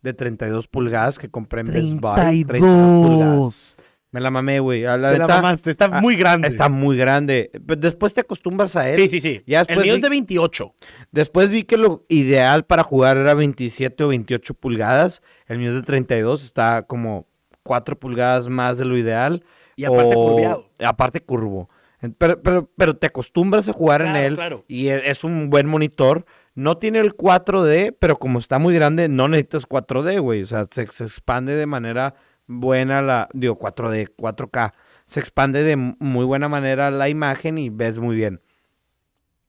de 0.01 0.13
32 0.13 0.67
pulgadas 0.67 1.17
que 1.17 1.29
compré 1.29 1.61
en 1.61 1.67
Best 1.67 1.99
Buy. 2.01 2.43
32 2.43 3.07
pulgadas. 3.07 3.77
Me 4.11 4.19
la 4.19 4.29
mamé, 4.29 4.59
güey. 4.59 4.81
La 4.81 5.11
Te 5.11 5.17
la 5.17 5.27
mamaste, 5.27 5.71
está 5.71 5.85
ah, 5.85 6.01
muy 6.01 6.17
grande. 6.17 6.49
Está 6.49 6.67
muy 6.67 6.97
grande. 6.97 7.49
Pero 7.65 7.79
después 7.79 8.13
te 8.13 8.19
acostumbras 8.19 8.75
a 8.75 8.89
él. 8.89 8.99
Sí, 8.99 9.07
sí, 9.07 9.21
sí. 9.21 9.41
Ya 9.47 9.61
el 9.61 9.67
después 9.67 9.85
mío 9.85 9.93
vi- 9.93 9.99
es 9.99 10.03
de 10.03 10.09
28. 10.09 10.75
Después 11.11 11.49
vi 11.49 11.63
que 11.63 11.77
lo 11.77 12.05
ideal 12.09 12.65
para 12.65 12.83
jugar 12.83 13.15
era 13.15 13.33
27 13.33 14.03
o 14.03 14.09
28 14.09 14.53
pulgadas. 14.53 15.21
El 15.47 15.59
mío 15.59 15.69
es 15.69 15.75
de 15.75 15.83
32, 15.83 16.43
está 16.43 16.83
como 16.83 17.25
4 17.63 17.97
pulgadas 17.97 18.49
más 18.49 18.77
de 18.77 18.83
lo 18.83 18.97
ideal. 18.97 19.45
Y 19.81 19.85
aparte 19.85 20.15
O- 20.15 20.29
curveado. 20.29 20.69
Aparte 20.79 21.21
curvo. 21.21 21.69
Pero, 22.17 22.41
pero, 22.41 22.69
pero 22.75 22.95
te 22.97 23.07
acostumbras 23.07 23.67
a 23.69 23.73
jugar 23.73 24.01
en 24.01 24.15
él 24.15 24.33
claro. 24.33 24.65
y 24.67 24.87
e- 24.87 25.09
es 25.11 25.23
un 25.23 25.49
buen 25.51 25.67
monitor. 25.67 26.25
No 26.55 26.77
tiene 26.77 26.99
el 26.99 27.15
4D, 27.15 27.95
pero 27.99 28.15
como 28.15 28.39
está 28.39 28.57
muy 28.59 28.73
grande, 28.73 29.07
no 29.07 29.27
necesitas 29.27 29.67
4D, 29.67 30.19
güey. 30.19 30.41
O 30.41 30.45
sea, 30.45 30.65
se, 30.71 30.87
se 30.87 31.03
expande 31.03 31.55
de 31.55 31.65
manera 31.67 32.15
buena 32.47 33.01
la, 33.03 33.29
digo, 33.33 33.57
4D, 33.59 34.09
4K. 34.17 34.73
Se 35.05 35.19
expande 35.19 35.63
de 35.63 35.75
muy 35.75 36.25
buena 36.25 36.49
manera 36.49 36.89
la 36.89 37.07
imagen 37.07 37.57
y 37.59 37.69
ves 37.69 37.99
muy 37.99 38.15
bien. 38.15 38.41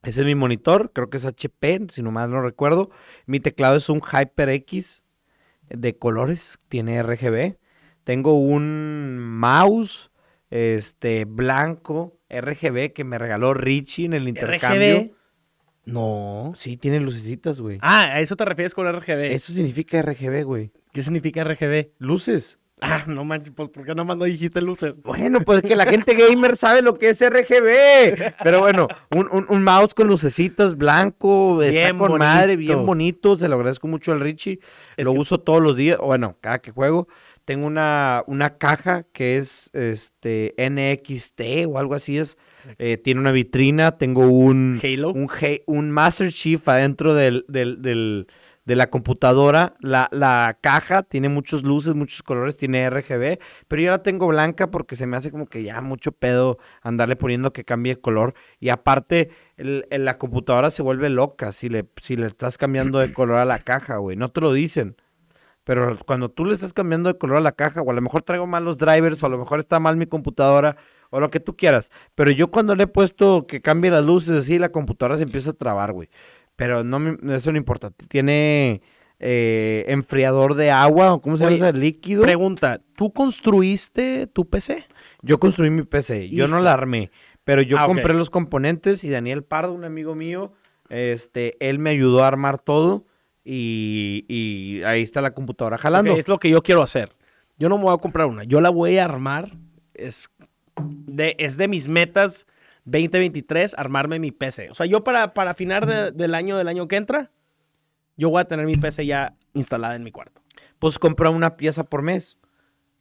Ese 0.03 0.21
es 0.21 0.27
mi 0.27 0.35
monitor, 0.35 0.91
creo 0.93 1.09
que 1.09 1.17
es 1.17 1.25
HP, 1.25 1.87
si 1.91 2.03
no 2.03 2.11
mal 2.11 2.31
no 2.31 2.43
recuerdo. 2.43 2.91
Mi 3.27 3.41
teclado 3.41 3.77
es 3.77 3.89
un 3.89 4.01
HyperX 4.01 5.03
de 5.71 5.97
colores, 5.97 6.59
tiene 6.69 7.03
RGB. 7.03 7.57
Tengo 8.05 8.35
un 8.39 9.19
mouse 9.21 10.11
este 10.53 11.24
blanco 11.24 12.19
RGB 12.31 12.93
que 12.93 13.05
me 13.05 13.19
regaló 13.19 13.55
Richie 13.55 14.05
en 14.05 14.12
el 14.12 14.29
intercambio. 14.29 14.99
RGB. 15.01 15.11
No. 15.85 16.53
Sí, 16.57 16.77
tiene 16.77 17.01
lucecitas, 17.01 17.61
güey. 17.61 17.79
Ah, 17.83 18.03
a 18.05 18.20
eso 18.20 18.37
te 18.37 18.45
refieres 18.45 18.74
con 18.74 18.87
RGB. 18.91 19.33
Eso 19.33 19.53
significa 19.53 20.01
RGB, 20.03 20.45
güey. 20.45 20.70
¿Qué 20.93 21.03
significa 21.03 21.43
RGB? 21.43 21.89
Luces. 21.99 22.59
Ah, 22.85 23.05
no 23.07 23.24
manches, 23.24 23.53
pues 23.55 23.69
¿por 23.69 23.85
qué 23.87 23.95
nomás 23.95 24.16
no 24.16 24.24
dijiste 24.24 24.61
luces? 24.61 25.03
Bueno, 25.03 25.41
pues 25.43 25.62
que 25.62 25.77
la 25.77 25.87
gente 25.87 26.15
gamer 26.15 26.57
sabe 26.57 26.83
lo 26.83 26.99
que 26.99 27.11
es 27.11 27.20
RGB. 27.20 28.33
Pero 28.43 28.59
bueno, 28.61 28.89
un, 29.15 29.29
un- 29.31 29.47
un 29.49 29.62
mouse 29.62 29.95
con 29.95 30.09
lucecitas 30.09 30.77
blanco, 30.77 31.62
está 31.62 31.73
Bien 31.87 31.97
con 31.99 32.19
madre, 32.19 32.57
bien 32.57 32.85
bonito. 32.85 33.39
Se 33.39 33.47
lo 33.49 33.55
agradezco 33.55 33.87
mucho 33.87 34.11
al 34.11 34.19
Richie. 34.19 34.59
Es 34.97 35.07
lo 35.07 35.12
uso 35.12 35.39
todos 35.39 35.62
los 35.62 35.77
días. 35.77 35.99
Bueno, 35.99 36.37
cada 36.41 36.59
que 36.61 36.73
juego. 36.73 37.07
Tengo 37.44 37.66
una, 37.66 38.23
una 38.27 38.56
caja 38.59 39.05
que 39.12 39.36
es 39.39 39.70
este 39.73 40.55
NXT 40.59 41.66
o 41.69 41.78
algo 41.78 41.94
así 41.94 42.19
es. 42.19 42.36
Eh, 42.78 42.97
tiene 42.97 43.20
una 43.20 43.32
vitrina. 43.32 43.98
Tengo 43.98 44.27
un, 44.28 44.81
Halo. 44.82 45.12
un, 45.66 45.90
Master 45.90 46.32
Chief 46.32 46.66
adentro 46.69 47.14
del, 47.14 47.44
del- 47.48 47.82
del- 47.82 48.27
de 48.64 48.77
la 48.77 48.90
computadora. 48.90 49.74
La, 49.81 50.09
la 50.12 50.56
caja 50.60 51.02
tiene 51.02 51.28
muchos 51.28 51.64
luces, 51.64 51.97
muchos 51.97 52.23
colores, 52.23 52.56
tiene 52.56 52.89
RGB, 52.89 53.40
pero 53.66 53.82
yo 53.82 53.90
la 53.90 54.05
tengo 54.05 54.28
blanca 54.28 54.70
porque 54.70 54.94
se 54.94 55.09
me 55.09 55.16
hace 55.16 55.32
como 55.32 55.47
que 55.47 55.64
ya 55.64 55.81
mucho 55.81 56.12
pedo 56.12 56.59
andarle 56.81 57.16
poniendo 57.16 57.52
que 57.52 57.64
cambie 57.64 57.97
de 57.97 58.01
color. 58.01 58.35
Y 58.60 58.69
aparte, 58.69 59.31
el- 59.56 59.86
el- 59.90 60.05
la 60.05 60.16
computadora 60.16 60.70
se 60.70 60.82
vuelve 60.82 61.09
loca 61.10 61.51
si 61.51 61.69
le, 61.69 61.86
si 62.01 62.14
le 62.14 62.27
estás 62.27 62.56
cambiando 62.56 63.01
de 63.01 63.12
color 63.12 63.39
a 63.39 63.44
la 63.44 63.59
caja, 63.59 63.97
güey. 63.97 64.16
No 64.16 64.31
te 64.31 64.40
lo 64.40 64.52
dicen. 64.52 64.94
Pero 65.65 65.97
cuando 66.07 66.29
tú 66.29 66.45
le 66.45 66.55
estás 66.55 66.73
cambiando 66.73 67.13
de 67.13 67.19
color 67.19 67.37
a 67.37 67.41
la 67.41 67.53
caja, 67.53 67.83
o 67.83 67.91
a 67.91 67.95
lo 67.95 68.01
mejor 68.01 68.23
traigo 68.23 68.47
mal 68.47 68.65
los 68.65 68.79
drivers, 68.79 69.23
o 69.23 69.27
a 69.27 69.29
lo 69.29 69.39
mejor 69.39 69.61
está 69.61 69.79
mal 69.79 69.97
mi 69.97 70.07
computadora, 70.07 70.77
o 71.11 71.21
lo 71.21 71.31
que 71.31 71.39
tú 71.41 71.57
quieras. 71.57 71.91
Pero 72.15 72.31
yo 72.33 72.51
cuando 72.51 72.75
le 72.75 72.85
he 72.85 72.87
puesto 72.89 73.47
que 73.47 73.61
cambie 73.61 73.91
las 73.91 74.05
luces 74.05 74.31
así, 74.45 74.59
la 74.59 74.71
computadora 74.73 75.17
se 75.17 75.23
empieza 75.23 75.51
a 75.51 75.55
trabar, 75.55 75.93
güey. 75.93 76.09
Pero 76.57 76.83
no 76.85 76.99
me- 76.99 77.37
eso 77.37 77.53
no 77.53 77.59
importa. 77.59 77.91
Tiene 78.09 78.83
eh, 79.25 79.85
enfriador 79.87 80.55
de 80.57 80.73
agua, 80.73 81.15
o 81.15 81.21
cómo 81.21 81.37
se 81.37 81.47
Oye, 81.47 81.59
llama 81.59 81.71
líquido. 81.71 82.23
Pregunta, 82.23 82.81
¿tú 82.97 83.13
construiste 83.13 84.27
tu 84.27 84.49
PC? 84.49 84.85
Yo 85.23 85.39
construí 85.39 85.71
mi 85.71 85.83
PC, 85.83 86.29
yo 86.29 86.49
no 86.49 86.59
la 86.59 86.73
armé, 86.73 87.13
pero 87.45 87.63
yo 87.63 87.79
Ah, 87.79 87.87
compré 87.87 88.15
los 88.15 88.31
componentes 88.31 89.05
y 89.05 89.11
Daniel 89.11 89.45
Pardo, 89.45 89.73
un 89.75 89.85
amigo 89.85 90.17
mío, 90.17 90.53
este, 90.89 91.57
él 91.61 91.79
me 91.79 91.91
ayudó 91.91 92.25
a 92.25 92.27
armar 92.27 92.59
todo 92.59 93.07
y, 93.44 94.24
y 94.28 94.82
ahí 94.85 95.02
está 95.02 95.20
la 95.20 95.32
computadora 95.35 95.78
jalando. 95.78 96.12
Ok, 96.12 96.19
es 96.19 96.28
lo 96.28 96.39
que 96.39 96.51
yo 96.51 96.62
quiero 96.62 96.82
hacer. 96.82 97.10
Yo 97.59 97.69
no 97.69 97.77
me 97.78 97.85
voy 97.85 97.94
a 97.94 97.98
comprar 97.98 98.27
una, 98.27 98.44
yo 98.44 98.60
la 98.60 98.70
voy 98.70 98.98
a 98.98 99.05
armar. 99.05 99.52
Es 99.94 100.31
de, 100.81 101.36
es 101.39 101.56
de 101.56 101.69
mis 101.69 101.89
metas 101.89 102.47
2023, 102.85 103.74
armarme 103.77 104.19
mi 104.19 104.32
PC. 104.32 104.70
O 104.70 104.74
sea, 104.74 104.86
yo 104.86 105.05
para, 105.05 105.35
para 105.35 105.55
final 105.55 105.86
de- 105.86 106.12
del 106.12 106.35
año, 106.35 106.56
del 106.59 106.69
año 106.69 106.89
que 106.89 106.97
entra, 106.97 107.31
yo 108.16 108.31
voy 108.31 108.40
a 108.40 108.44
tener 108.47 108.66
mi 108.66 108.77
PC 108.77 109.06
ya 109.06 109.35
instalada 109.55 109.94
en 109.97 110.02
mi 110.02 110.10
cuarto. 110.12 110.43
Pues 110.78 110.98
compré 110.98 111.28
una 111.28 111.56
pieza 111.56 111.85
por 111.85 112.02
mes. 112.02 112.39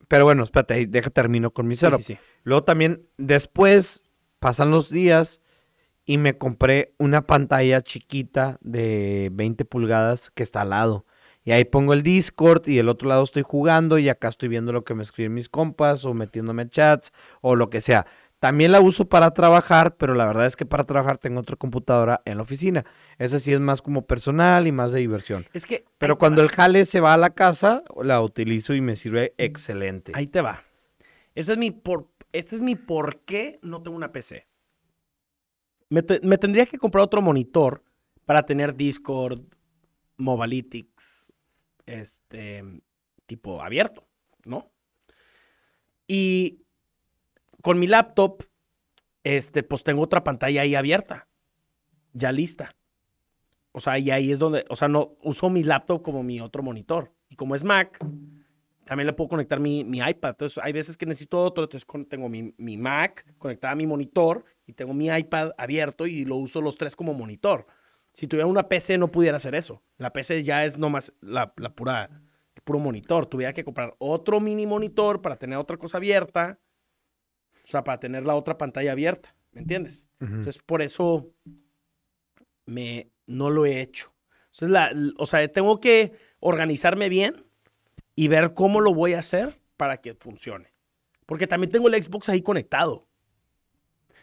Pero 0.08 0.26
bueno, 0.26 0.44
espérate, 0.44 0.86
deja 0.88 1.10
termino 1.10 1.52
con 1.52 1.68
mi 1.68 1.76
Sí, 1.76 1.82
setup. 1.82 2.00
sí, 2.02 2.14
sí. 2.16 2.20
Luego 2.44 2.64
también, 2.64 3.02
después, 3.18 4.04
pasan 4.40 4.70
los 4.72 4.90
días 4.90 5.41
y 6.06 6.18
me 6.18 6.38
compré 6.38 6.94
una 6.98 7.26
pantalla 7.26 7.82
chiquita 7.82 8.58
de 8.62 9.30
20 9.34 9.66
pulgadas 9.66 10.30
que 10.32 10.44
está 10.44 10.62
al 10.62 10.72
lado. 10.72 11.06
Y 11.44 11.52
ahí 11.52 11.66
pongo 11.66 11.94
el 11.94 12.04
Discord 12.04 12.68
y 12.68 12.76
del 12.76 12.90
otro 12.90 13.10
lado 13.10 13.24
estoy 13.24 13.44
jugando 13.44 13.98
y 13.98 14.10
acá 14.10 14.28
estoy 14.28 14.50
viendo 14.50 14.72
lo 14.72 14.84
que 14.84 14.94
me 14.94 15.04
escriben 15.04 15.34
mis 15.34 15.50
compas 15.50 16.06
o 16.06 16.14
metiéndome 16.14 16.70
chats 16.70 17.12
o 17.42 17.56
lo 17.56 17.70
que 17.70 17.82
sea. 17.82 18.06
También 18.40 18.72
la 18.72 18.82
uso 18.82 19.06
para 19.06 19.36
trabajar, 19.36 19.98
pero 19.98 20.16
la 20.16 20.26
verdad 20.26 20.48
es 20.48 20.56
que 20.56 20.66
para 20.66 20.84
trabajar 20.84 21.20
tengo 21.20 21.40
otra 21.40 21.56
computadora 21.56 22.22
en 22.26 22.38
la 22.38 22.44
oficina. 22.44 22.86
Esa 23.20 23.40
sí 23.40 23.54
es 23.54 23.60
más 23.60 23.84
como 23.84 24.08
personal 24.08 24.66
y 24.66 24.72
más 24.72 24.92
de 24.92 25.00
diversión. 25.00 25.46
Es 25.54 25.68
que. 25.68 25.86
Pero 26.00 26.18
cuando 26.18 26.42
el 26.42 26.50
jale 26.50 26.86
se 26.86 27.02
va 27.02 27.14
a 27.14 27.18
la 27.18 27.32
casa, 27.32 27.84
la 28.02 28.20
utilizo 28.20 28.74
y 28.74 28.82
me 28.82 28.96
sirve 28.96 29.36
excelente. 29.38 30.12
Ahí 30.16 30.26
te 30.26 30.42
va. 30.42 30.64
Ese 31.36 31.52
es 31.52 31.58
mi 31.60 31.70
por, 31.70 32.08
ese 32.32 32.56
es 32.56 32.62
mi 32.62 32.76
por 32.76 33.20
qué 33.20 33.60
no 33.62 33.84
tengo 33.84 33.96
una 33.96 34.12
PC. 34.12 34.48
Me, 35.92 36.02
te- 36.04 36.22
me 36.26 36.38
tendría 36.38 36.66
que 36.66 36.78
comprar 36.78 37.04
otro 37.04 37.22
monitor 37.22 37.84
para 38.26 38.44
tener 38.46 38.76
Discord, 38.78 39.42
Mobalytics, 40.16 41.34
este, 41.86 42.64
tipo 43.26 43.62
abierto, 43.62 44.08
¿no? 44.46 44.72
Y 46.08 46.62
con 47.62 47.78
mi 47.78 47.88
laptop, 47.88 48.44
este, 49.26 49.64
pues 49.64 49.84
tengo 49.84 50.02
otra 50.02 50.24
pantalla 50.24 50.62
ahí 50.62 50.76
abierta, 50.76 51.28
ya 52.14 52.32
lista. 52.32 52.78
O 53.74 53.82
sea, 53.82 54.00
y 54.00 54.12
ahí 54.12 54.32
es 54.32 54.40
donde, 54.40 54.64
o 54.70 54.78
sea, 54.78 54.88
no, 54.88 55.18
uso 55.22 55.50
mi 55.50 55.62
laptop 55.62 56.02
como 56.02 56.24
mi 56.24 56.40
otro 56.40 56.64
monitor. 56.64 57.14
Y 57.28 57.36
como 57.36 57.54
es 57.54 57.66
Mac, 57.66 58.00
también 58.86 59.08
le 59.08 59.14
puedo 59.14 59.30
conectar 59.30 59.60
mi, 59.60 59.84
mi 59.84 60.00
iPad. 60.00 60.32
Entonces, 60.32 60.64
hay 60.64 60.74
veces 60.74 60.98
que 60.98 61.06
necesito 61.06 61.38
otro. 61.40 61.64
Entonces, 61.64 61.88
tengo 62.10 62.30
mi, 62.30 62.54
mi 62.58 62.78
Mac 62.78 63.26
conectada 63.38 63.74
a 63.74 63.76
mi 63.76 63.86
monitor 63.88 64.44
y 64.66 64.74
tengo 64.74 64.94
mi 64.94 65.08
iPad 65.08 65.52
abierto 65.58 66.08
y 66.08 66.26
lo 66.26 66.36
uso 66.38 66.62
los 66.62 66.78
tres 66.78 66.96
como 66.96 67.14
monitor. 67.14 67.68
Si 68.14 68.28
tuviera 68.28 68.48
una 68.48 68.68
PC, 68.68 68.98
no 68.98 69.08
pudiera 69.10 69.38
hacer 69.38 69.56
eso. 69.56 69.82
La 69.98 70.12
PC 70.12 70.44
ya 70.44 70.66
es 70.66 70.78
nomás 70.78 71.14
la, 71.22 71.54
la 71.58 71.74
pura, 71.74 72.10
el 72.56 72.62
puro 72.64 72.80
monitor. 72.80 73.26
Tuviera 73.28 73.54
que 73.54 73.64
comprar 73.64 73.96
otro 74.00 74.40
mini 74.40 74.66
monitor 74.66 75.22
para 75.22 75.38
tener 75.38 75.58
otra 75.58 75.78
cosa 75.78 75.98
abierta. 75.98 76.60
O 77.64 77.68
sea, 77.68 77.84
para 77.84 78.00
tener 78.00 78.26
la 78.26 78.36
otra 78.36 78.58
pantalla 78.58 78.92
abierta. 78.92 79.36
¿Me 79.54 79.62
entiendes? 79.62 80.10
Ujú. 80.20 80.34
Entonces, 80.36 80.62
por 80.62 80.82
eso 80.82 81.30
me, 82.66 83.12
no 83.28 83.50
lo 83.50 83.66
he 83.66 83.82
hecho. 83.82 84.14
Entonces, 84.54 84.70
la- 84.70 84.92
o 85.18 85.26
sea, 85.26 85.48
tengo 85.52 85.80
que 85.80 86.14
organizarme 86.40 87.10
bien 87.10 87.46
y 88.22 88.28
ver 88.28 88.54
cómo 88.54 88.82
lo 88.82 88.94
voy 88.94 89.16
a 89.16 89.20
hacer 89.20 89.60
para 89.78 89.98
que 89.98 90.14
funcione. 90.14 90.76
Porque 91.26 91.48
también 91.48 91.72
tengo 91.72 91.88
el 91.88 92.04
Xbox 92.04 92.30
ahí 92.30 92.44
conectado. 92.44 93.08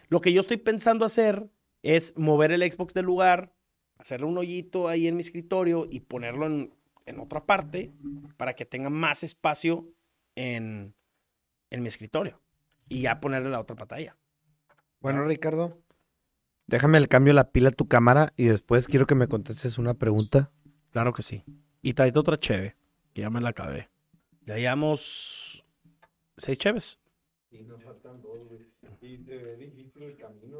Lo 0.06 0.20
que 0.20 0.32
yo 0.32 0.40
estoy 0.40 0.56
pensando 0.56 1.04
hacer 1.04 1.50
es 1.82 2.16
mover 2.16 2.52
el 2.52 2.62
Xbox 2.62 2.94
del 2.94 3.06
lugar, 3.06 3.52
hacerle 3.96 4.26
un 4.26 4.38
hoyito 4.38 4.86
ahí 4.86 5.08
en 5.08 5.16
mi 5.16 5.20
escritorio 5.20 5.84
y 5.90 5.98
ponerlo 5.98 6.46
en, 6.46 6.72
en 7.06 7.18
otra 7.18 7.44
parte 7.44 7.92
para 8.36 8.54
que 8.54 8.64
tenga 8.64 8.88
más 8.88 9.24
espacio 9.24 9.88
en, 10.36 10.94
en 11.70 11.82
mi 11.82 11.88
escritorio. 11.88 12.40
Y 12.88 13.00
ya 13.00 13.18
ponerle 13.18 13.50
la 13.50 13.58
otra 13.58 13.74
pantalla. 13.74 14.16
Bueno, 15.00 15.24
Ricardo, 15.24 15.76
déjame 16.68 16.98
el 16.98 17.08
cambio 17.08 17.32
la 17.32 17.50
pila 17.50 17.70
a 17.70 17.72
tu 17.72 17.88
cámara 17.88 18.32
y 18.36 18.44
después 18.44 18.86
quiero 18.86 19.08
que 19.08 19.16
me 19.16 19.26
contestes 19.26 19.76
una 19.76 19.94
pregunta. 19.94 20.52
Claro 20.92 21.12
que 21.12 21.22
sí. 21.22 21.42
Y 21.82 21.94
tráete 21.94 22.20
otra 22.20 22.36
cheve, 22.36 22.76
que 23.18 23.22
ya 23.22 23.30
me 23.30 23.40
la 23.40 23.48
acabé. 23.48 23.88
Ya 24.42 24.56
llevamos 24.58 25.64
seis 26.36 26.56
cheves. 26.56 27.00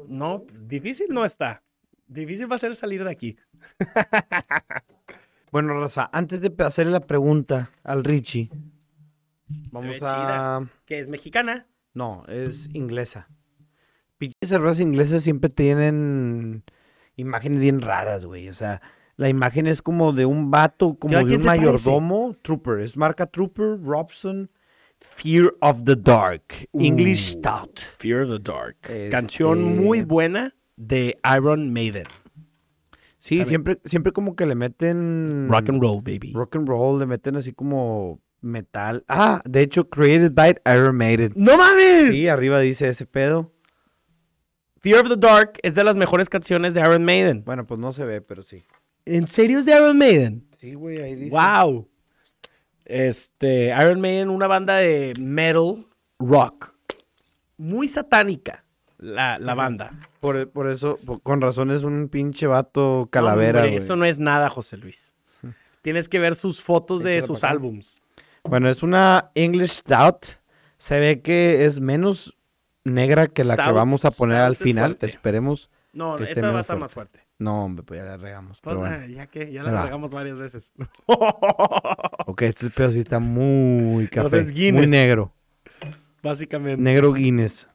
No, 0.09 0.43
pues 0.43 0.67
difícil 0.67 1.07
no 1.09 1.23
está. 1.23 1.63
Difícil 2.05 2.51
va 2.51 2.57
a 2.57 2.59
ser 2.59 2.75
salir 2.75 3.03
de 3.03 3.11
aquí. 3.11 3.37
Bueno, 5.51 5.73
Raza, 5.79 6.07
antes 6.13 6.41
de 6.41 6.53
hacerle 6.63 6.91
la 6.91 6.99
pregunta 6.99 7.71
al 7.83 8.03
Richie, 8.03 8.51
vamos 9.71 9.89
ve 9.89 9.95
a... 9.95 10.59
chida. 10.61 10.69
Que 10.85 10.99
es 10.99 11.07
mexicana. 11.07 11.65
No, 11.95 12.23
es 12.27 12.69
inglesa. 12.71 13.27
Pinches 14.19 14.47
cervezas 14.47 14.81
inglesas 14.81 15.23
siempre 15.23 15.49
tienen 15.49 16.63
imágenes 17.15 17.61
bien 17.61 17.81
raras, 17.81 18.25
güey. 18.25 18.47
O 18.47 18.53
sea, 18.53 18.79
La 19.19 19.27
imagen 19.27 19.67
es 19.67 19.81
como 19.81 20.13
de 20.13 20.25
un 20.25 20.49
vato, 20.49 20.93
como 20.97 21.13
¿a 21.17 21.17
de 21.19 21.35
un 21.35 21.43
parece? 21.43 21.47
mayordomo. 21.47 22.33
Trooper, 22.41 22.79
es 22.79 22.95
marca 22.95 23.25
Trooper, 23.25 23.77
Robson. 23.83 24.49
Fear 25.01 25.53
of 25.59 25.83
the 25.83 25.97
Dark. 25.97 26.53
English 26.71 27.35
Uh. 27.35 27.39
Stout. 27.39 27.79
Fear 27.97 28.21
of 28.21 28.29
the 28.29 28.39
Dark. 28.39 28.77
Este- 28.83 29.09
Canción 29.09 29.75
muy 29.77 30.03
buena 30.03 30.55
de 30.77 31.17
Iron 31.35 31.73
Maiden. 31.73 32.05
Sí, 33.17 33.39
También. 33.39 33.47
siempre, 33.49 33.79
siempre 33.83 34.13
como 34.13 34.37
que 34.37 34.45
le 34.45 34.55
meten... 34.55 35.47
Rock 35.49 35.67
and 35.67 35.81
roll, 35.81 36.01
baby. 36.01 36.31
Rock 36.33 36.55
and 36.55 36.69
roll, 36.69 36.97
le 36.99 37.05
meten 37.05 37.35
así 37.35 37.51
como 37.51 38.21
metal. 38.39 39.03
Ah, 39.09 39.41
de 39.43 39.61
hecho, 39.63 39.89
created 39.89 40.31
by 40.33 40.55
Iron 40.65 40.95
Maiden. 40.95 41.33
¡No 41.35 41.57
mames! 41.57 42.11
Sí, 42.11 42.29
arriba 42.29 42.61
dice 42.61 42.87
ese 42.87 43.05
pedo. 43.05 43.51
Fear 44.79 45.01
of 45.01 45.09
the 45.09 45.17
Dark 45.17 45.59
es 45.61 45.75
de 45.75 45.83
las 45.83 45.97
mejores 45.97 46.29
canciones 46.29 46.73
de 46.73 46.79
Iron 46.79 47.03
Maiden. 47.03 47.43
Bueno, 47.45 47.67
pues 47.67 47.81
no 47.81 47.91
se 47.91 48.05
ve, 48.05 48.21
pero 48.21 48.43
sí. 48.43 48.63
¿En 49.15 49.27
serio 49.27 49.59
es 49.59 49.65
de 49.65 49.71
Iron 49.75 49.97
Maiden? 49.97 50.45
Sí, 50.59 50.73
güey, 50.73 51.01
ahí 51.01 51.15
dice. 51.15 51.29
¡Wow! 51.31 51.87
Este, 52.85 53.67
Iron 53.79 54.01
Maiden, 54.01 54.29
una 54.29 54.47
banda 54.47 54.75
de 54.77 55.13
metal 55.19 55.85
rock. 56.19 56.73
Muy 57.57 57.87
satánica, 57.87 58.63
la, 58.97 59.37
la 59.39 59.53
banda. 59.55 59.91
Por, 60.19 60.49
por 60.49 60.69
eso, 60.69 60.97
por- 61.05 61.21
con 61.21 61.41
razón 61.41 61.71
es 61.71 61.83
un 61.83 62.09
pinche 62.09 62.47
vato 62.47 63.07
calavera, 63.11 63.61
Hombre, 63.61 63.75
eso 63.77 63.95
no 63.95 64.05
es 64.05 64.19
nada, 64.19 64.49
José 64.49 64.77
Luis. 64.77 65.15
Tienes 65.81 66.09
que 66.09 66.19
ver 66.19 66.35
sus 66.35 66.61
fotos 66.61 67.03
de 67.03 67.21
sus 67.21 67.43
álbums. 67.43 68.01
Bueno, 68.43 68.69
es 68.69 68.83
una 68.83 69.31
English 69.35 69.71
Stout. 69.79 70.25
Se 70.77 70.99
ve 70.99 71.21
que 71.21 71.65
es 71.65 71.79
menos 71.79 72.35
negra 72.83 73.27
que 73.27 73.43
la 73.43 73.55
que 73.57 73.71
vamos 73.71 74.03
a 74.05 74.11
poner 74.11 74.37
al 74.39 74.55
stout 74.55 74.67
final. 74.67 74.97
Esperemos. 75.01 75.69
No, 75.91 76.17
esta 76.17 76.51
va 76.51 76.59
a 76.59 76.61
estar 76.61 76.77
más 76.77 76.93
fuerte. 76.93 77.21
No, 77.39 77.65
hombre, 77.65 77.83
pues 77.83 77.99
ya 77.99 78.05
la 78.05 78.17
regamos. 78.17 78.59
Pues, 78.61 78.75
Pero 78.75 78.87
bueno. 78.87 79.07
ya 79.07 79.27
que 79.27 79.51
ya 79.51 79.63
la 79.63 79.83
regamos 79.83 80.13
varias 80.13 80.37
veces. 80.37 80.73
Ok, 82.27 82.43
este 82.43 82.69
pedo 82.69 82.91
sí 82.91 82.99
está 82.99 83.17
muy 83.17 84.07
café. 84.07 84.27
Entonces, 84.27 84.51
Guinness. 84.51 84.81
Muy 84.81 84.87
negro. 84.87 85.33
Básicamente. 86.21 86.79
Negro 86.79 87.11
Guinness. 87.11 87.67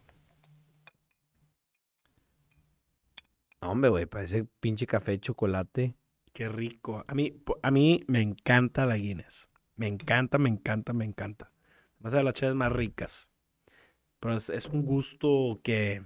No, 3.60 3.70
Hombre, 3.72 3.90
güey, 3.90 4.06
parece 4.06 4.44
pinche 4.60 4.86
café 4.86 5.18
chocolate. 5.18 5.96
Qué 6.32 6.48
rico. 6.48 7.04
A 7.08 7.14
mí, 7.14 7.42
a 7.62 7.70
mí 7.72 8.04
me 8.06 8.20
encanta 8.20 8.86
la 8.86 8.96
Guinness. 8.96 9.48
Me 9.74 9.88
encanta, 9.88 10.38
me 10.38 10.48
encanta, 10.48 10.92
me 10.92 11.04
encanta. 11.04 11.50
Más 11.98 12.12
de 12.12 12.22
las 12.22 12.34
chaves 12.34 12.54
más 12.54 12.70
ricas. 12.70 13.30
Pero 14.20 14.36
es, 14.36 14.50
es 14.50 14.68
un 14.68 14.84
gusto 14.84 15.60
que. 15.64 16.04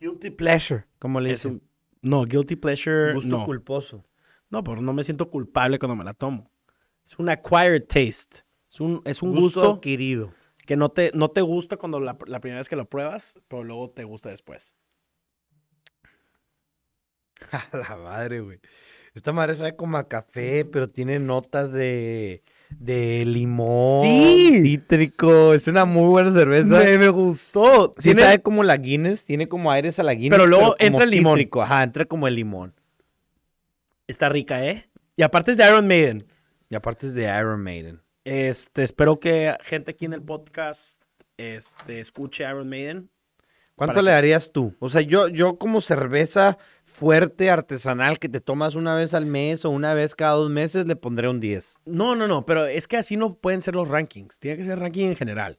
Guilty 0.00 0.30
pleasure, 0.30 0.86
como 0.98 1.20
le 1.20 1.30
Es 1.32 1.42
dicen. 1.42 1.52
un, 2.02 2.10
no, 2.10 2.24
guilty 2.24 2.56
pleasure. 2.56 3.12
gusto 3.14 3.28
no. 3.28 3.44
culposo. 3.44 4.04
no, 4.48 4.64
pero 4.64 4.80
no 4.80 4.92
me 4.92 5.04
siento 5.04 5.30
culpable 5.30 5.78
cuando 5.78 5.96
me 5.96 6.04
la 6.04 6.14
tomo. 6.14 6.50
Es 7.04 7.18
un 7.18 7.28
acquired 7.28 7.86
taste. 7.86 8.44
Es 8.70 8.80
un, 8.80 9.02
es 9.04 9.22
un 9.22 9.30
Gusto, 9.30 9.60
gusto, 9.60 9.72
adquirido. 9.74 10.32
que 10.66 10.76
no 10.76 10.88
te, 10.90 11.10
no 11.14 11.30
te 11.30 11.40
gusta 11.42 11.76
cuando 11.76 12.00
la, 12.00 12.16
la 12.26 12.40
primera 12.40 12.58
vez 12.60 12.68
que 12.68 12.76
lo 12.76 12.88
pruebas, 12.88 13.38
pero 13.48 13.64
luego 13.64 13.90
te 13.90 14.04
gusta 14.04 14.28
después. 14.30 14.76
A 17.52 17.76
la 17.76 17.96
madre, 17.96 18.40
güey. 18.40 18.60
Esta 19.14 19.32
madre 19.32 19.56
sabe 19.56 19.74
como 19.74 19.96
a 19.96 20.06
café, 20.08 20.64
pero 20.64 20.86
tiene 20.86 21.18
notas 21.18 21.72
de, 21.72 22.44
de 22.78 23.24
limón, 23.26 24.04
Sí. 24.06 24.60
cítrico. 24.62 25.52
Es 25.54 25.66
una 25.68 25.84
muy 25.84 26.08
buena 26.08 26.32
cerveza. 26.32 26.66
me 26.68 27.08
gustó. 27.08 27.92
Sí 27.98 28.14
sabe 28.14 28.40
como 28.40 28.62
la 28.64 28.76
Guinness, 28.76 29.24
tiene 29.24 29.48
como 29.48 29.70
aires 29.70 29.98
a 29.98 30.02
la 30.02 30.14
Guinness. 30.14 30.30
Pero 30.30 30.46
luego 30.46 30.76
entra 30.78 31.04
el 31.04 31.10
limón. 31.10 31.36
cítrico. 31.38 31.62
Ajá, 31.62 31.82
entra 31.82 32.04
como 32.04 32.26
el 32.28 32.34
limón. 32.34 32.74
Está 34.06 34.28
rica, 34.28 34.64
¿eh? 34.64 34.88
Y 35.16 35.22
aparte 35.22 35.52
es 35.52 35.56
de 35.56 35.66
Iron 35.66 35.86
Maiden. 35.86 36.26
Y 36.68 36.74
aparte 36.74 37.08
es 37.08 37.14
de 37.14 37.24
Iron 37.24 37.62
Maiden. 37.62 38.00
Este, 38.24 38.82
espero 38.82 39.18
que 39.20 39.54
gente 39.64 39.90
aquí 39.92 40.04
en 40.04 40.12
el 40.12 40.22
podcast 40.22 41.02
este, 41.36 42.00
escuche 42.00 42.44
Iron 42.48 42.68
Maiden. 42.68 43.10
¿Cuánto 43.76 44.02
le 44.02 44.10
darías 44.10 44.52
tú? 44.52 44.74
O 44.78 44.88
sea, 44.90 45.00
yo, 45.00 45.28
yo 45.28 45.56
como 45.56 45.80
cerveza 45.80 46.58
fuerte, 47.00 47.48
artesanal, 47.48 48.18
que 48.18 48.28
te 48.28 48.42
tomas 48.42 48.74
una 48.74 48.94
vez 48.94 49.14
al 49.14 49.24
mes 49.24 49.64
o 49.64 49.70
una 49.70 49.94
vez 49.94 50.14
cada 50.14 50.34
dos 50.34 50.50
meses, 50.50 50.86
le 50.86 50.96
pondré 50.96 51.30
un 51.30 51.40
10. 51.40 51.76
No, 51.86 52.14
no, 52.14 52.28
no, 52.28 52.44
pero 52.44 52.66
es 52.66 52.86
que 52.86 52.98
así 52.98 53.16
no 53.16 53.36
pueden 53.36 53.62
ser 53.62 53.74
los 53.74 53.88
rankings. 53.88 54.38
Tiene 54.38 54.58
que 54.58 54.64
ser 54.64 54.78
ranking 54.78 55.06
en 55.06 55.16
general. 55.16 55.58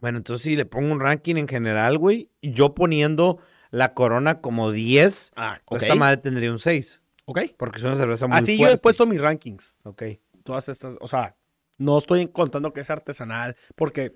Bueno, 0.00 0.18
entonces 0.18 0.44
si 0.44 0.56
le 0.56 0.66
pongo 0.66 0.92
un 0.92 1.00
ranking 1.00 1.36
en 1.36 1.48
general, 1.48 1.96
güey, 1.96 2.28
y 2.42 2.52
yo 2.52 2.74
poniendo 2.74 3.38
la 3.70 3.94
corona 3.94 4.42
como 4.42 4.70
10, 4.70 5.32
Ah, 5.34 5.62
esta 5.70 5.94
madre 5.94 6.18
tendría 6.18 6.52
un 6.52 6.58
6. 6.58 7.00
Ok. 7.24 7.40
Porque 7.56 7.78
es 7.78 7.84
una 7.84 7.96
cerveza 7.96 8.26
muy 8.26 8.36
Así 8.36 8.58
yo 8.58 8.68
he 8.68 8.76
puesto 8.76 9.06
mis 9.06 9.20
rankings. 9.20 9.78
Ok. 9.84 10.02
Todas 10.44 10.68
estas, 10.68 10.94
o 11.00 11.08
sea, 11.08 11.36
no 11.78 11.96
estoy 11.96 12.28
contando 12.28 12.74
que 12.74 12.80
es 12.80 12.90
artesanal, 12.90 13.56
porque 13.76 14.14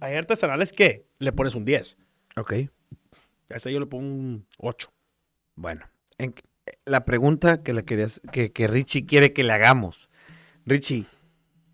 hay 0.00 0.16
artesanales 0.16 0.72
que 0.72 1.06
le 1.20 1.32
pones 1.32 1.54
un 1.54 1.64
10. 1.64 1.98
Ok. 2.36 2.52
A 3.50 3.56
ese 3.56 3.72
yo 3.72 3.78
le 3.78 3.86
pongo 3.86 4.04
un 4.04 4.46
8. 4.58 4.90
Bueno, 5.60 5.86
en- 6.18 6.36
la 6.84 7.02
pregunta 7.02 7.64
que 7.64 7.72
le 7.72 7.84
querías, 7.84 8.20
que, 8.32 8.52
que 8.52 8.68
Richie 8.68 9.06
quiere 9.06 9.32
que 9.32 9.42
le 9.42 9.52
hagamos. 9.52 10.08
Richie, 10.66 11.04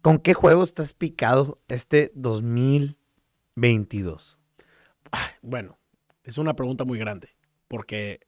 ¿con 0.01 0.17
qué 0.19 0.33
juego 0.33 0.65
estás 0.65 0.95
picado 0.95 1.61
este 1.69 2.11
2022? 2.15 4.39
Bueno, 5.43 5.79
es 6.23 6.39
una 6.39 6.55
pregunta 6.57 6.85
muy 6.85 6.99
grande, 6.99 7.29
porque 7.69 8.21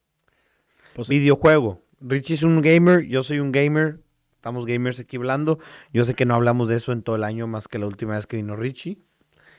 pues, 0.94 1.08
Videojuego. 1.08 1.82
Richie 2.00 2.34
es 2.34 2.42
un 2.42 2.60
gamer, 2.60 3.06
yo 3.06 3.22
soy 3.22 3.38
un 3.40 3.50
gamer. 3.52 4.00
Estamos 4.34 4.66
gamers 4.66 5.00
aquí 5.00 5.16
hablando. 5.16 5.58
Yo 5.92 6.04
sé 6.04 6.14
que 6.14 6.26
no 6.26 6.34
hablamos 6.34 6.68
de 6.68 6.76
eso 6.76 6.92
en 6.92 7.02
todo 7.02 7.16
el 7.16 7.24
año 7.24 7.46
más 7.46 7.66
que 7.66 7.78
la 7.80 7.86
última 7.86 8.14
vez 8.14 8.26
que 8.26 8.36
vino 8.36 8.54
Richie. 8.54 8.98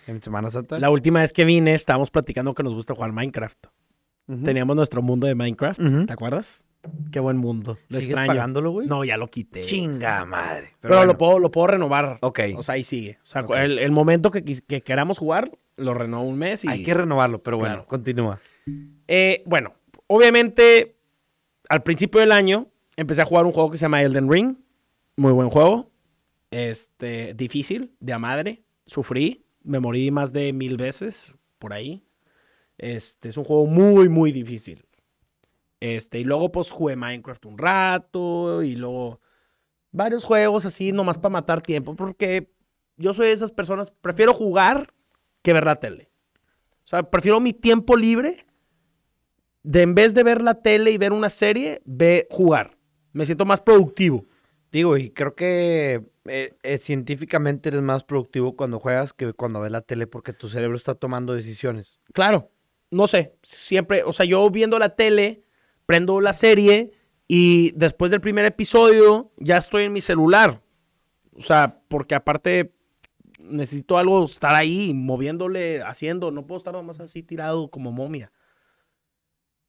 En 0.06 0.22
Semana 0.22 0.50
Santa. 0.52 0.80
la 0.80 0.90
última 0.90 1.20
vez 1.20 1.34
que 1.34 1.44
vine 1.44 1.74
estábamos 1.74 2.12
platicando 2.12 2.54
que 2.54 2.64
nos 2.64 2.74
gusta 2.74 2.96
jugar 2.96 3.12
Minecraft. 3.12 3.66
Teníamos 4.44 4.76
nuestro 4.76 5.02
mundo 5.02 5.26
de 5.28 5.36
Minecraft. 5.36 5.80
¿te 6.06 6.14
acuerdas? 6.14 6.66
Qué 7.12 7.20
buen 7.20 7.38
mundo. 7.38 7.78
Lo 7.90 7.96
¿Sigues 7.98 8.10
extraño. 8.10 8.28
pagándolo, 8.28 8.72
güey? 8.72 8.88
No, 8.88 9.04
ya 9.04 9.18
lo 9.18 9.28
quité. 9.30 9.62
Chinga 9.62 10.26
madre. 10.26 10.74
Pero, 10.82 10.96
bueno, 10.96 11.12
lo, 11.14 11.18
puedo, 11.18 11.40
lo 11.40 11.52
puedo 11.52 11.68
renovar. 11.68 12.18
Ok. 12.22 12.40
O 12.56 12.62
sea, 12.62 12.76
ahí 12.76 12.84
sigue. 12.84 13.18
O 13.24 13.26
sea, 13.26 13.42
el, 13.64 13.80
el 13.80 13.92
momento 13.92 14.32
que, 14.32 14.44
queramos 14.84 15.18
jugar, 15.18 15.52
lo 15.76 15.94
renovo 15.94 16.24
un 16.24 16.38
mes 16.38 16.64
y... 16.66 16.70
Hay 16.70 16.84
que 16.84 16.94
renovarlo, 16.94 17.42
pero 17.44 17.58
bueno, 17.58 17.76
Claro. 17.76 17.88
continúa. 17.88 18.40
Eh, 19.08 19.44
bueno, 19.46 19.74
obviamente, 20.08 20.98
al 21.70 21.84
principio 21.84 22.20
del 22.22 22.32
año, 22.32 22.68
empecé 22.96 23.22
a 23.22 23.26
jugar 23.26 23.46
un 23.46 23.52
juego 23.52 23.72
que 23.72 23.78
se 23.78 23.82
llama 23.84 24.02
Elden 24.04 24.32
Ring. 24.32 24.56
Muy 25.18 25.32
buen 25.34 25.50
juego. 25.50 25.92
Este, 26.52 27.34
difícil, 27.34 27.94
de 28.00 28.14
a 28.14 28.20
madre. 28.20 28.64
Sufrí. 28.86 29.46
Me 29.64 29.80
morí 29.80 30.12
más 30.12 30.32
de 30.32 30.54
mil 30.54 30.78
veces 30.78 31.36
por 31.60 31.74
ahí. 31.74 32.04
Este, 32.78 33.30
es 33.30 33.38
un 33.38 33.44
juego 33.44 33.66
muy, 33.66 34.10
muy 34.10 34.32
difícil. 34.32 34.86
Este, 35.80 36.20
y 36.20 36.24
luego 36.24 36.52
pues 36.52 36.72
jugué 36.72 36.96
Minecraft 36.96 37.46
un 37.46 37.58
rato 37.58 38.64
y 38.64 38.76
luego 38.76 39.22
varios 39.92 40.24
juegos 40.24 40.66
así 40.66 40.92
nomás 40.92 41.18
para 41.18 41.34
matar 41.34 41.62
tiempo 41.62 41.96
porque 41.96 42.52
yo 42.98 43.14
soy 43.14 43.28
de 43.28 43.34
esas 43.34 43.52
personas, 43.52 43.92
prefiero 43.92 44.34
jugar 44.34 44.94
que 45.44 45.54
ver 45.54 45.66
la 45.66 45.80
tele. 45.80 46.10
O 46.84 46.88
sea, 46.90 47.04
prefiero 47.04 47.40
mi 47.40 47.54
tiempo 47.54 47.96
libre 47.96 48.46
de 49.64 49.82
en 49.82 49.94
vez 49.94 50.14
de 50.14 50.24
ver 50.24 50.42
la 50.42 50.62
tele 50.62 50.92
y 50.92 50.98
ver 50.98 51.14
una 51.14 51.30
serie, 51.30 51.82
ve 51.86 52.28
jugar. 52.32 52.78
Me 53.14 53.26
siento 53.26 53.46
más 53.46 53.62
productivo. 53.62 54.26
Digo, 54.72 54.98
y 54.98 55.12
creo 55.12 55.36
que 55.36 56.10
eh, 56.26 56.58
eh, 56.64 56.78
científicamente 56.78 57.70
eres 57.70 57.82
más 57.82 58.04
productivo 58.04 58.56
cuando 58.56 58.80
juegas 58.80 59.14
que 59.14 59.34
cuando 59.34 59.60
ves 59.62 59.72
la 59.72 59.82
tele 59.82 60.08
porque 60.08 60.34
tu 60.34 60.50
cerebro 60.50 60.76
está 60.76 60.96
tomando 60.96 61.34
decisiones. 61.34 62.00
Claro, 62.14 62.52
no 62.92 63.08
sé, 63.08 63.36
siempre, 63.44 64.04
o 64.04 64.14
sea, 64.14 64.26
yo 64.26 64.50
viendo 64.50 64.80
la 64.80 64.96
tele, 64.96 65.44
prendo 65.86 66.22
la 66.22 66.34
serie 66.34 66.92
y 67.28 67.72
después 67.72 68.12
del 68.12 68.22
primer 68.22 68.46
episodio 68.46 69.32
ya 69.38 69.58
estoy 69.58 69.84
en 69.84 69.94
mi 69.94 70.02
celular. 70.02 70.62
O 71.36 71.42
sea, 71.42 71.82
porque 71.88 72.16
aparte 72.16 72.74
necesito 73.40 73.98
algo 73.98 74.26
estar 74.26 74.56
ahí, 74.56 74.94
moviéndole, 74.94 75.82
haciendo, 75.84 76.32
no 76.32 76.48
puedo 76.48 76.58
estar 76.58 76.74
nomás 76.74 77.00
así 77.00 77.24
tirado 77.24 77.70
como 77.70 77.92
momia. 77.92 78.32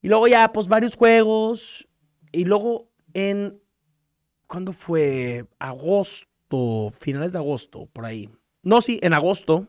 Y 0.01 0.07
luego 0.07 0.27
ya, 0.27 0.51
pues 0.53 0.67
varios 0.67 0.95
juegos. 0.95 1.87
Y 2.31 2.45
luego 2.45 2.89
en, 3.13 3.61
¿cuándo 4.47 4.73
fue? 4.73 5.45
Agosto, 5.59 6.91
finales 6.97 7.33
de 7.33 7.37
agosto, 7.37 7.87
por 7.91 8.05
ahí. 8.05 8.29
No, 8.63 8.81
sí, 8.81 8.99
en 9.01 9.13
agosto 9.13 9.67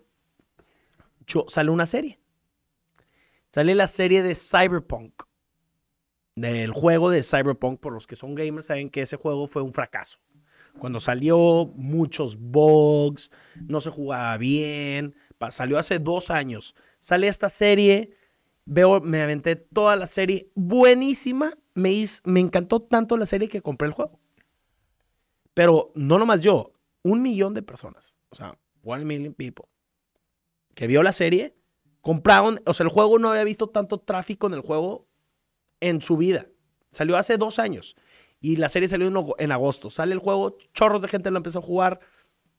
yo, 1.27 1.45
sale 1.49 1.71
una 1.71 1.87
serie. 1.87 2.19
Sale 3.53 3.75
la 3.75 3.87
serie 3.87 4.23
de 4.23 4.35
Cyberpunk. 4.35 5.25
Del 6.37 6.71
juego 6.71 7.11
de 7.11 7.23
Cyberpunk, 7.23 7.81
por 7.81 7.93
los 7.93 8.07
que 8.07 8.17
son 8.17 8.35
gamers 8.35 8.67
saben 8.67 8.91
que 8.91 9.03
ese 9.03 9.17
juego 9.17 9.49
fue 9.49 9.63
un 9.63 9.75
fracaso. 9.75 10.19
Cuando 10.79 11.01
salió, 11.01 11.71
muchos 11.75 12.39
bugs, 12.39 13.31
no 13.67 13.81
se 13.81 13.91
jugaba 13.91 14.37
bien. 14.39 15.17
Salió 15.51 15.79
hace 15.79 15.99
dos 15.99 16.31
años. 16.31 16.77
Sale 16.99 17.27
esta 17.27 17.49
serie, 17.49 18.15
veo, 18.65 19.01
me 19.01 19.21
aventé 19.21 19.57
toda 19.57 19.97
la 19.97 20.07
serie, 20.07 20.51
buenísima. 20.55 21.51
Me, 21.75 22.05
me 22.25 22.41
encantó 22.41 22.81
tanto 22.81 23.17
la 23.17 23.27
serie 23.27 23.49
que 23.49 23.63
compré 23.63 23.89
el 23.89 23.95
juego. 23.95 24.21
Pero 25.55 25.91
no 25.95 26.19
nomás 26.19 26.41
yo, 26.43 26.73
un 27.03 27.23
millón 27.23 27.55
de 27.55 27.63
personas, 27.63 28.17
o 28.31 28.37
sea, 28.37 28.57
one 28.85 29.05
million 29.05 29.35
people, 29.35 29.65
que 30.75 30.87
vio 30.87 31.03
la 31.03 31.13
serie, 31.13 31.55
compraron, 32.01 32.61
o 32.67 32.75
sea, 32.75 32.85
el 32.85 32.91
juego 32.91 33.19
no 33.19 33.31
había 33.31 33.45
visto 33.45 33.69
tanto 33.69 33.99
tráfico 33.99 34.47
en 34.47 34.55
el 34.55 34.61
juego 34.61 35.07
en 35.81 36.01
su 36.01 36.17
vida. 36.17 36.47
Salió 36.91 37.17
hace 37.17 37.37
dos 37.37 37.59
años 37.59 37.97
y 38.41 38.57
la 38.57 38.69
serie 38.69 38.89
salió 38.89 39.35
en, 39.39 39.53
agosto. 39.53 39.91
Sale 39.91 40.15
el 40.15 40.19
juego, 40.19 40.57
chorros 40.73 41.03
de 41.03 41.09
gente 41.09 41.31
lo 41.31 41.37
empezó 41.37 41.59
a 41.59 41.63
jugar. 41.63 42.01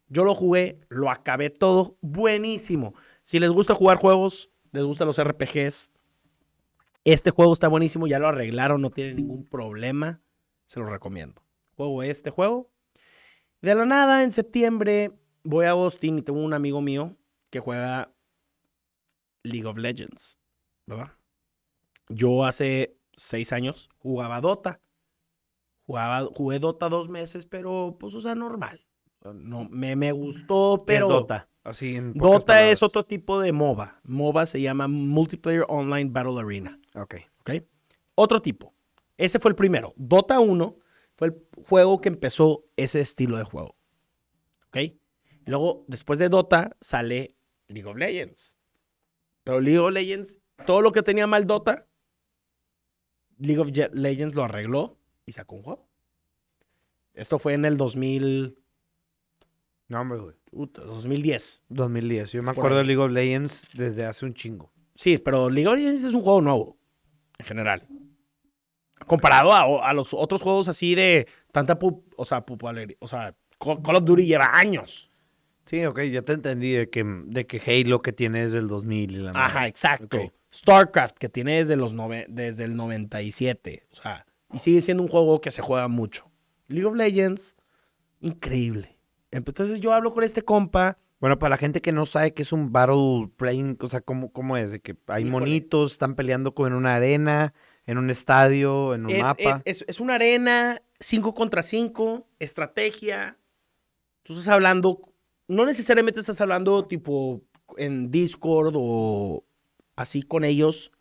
Yo 0.08 0.24
lo 0.24 0.36
jugué, 0.36 0.80
lo 0.90 1.10
acabé 1.10 1.50
todo, 1.50 1.98
buenísimo. 2.02 2.94
Si 3.24 3.40
les 3.40 3.50
gusta 3.50 3.74
jugar 3.74 3.98
juegos, 3.98 4.52
les 4.72 4.84
gustan 4.84 5.08
los 5.08 5.22
RPGs, 5.22 5.92
este 7.04 7.32
juego 7.32 7.54
está 7.54 7.68
buenísimo, 7.68 8.08
ya 8.08 8.20
lo 8.20 8.28
arreglaron, 8.28 8.82
no 8.82 8.92
tiene 8.92 9.16
ningún 9.16 9.46
problema. 9.46 10.22
Se 10.66 10.80
lo 10.80 10.86
recomiendo. 10.86 11.42
Juego 11.76 12.04
este 12.04 12.30
juego. 12.30 12.70
De 13.62 13.74
la 13.74 13.86
nada, 13.86 14.24
en 14.24 14.32
septiembre, 14.32 15.12
voy 15.44 15.66
a 15.66 15.72
Austin 15.72 16.20
y 16.20 16.22
tengo 16.22 16.40
un 16.40 16.54
amigo 16.54 16.82
mío 16.82 17.18
que 17.50 17.60
juega 17.60 18.11
League 19.44 19.66
of 19.66 19.78
Legends, 19.78 20.38
¿verdad? 20.86 21.12
Yo 22.10 22.46
hace 22.46 22.98
seis 23.16 23.54
años 23.54 23.90
jugaba 24.00 24.42
Dota. 24.42 24.82
Jugaba, 25.86 26.26
jugué 26.36 26.60
Dota 26.60 26.90
dos 26.90 27.10
meses, 27.10 27.46
pero 27.46 27.98
pues, 28.00 28.14
o 28.16 28.22
sea, 28.22 28.36
normal. 28.36 28.86
No, 29.24 29.68
me, 29.70 29.96
me 29.96 30.12
gustó, 30.12 30.84
pero... 30.86 31.08
¿Qué 31.08 31.14
es 31.14 31.20
Dota? 31.20 31.50
Así 31.64 31.96
en 31.96 32.14
Dota 32.14 32.46
palabras. 32.48 32.72
es 32.72 32.84
otro 32.84 33.06
tipo 33.06 33.40
de 33.40 33.52
MOBA. 33.52 34.00
MOBA 34.04 34.46
se 34.48 34.62
llama 34.62 34.88
Multiplayer 34.88 35.66
Online 35.68 36.10
Battle 36.10 36.40
Arena. 36.40 36.80
Ok. 36.96 37.16
¿ok? 37.42 37.52
Otro 38.16 38.42
tipo. 38.42 38.74
Ese 39.18 39.40
fue 39.40 39.50
el 39.50 39.56
primero. 39.56 39.94
Dota 39.96 40.40
1 40.40 40.78
fue 41.16 41.28
el 41.28 41.48
juego 41.68 42.02
que 42.02 42.10
empezó 42.10 42.66
ese 42.78 43.02
estilo 43.02 43.38
de 43.38 43.44
juego. 43.44 43.76
¿Ok? 44.68 44.78
Luego, 45.46 45.86
después 45.88 46.18
de 46.18 46.30
Dota, 46.30 46.76
sale 46.80 47.36
League 47.68 47.90
of 47.90 47.98
Legends. 47.98 48.56
Pero 49.44 49.60
League 49.60 49.80
of 49.80 49.92
Legends, 49.92 50.40
todo 50.66 50.82
lo 50.82 50.92
que 50.92 51.02
tenía 51.02 51.28
mal 51.28 51.48
Dota, 51.48 51.88
League 53.38 53.60
of 53.60 53.70
Legends 53.94 54.36
lo 54.36 54.44
arregló 54.44 54.98
y 55.26 55.32
sacó 55.32 55.56
un 55.56 55.64
juego. 55.64 55.88
Esto 57.14 57.40
fue 57.40 57.54
en 57.54 57.66
el 57.66 57.76
2000, 57.78 58.56
No, 59.88 60.02
hombre, 60.02 60.20
güey. 60.20 60.36
puta, 60.50 60.82
2010. 60.84 61.64
2010. 61.70 62.32
Yo 62.32 62.44
me 62.44 62.52
acuerdo 62.52 62.78
de 62.78 62.84
League 62.86 63.02
of 63.02 63.12
Legends 63.12 63.68
desde 63.74 64.06
hace 64.06 64.26
un 64.26 64.34
chingo. 64.34 64.72
Sí, 64.96 65.18
pero 65.18 65.50
League 65.50 65.68
of 65.68 65.76
Legends 65.76 66.04
es 66.04 66.14
un 66.14 66.22
juego 66.22 66.42
nuevo, 66.42 66.78
en 67.40 67.46
general. 67.46 67.88
Comparado 69.08 69.52
a, 69.54 69.90
a 69.90 69.94
los 69.94 70.14
otros 70.14 70.42
juegos 70.42 70.68
así 70.68 70.96
de 70.96 71.28
tanta, 71.52 71.78
o 72.16 72.26
sea. 72.26 72.46
O 73.00 73.08
sea, 73.08 73.36
Call 73.60 73.96
of 73.96 74.06
Duty 74.06 74.26
lleva 74.26 74.52
años. 74.54 75.11
Sí, 75.72 75.86
ok, 75.86 76.02
ya 76.02 76.22
te 76.22 76.34
entendí 76.34 76.74
de 76.74 76.90
que, 76.90 77.04
de 77.06 77.48
que 77.48 77.60
Halo 77.66 78.02
que 78.02 78.12
tiene 78.14 78.44
desde 78.44 78.58
el 78.60 78.68
2000 78.68 79.12
y 79.12 79.16
la 79.16 79.32
Ajá, 79.32 79.54
madre. 79.56 79.70
exacto. 79.70 80.18
Ok. 80.22 80.32
StarCraft, 80.54 81.18
que 81.18 81.30
tiene 81.30 81.58
desde, 81.60 81.78
los 81.78 81.96
nove- 81.96 82.26
desde 82.28 82.66
el 82.66 82.76
97. 82.76 83.88
O 83.92 83.96
sea, 83.96 84.26
y 84.54 84.58
sigue 84.60 84.82
siendo 84.82 85.02
un 85.02 85.08
juego 85.10 85.40
que 85.42 85.50
se 85.50 85.62
juega 85.62 85.88
mucho. 85.88 86.30
League 86.68 86.86
of 86.86 86.96
Legends, 86.96 87.56
increíble. 88.20 88.98
Entonces 89.32 89.80
yo 89.80 89.94
hablo 89.94 90.14
con 90.14 90.24
este 90.26 90.42
compa. 90.42 90.98
Bueno, 91.22 91.40
para 91.40 91.52
la 91.52 91.58
gente 91.58 91.82
que 91.82 91.92
no 91.92 92.06
sabe 92.06 92.34
qué 92.34 92.42
es 92.42 92.52
un 92.52 92.72
Battle 92.72 93.30
Playing, 93.38 93.78
o 93.80 93.90
sea, 93.90 94.02
¿cómo, 94.02 94.32
cómo 94.34 94.58
es? 94.58 94.72
De 94.72 94.80
que 94.80 94.98
hay 95.08 95.24
Híjole. 95.24 95.32
monitos, 95.46 95.94
están 95.94 96.16
peleando 96.16 96.54
como 96.54 96.68
en 96.68 96.74
una 96.74 96.96
arena, 96.96 97.54
en 97.86 97.98
un 97.98 98.10
estadio, 98.10 98.94
en 98.96 99.06
un 99.06 99.12
Es, 99.12 99.22
mapa. 99.22 99.62
es- 99.64 99.82
es- 99.82 99.86
es 99.88 100.00
una 100.02 100.16
arena 100.16 100.82
5 101.00 101.34
contra 101.34 101.62
5, 101.64 102.28
estrategia. 102.40 103.38
Tú 104.24 104.34
estás 104.34 104.50
hablando, 104.54 105.11
no 105.52 105.66
necesariamente 105.66 106.22
estás 106.22 106.40
hablando 106.40 106.88
tipo 106.88 107.42
en 107.78 108.10
Discord 108.10 108.74
o 108.78 109.44
así 109.96 110.24
con 110.24 110.46
ellos 110.46 110.92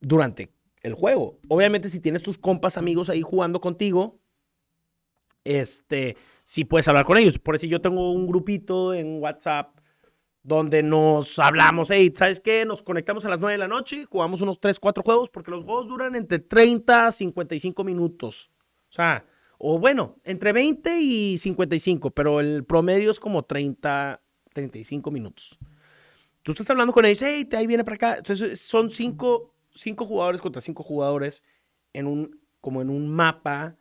durante 0.00 0.52
el 0.82 0.94
juego. 0.94 1.38
Obviamente 1.48 1.88
si 1.88 2.00
tienes 2.00 2.22
tus 2.22 2.36
compas 2.36 2.76
amigos 2.76 3.08
ahí 3.08 3.22
jugando 3.22 3.60
contigo, 3.60 4.20
este, 5.44 6.16
sí 6.44 6.64
puedes 6.64 6.88
hablar 6.88 7.06
con 7.06 7.16
ellos. 7.16 7.38
Por 7.38 7.54
eso 7.56 7.66
yo 7.66 7.80
tengo 7.80 8.12
un 8.12 8.26
grupito 8.26 8.92
en 8.92 9.22
WhatsApp 9.22 9.78
donde 10.42 10.82
nos 10.82 11.38
hablamos, 11.38 11.90
hey, 11.90 12.12
¿sabes 12.14 12.38
qué? 12.40 12.66
Nos 12.66 12.82
conectamos 12.82 13.24
a 13.24 13.30
las 13.30 13.40
9 13.40 13.52
de 13.54 13.58
la 13.58 13.68
noche, 13.68 14.04
jugamos 14.04 14.42
unos 14.42 14.60
3, 14.60 14.78
4 14.78 15.02
juegos, 15.04 15.30
porque 15.30 15.52
los 15.52 15.64
juegos 15.64 15.86
duran 15.86 16.16
entre 16.16 16.40
30 16.40 17.06
a 17.06 17.12
55 17.12 17.84
minutos. 17.84 18.50
O 18.90 18.92
sea, 18.92 19.24
o 19.64 19.78
bueno, 19.78 20.16
entre 20.24 20.52
20 20.52 20.98
y 21.00 21.36
55, 21.36 22.10
pero 22.10 22.40
el 22.40 22.64
promedio 22.64 23.12
es 23.12 23.20
como 23.20 23.44
30, 23.44 24.20
35 24.52 25.10
minutos. 25.12 25.56
Tú 26.42 26.50
estás 26.50 26.68
hablando 26.70 26.92
con 26.92 27.04
ellos, 27.04 27.22
hey, 27.22 27.48
ahí 27.56 27.68
viene 27.68 27.84
para 27.84 27.94
acá. 27.94 28.14
Entonces 28.16 28.60
son 28.60 28.90
cinco, 28.90 29.54
cinco 29.72 30.04
jugadores 30.04 30.40
contra 30.40 30.60
cinco 30.60 30.82
jugadores 30.82 31.44
en 31.92 32.08
un, 32.08 32.40
como 32.60 32.82
en 32.82 32.90
un 32.90 33.08
mapa 33.08 33.76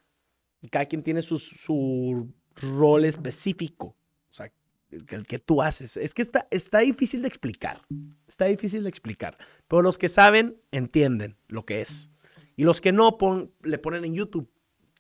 y 0.62 0.68
cada 0.70 0.86
quien 0.86 1.02
tiene 1.02 1.24
su, 1.24 1.40
su 1.40 2.32
rol 2.58 3.06
específico. 3.06 3.88
O 4.30 4.34
sea, 4.34 4.54
el, 4.92 5.26
que- 5.26 5.40
tú 5.40 5.64
haces. 5.64 5.98
Es 5.98 6.14
que 6.14 6.22
está, 6.22 6.48
está 6.52 6.78
difícil 6.80 7.24
de 7.24 7.28
explicar. 7.28 7.82
Está 8.28 8.46
difícil 8.46 8.84
de 8.84 8.90
explicar. 8.90 9.36
Pero 9.68 9.82
los 9.82 9.98
que 9.98 10.10
saben, 10.10 10.62
entienden 10.70 11.38
lo 11.48 11.66
que 11.66 11.82
es. 11.82 12.12
Y 12.56 12.66
los 12.66 12.82
que 12.82 12.92
no, 12.92 13.18
le 13.64 13.78
ponen 13.80 14.06
en 14.06 14.14
YouTube, 14.14 14.48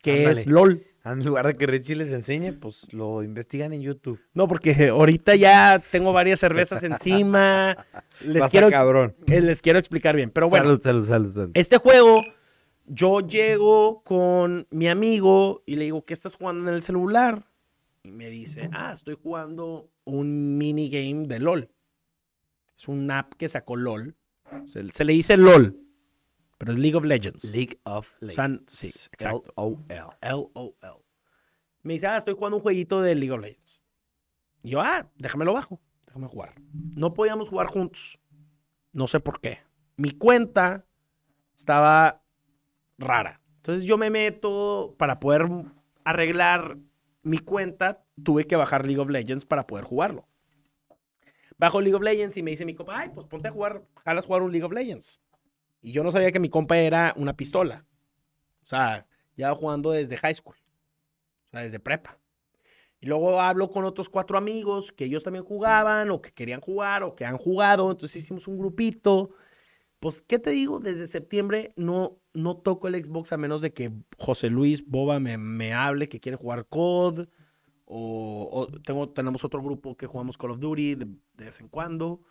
que 0.02 0.30
es. 0.30 0.48
LOL. 0.48 0.84
En 1.03 1.26
lugar 1.26 1.48
de 1.48 1.56
que 1.56 1.65
Richie 1.65 1.95
les 1.95 2.10
enseñe, 2.10 2.53
pues 2.53 2.86
lo 2.94 3.23
investigan 3.23 3.73
en 3.73 3.82
YouTube. 3.82 4.19
No, 4.36 4.48
porque 4.48 4.90
ahorita 4.90 5.36
ya 5.36 5.82
tengo 5.91 6.14
varias 6.14 6.40
cervezas 6.40 6.84
encima. 6.84 7.76
Les 8.22 8.40
Vas 8.40 8.49
a 8.49 8.52
quiero, 8.52 8.69
cabrón. 8.69 9.15
eh, 9.26 9.41
les 9.41 9.64
quiero 9.64 9.80
explicar 9.80 10.15
bien. 10.15 10.30
Pero 10.30 10.48
bueno, 10.48 10.65
salud, 10.65 10.82
salud, 10.84 11.07
salud, 11.07 11.34
salud. 11.34 11.52
este 11.56 11.78
juego, 11.78 12.22
yo 12.86 13.19
llego 13.22 14.03
con 14.03 14.68
mi 14.69 14.88
amigo 14.90 15.64
y 15.65 15.78
le 15.78 15.86
digo, 15.86 16.06
¿qué 16.06 16.14
estás 16.14 16.36
jugando 16.36 16.69
en 16.69 16.76
el 16.76 16.84
celular? 16.84 17.48
Y 18.03 18.11
me 18.11 18.30
dice, 18.30 18.69
ah, 18.72 18.91
estoy 18.94 19.18
jugando 19.22 19.90
un 20.03 20.60
minigame 20.60 21.26
de 21.28 21.40
LOL. 21.40 21.69
Es 22.78 22.88
un 22.88 23.10
app 23.10 23.34
que 23.40 23.49
sacó 23.49 23.76
LOL. 23.76 24.15
Se, 24.68 24.88
se 24.90 25.03
le 25.03 25.14
dice 25.14 25.36
LOL, 25.36 25.80
pero 26.62 26.74
es 26.74 26.78
League 26.78 26.96
of 26.96 27.06
Legends. 27.06 27.56
League 27.56 27.80
of 27.86 28.14
Legends. 28.20 28.72
sí, 28.72 28.90
exacto. 29.12 29.52
L-O-L. 29.58 30.10
L-O-L. 30.22 31.06
Me 31.82 31.94
dice, 31.94 32.06
ah, 32.06 32.18
estoy 32.18 32.36
jugando 32.36 32.58
un 32.58 32.62
jueguito 32.62 33.02
de 33.02 33.16
League 33.16 33.32
of 33.32 33.42
Legends. 33.42 33.82
Y 34.62 34.70
yo, 34.70 34.80
ah, 34.80 35.10
déjamelo 35.18 35.54
bajo. 35.54 35.82
Déjame 36.06 36.28
jugar. 36.28 36.54
No 36.94 37.16
podíamos 37.16 37.50
jugar 37.50 37.66
juntos. 37.66 38.20
No 38.92 39.08
sé 39.08 39.20
por 39.20 39.42
qué. 39.42 39.58
Mi 39.96 40.12
cuenta 40.12 40.86
estaba 41.56 42.22
rara. 43.00 43.42
Entonces 43.56 43.86
yo 43.86 43.98
me 43.98 44.12
meto 44.12 44.94
para 45.00 45.20
poder 45.20 45.50
arreglar 46.04 46.78
mi 47.24 47.40
cuenta. 47.40 48.06
Tuve 48.24 48.46
que 48.46 48.56
bajar 48.56 48.86
League 48.86 49.02
of 49.02 49.10
Legends 49.10 49.46
para 49.46 49.66
poder 49.66 49.86
jugarlo. 49.86 50.28
Bajo 51.58 51.82
League 51.82 51.96
of 51.96 52.04
Legends 52.04 52.38
y 52.38 52.44
me 52.44 52.52
dice 52.52 52.66
mi 52.66 52.76
compa, 52.76 53.00
ay, 53.00 53.10
pues 53.10 53.26
ponte 53.26 53.48
a 53.48 53.52
jugar, 53.52 53.84
jalas 54.06 54.28
jugar 54.28 54.44
un 54.44 54.52
League 54.52 54.66
of 54.66 54.74
Legends. 54.74 55.24
Y 55.82 55.91
yo 55.91 56.03
no 56.03 56.12
sabía 56.12 56.32
que 56.32 56.40
mi 56.40 56.49
compa 56.49 56.78
era 56.78 57.14
una 57.18 57.36
pistola. 57.36 57.86
O 58.64 58.68
sea, 58.68 59.08
ya 59.36 59.53
jugando 59.56 59.91
desde 59.91 60.18
high 60.18 60.34
school. 60.34 60.56
O 61.48 61.49
sea, 61.49 61.62
desde 61.62 61.80
prepa. 61.80 62.20
Y 62.99 63.08
luego 63.08 63.41
hablo 63.41 63.72
con 63.72 63.84
otros 63.84 64.10
cuatro 64.10 64.38
amigos 64.38 64.91
que 64.91 65.06
ellos 65.06 65.24
también 65.24 65.44
jugaban 65.44 66.12
o 66.12 66.22
que 66.22 66.32
querían 66.32 66.62
jugar 66.62 67.02
o 67.02 67.16
que 67.16 67.26
han 67.26 67.38
jugado. 67.38 67.90
Entonces 67.90 68.24
hicimos 68.24 68.48
un 68.48 68.60
grupito. 68.60 69.32
Pues, 69.99 70.22
¿qué 70.22 70.38
te 70.38 70.52
digo? 70.52 70.80
Desde 70.80 71.08
septiembre 71.08 71.74
no, 71.76 72.20
no 72.34 72.58
toco 72.58 72.88
el 72.88 72.95
Xbox 73.03 73.34
a 73.34 73.38
menos 73.38 73.62
de 73.62 73.74
que 73.74 73.91
José 74.20 74.52
Luis 74.52 74.86
Boba 74.88 75.20
me, 75.20 75.38
me 75.40 75.74
hable 75.74 76.10
que 76.10 76.20
quiere 76.20 76.38
jugar 76.38 76.68
COD. 76.68 77.28
O, 77.86 78.49
o 78.52 78.68
tengo, 78.84 79.10
tenemos 79.10 79.44
otro 79.44 79.62
grupo 79.62 79.98
que 79.98 80.08
jugamos 80.08 80.38
Call 80.38 80.52
of 80.52 80.60
Duty 80.60 80.95
de, 80.95 81.06
de 81.06 81.45
vez 81.45 81.60
en 81.60 81.68
cuando. 81.68 82.22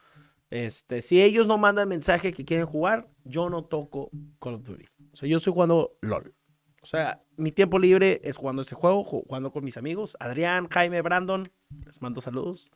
Este, 0.51 1.01
si 1.01 1.23
ellos 1.23 1.47
no 1.47 1.59
mandan 1.59 1.89
mensaje 1.89 2.33
que 2.33 2.45
quieren 2.45 2.67
jugar, 2.67 3.09
yo 3.25 3.49
no 3.51 3.65
toco 3.65 4.11
Call 4.41 4.55
of 4.55 4.65
Duty. 4.65 4.85
O 5.13 5.17
sea, 5.17 5.29
yo 5.29 5.37
estoy 5.39 5.53
jugando 5.53 5.97
LOL. 6.01 6.35
O 6.83 6.87
sea, 6.87 7.21
mi 7.37 7.53
tiempo 7.53 7.79
libre 7.79 8.21
es 8.25 8.37
jugando 8.37 8.63
este 8.63 8.75
juego, 8.75 9.05
ju- 9.05 9.23
jugando 9.27 9.53
con 9.53 9.63
mis 9.65 9.77
amigos. 9.77 10.17
Adrián, 10.19 10.67
Jaime, 10.69 11.03
Brandon, 11.03 11.43
les 11.87 12.01
mando 12.03 12.21
saludos. 12.21 12.71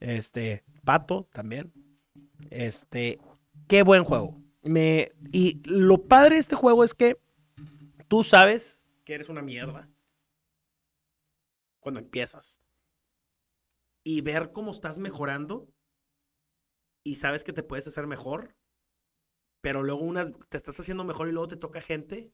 Este, 0.00 0.64
Pato 0.84 1.28
también. 1.32 1.72
Este, 2.50 3.18
qué 3.66 3.82
buen 3.82 4.04
juego. 4.04 4.38
Me, 4.62 5.12
y 5.32 5.62
lo 5.64 6.06
padre 6.06 6.34
de 6.34 6.40
este 6.40 6.56
juego 6.56 6.84
es 6.84 6.92
que 6.92 7.18
tú 8.08 8.22
sabes 8.24 8.84
que 9.04 9.14
eres 9.14 9.28
una 9.30 9.42
mierda 9.42 9.88
cuando 11.78 12.00
empiezas. 12.00 12.60
Y 14.02 14.22
ver 14.22 14.52
cómo 14.52 14.70
estás 14.70 14.98
mejorando 14.98 15.68
y 17.02 17.16
sabes 17.16 17.44
que 17.44 17.52
te 17.52 17.62
puedes 17.62 17.86
hacer 17.86 18.06
mejor, 18.06 18.54
pero 19.60 19.82
luego 19.82 20.02
unas, 20.02 20.30
te 20.48 20.56
estás 20.56 20.78
haciendo 20.80 21.04
mejor 21.04 21.28
y 21.28 21.32
luego 21.32 21.48
te 21.48 21.56
toca 21.56 21.80
gente 21.80 22.32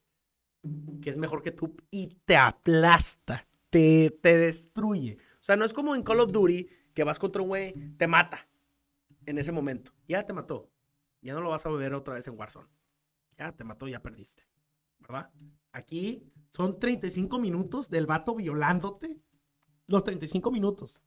que 1.01 1.09
es 1.09 1.17
mejor 1.17 1.41
que 1.41 1.51
tú 1.51 1.75
y 1.91 2.07
te 2.25 2.35
aplasta, 2.35 3.47
te 3.69 4.11
te, 4.11 4.37
destruye. 4.37 5.17
O 5.35 5.43
sea, 5.43 5.55
no 5.55 5.65
es 5.65 5.73
como 5.73 5.95
en 5.95 6.03
Call 6.03 6.19
of 6.19 6.31
Duty 6.31 6.67
que 6.93 7.03
vas 7.03 7.19
contra 7.19 7.41
un 7.41 7.49
güey, 7.49 7.73
te 7.97 8.07
mata 8.07 8.47
en 9.25 9.37
ese 9.37 9.51
momento. 9.51 9.91
Ya 10.07 10.25
te 10.25 10.33
mató. 10.33 10.71
Ya 11.21 11.33
no 11.33 11.41
lo 11.41 11.49
vas 11.49 11.65
a 11.65 11.69
ver 11.69 11.93
otra 11.93 12.15
vez 12.15 12.27
en 12.27 12.37
Warzone. 12.37 12.67
Ya 13.37 13.51
te 13.51 13.63
mató, 13.63 13.87
ya 13.87 14.01
perdiste. 14.01 14.43
¿Verdad? 14.99 15.29
Aquí 15.71 16.23
son 16.53 16.79
35 16.79 17.37
minutos 17.39 17.89
del 17.89 18.07
vato 18.07 18.35
violándote. 18.35 19.17
Los 19.85 20.03
35 20.03 20.51
minutos. 20.51 21.01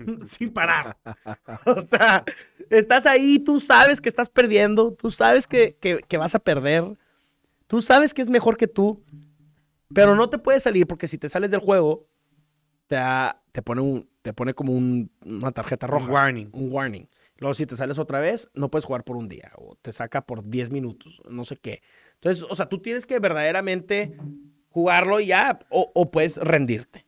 Sin 0.24 0.52
parar. 0.52 0.96
o 1.66 1.82
sea, 1.82 2.24
estás 2.70 3.06
ahí, 3.06 3.38
tú 3.38 3.60
sabes 3.60 4.00
que 4.00 4.08
estás 4.08 4.28
perdiendo, 4.28 4.92
tú 4.92 5.10
sabes 5.10 5.46
que, 5.46 5.76
que, 5.76 6.16
vas 6.16 6.34
a 6.34 6.38
perder, 6.38 6.84
tú 7.66 7.82
sabes 7.82 8.14
que 8.14 8.22
es 8.22 8.30
mejor 8.30 8.56
que 8.56 8.68
tú, 8.68 9.02
pero 9.94 10.14
no 10.14 10.30
te 10.30 10.38
puedes 10.38 10.62
salir 10.62 10.86
porque 10.86 11.08
si 11.08 11.18
te 11.18 11.28
sales 11.28 11.50
del 11.50 11.60
juego, 11.60 12.06
te, 12.86 12.98
te, 13.52 13.62
pone, 13.62 13.80
un, 13.80 14.08
te 14.22 14.32
pone 14.32 14.54
como 14.54 14.72
una 14.72 15.52
tarjeta 15.52 15.86
roja. 15.86 16.06
Un 16.06 16.12
warning. 16.12 16.50
Un 16.52 16.72
warning. 16.72 17.08
Luego, 17.38 17.54
si 17.54 17.64
te 17.64 17.74
sales 17.74 17.98
otra 17.98 18.20
vez, 18.20 18.50
no 18.54 18.70
puedes 18.70 18.84
jugar 18.84 19.02
por 19.02 19.16
un 19.16 19.28
día 19.28 19.50
o 19.56 19.74
te 19.76 19.92
saca 19.92 20.26
por 20.26 20.48
10 20.48 20.70
minutos, 20.72 21.22
no 21.28 21.44
sé 21.44 21.56
qué. 21.56 21.82
Entonces, 22.14 22.44
o 22.48 22.54
sea, 22.54 22.68
tú 22.68 22.80
tienes 22.82 23.06
que 23.06 23.18
verdaderamente 23.18 24.14
jugarlo 24.68 25.20
ya 25.20 25.58
o, 25.70 25.90
o 25.94 26.10
puedes 26.10 26.36
rendirte 26.36 27.06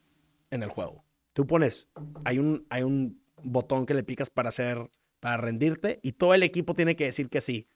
en 0.49 0.63
el 0.63 0.69
juego. 0.69 1.02
Tú 1.33 1.47
pones, 1.47 1.89
hay 2.25 2.39
un, 2.39 2.65
hay 2.69 2.83
un 2.83 3.21
botón 3.43 3.85
que 3.85 3.93
le 3.93 4.03
picas 4.03 4.29
para 4.29 4.49
hacer, 4.49 4.89
para 5.19 5.37
rendirte 5.37 5.99
y 6.03 6.13
todo 6.13 6.33
el 6.33 6.43
equipo 6.43 6.73
tiene 6.73 6.95
que 6.95 7.05
decir 7.05 7.29
que 7.29 7.41
sí. 7.41 7.67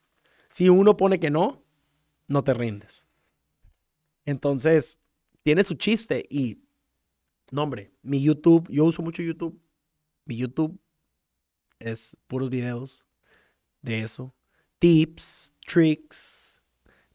Si 0.49 0.69
uno 0.69 0.95
pone 0.95 1.19
que 1.19 1.29
no, 1.29 1.63
no 2.27 2.43
te 2.43 2.53
rindes. 2.53 3.07
Entonces, 4.25 4.99
tiene 5.43 5.63
su 5.63 5.75
chiste 5.75 6.25
y, 6.29 6.61
no 7.51 7.63
hombre, 7.63 7.93
mi 8.01 8.21
YouTube, 8.21 8.67
yo 8.69 8.85
uso 8.85 9.01
mucho 9.01 9.23
YouTube. 9.23 9.59
Mi 10.25 10.35
YouTube 10.35 10.79
es 11.79 12.17
puros 12.27 12.49
videos 12.49 13.05
de 13.81 14.01
eso. 14.01 14.35
Tips, 14.79 15.55
tricks, 15.65 16.61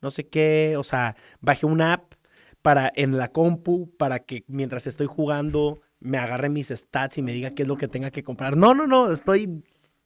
no 0.01 0.11
sé 0.11 0.29
qué. 0.29 0.77
O 0.79 0.83
sea, 0.83 1.17
bajé 1.41 1.67
una 1.67 1.93
app 1.93 2.15
para 2.63 2.91
en 2.95 3.17
la 3.19 3.29
compu 3.29 3.95
para 3.97 4.21
que 4.21 4.45
mientras 4.49 4.87
estoy 4.87 5.07
jugando 5.07 5.83
me 6.03 6.19
agarre 6.19 6.49
mis 6.49 6.69
stats 6.69 7.19
y 7.19 7.23
me 7.23 7.33
diga 7.33 7.51
qué 7.53 7.63
es 7.63 7.69
lo 7.69 7.77
que 7.77 7.89
tenga 7.89 8.11
que 8.11 8.23
comprar. 8.23 8.57
No, 8.57 8.75
no, 8.75 8.87
no, 8.87 9.11
estoy 9.11 9.63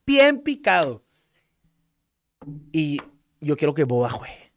bien 0.06 0.40
picado. 0.42 1.04
Y 2.72 3.00
yo 3.40 3.56
quiero 3.56 3.74
que 3.74 3.84
Boba 3.84 4.10
juegue. 4.10 4.52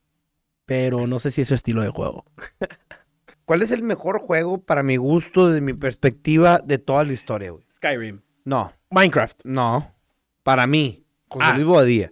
Pero 0.66 1.08
no 1.08 1.20
sé 1.20 1.32
si 1.32 1.42
es 1.42 1.48
su 1.48 1.56
estilo 1.56 1.82
de 1.82 1.90
juego. 1.90 2.26
¿Cuál 3.46 3.64
es 3.64 3.72
el 3.72 3.82
mejor 3.82 4.20
juego 4.20 4.60
para 4.62 4.84
mi 4.84 4.98
gusto, 4.98 5.48
desde 5.48 5.62
mi 5.62 5.74
perspectiva, 5.74 6.60
de 6.60 6.78
toda 6.78 7.04
la 7.04 7.14
historia, 7.14 7.52
güey? 7.52 7.64
Skyrim. 7.74 8.22
No. 8.46 8.72
Minecraft. 8.92 9.42
No. 9.46 9.96
Para 10.44 10.68
mí, 10.68 11.04
José 11.28 11.46
Ah. 11.48 11.54
Luis 11.56 11.66
Bobadilla, 11.66 12.12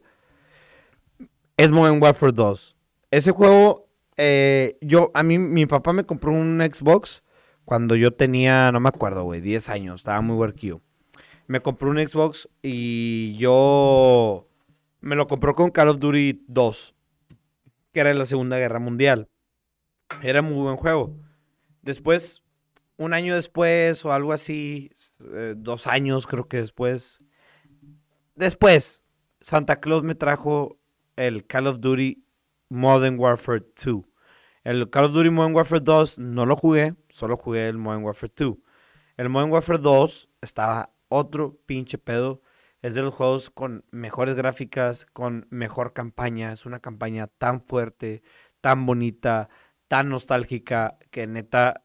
es 1.58 1.70
Modern 1.70 2.02
Warfare 2.02 2.32
2. 2.32 2.76
Ese 3.12 3.32
juego, 3.32 3.88
eh, 4.16 4.78
yo, 4.82 5.12
a 5.14 5.22
mí, 5.22 5.38
mi 5.38 5.66
papá 5.66 5.94
me 5.94 6.06
compró 6.06 6.32
un 6.32 6.60
Xbox 6.60 7.24
cuando 7.68 7.98
yo 7.98 8.14
tenía, 8.14 8.72
no 8.72 8.80
me 8.80 8.88
acuerdo, 8.88 9.26
güey, 9.26 9.41
10 9.41 9.68
años, 9.68 9.95
estaba 9.99 10.22
muy 10.22 10.38
huerquillo. 10.38 10.80
Me 11.48 11.60
compró 11.60 11.89
un 11.89 11.98
Xbox 11.98 12.48
y 12.61 13.35
yo 13.38 14.48
me 15.02 15.18
lo 15.18 15.27
compró 15.27 15.53
con 15.53 15.72
Call 15.72 15.89
of 15.89 15.99
Duty 15.99 16.45
2, 16.48 16.95
que 17.91 17.99
era 17.99 18.14
la 18.14 18.26
Segunda 18.26 18.57
Guerra 18.57 18.80
Mundial. 18.80 19.27
Era 20.23 20.41
muy 20.41 20.56
buen 20.56 20.77
juego. 20.77 21.14
Después, 21.81 22.41
un 22.95 23.14
año 23.14 23.35
después 23.35 24.06
o 24.06 24.14
algo 24.14 24.31
así, 24.31 24.89
eh, 25.34 25.53
dos 25.57 25.88
años 25.88 26.26
creo 26.26 26.48
que 26.48 26.57
después, 26.57 27.19
Después, 28.38 29.03
Santa 29.41 29.81
Claus 29.81 30.03
me 30.03 30.15
trajo 30.15 30.80
el 31.18 31.45
Call 31.45 31.68
of 31.68 31.81
Duty 31.81 32.23
Modern 32.69 33.19
Warfare 33.19 33.65
2. 33.84 34.06
El 34.64 34.89
Call 34.89 35.06
of 35.06 35.11
Duty 35.11 35.31
Modern 35.31 35.53
Warfare 35.53 35.81
2 35.81 36.19
no 36.19 36.45
lo 36.45 36.56
jugué, 36.56 36.95
solo 37.18 37.35
jugué 37.35 37.68
el 37.68 37.80
Modern 37.80 38.03
Warfare 38.03 38.31
2. 38.35 38.57
El 39.18 39.30
Modern 39.30 39.52
Warfare 39.52 39.80
2 39.80 40.30
estaba 40.41 40.91
otro 41.10 41.57
pinche 41.65 41.98
pedo. 41.98 42.41
Es 42.84 42.94
de 42.94 43.02
los 43.02 43.14
juegos 43.15 43.49
con 43.49 43.85
mejores 43.89 44.35
gráficas, 44.35 45.07
con 45.07 45.48
mejor 45.49 45.94
campaña. 45.94 46.53
Es 46.53 46.68
una 46.68 46.80
campaña 46.80 47.26
tan 47.26 47.61
fuerte, 47.61 48.22
tan 48.61 48.85
bonita, 48.85 49.49
tan 49.88 50.10
nostálgica, 50.10 50.99
que 51.10 51.26
neta 51.26 51.84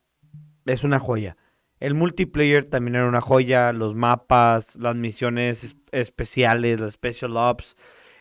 es 0.67 0.85
una 0.85 0.99
joya. 0.99 1.39
El 1.81 1.95
multiplayer 1.95 2.67
también 2.67 2.97
era 2.97 3.09
una 3.09 3.23
joya, 3.23 3.73
los 3.73 3.95
mapas, 3.95 4.77
las 4.77 4.95
misiones 4.95 5.65
es- 5.65 5.77
especiales, 5.93 6.79
las 6.79 6.93
special 6.93 7.37
ops. 7.39 7.75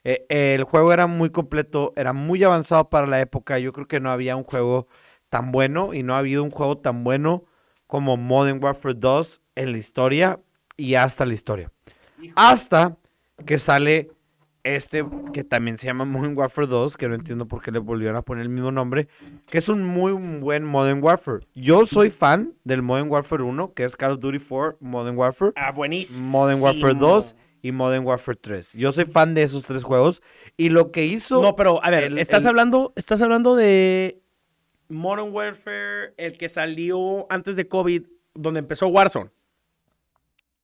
Eh, 0.04 0.26
el 0.30 0.64
juego 0.64 0.94
era 0.94 1.06
muy 1.08 1.30
completo, 1.30 1.92
era 1.98 2.14
muy 2.14 2.42
avanzado 2.44 2.90
para 2.90 3.06
la 3.06 3.20
época. 3.20 3.60
Yo 3.60 3.74
creo 3.74 3.88
que 3.88 4.00
no 4.00 4.12
había 4.12 4.36
un 4.38 4.44
juego 4.44 4.88
tan 5.32 5.54
bueno 5.54 5.94
y 5.94 6.04
no 6.04 6.14
ha 6.14 6.20
habido 6.20 6.44
un 6.44 6.52
juego 6.52 6.78
tan 6.78 7.06
bueno 7.06 7.46
como 7.88 8.18
Modern 8.18 8.62
Warfare 8.62 8.96
2 8.96 9.42
en 9.56 9.72
la 9.72 9.78
historia 9.78 10.42
y 10.76 10.96
hasta 10.96 11.26
la 11.26 11.34
historia. 11.34 11.72
Hasta 12.36 12.98
que 13.46 13.58
sale 13.58 14.12
este 14.64 15.04
que 15.34 15.44
también 15.46 15.78
se 15.78 15.88
llama 15.88 16.04
Modern 16.06 16.38
Warfare 16.38 16.68
2, 16.68 16.98
que 16.98 17.08
no 17.08 17.16
entiendo 17.16 17.48
por 17.48 17.62
qué 17.64 17.72
le 17.72 17.80
volvieron 17.80 18.18
a 18.18 18.22
poner 18.24 18.44
el 18.44 18.50
mismo 18.50 18.72
nombre, 18.72 19.08
que 19.48 19.58
es 19.58 19.70
un 19.70 19.84
muy 19.86 20.12
buen 20.12 20.66
Modern 20.66 21.02
Warfare. 21.02 21.40
Yo 21.56 21.86
soy 21.86 22.10
fan 22.10 22.54
del 22.66 22.82
Modern 22.82 23.10
Warfare 23.10 23.42
1, 23.44 23.74
que 23.74 23.86
es 23.86 23.96
Call 23.96 24.12
of 24.12 24.20
Duty 24.20 24.38
4 24.38 24.78
Modern 24.82 25.18
Warfare, 25.18 25.54
Ah, 25.56 25.72
buenísimo. 25.72 26.28
Modern 26.30 26.62
Warfare 26.62 26.94
2 26.94 27.36
y 27.64 27.72
Modern 27.72 28.06
Warfare 28.06 28.38
3. 28.40 28.74
Yo 28.74 28.92
soy 28.92 29.06
fan 29.06 29.34
de 29.34 29.44
esos 29.44 29.64
tres 29.64 29.84
juegos 29.84 30.22
y 30.58 30.70
lo 30.70 30.92
que 30.92 31.06
hizo 31.06 31.42
No, 31.42 31.56
pero 31.56 31.84
a 31.84 31.90
ver, 31.90 32.04
el- 32.04 32.18
estás 32.20 32.44
el- 32.44 32.50
hablando, 32.50 32.92
estás 32.98 33.22
hablando 33.22 33.56
de 33.56 34.21
Modern 34.92 35.34
Warfare, 35.34 36.14
el 36.18 36.38
que 36.38 36.50
salió 36.50 37.26
antes 37.32 37.56
de 37.56 37.68
COVID, 37.68 38.06
donde 38.36 38.60
empezó 38.60 38.88
Warzone. 38.88 39.30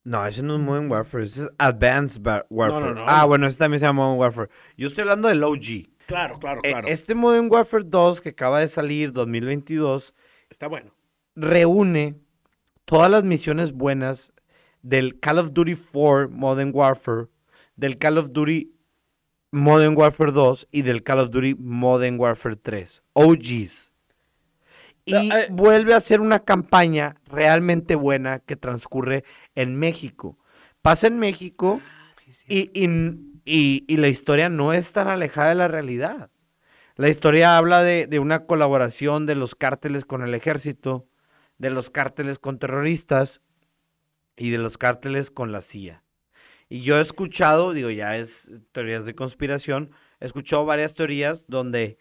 No, 0.03 0.25
ese 0.25 0.41
no 0.41 0.55
es 0.55 0.61
Modern 0.61 0.89
Warfare, 0.89 1.23
ese 1.25 1.43
es 1.45 1.49
Advanced 1.57 2.21
Warfare. 2.49 2.93
no. 2.93 3.05
Ah, 3.07 3.25
bueno, 3.25 3.45
ese 3.47 3.57
también 3.57 3.79
se 3.79 3.85
llama 3.85 4.03
Modern 4.03 4.19
Warfare. 4.19 4.49
Yo 4.77 4.87
estoy 4.87 5.01
hablando 5.01 5.27
del 5.27 5.43
OG. 5.43 5.89
Claro, 6.05 6.39
claro, 6.39 6.61
Eh, 6.63 6.71
claro. 6.71 6.87
Este 6.87 7.13
Modern 7.13 7.49
Warfare 7.51 7.83
2 7.85 8.21
que 8.21 8.29
acaba 8.29 8.61
de 8.61 8.69
salir 8.69 9.11
2022 9.11 10.13
Está 10.49 10.67
bueno. 10.67 10.93
reúne 11.35 12.15
todas 12.85 13.11
las 13.11 13.25
misiones 13.25 13.73
buenas 13.73 14.31
del 14.81 15.19
Call 15.19 15.39
of 15.39 15.51
Duty 15.51 15.75
4 15.75 16.29
Modern 16.29 16.71
Warfare, 16.73 17.27
del 17.75 17.97
Call 17.97 18.17
of 18.19 18.29
Duty 18.31 18.71
Modern 19.51 19.97
Warfare 19.97 20.31
2 20.31 20.69
y 20.71 20.83
del 20.83 21.03
Call 21.03 21.19
of 21.19 21.29
Duty 21.31 21.55
Modern 21.59 22.17
Warfare 22.17 22.55
3. 22.55 23.03
OGs. 23.11 23.91
Y 25.07 25.31
eh, 25.31 25.47
vuelve 25.51 25.93
a 25.93 25.99
ser 25.99 26.21
una 26.21 26.39
campaña 26.39 27.15
realmente 27.27 27.95
buena 27.95 28.39
que 28.39 28.55
transcurre 28.55 29.23
en 29.55 29.75
México. 29.75 30.37
Pasa 30.81 31.07
en 31.07 31.17
México 31.19 31.81
y, 32.47 32.69
y- 32.73 33.19
y- 33.45 33.85
y 33.87 33.97
la 33.97 34.07
historia 34.09 34.49
no 34.49 34.73
es 34.73 34.91
tan 34.91 35.07
alejada 35.07 35.49
de 35.49 35.55
la 35.55 35.67
realidad. 35.67 36.29
La 36.95 37.09
historia 37.09 37.57
habla 37.57 37.83
de, 37.83 38.07
de 38.07 38.19
una 38.19 38.45
colaboración 38.45 39.25
de 39.25 39.35
los 39.35 39.55
cárteles 39.55 40.03
con 40.05 40.23
el 40.23 40.33
ejército, 40.33 41.07
de 41.57 41.69
los 41.69 41.89
cárteles 41.89 42.39
con 42.39 42.59
terroristas 42.59 43.41
y 44.35 44.49
de 44.49 44.57
los 44.57 44.77
cárteles 44.77 45.31
con 45.31 45.51
la 45.51 45.61
CIA. 45.61 46.03
Y 46.69 46.81
yo 46.81 46.97
he 46.97 47.01
escuchado, 47.01 47.71
digo, 47.73 47.89
ya 47.91 48.17
es 48.17 48.51
teorías 48.73 49.05
de 49.05 49.15
conspiración, 49.15 49.91
he 50.19 50.25
escuchado 50.25 50.65
varias 50.65 50.95
teorías 50.95 51.47
donde 51.47 51.97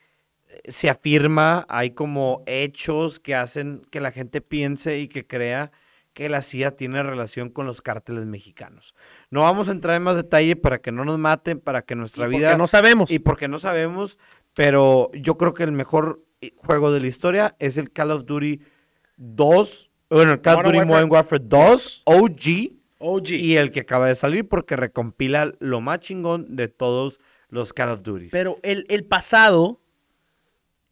se 0.67 0.89
afirma, 0.89 1.67
hay 1.69 1.91
como 1.91 2.43
hechos 2.47 3.21
que 3.21 3.35
hacen 3.35 3.83
que 3.91 4.01
la 4.01 4.13
gente 4.13 4.41
piense 4.41 4.99
y 4.99 5.09
que 5.09 5.27
crea 5.27 5.73
que 6.17 6.31
la 6.31 6.41
CIA 6.41 6.77
tiene 6.77 7.03
relación 7.03 7.51
con 7.51 7.67
los 7.67 7.83
cárteles 7.83 8.25
mexicanos. 8.25 8.95
No 9.31 9.43
vamos 9.43 9.69
a 9.69 9.73
entrar 9.73 9.97
en 9.97 10.03
más 10.03 10.17
detalle 10.17 10.57
para 10.57 10.81
que 10.81 10.91
no 10.91 11.05
nos 11.05 11.19
maten, 11.19 11.61
para 11.61 11.83
que 11.83 11.95
nuestra 11.95 12.25
Porque 12.25 12.39
vida... 12.39 12.57
no 12.57 12.67
sabemos. 12.67 13.11
Y 13.11 13.19
porque 13.19 13.49
no 13.49 13.61
sabemos, 13.61 14.19
pero 14.55 15.11
yo 15.13 15.37
creo 15.37 15.53
que 15.53 15.65
el 15.65 15.73
mejor 15.73 16.25
eh, 16.41 16.53
juego 16.57 16.91
de 16.91 17.01
la 17.01 17.07
historia 17.07 17.55
es 17.59 17.77
el 17.77 17.93
Call 17.93 18.13
of 18.13 18.25
Duty 18.25 18.61
2, 19.19 19.91
bueno, 20.09 20.33
el 20.33 20.41
Call 20.41 20.57
of 20.57 20.65
Duty 20.65 20.87
Modern 20.87 21.11
Warfare 21.11 21.43
2, 21.45 22.03
OG, 22.07 22.41
OG. 22.99 23.31
y 23.33 23.57
el 23.59 23.71
que 23.71 23.81
acaba 23.81 24.09
de 24.09 24.15
salir 24.15 24.49
porque 24.49 24.75
recompila 24.75 25.53
lo 25.59 25.83
más 25.83 26.01
chingón 26.01 26.57
de 26.57 26.69
todos 26.69 27.21
los 27.51 27.75
Call 27.75 27.91
of 27.91 28.03
Duty. 28.03 28.29
Pero 28.31 28.59
el, 28.63 28.87
el 28.89 29.05
pasado, 29.05 29.83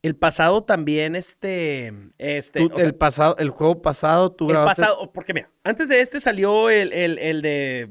el 0.07 0.17
pasado 0.17 0.63
también, 0.65 1.17
este, 1.17 1.93
este, 2.19 2.63
o 2.65 2.69
sea, 2.69 2.85
el 2.85 2.95
pasado, 2.95 3.37
el 3.39 3.51
juego 3.51 3.81
pasado, 3.83 4.33
tú 4.33 4.49
el 4.51 4.57
grabaste- 4.57 4.83
pasado, 4.83 5.13
porque 5.13 5.33
mira, 5.35 5.51
antes 5.65 5.89
de 5.89 6.01
este 6.01 6.21
salió 6.21 6.69
el, 6.71 6.93
el, 6.93 7.19
el 7.19 7.41
de 7.43 7.91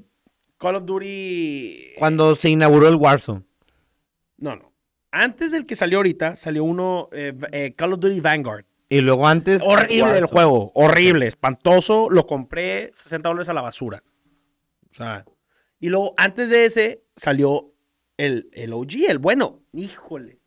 Call 0.57 0.75
of 0.75 0.85
Duty. 0.85 1.93
cuando 1.97 2.35
se 2.35 2.49
inauguró 2.49 2.87
el 2.87 2.95
Warzone. 2.95 3.43
No, 4.37 4.55
no. 4.55 4.71
Antes 5.11 5.51
del 5.51 5.65
que 5.65 5.75
salió 5.75 5.97
ahorita, 5.99 6.35
salió 6.35 6.63
uno, 6.63 7.09
eh, 7.11 7.33
eh, 7.51 7.73
Call 7.75 7.93
of 7.93 7.99
Duty 7.99 8.19
Vanguard. 8.19 8.65
Y 8.89 9.01
luego 9.01 9.27
antes. 9.27 9.61
Horrible 9.65 10.17
el 10.17 10.25
juego, 10.25 10.71
horrible, 10.75 11.25
espantoso. 11.27 12.09
Lo 12.11 12.25
compré 12.27 12.89
60 12.93 13.27
dólares 13.29 13.49
a 13.49 13.53
la 13.53 13.61
basura. 13.61 14.03
O 14.91 14.93
sea, 14.93 15.25
y 15.79 15.89
luego 15.89 16.13
antes 16.17 16.49
de 16.49 16.65
ese 16.65 17.03
salió 17.15 17.73
el, 18.17 18.49
el 18.53 18.71
OG, 18.73 19.09
el 19.09 19.17
bueno. 19.17 19.61
Híjole. 19.71 20.39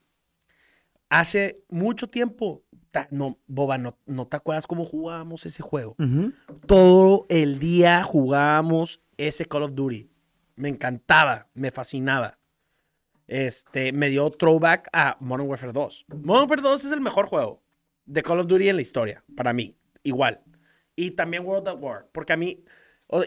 Hace 1.09 1.65
mucho 1.69 2.09
tiempo, 2.09 2.65
no, 3.11 3.39
Boba, 3.47 3.79
no, 3.79 3.99
no 4.07 4.27
te 4.27 4.37
acuerdas 4.37 4.67
cómo 4.67 4.85
jugábamos 4.85 5.47
ese 5.47 5.63
juego. 5.63 5.97
Todo 6.67 7.27
el 7.29 7.59
día 7.59 8.03
jugábamos 8.03 9.03
ese 9.17 9.47
Call 9.47 9.65
of 9.65 9.75
Duty. 9.75 10.11
Me 10.57 10.69
encantaba, 10.69 11.49
me 11.55 11.71
fascinaba. 11.71 12.39
Este, 13.27 13.93
me 13.93 14.09
dio 14.09 14.31
throwback 14.31 14.89
a 14.93 15.17
Modern 15.21 15.49
Warfare 15.49 15.73
2. 15.73 16.07
Modern 16.09 16.49
Warfare 16.49 16.63
2 16.63 16.85
es 16.85 16.93
el 16.93 17.01
mejor 17.01 17.27
juego 17.27 17.63
de 18.05 18.23
Call 18.23 18.41
of 18.41 18.47
Duty 18.47 18.69
en 18.69 18.77
la 18.77 18.83
historia, 18.83 19.25
para 19.37 19.53
mí, 19.53 19.77
igual. 20.03 20.43
Y 20.95 21.11
también 21.11 21.45
World 21.45 21.69
at 21.69 21.79
War, 21.79 22.09
porque 22.13 22.33
a 22.33 22.37
mí, 22.37 22.65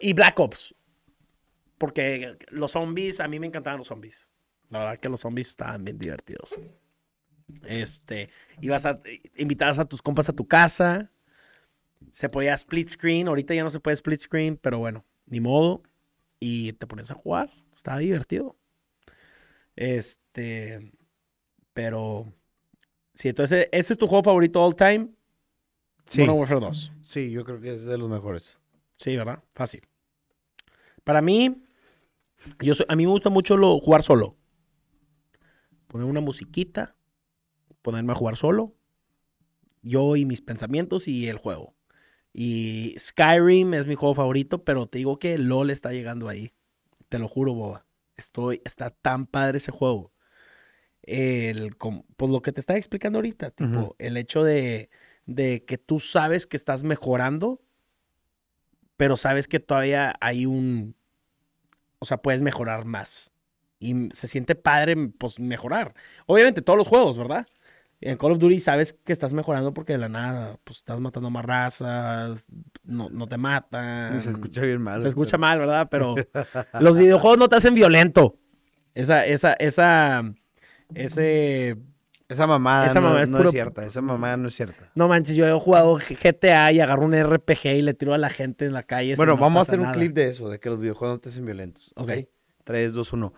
y 0.02 0.14
Black 0.14 0.40
Ops, 0.40 0.74
porque 1.78 2.38
los 2.50 2.72
zombies, 2.72 3.20
a 3.20 3.28
mí 3.28 3.40
me 3.40 3.48
encantaban 3.48 3.78
los 3.78 3.88
zombies. 3.88 4.30
La 4.70 4.80
verdad 4.80 5.00
que 5.00 5.10
los 5.10 5.22
zombies 5.22 5.50
estaban 5.50 5.84
bien 5.84 5.98
divertidos. 5.98 6.58
Este, 7.66 8.30
ibas 8.62 8.86
a, 8.86 9.00
invitabas 9.38 9.80
a 9.80 9.86
tus 9.86 10.02
compas 10.02 10.30
a 10.30 10.34
tu 10.34 10.48
casa, 10.48 11.12
se 12.12 12.30
podía 12.30 12.54
split 12.56 12.88
screen, 12.90 13.28
ahorita 13.28 13.54
ya 13.54 13.64
no 13.64 13.70
se 13.70 13.80
puede 13.80 13.94
split 13.96 14.20
screen, 14.20 14.58
pero 14.58 14.80
bueno, 14.80 15.06
ni 15.26 15.40
modo. 15.40 15.84
Y 16.40 16.74
te 16.74 16.88
pones 16.88 17.12
a 17.12 17.16
jugar, 17.16 17.50
estaba 17.76 17.98
divertido. 17.98 18.56
Este, 19.76 20.92
pero 21.74 22.32
sí, 23.14 23.30
entonces 23.30 23.68
ese 23.72 23.94
es 23.94 24.00
tu 24.00 24.08
juego 24.08 24.24
favorito 24.24 24.64
all 24.64 24.76
time, 24.76 25.10
Sí. 26.06 26.22
Modern 26.22 26.40
Warfare 26.40 26.60
2. 26.62 26.92
Sí, 27.04 27.30
yo 27.30 27.44
creo 27.46 27.62
que 27.62 27.74
es 27.74 27.86
de 27.86 27.98
los 27.98 28.10
mejores. 28.10 28.58
Sí, 28.98 29.16
¿verdad? 29.16 29.44
Fácil. 29.54 29.82
Para 31.04 31.22
mí, 31.22 31.62
yo 32.62 32.74
soy- 32.74 32.88
a 32.90 32.96
mí 32.96 33.06
me 33.06 33.12
gusta 33.12 33.30
mucho 33.30 33.56
lo, 33.58 33.80
jugar 33.80 34.02
solo. 34.02 34.36
Poner 35.88 36.08
una 36.08 36.20
musiquita, 36.20 36.96
ponerme 37.82 38.14
a 38.14 38.16
jugar 38.16 38.36
solo. 38.36 38.76
Yo 39.82 40.16
y 40.16 40.26
mis 40.26 40.42
pensamientos 40.42 41.08
y 41.08 41.28
el 41.28 41.38
juego. 41.38 41.76
Y 42.34 42.96
Skyrim 42.98 43.74
es 43.74 43.86
mi 43.86 43.96
juego 43.96 44.16
favorito, 44.16 44.64
pero 44.64 44.86
te 44.86 45.00
digo 45.00 45.20
que 45.20 45.38
LOL 45.38 45.70
está 45.72 45.92
llegando 45.92 46.30
ahí. 46.30 46.54
Te 47.08 47.20
lo 47.20 47.28
juro, 47.28 47.54
boba. 47.54 47.86
Estoy, 48.18 48.62
está 48.66 48.90
tan 48.90 49.26
padre 49.26 49.58
ese 49.58 49.72
juego. 49.72 50.12
El, 51.04 51.76
pues 51.76 52.32
lo 52.32 52.42
que 52.42 52.52
te 52.52 52.60
estaba 52.60 52.78
explicando 52.78 53.18
ahorita, 53.18 53.52
tipo, 53.52 53.96
el 53.98 54.18
hecho 54.18 54.44
de, 54.44 54.90
de 55.26 55.64
que 55.66 55.78
tú 55.78 56.00
sabes 56.00 56.46
que 56.46 56.58
estás 56.58 56.84
mejorando, 56.84 57.62
pero 58.98 59.18
sabes 59.18 59.48
que 59.48 59.60
todavía 59.60 60.14
hay 60.20 60.46
un, 60.46 60.96
o 62.00 62.06
sea, 62.06 62.18
puedes 62.22 62.42
mejorar 62.42 62.86
más. 62.86 63.32
Y 63.80 64.10
se 64.12 64.28
siente 64.28 64.56
padre, 64.56 64.96
pues, 65.18 65.40
mejorar. 65.40 65.94
Obviamente, 66.26 66.62
todos 66.62 66.78
los 66.78 66.88
juegos, 66.88 67.18
¿verdad? 67.18 67.48
En 68.02 68.16
Call 68.18 68.32
of 68.32 68.40
Duty 68.40 68.60
sabes 68.62 68.94
que 68.94 69.12
estás 69.12 69.34
mejorando 69.34 69.74
porque 69.74 69.94
de 69.94 70.00
la 70.00 70.08
nada, 70.10 70.58
pues, 70.64 70.78
estás 70.78 71.00
matando 71.02 71.30
más 71.30 71.44
razas, 71.44 72.46
no, 72.84 73.10
no 73.10 73.28
te 73.28 73.38
matan. 73.38 74.22
Se 74.22 74.32
escucha 74.32 74.62
bien 74.62 74.82
mal. 74.82 75.02
Se 75.02 75.08
escucha 75.10 75.38
mal, 75.38 75.60
¿verdad? 75.60 75.88
Pero 75.92 76.16
los 76.80 76.98
videojuegos 76.98 77.38
no 77.38 77.50
te 77.50 77.58
hacen 77.58 77.74
violento. 77.74 78.36
Esa, 78.96 79.26
esa, 79.26 79.54
esa, 79.54 80.24
ese... 80.96 81.78
Esa 82.28 82.46
mamada, 82.46 82.86
Esa 82.86 83.00
no, 83.00 83.08
mamada 83.08 83.24
es 83.24 83.30
no 83.30 83.38
puro- 83.38 83.50
es 83.50 83.54
cierta. 83.54 83.86
Esa 83.86 84.02
mamada 84.02 84.38
no 84.38 84.50
es 84.50 84.56
cierta. 84.56 84.92
No 84.94 85.08
manches, 85.08 85.36
yo 85.36 85.48
he 85.48 85.60
jugado 85.60 85.96
GTA 85.96 86.72
y 86.72 86.80
agarro 86.80 87.04
un 87.04 87.16
RPG 87.20 87.66
y 87.78 87.82
le 87.82 87.96
tiro 87.96 88.14
a 88.14 88.20
la 88.20 88.30
gente 88.30 88.68
en 88.68 88.74
la 88.74 88.84
calle. 88.84 89.16
Bueno, 89.16 89.34
no 89.34 89.40
vamos 89.42 89.58
a 89.60 89.62
hacer 89.64 89.80
un 89.80 89.86
nada. 89.86 89.96
clip 89.96 90.14
de 90.14 90.28
eso, 90.30 90.48
de 90.48 90.60
que 90.60 90.70
los 90.70 90.80
videojuegos 90.80 91.16
no 91.16 91.20
te 91.22 91.30
hacen 91.30 91.44
violentos. 91.44 91.92
Ok. 91.96 92.12
3, 92.66 92.94
2, 92.94 93.14
1. 93.14 93.34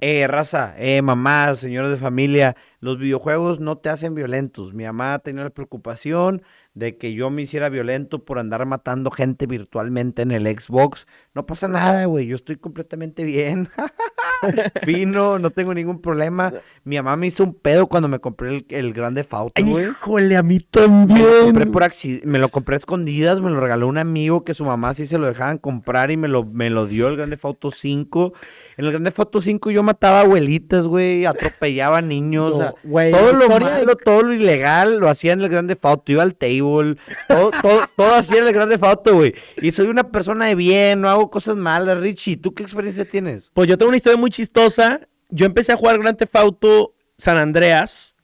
Eh, 0.00 0.26
raza, 0.26 0.74
eh, 0.76 1.02
mamá, 1.02 1.54
señores 1.54 1.90
de 1.90 1.96
familia, 1.96 2.56
los 2.80 2.98
videojuegos 2.98 3.60
no 3.60 3.78
te 3.78 3.88
hacen 3.88 4.14
violentos. 4.14 4.74
Mi 4.74 4.84
mamá 4.84 5.18
tenía 5.20 5.44
la 5.44 5.50
preocupación 5.50 6.42
de 6.74 6.98
que 6.98 7.14
yo 7.14 7.30
me 7.30 7.42
hiciera 7.42 7.68
violento 7.68 8.24
por 8.24 8.38
andar 8.38 8.66
matando 8.66 9.10
gente 9.10 9.46
virtualmente 9.46 10.22
en 10.22 10.32
el 10.32 10.46
Xbox. 10.46 11.06
No 11.34 11.44
pasa 11.46 11.66
nada, 11.66 12.04
güey, 12.04 12.26
yo 12.26 12.36
estoy 12.36 12.56
completamente 12.56 13.24
bien. 13.24 13.68
Fino, 14.84 15.38
no 15.38 15.50
tengo 15.50 15.74
ningún 15.74 16.00
problema. 16.00 16.52
Mi 16.84 16.96
mamá 16.96 17.16
me 17.16 17.26
hizo 17.26 17.42
un 17.44 17.54
pedo 17.54 17.86
cuando 17.86 18.08
me 18.08 18.18
compré 18.20 18.50
el, 18.50 18.66
el 18.68 18.92
Grande 18.92 19.26
Auto, 19.30 19.52
Ay, 19.56 19.64
güey. 19.64 19.86
híjole, 19.88 20.36
a 20.36 20.42
mí 20.42 20.58
Me 20.58 20.80
lo 20.80 20.86
compré 20.86 21.22
también. 21.24 21.72
por 21.72 21.90
me 22.24 22.38
lo 22.38 22.48
compré 22.48 22.76
a 22.76 22.78
escondidas, 22.78 23.40
me 23.40 23.50
lo 23.50 23.58
regaló 23.60 23.88
un 23.88 23.98
amigo 23.98 24.44
que 24.44 24.54
su 24.54 24.64
mamá 24.64 24.94
sí 24.94 25.06
se 25.06 25.18
lo 25.18 25.26
dejaban 25.26 25.58
comprar 25.58 26.10
y 26.10 26.16
me 26.16 26.28
lo, 26.28 26.44
me 26.44 26.70
lo 26.70 26.86
dio 26.86 27.08
el 27.08 27.16
Grande 27.16 27.38
Auto 27.42 27.70
5. 27.70 28.32
En 28.76 28.84
el 28.84 28.90
Grande 28.92 29.12
Auto 29.16 29.42
5 29.42 29.70
yo 29.70 29.82
mataba 29.82 30.20
abuelitas, 30.20 30.86
güey, 30.86 31.24
atropellaba 31.26 32.00
niños, 32.00 32.52
o 32.52 32.58
sea, 32.58 32.74
todo 33.10 33.32
lo 33.32 33.48
malo, 33.48 33.96
todo 33.96 34.22
lo 34.22 34.34
ilegal 34.34 34.98
lo 34.98 35.08
hacía 35.08 35.32
en 35.32 35.40
el 35.40 35.48
Grande 35.48 35.76
Auto, 35.82 36.12
iba 36.12 36.22
al 36.22 36.34
table, 36.34 36.96
todo, 37.28 37.50
todo, 37.62 37.80
todo 37.96 38.14
hacía 38.14 38.38
en 38.42 38.46
el 38.46 38.52
Grande 38.52 38.78
Auto, 38.80 39.14
güey. 39.14 39.34
Y 39.60 39.72
soy 39.72 39.86
una 39.88 40.04
persona 40.04 40.46
de 40.46 40.54
bien, 40.54 41.00
no 41.00 41.08
hago 41.08 41.23
cosas 41.30 41.56
malas, 41.56 41.98
Richie. 41.98 42.36
¿Tú 42.36 42.54
qué 42.54 42.62
experiencia 42.62 43.04
tienes? 43.04 43.50
Pues 43.54 43.68
yo 43.68 43.76
tengo 43.78 43.88
una 43.88 43.96
historia 43.96 44.18
muy 44.18 44.30
chistosa. 44.30 45.00
Yo 45.30 45.46
empecé 45.46 45.72
a 45.72 45.76
jugar 45.76 45.98
Grand 45.98 46.16
Theft 46.16 46.36
Auto 46.36 46.94
San 47.16 47.36
Andreas. 47.38 48.14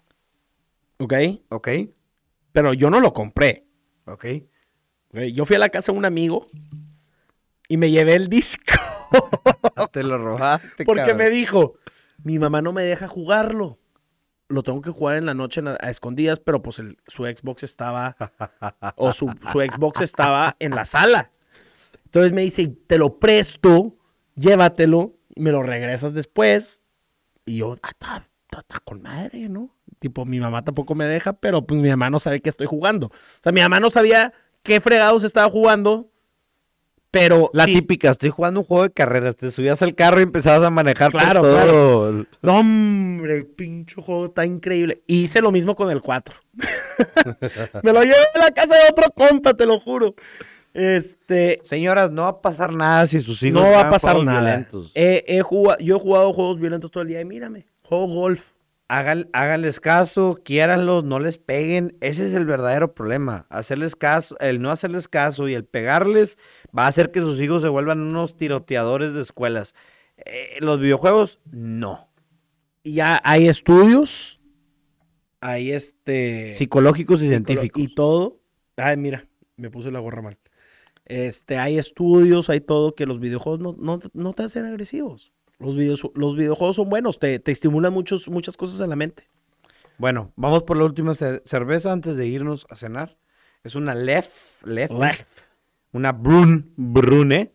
¿Ok? 0.99 1.15
Ok, 1.49 1.69
Pero 2.53 2.75
yo 2.75 2.91
no 2.91 3.01
lo 3.01 3.13
compré. 3.13 3.67
ok. 4.07 4.25
Yo 5.33 5.45
fui 5.45 5.57
a 5.57 5.59
la 5.59 5.71
casa 5.71 5.91
de 5.93 5.99
un 5.99 6.05
amigo 6.05 6.47
y 7.69 7.77
me 7.77 7.91
llevé 7.91 8.15
el 8.15 8.29
disco. 8.29 8.75
Te 9.93 10.03
lo 10.05 10.19
robaste, 10.19 10.85
Porque 10.85 11.01
cabrón. 11.03 11.17
me 11.19 11.31
dijo, 11.31 11.75
mi 12.23 12.39
mamá 12.39 12.63
no 12.63 12.73
me 12.73 12.83
deja 12.85 13.09
jugarlo. 13.09 13.79
Lo 14.49 14.63
tengo 14.63 14.83
que 14.83 14.91
jugar 14.91 15.17
en 15.17 15.27
la 15.27 15.35
noche 15.35 15.63
a 15.81 15.91
escondidas, 15.91 16.39
pero 16.41 16.61
pues 16.63 16.79
el- 16.81 16.99
su 17.07 17.25
Xbox 17.25 17.63
estaba, 17.65 18.17
o 18.97 19.13
su, 19.13 19.33
su 19.51 19.61
Xbox 19.61 20.01
estaba 20.01 20.55
en 20.61 20.73
la 20.77 20.85
sala. 20.85 21.31
Entonces 22.11 22.33
me 22.33 22.43
dice, 22.43 22.67
te 22.89 22.99
lo 22.99 23.21
presto, 23.21 23.97
llévatelo, 24.35 25.15
y 25.33 25.43
me 25.43 25.53
lo 25.53 25.63
regresas 25.63 26.13
después. 26.13 26.83
Y 27.47 27.59
yo, 27.59 27.77
ah, 27.85 28.25
está, 28.51 28.81
con 28.81 29.01
madre, 29.01 29.49
¿no? 29.49 29.77
Tipo, 30.01 30.25
mi 30.25 30.41
mamá 30.41 30.65
tampoco 30.65 30.97
me 30.97 31.05
deja, 31.05 31.35
pero 31.35 31.65
pues 31.65 31.81
mi 31.81 31.89
mamá 31.89 32.11
no 32.11 32.19
sabe 32.19 32.41
que 32.41 32.49
estoy 32.49 32.67
jugando. 32.67 33.07
O 33.07 33.43
sea, 33.43 33.53
mi 33.53 33.61
mamá 33.61 33.79
no 33.79 33.91
sabía 33.91 34.33
qué 34.65 34.81
fregados 34.81 35.23
estaba 35.23 35.49
jugando, 35.49 36.11
pero 37.13 37.49
La 37.53 37.67
sí, 37.67 37.75
típica, 37.75 38.11
estoy 38.11 38.31
jugando 38.31 38.61
un 38.61 38.67
juego 38.67 38.83
de 38.83 38.91
carreras, 38.91 39.37
te 39.37 39.53
subías 39.53 39.81
al 39.83 39.95
carro 39.95 40.19
y 40.19 40.25
empezabas 40.25 40.67
a 40.67 40.71
manejar 40.71 41.13
Claro, 41.13 41.43
todo. 41.43 42.27
No, 42.43 42.59
hombre, 42.59 43.37
el 43.37 43.47
pinche 43.47 44.03
juego 44.03 44.27
está 44.27 44.45
increíble. 44.47 45.05
Y 45.07 45.23
hice 45.25 45.41
lo 45.41 45.53
mismo 45.53 45.77
con 45.77 45.91
el 45.93 46.01
4. 46.01 46.35
Me 47.85 47.93
lo 47.93 48.03
llevé 48.03 48.17
a 48.35 48.39
la 48.39 48.51
casa 48.51 48.75
de 48.75 48.91
otro 48.91 49.13
compa, 49.13 49.55
te 49.55 49.65
lo 49.65 49.79
juro. 49.79 50.17
Este, 50.75 51.61
Señoras, 51.65 52.11
no 52.11 52.23
va 52.23 52.29
a 52.29 52.41
pasar 52.43 52.73
nada 52.75 53.07
si 53.07 53.21
sus 53.21 53.43
hijos 53.43 53.61
no 53.63 53.71
va 53.71 53.81
a 53.89 53.91
pasar 53.91 54.23
nada. 54.23 54.41
violentos. 54.41 54.93
He- 54.95 55.41
jugado- 55.43 55.79
yo 55.81 55.97
he 55.97 55.99
jugado 55.99 56.33
juegos 56.33 56.59
violentos 56.61 56.91
todo 56.91 57.03
el 57.03 57.09
día 57.09 57.21
y 57.21 57.25
mírame, 57.25 57.67
juego 57.83 58.07
golf. 58.07 58.53
Hagan- 58.89 59.29
háganles 59.33 59.79
caso, 59.79 60.41
quiéranlos, 60.45 61.05
no 61.05 61.21
les 61.21 61.39
peguen. 61.39 61.97
Ese 62.01 62.27
es 62.27 62.35
el 62.35 62.45
verdadero 62.45 62.93
problema. 62.93 63.47
Hacerles 63.49 63.95
caso, 63.95 64.37
el 64.41 64.61
no 64.61 64.71
hacerles 64.73 65.07
caso 65.07 65.49
y 65.49 65.55
el 65.55 65.65
pegarles 65.65 66.39
va 66.77 66.85
a 66.85 66.89
hacer 66.89 67.13
que 67.13 67.21
sus 67.21 67.41
hijos 67.41 67.63
se 67.63 67.69
vuelvan 67.69 68.01
unos 68.01 68.37
tiroteadores 68.37 69.15
de 69.15 69.23
escuelas. 69.23 69.75
Eh, 70.17 70.57
los 70.61 70.81
videojuegos, 70.81 71.39
no. 71.53 72.09
Y 72.83 72.95
ya 72.95 73.21
hay 73.23 73.47
estudios, 73.47 74.41
hay 75.41 75.71
este... 75.71 76.53
Psicológicos 76.55 77.21
y 77.23 77.27
psicolo- 77.27 77.29
científicos. 77.29 77.83
Y 77.83 77.95
todo. 77.95 78.41
Ay, 78.77 78.97
mira, 78.97 79.29
me 79.57 79.71
puse 79.71 79.93
la 79.93 80.01
gorra 80.01 80.21
mal. 80.23 80.37
Este, 81.11 81.59
hay 81.59 81.77
estudios, 81.77 82.49
hay 82.51 82.61
todo 82.61 82.95
que 82.95 83.05
los 83.05 83.19
videojuegos 83.19 83.59
no, 83.59 83.75
no, 83.79 83.99
no 84.13 84.33
te 84.33 84.45
hacen 84.45 84.65
agresivos. 84.65 85.33
Los, 85.59 85.75
videos, 85.75 86.09
los 86.15 86.37
videojuegos 86.37 86.77
son 86.77 86.89
buenos, 86.89 87.19
te, 87.19 87.39
te 87.41 87.51
estimulan 87.51 87.93
muchos, 87.93 88.29
muchas 88.29 88.57
cosas 88.57 88.81
en 88.81 88.91
la 88.91 88.97
mente. 88.97 89.29
Bueno, 89.99 90.33
vamos 90.37 90.63
por 90.63 90.77
la 90.77 90.85
última 90.85 91.13
cer- 91.13 91.43
cerveza 91.45 91.91
antes 91.93 92.15
de 92.17 92.27
irnos 92.29 92.65
a 92.71 92.77
cenar. 92.77 93.19
Es 93.65 93.75
una 93.75 93.95
Lef, 93.95 94.29
Lef, 94.65 94.91
Lef. 94.93 95.25
una 95.93 96.13
Brun, 96.13 96.73
Brune, 96.77 97.53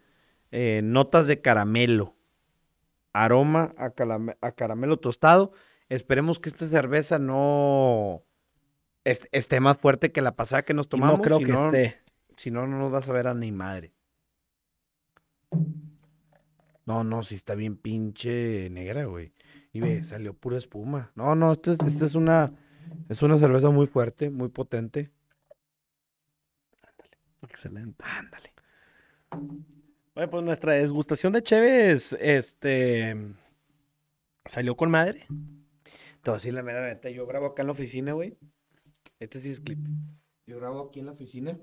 eh, 0.52 0.82
notas 0.84 1.26
de 1.27 1.40
caramelo, 1.41 2.14
aroma 3.14 3.73
a, 3.77 3.91
caramelo 4.52 4.98
tostado. 4.98 5.52
Esperemos 5.90 6.40
que 6.40 6.49
esta 6.49 6.68
cerveza 6.68 7.19
no 7.19 8.22
est- 9.06 9.26
esté 9.32 9.60
más 9.61 9.77
fuerte 9.77 10.11
que 10.11 10.22
la 10.22 10.36
pasada 10.36 10.64
que 10.64 10.73
nos 10.73 10.88
Y 10.88 10.90
tomamos. 10.90 11.18
no 11.18 11.23
creo 11.23 11.40
que 11.40 11.48
no- 11.53 11.65
esté. 11.68 12.02
Si 12.38 12.52
no, 12.52 12.68
no 12.68 12.78
nos 12.78 12.91
vas 12.91 13.07
a 13.07 13.14
ver 13.14 13.28
a 13.28 13.34
ni 13.34 13.52
madre. 13.52 13.94
No, 16.86 17.03
no, 17.03 17.24
sí 17.24 17.36
está 17.36 17.56
bien 17.56 17.78
pinche 17.78 18.70
negra, 18.70 19.06
güey. 19.06 19.34
Y 19.74 19.80
ve, 19.80 20.03
salió 20.03 20.34
pura 20.34 20.57
espuma. 20.57 21.12
No, 21.16 21.36
no, 21.36 21.53
esta 21.53 21.74
es, 21.74 21.80
esta 21.86 22.06
es 22.06 22.16
una, 22.16 22.53
es 23.10 23.22
una 23.24 23.40
cerveza 23.40 23.72
muy 23.72 23.88
fuerte, 23.88 24.30
muy 24.30 24.49
potente. 24.49 25.12
Excelente. 27.41 28.03
Ándale. 28.03 28.53
Oye, 30.14 30.28
pues 30.28 30.44
nuestra 30.44 30.74
desgustación 30.74 31.34
de 31.34 31.44
Cheves, 31.44 32.14
este, 32.20 33.16
salió 34.45 34.78
con 34.78 34.90
madre. 34.90 35.26
Te 36.22 36.32
voy 36.32 36.36
a 36.36 36.38
decir 36.38 36.53
la 36.53 36.64
mera 36.64 36.88
neta, 36.88 37.10
yo 37.10 37.28
grabo 37.28 37.48
acá 37.48 37.64
en 37.64 37.68
la 37.68 37.74
oficina, 37.74 38.14
güey. 38.14 38.38
Este 39.20 39.40
sí 39.40 39.49
es 39.49 39.60
clip. 39.60 39.80
Yo 40.48 40.57
grabo 40.57 40.88
aquí 40.88 40.99
en 40.99 41.07
la 41.07 41.12
oficina. 41.12 41.57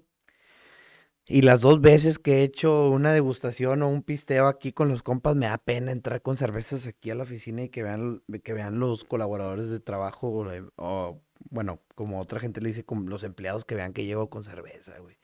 Y 1.29 1.43
las 1.43 1.61
dos 1.61 1.81
veces 1.81 2.19
que 2.19 2.39
he 2.39 2.43
hecho 2.43 2.91
una 2.91 3.13
degustación 3.13 3.83
o 3.83 3.89
un 3.89 4.03
pisteo 4.03 4.49
aquí 4.49 4.73
con 4.73 4.89
los 4.89 5.03
compas, 5.03 5.37
me 5.37 5.47
da 5.47 5.57
pena 5.59 5.93
entrar 5.93 6.21
con 6.21 6.37
cervezas 6.37 6.87
aquí 6.87 7.11
a 7.11 7.15
la 7.15 7.23
oficina 7.23 7.63
y 7.63 7.69
que 7.69 7.83
vean, 7.85 8.23
que 8.43 8.53
vean 8.53 8.81
los 8.81 9.05
colaboradores 9.05 9.69
de 9.69 9.79
trabajo 9.79 10.29
o, 10.31 10.45
de- 10.49 10.65
o, 10.77 11.21
bueno, 11.51 11.81
como 11.95 12.21
otra 12.21 12.41
gente 12.41 12.61
le 12.61 12.69
dice, 12.69 12.85
como 12.85 13.09
los 13.09 13.23
empleados 13.23 13.65
que 13.65 13.77
vean 13.77 13.93
que 13.93 14.05
llego 14.05 14.29
con 14.31 14.43
cerveza, 14.45 14.99
güey. 14.99 15.17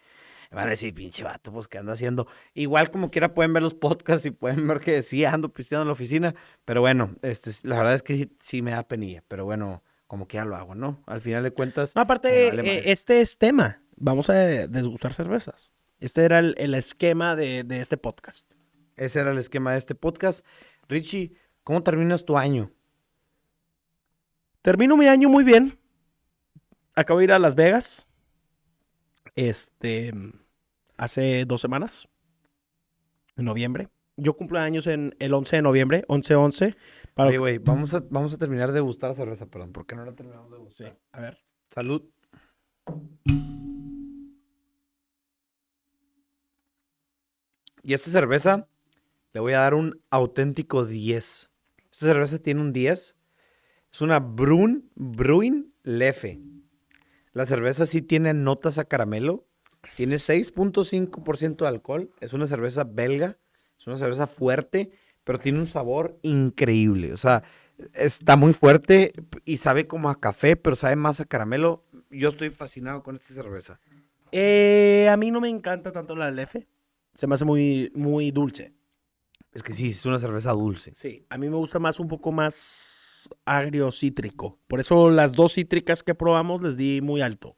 Me 0.50 0.56
van 0.56 0.68
a 0.68 0.70
decir, 0.70 0.94
pinche 0.94 1.24
vato, 1.24 1.52
pues, 1.52 1.68
¿qué 1.68 1.76
anda 1.78 1.92
haciendo? 1.92 2.26
Igual 2.54 2.90
como 2.90 3.10
quiera 3.10 3.34
pueden 3.34 3.52
ver 3.52 3.62
los 3.62 3.74
podcasts 3.74 4.24
y 4.24 4.30
pueden 4.30 4.66
ver 4.66 4.80
que 4.80 5.02
sí 5.02 5.24
ando 5.26 5.52
pisteando 5.52 5.82
en 5.82 5.88
la 5.88 5.92
oficina, 5.92 6.34
pero 6.64 6.80
bueno, 6.80 7.16
este, 7.22 7.50
la 7.64 7.76
verdad 7.76 7.94
es 7.94 8.02
que 8.02 8.16
sí, 8.16 8.36
sí 8.40 8.62
me 8.62 8.70
da 8.70 8.86
penilla, 8.88 9.22
pero 9.28 9.44
bueno, 9.44 9.82
como 10.06 10.26
que 10.26 10.36
ya 10.36 10.44
lo 10.46 10.56
hago, 10.56 10.74
¿no? 10.74 11.02
Al 11.06 11.20
final 11.20 11.42
de 11.42 11.50
cuentas, 11.50 11.94
No, 11.94 12.02
aparte, 12.02 12.46
vale 12.56 12.78
eh, 12.78 12.82
este 12.86 13.20
es 13.20 13.36
tema. 13.36 13.82
Vamos 13.96 14.30
a 14.30 14.34
desgustar 14.34 15.12
cervezas. 15.12 15.72
Este 16.00 16.24
era 16.24 16.38
el, 16.38 16.54
el 16.58 16.74
esquema 16.74 17.34
de, 17.36 17.64
de 17.64 17.80
este 17.80 17.96
podcast. 17.96 18.52
ese 18.96 19.20
era 19.20 19.30
el 19.32 19.38
esquema 19.38 19.72
de 19.72 19.78
este 19.78 19.94
podcast. 19.94 20.44
Richie, 20.88 21.34
¿cómo 21.64 21.82
terminas 21.82 22.24
tu 22.24 22.38
año? 22.38 22.70
Termino 24.62 24.96
mi 24.96 25.06
año 25.06 25.28
muy 25.28 25.44
bien. 25.44 25.78
Acabo 26.94 27.18
de 27.20 27.24
ir 27.24 27.32
a 27.32 27.38
Las 27.38 27.54
Vegas. 27.54 28.08
Este. 29.36 30.12
Hace 30.96 31.44
dos 31.46 31.60
semanas. 31.60 32.08
En 33.36 33.44
noviembre. 33.44 33.88
Yo 34.16 34.36
cumplo 34.36 34.58
años 34.58 34.88
en 34.88 35.14
el 35.20 35.32
11 35.32 35.56
de 35.56 35.62
noviembre. 35.62 36.04
11-11. 36.08 36.76
Para... 37.14 37.28
Oye, 37.28 37.38
güey, 37.38 37.58
vamos 37.58 37.94
a, 37.94 38.02
vamos 38.10 38.32
a 38.34 38.38
terminar 38.38 38.72
de 38.72 38.80
gustar 38.80 39.10
la 39.10 39.14
cerveza, 39.16 39.46
perdón, 39.46 39.72
¿por 39.72 39.86
qué 39.86 39.94
no 39.94 40.04
la 40.04 40.12
terminamos 40.14 40.50
de 40.50 40.56
Sí, 40.56 40.62
gustar? 40.84 40.98
a 41.12 41.20
ver. 41.20 41.38
Salud. 41.68 42.02
Y 47.88 47.94
esta 47.94 48.10
cerveza 48.10 48.68
le 49.32 49.40
voy 49.40 49.54
a 49.54 49.60
dar 49.60 49.72
un 49.72 50.02
auténtico 50.10 50.84
10. 50.84 51.50
Esta 51.90 52.06
cerveza 52.06 52.38
tiene 52.38 52.60
un 52.60 52.74
10. 52.74 53.16
Es 53.90 54.00
una 54.02 54.20
Brun, 54.20 54.90
Bruin 54.94 55.72
Lefe. 55.84 56.38
La 57.32 57.46
cerveza 57.46 57.86
sí 57.86 58.02
tiene 58.02 58.34
notas 58.34 58.76
a 58.76 58.84
caramelo. 58.84 59.46
Tiene 59.96 60.16
6.5% 60.16 61.56
de 61.56 61.66
alcohol. 61.66 62.10
Es 62.20 62.34
una 62.34 62.46
cerveza 62.46 62.84
belga. 62.84 63.38
Es 63.78 63.86
una 63.86 63.96
cerveza 63.96 64.26
fuerte, 64.26 64.90
pero 65.24 65.40
tiene 65.40 65.58
un 65.58 65.66
sabor 65.66 66.18
increíble. 66.20 67.14
O 67.14 67.16
sea, 67.16 67.42
está 67.94 68.36
muy 68.36 68.52
fuerte 68.52 69.14
y 69.46 69.56
sabe 69.56 69.86
como 69.86 70.10
a 70.10 70.20
café, 70.20 70.56
pero 70.56 70.76
sabe 70.76 70.96
más 70.96 71.20
a 71.20 71.24
caramelo. 71.24 71.86
Yo 72.10 72.28
estoy 72.28 72.50
fascinado 72.50 73.02
con 73.02 73.16
esta 73.16 73.32
cerveza. 73.32 73.80
Eh, 74.30 75.08
a 75.10 75.16
mí 75.16 75.30
no 75.30 75.40
me 75.40 75.48
encanta 75.48 75.90
tanto 75.90 76.14
la 76.16 76.30
LF. 76.30 76.66
Se 77.14 77.26
me 77.26 77.34
hace 77.34 77.44
muy, 77.44 77.90
muy 77.94 78.30
dulce. 78.30 78.74
Es 79.52 79.62
que 79.62 79.74
sí, 79.74 79.88
es 79.88 80.04
una 80.06 80.18
cerveza 80.18 80.52
dulce. 80.52 80.92
Sí, 80.94 81.26
a 81.30 81.38
mí 81.38 81.48
me 81.48 81.56
gusta 81.56 81.78
más 81.78 81.98
un 81.98 82.08
poco 82.08 82.32
más 82.32 83.28
agrio 83.44 83.90
cítrico. 83.90 84.58
Por 84.68 84.80
eso 84.80 85.10
las 85.10 85.34
dos 85.34 85.54
cítricas 85.54 86.02
que 86.02 86.14
probamos 86.14 86.62
les 86.62 86.76
di 86.76 87.00
muy 87.02 87.20
alto. 87.20 87.56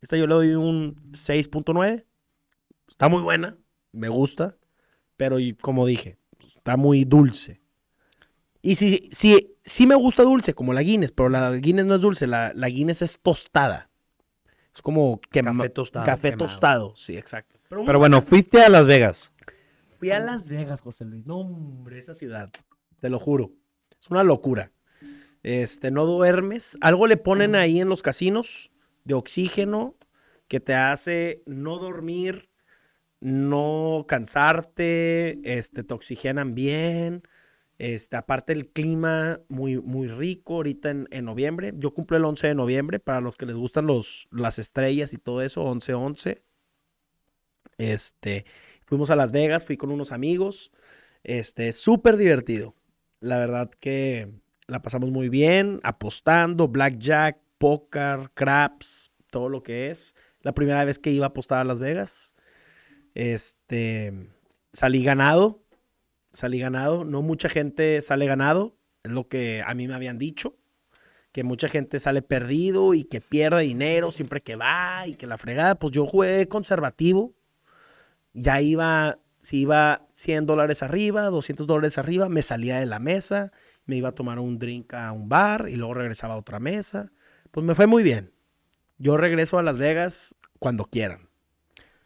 Esta 0.00 0.16
yo 0.16 0.26
le 0.26 0.34
doy 0.34 0.50
un 0.54 0.96
6.9. 1.12 2.04
Está 2.88 3.08
muy 3.08 3.22
buena, 3.22 3.56
me 3.92 4.08
gusta, 4.08 4.56
pero 5.16 5.36
como 5.60 5.86
dije, 5.86 6.18
está 6.42 6.76
muy 6.76 7.04
dulce. 7.04 7.60
Y 8.62 8.74
sí, 8.74 9.08
sí, 9.12 9.56
sí 9.64 9.86
me 9.86 9.94
gusta 9.94 10.22
dulce, 10.22 10.54
como 10.54 10.72
la 10.72 10.82
Guinness, 10.82 11.12
pero 11.12 11.28
la 11.28 11.52
Guinness 11.52 11.86
no 11.86 11.94
es 11.94 12.00
dulce, 12.00 12.26
la, 12.26 12.52
la 12.54 12.68
Guinness 12.68 13.02
es 13.02 13.18
tostada. 13.20 13.90
Es 14.74 14.82
como 14.82 15.20
Café 15.30 15.68
tostado, 15.70 16.06
Café 16.06 16.30
quemado. 16.30 16.46
tostado, 16.46 16.92
sí, 16.96 17.16
exacto. 17.16 17.59
Pero, 17.70 17.84
Pero 17.84 17.98
bueno, 18.00 18.20
fuiste 18.20 18.60
a 18.60 18.68
Las 18.68 18.84
Vegas. 18.84 19.30
Fui 20.00 20.10
a 20.10 20.18
Las 20.18 20.48
Vegas, 20.48 20.80
José 20.80 21.04
Luis. 21.04 21.24
No, 21.24 21.38
hombre, 21.38 22.00
esa 22.00 22.14
ciudad. 22.14 22.50
Te 22.98 23.08
lo 23.08 23.20
juro. 23.20 23.52
Es 24.00 24.10
una 24.10 24.24
locura. 24.24 24.72
Este, 25.44 25.92
no 25.92 26.04
duermes. 26.04 26.76
Algo 26.80 27.06
le 27.06 27.16
ponen 27.16 27.54
ahí 27.54 27.80
en 27.80 27.88
los 27.88 28.02
casinos 28.02 28.72
de 29.04 29.14
oxígeno 29.14 29.94
que 30.48 30.58
te 30.58 30.74
hace 30.74 31.44
no 31.46 31.78
dormir, 31.78 32.50
no 33.20 34.04
cansarte, 34.08 35.40
este, 35.44 35.84
te 35.84 35.94
oxigenan 35.94 36.56
bien. 36.56 37.22
Este, 37.78 38.16
aparte 38.16 38.52
el 38.52 38.68
clima 38.68 39.38
muy, 39.48 39.80
muy 39.80 40.08
rico 40.08 40.54
ahorita 40.54 40.90
en, 40.90 41.06
en 41.12 41.24
noviembre. 41.24 41.72
Yo 41.76 41.94
cumplo 41.94 42.16
el 42.16 42.24
11 42.24 42.48
de 42.48 42.54
noviembre 42.56 42.98
para 42.98 43.20
los 43.20 43.36
que 43.36 43.46
les 43.46 43.54
gustan 43.54 43.86
los, 43.86 44.26
las 44.32 44.58
estrellas 44.58 45.14
y 45.14 45.18
todo 45.18 45.40
eso, 45.40 45.64
11-11. 45.64 46.42
Este, 47.80 48.44
fuimos 48.84 49.10
a 49.10 49.16
Las 49.16 49.32
Vegas, 49.32 49.64
fui 49.64 49.76
con 49.76 49.90
unos 49.90 50.12
amigos. 50.12 50.70
Este, 51.24 51.72
súper 51.72 52.16
divertido. 52.16 52.74
La 53.20 53.38
verdad 53.38 53.70
que 53.80 54.28
la 54.66 54.82
pasamos 54.82 55.10
muy 55.10 55.28
bien, 55.28 55.80
apostando, 55.82 56.68
blackjack, 56.68 57.38
póker, 57.58 58.30
craps, 58.34 59.10
todo 59.30 59.48
lo 59.48 59.62
que 59.62 59.90
es. 59.90 60.14
La 60.42 60.52
primera 60.52 60.84
vez 60.84 60.98
que 60.98 61.10
iba 61.10 61.26
a 61.26 61.28
apostar 61.28 61.60
a 61.60 61.64
Las 61.64 61.80
Vegas. 61.80 62.34
Este, 63.14 64.12
salí 64.72 65.02
ganado, 65.02 65.62
salí 66.32 66.58
ganado. 66.58 67.04
No 67.04 67.22
mucha 67.22 67.48
gente 67.48 68.00
sale 68.02 68.26
ganado, 68.26 68.76
es 69.02 69.12
lo 69.12 69.28
que 69.28 69.62
a 69.66 69.74
mí 69.74 69.88
me 69.88 69.94
habían 69.94 70.18
dicho. 70.18 70.56
Que 71.32 71.44
mucha 71.44 71.68
gente 71.68 72.00
sale 72.00 72.22
perdido 72.22 72.92
y 72.92 73.04
que 73.04 73.20
pierde 73.20 73.62
dinero 73.62 74.10
siempre 74.10 74.40
que 74.40 74.56
va 74.56 75.06
y 75.06 75.14
que 75.14 75.26
la 75.26 75.38
fregada. 75.38 75.76
Pues 75.76 75.92
yo 75.92 76.06
jugué 76.06 76.48
conservativo. 76.48 77.34
Ya 78.32 78.60
iba, 78.60 79.18
si 79.40 79.62
iba 79.62 80.06
100 80.12 80.46
dólares 80.46 80.82
arriba, 80.82 81.24
200 81.24 81.66
dólares 81.66 81.98
arriba, 81.98 82.28
me 82.28 82.42
salía 82.42 82.78
de 82.78 82.86
la 82.86 82.98
mesa, 82.98 83.52
me 83.86 83.96
iba 83.96 84.10
a 84.10 84.14
tomar 84.14 84.38
un 84.38 84.58
drink 84.58 84.94
a 84.94 85.12
un 85.12 85.28
bar 85.28 85.68
y 85.68 85.76
luego 85.76 85.94
regresaba 85.94 86.34
a 86.34 86.38
otra 86.38 86.60
mesa. 86.60 87.10
Pues 87.50 87.66
me 87.66 87.74
fue 87.74 87.86
muy 87.86 88.02
bien. 88.02 88.32
Yo 88.98 89.16
regreso 89.16 89.58
a 89.58 89.62
Las 89.62 89.78
Vegas 89.78 90.36
cuando 90.58 90.84
quieran. 90.84 91.28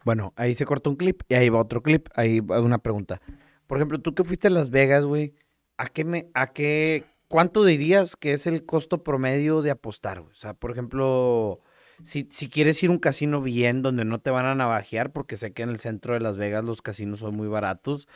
Bueno, 0.03 0.33
ahí 0.35 0.55
se 0.55 0.65
corta 0.65 0.89
un 0.89 0.95
clip 0.95 1.23
y 1.29 1.35
ahí 1.35 1.49
va 1.49 1.59
otro 1.59 1.83
clip. 1.83 2.07
Ahí 2.15 2.39
va 2.39 2.61
una 2.61 2.77
pregunta. 2.77 3.21
Por 3.67 3.77
ejemplo, 3.77 3.99
tú 3.99 4.15
que 4.15 4.23
fuiste 4.23 4.47
a 4.47 4.51
Las 4.51 4.69
Vegas, 4.69 5.03
güey, 5.05 5.33
¿a 5.77 5.87
qué 5.87 6.05
me, 6.05 6.29
a 6.33 6.53
qué, 6.53 7.05
cuánto 7.27 7.65
dirías 7.65 8.15
que 8.15 8.33
es 8.33 8.47
el 8.47 8.65
costo 8.65 9.03
promedio 9.03 9.61
de 9.61 9.71
apostar? 9.71 10.19
O 10.19 10.33
sea, 10.33 10.53
por 10.53 10.71
ejemplo, 10.71 11.61
si, 12.03 12.27
si 12.31 12.49
quieres 12.49 12.81
ir 12.83 12.89
a 12.89 12.93
un 12.93 12.99
casino 12.99 13.41
bien 13.41 13.81
donde 13.81 14.05
no 14.05 14.19
te 14.19 14.31
van 14.31 14.45
a 14.45 14.55
navajear, 14.55 15.11
porque 15.11 15.37
sé 15.37 15.53
que 15.53 15.63
en 15.63 15.69
el 15.69 15.79
centro 15.79 16.13
de 16.13 16.19
Las 16.19 16.37
Vegas 16.37 16.63
los 16.63 16.81
casinos 16.81 17.19
son 17.19 17.35
muy 17.35 17.47
baratos, 17.47 18.07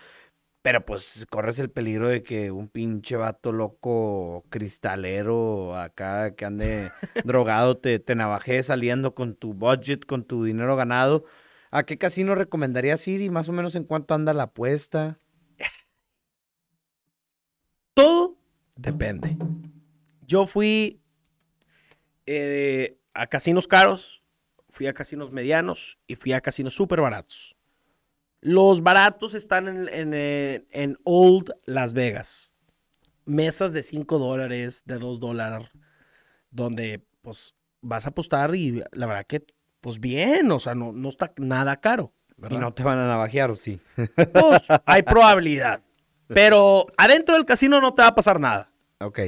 pero 0.62 0.86
pues 0.86 1.26
corres 1.30 1.60
el 1.60 1.70
peligro 1.72 2.10
de 2.10 2.22
que 2.22 2.52
un 2.52 2.68
pinche 2.68 3.16
vato 3.16 3.52
loco 3.52 4.46
cristalero 4.50 5.78
acá 5.78 6.36
que 6.36 6.46
ande 6.46 6.92
drogado 7.24 7.78
te, 7.78 8.00
te 8.00 8.16
navajee 8.16 8.62
saliendo 8.64 9.16
con 9.16 9.36
tu 9.36 9.54
budget, 9.54 10.06
con 10.06 10.26
tu 10.26 10.44
dinero 10.44 10.76
ganado. 10.76 11.26
¿A 11.72 11.84
qué 11.84 11.98
casino 11.98 12.36
recomendarías 12.36 13.08
ir 13.08 13.22
y 13.22 13.30
más 13.30 13.48
o 13.48 13.54
menos 13.54 13.76
en 13.76 13.84
cuánto 13.84 14.16
anda 14.16 14.34
la 14.34 14.44
apuesta? 14.44 15.20
Todo 17.94 18.38
depende. 18.76 19.38
Yo 20.26 20.46
fui 20.46 21.02
eh, 22.26 22.99
a 23.20 23.28
casinos 23.28 23.68
caros, 23.68 24.24
fui 24.70 24.88
a 24.88 24.94
casinos 24.94 25.32
medianos 25.32 26.00
y 26.08 26.16
fui 26.16 26.32
a 26.32 26.42
casinos 26.42 26.74
súper 26.74 27.02
baratos. 27.02 27.58
Los 28.40 28.82
baratos 28.82 29.34
están 29.34 29.68
en, 29.68 29.90
en, 29.90 30.14
eh, 30.14 30.66
en 30.72 30.98
Old 31.04 31.52
Las 31.66 31.92
Vegas. 31.92 32.54
Mesas 33.26 33.74
de 33.74 33.84
5 33.84 34.18
dólares, 34.18 34.84
de 34.86 34.98
2 34.98 35.20
dólares, 35.20 35.68
donde 36.50 37.06
pues 37.22 37.56
vas 37.82 38.06
a 38.06 38.10
apostar 38.10 38.56
y 38.56 38.82
la 38.92 39.06
verdad 39.06 39.26
que 39.28 39.46
pues 39.82 40.00
bien, 40.00 40.50
o 40.52 40.60
sea, 40.60 40.74
no, 40.74 40.94
no 40.94 41.10
está 41.10 41.34
nada 41.38 41.78
caro. 41.78 42.14
Y 42.50 42.58
no 42.58 42.74
te 42.74 42.84
van 42.84 43.00
a 43.00 43.08
navajear, 43.08 43.52
¿o 43.52 43.56
sí? 43.56 43.82
Pues, 44.16 44.68
hay 44.86 45.04
probabilidad. 45.04 45.84
Pero 46.28 46.88
adentro 46.96 47.36
del 47.36 47.46
casino 47.46 47.82
no 47.82 47.94
te 47.94 48.02
va 48.02 48.10
a 48.10 48.16
pasar 48.16 48.40
nada. 48.40 48.72
Ok. 49.00 49.20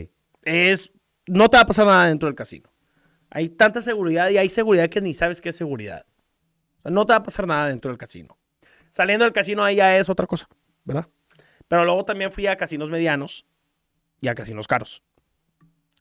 Es, 0.43 0.91
no 1.27 1.49
te 1.49 1.57
va 1.57 1.63
a 1.63 1.65
pasar 1.65 1.87
nada 1.87 2.05
dentro 2.05 2.27
del 2.27 2.35
casino. 2.35 2.70
Hay 3.31 3.49
tanta 3.49 3.81
seguridad 3.81 4.29
y 4.29 4.37
hay 4.37 4.49
seguridad 4.49 4.89
que 4.89 5.01
ni 5.01 5.13
sabes 5.13 5.41
qué 5.41 5.49
es 5.49 5.55
seguridad. 5.55 6.05
O 6.79 6.81
sea, 6.83 6.91
no 6.91 7.05
te 7.05 7.13
va 7.13 7.17
a 7.17 7.23
pasar 7.23 7.47
nada 7.47 7.67
dentro 7.67 7.89
del 7.89 7.97
casino. 7.97 8.37
Saliendo 8.89 9.23
del 9.25 9.33
casino 9.33 9.63
ahí 9.63 9.77
ya 9.77 9.97
es 9.97 10.09
otra 10.09 10.27
cosa, 10.27 10.49
¿verdad? 10.83 11.07
Pero 11.67 11.85
luego 11.85 12.03
también 12.03 12.31
fui 12.31 12.45
a 12.47 12.57
casinos 12.57 12.89
medianos 12.89 13.45
y 14.19 14.27
a 14.27 14.35
casinos 14.35 14.67
caros. 14.67 15.01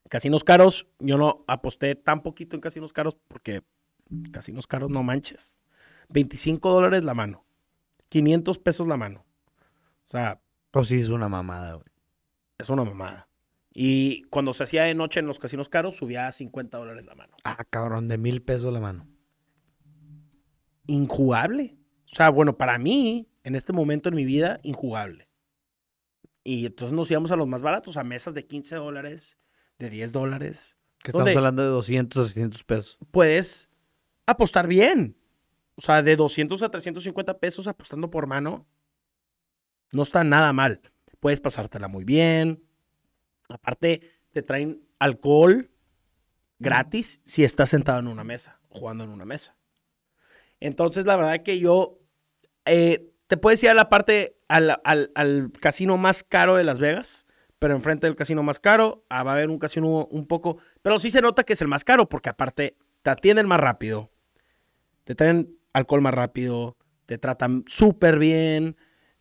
Casinos 0.09 0.43
caros, 0.43 0.89
yo 0.99 1.17
no 1.17 1.45
aposté 1.47 1.95
tan 1.95 2.23
poquito 2.23 2.57
en 2.57 2.61
casinos 2.61 2.93
caros 2.93 3.17
porque 3.29 3.63
casinos 4.33 4.67
caros 4.67 4.91
no 4.91 5.05
manches. 5.05 5.61
25 6.09 6.69
dólares 6.69 7.05
la 7.05 7.15
mano. 7.15 7.45
500 8.09 8.59
pesos 8.59 8.89
la 8.89 8.97
mano. 8.97 9.25
O 10.05 10.09
sea, 10.09 10.41
Pues 10.73 10.89
sí, 10.89 10.99
es 10.99 11.09
una 11.09 11.29
mamada, 11.29 11.75
güey. 11.75 11.87
es 12.59 12.69
una 12.69 12.85
mamada. 12.85 13.29
Y 13.73 14.23
cuando 14.25 14.53
se 14.53 14.65
hacía 14.65 14.85
de 14.85 14.95
noche 14.95 15.21
en 15.21 15.27
los 15.27 15.39
casinos 15.39 15.69
caros, 15.69 15.97
subía 15.97 16.27
a 16.27 16.33
50 16.33 16.77
dólares 16.77 17.05
la 17.05 17.15
mano. 17.15 17.37
Ah, 17.45 17.65
cabrón, 17.69 18.09
de 18.09 18.19
mil 18.19 18.43
pesos 18.43 18.73
la 18.73 18.81
mano. 18.81 19.09
Injugable. 20.87 21.77
O 22.11 22.15
sea, 22.15 22.31
bueno, 22.31 22.57
para 22.57 22.79
mí, 22.79 23.29
en 23.45 23.55
este 23.55 23.73
momento 23.73 24.09
en 24.09 24.17
mi 24.17 24.25
vida, 24.25 24.59
injugable. 24.65 25.29
Y 26.43 26.67
entonces 26.67 26.95
nos 26.95 27.11
íbamos 27.11 27.31
a 27.31 27.37
los 27.37 27.47
más 27.47 27.63
baratos, 27.63 27.97
a 27.97 28.03
mesas 28.03 28.35
de 28.35 28.47
15 28.47 28.77
dólares, 28.77 29.39
de 29.79 29.91
10 29.91 30.13
dólares. 30.13 30.79
Que 31.03 31.13
estamos 31.13 31.37
hablando 31.37 31.63
de 31.63 31.69
200, 31.69 32.33
300 32.33 32.65
pesos. 32.65 32.99
Puedes 33.11 33.71
apostar 34.27 34.67
bien. 34.67 35.17
O 35.77 35.81
sea, 35.81 36.03
de 36.03 36.17
200 36.17 36.63
a 36.63 36.71
350 36.71 37.39
pesos 37.39 37.67
apostando 37.67 38.11
por 38.11 38.27
mano, 38.27 38.67
no 39.93 40.03
está 40.03 40.25
nada 40.25 40.53
mal. 40.53 40.81
Puedes 41.21 41.41
pasártela 41.41 41.89
muy 41.89 42.05
bien. 42.05 42.63
Aparte, 43.51 44.03
te 44.33 44.43
traen 44.43 44.83
alcohol 44.99 45.71
gratis 46.59 47.21
si 47.25 47.45
estás 47.45 47.71
sentado 47.71 48.01
en 48.01 48.09
una 48.09 48.25
mesa, 48.25 48.61
jugando 48.69 49.05
en 49.05 49.11
una 49.11 49.25
mesa. 49.25 49.57
Entonces, 50.61 51.07
la 51.07 51.17
verdad 51.17 51.43
que 51.43 51.59
yo 51.59 51.99
eh, 52.67 53.11
te 53.27 53.37
puedes 53.37 53.63
ir 53.63 53.71
a 53.71 53.75
la 53.75 53.89
parte, 53.89 54.37
al, 54.49 54.79
al- 54.85 55.13
al 55.15 55.53
casino 55.61 55.97
más 55.99 56.23
caro 56.23 56.57
de 56.57 56.65
Las 56.65 56.81
Vegas, 56.81 57.27
pero 57.59 57.75
enfrente 57.75 58.07
del 58.07 58.17
casino 58.17 58.43
más 58.43 58.61
caro 58.61 59.05
ah, 59.09 59.23
va 59.23 59.33
a 59.33 59.35
haber 59.37 59.51
un 59.51 59.59
casino 59.59 60.07
un 60.11 60.27
poco, 60.27 60.59
pero 60.83 60.99
sí 60.99 61.11
se 61.11 61.23
nota 61.23 61.45
que 61.45 61.55
es 61.55 61.63
el 61.63 61.69
más 61.69 61.85
caro, 61.85 62.09
porque 62.09 62.29
aparte 62.31 62.77
te 63.03 63.11
atienden 63.11 63.49
más 63.49 63.61
rápido, 63.61 64.11
te 65.05 65.15
traen 65.15 65.59
alcohol 65.73 66.01
más 66.03 66.15
rápido, 66.15 66.77
te 67.07 67.19
tratan 67.19 67.65
súper 67.67 68.19
bien, 68.19 68.77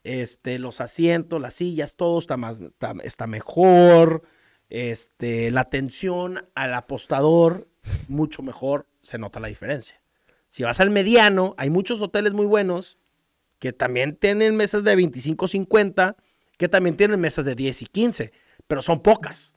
este, 0.10 0.57
los 0.57 0.81
asientos, 0.81 1.40
las 1.40 1.53
sillas, 1.53 1.94
todo 1.94 2.18
está, 2.18 2.36
más, 2.36 2.60
está, 3.03 3.27
mejor, 3.27 4.23
este, 4.69 5.52
la 5.52 5.61
atención 5.61 6.49
al 6.56 6.73
apostador, 6.73 7.68
mucho 8.07 8.41
mejor, 8.41 8.88
se 9.02 9.19
nota 9.19 9.40
la 9.40 9.49
diferencia. 9.49 10.02
Si 10.48 10.64
vas 10.64 10.80
al 10.80 10.90
mediano, 10.90 11.53
hay 11.57 11.69
muchos 11.69 12.02
hoteles 12.02 12.34
muy 12.34 12.48
buenos 12.48 12.98
que 13.60 13.72
también 13.72 14.15
tienen 14.15 14.56
mesas 14.56 14.84
de 14.84 14.95
25, 14.95 15.48
50, 15.48 16.18
que 16.57 16.68
también 16.68 16.98
tienen 16.98 17.19
mesas 17.19 17.45
de 17.45 17.53
10 17.53 17.84
y 17.84 17.86
15, 17.86 18.31
pero 18.65 18.81
son 18.81 19.02
pocas. 19.02 19.53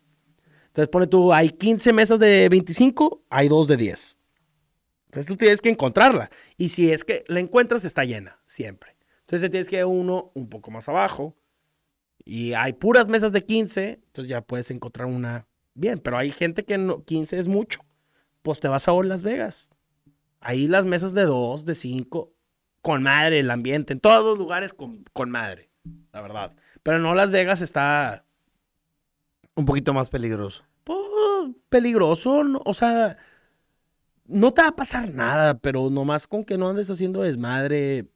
Entonces 0.66 0.88
pone 0.88 1.06
tú, 1.06 1.32
hay 1.32 1.48
15 1.48 1.94
mesas 1.94 2.20
de 2.20 2.50
25, 2.50 3.24
hay 3.30 3.48
dos 3.48 3.68
de 3.68 3.78
10. 3.78 4.18
Entonces 5.06 5.26
tú 5.26 5.36
tienes 5.36 5.62
que 5.62 5.70
encontrarla. 5.70 6.30
Y 6.58 6.68
si 6.68 6.92
es 6.92 7.04
que 7.04 7.24
la 7.26 7.40
encuentras, 7.40 7.84
está 7.84 8.04
llena, 8.04 8.38
siempre. 8.46 8.91
Entonces 9.32 9.50
tienes 9.50 9.70
que 9.70 9.78
ir 9.78 9.84
uno 9.86 10.30
un 10.34 10.50
poco 10.50 10.70
más 10.70 10.90
abajo. 10.90 11.34
Y 12.22 12.52
hay 12.52 12.74
puras 12.74 13.08
mesas 13.08 13.32
de 13.32 13.40
15, 13.44 14.00
entonces 14.04 14.28
ya 14.28 14.42
puedes 14.42 14.70
encontrar 14.70 15.06
una 15.08 15.46
bien. 15.72 15.96
Pero 15.98 16.18
hay 16.18 16.30
gente 16.30 16.64
que 16.66 16.76
no, 16.76 17.02
15 17.02 17.38
es 17.38 17.48
mucho. 17.48 17.80
Pues 18.42 18.60
te 18.60 18.68
vas 18.68 18.86
a 18.88 18.92
Las 19.02 19.22
Vegas. 19.22 19.70
Ahí 20.40 20.68
las 20.68 20.84
mesas 20.84 21.14
de 21.14 21.22
2, 21.22 21.64
de 21.64 21.74
5, 21.74 22.30
con 22.82 23.02
madre 23.02 23.38
el 23.40 23.50
ambiente. 23.50 23.94
En 23.94 24.00
todos 24.00 24.22
los 24.22 24.36
lugares 24.38 24.74
con, 24.74 25.02
con 25.14 25.30
madre, 25.30 25.70
la 26.12 26.20
verdad. 26.20 26.54
Pero 26.82 26.98
no 26.98 27.14
Las 27.14 27.32
Vegas 27.32 27.62
está 27.62 28.26
Un 29.54 29.64
poquito 29.64 29.94
más 29.94 30.10
peligroso. 30.10 30.62
pues, 30.84 30.98
peligroso. 31.70 32.44
no- 32.44 32.60
o 32.66 32.74
sea, 32.74 33.16
no 34.26 34.52
te 34.52 34.60
va 34.62 34.68
a 34.68 34.76
pasar 34.76 35.08
nada, 35.14 35.54
pero 35.58 35.88
nomás 35.88 36.26
con 36.26 36.44
que 36.44 36.58
no 36.58 36.68
andes 36.68 36.90
haciendo 36.90 37.22
desmadre. 37.22 38.08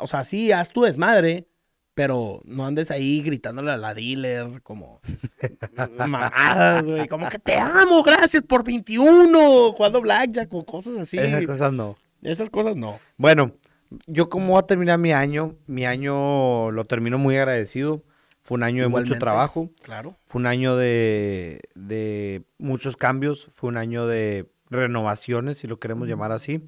O 0.00 0.06
sea, 0.06 0.24
sí, 0.24 0.52
haz 0.52 0.70
tu 0.70 0.82
desmadre, 0.82 1.48
pero 1.94 2.40
no 2.44 2.66
andes 2.66 2.90
ahí 2.90 3.22
gritándole 3.22 3.70
a 3.72 3.76
la 3.76 3.94
dealer 3.94 4.62
como 4.62 5.00
mamadas, 5.96 6.84
güey. 6.84 7.08
Como 7.08 7.28
que 7.28 7.38
te 7.38 7.56
amo, 7.58 8.02
gracias 8.02 8.42
por 8.42 8.64
21, 8.64 9.72
jugando 9.72 10.00
blackjack 10.00 10.52
o 10.54 10.64
cosas 10.64 10.96
así. 10.98 11.18
Esas 11.18 11.46
cosas 11.46 11.72
no. 11.72 11.96
Esas 12.22 12.50
cosas 12.50 12.76
no. 12.76 12.98
Bueno, 13.16 13.52
yo 14.06 14.28
como 14.28 14.52
voy 14.52 14.58
a 14.58 14.66
terminar 14.66 14.98
mi 14.98 15.12
año, 15.12 15.56
mi 15.66 15.86
año 15.86 16.70
lo 16.70 16.84
termino 16.84 17.18
muy 17.18 17.36
agradecido. 17.36 18.02
Fue 18.42 18.56
un 18.56 18.62
año 18.62 18.82
de 18.82 18.88
mucho 18.88 19.18
trabajo, 19.18 19.70
Claro. 19.82 20.16
fue 20.26 20.38
un 20.40 20.46
año 20.46 20.76
de, 20.76 21.60
de 21.74 22.42
muchos 22.58 22.94
cambios, 22.96 23.48
fue 23.54 23.68
un 23.70 23.78
año 23.78 24.06
de 24.06 24.50
renovaciones, 24.68 25.56
si 25.58 25.66
lo 25.66 25.78
queremos 25.78 26.08
llamar 26.08 26.30
así. 26.30 26.62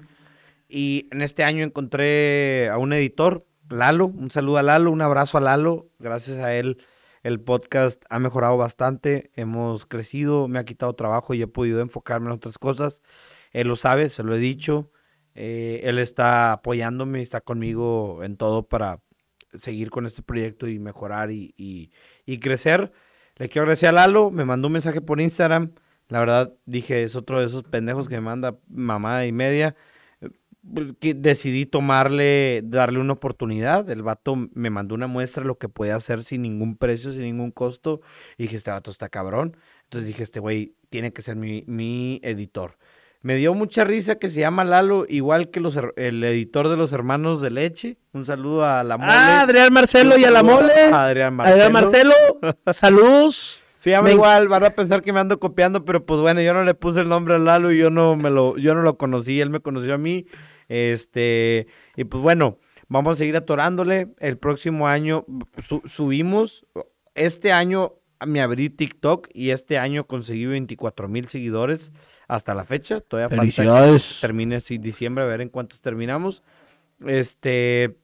Y 0.67 1.07
en 1.11 1.21
este 1.21 1.43
año 1.43 1.63
encontré 1.63 2.69
a 2.69 2.77
un 2.77 2.93
editor, 2.93 3.45
Lalo, 3.69 4.07
un 4.07 4.31
saludo 4.31 4.57
a 4.57 4.63
Lalo, 4.63 4.91
un 4.91 5.01
abrazo 5.01 5.37
a 5.37 5.41
Lalo. 5.41 5.89
Gracias 5.99 6.37
a 6.37 6.53
él 6.55 6.77
el 7.23 7.41
podcast 7.41 8.03
ha 8.09 8.19
mejorado 8.19 8.55
bastante, 8.57 9.31
hemos 9.35 9.85
crecido, 9.85 10.47
me 10.47 10.59
ha 10.59 10.63
quitado 10.65 10.93
trabajo 10.93 11.33
y 11.33 11.41
he 11.41 11.47
podido 11.47 11.81
enfocarme 11.81 12.27
en 12.27 12.33
otras 12.33 12.57
cosas. 12.57 13.01
Él 13.51 13.67
lo 13.67 13.75
sabe, 13.75 14.09
se 14.09 14.23
lo 14.23 14.35
he 14.35 14.39
dicho. 14.39 14.91
Eh, 15.35 15.81
él 15.83 15.99
está 15.99 16.53
apoyándome, 16.53 17.21
está 17.21 17.41
conmigo 17.41 18.23
en 18.23 18.37
todo 18.37 18.67
para 18.67 19.01
seguir 19.53 19.89
con 19.89 20.05
este 20.05 20.21
proyecto 20.21 20.67
y 20.67 20.79
mejorar 20.79 21.31
y, 21.31 21.53
y- 21.57 22.39
crecer. 22.39 22.91
Le 23.37 23.49
quiero 23.49 23.63
agradecer 23.63 23.89
a 23.89 23.91
Lalo, 23.91 24.31
me 24.31 24.45
mandó 24.45 24.67
un 24.67 24.73
mensaje 24.73 25.01
por 25.01 25.19
Instagram. 25.21 25.73
La 26.07 26.19
verdad, 26.19 26.53
dije, 26.65 27.03
es 27.03 27.15
otro 27.15 27.39
de 27.39 27.47
esos 27.47 27.63
pendejos 27.63 28.07
que 28.07 28.15
me 28.15 28.21
manda 28.21 28.57
mamada 28.69 29.25
y 29.25 29.31
media. 29.31 29.75
Que 30.99 31.13
decidí 31.13 31.65
tomarle, 31.65 32.61
darle 32.65 32.99
una 32.99 33.13
oportunidad. 33.13 33.89
El 33.89 34.03
vato 34.03 34.35
me 34.53 34.69
mandó 34.69 34.95
una 34.95 35.07
muestra 35.07 35.43
de 35.43 35.47
lo 35.47 35.57
que 35.57 35.69
puede 35.69 35.91
hacer 35.93 36.23
sin 36.23 36.41
ningún 36.41 36.75
precio, 36.77 37.11
sin 37.11 37.21
ningún 37.21 37.51
costo. 37.51 38.01
Y 38.37 38.43
dije, 38.43 38.55
este 38.57 38.71
vato 38.71 38.91
está 38.91 39.07
cabrón. 39.09 39.55
Entonces 39.83 40.07
dije, 40.07 40.23
este 40.23 40.39
güey 40.39 40.73
tiene 40.89 41.13
que 41.13 41.21
ser 41.21 41.35
mi, 41.37 41.63
mi 41.67 42.19
editor. 42.23 42.77
Me 43.21 43.35
dio 43.35 43.53
mucha 43.53 43.83
risa 43.83 44.15
que 44.19 44.29
se 44.29 44.41
llama 44.41 44.63
Lalo, 44.63 45.05
igual 45.09 45.49
que 45.49 45.59
los, 45.59 45.77
el 45.95 46.23
editor 46.23 46.67
de 46.69 46.77
los 46.77 46.91
hermanos 46.91 47.41
de 47.41 47.51
leche. 47.51 47.97
Un 48.13 48.25
saludo 48.25 48.63
a 48.65 48.83
la 48.83 48.97
mole. 48.97 49.11
Ah, 49.11 49.41
Adrián 49.41 49.73
Marcelo 49.73 50.17
y 50.17 50.23
a 50.25 50.31
la 50.31 50.43
mole. 50.43 50.71
a 50.91 51.05
Adrián 51.05 51.33
Marcelo. 51.35 51.55
Adrián 51.63 51.73
Marcelo, 51.73 52.13
saludos. 52.71 53.63
Se 53.77 53.91
llama 53.91 54.07
Me- 54.09 54.13
igual, 54.13 54.47
van 54.47 54.63
a 54.65 54.69
pensar 54.71 55.01
que 55.01 55.13
me 55.13 55.19
ando 55.19 55.39
copiando, 55.39 55.85
pero 55.85 56.05
pues 56.05 56.19
bueno, 56.19 56.41
yo 56.41 56.53
no 56.53 56.63
le 56.63 56.73
puse 56.73 56.99
el 57.01 57.09
nombre 57.09 57.35
a 57.35 57.37
Lalo 57.39 57.71
y 57.71 57.77
yo 57.77 57.89
no 57.89 58.15
me 58.15 58.29
lo, 58.29 58.57
yo 58.57 58.73
no 58.75 58.81
lo 58.81 58.97
conocí, 58.97 59.39
él 59.39 59.49
me 59.49 59.59
conoció 59.59 59.93
a 59.93 59.97
mí. 59.97 60.25
Este, 60.67 61.67
y 61.95 62.03
pues 62.05 62.21
bueno, 62.21 62.57
vamos 62.87 63.13
a 63.13 63.17
seguir 63.17 63.35
atorándole. 63.37 64.13
El 64.19 64.37
próximo 64.37 64.87
año 64.87 65.25
su- 65.63 65.81
subimos. 65.85 66.65
Este 67.15 67.51
año 67.51 67.93
me 68.25 68.41
abrí 68.41 68.69
TikTok 68.69 69.27
y 69.33 69.51
este 69.51 69.77
año 69.77 70.07
conseguí 70.07 70.45
24 70.45 71.07
mil 71.07 71.27
seguidores 71.27 71.91
hasta 72.27 72.53
la 72.53 72.65
fecha. 72.65 72.99
Todavía 73.01 73.29
falta 73.29 73.45
que 73.45 73.51
Felicidades. 73.51 74.19
termine 74.21 74.55
así 74.57 74.77
diciembre, 74.77 75.23
a 75.23 75.27
ver 75.27 75.41
en 75.41 75.49
cuántos 75.49 75.81
terminamos. 75.81 76.43
Este, 77.05 77.97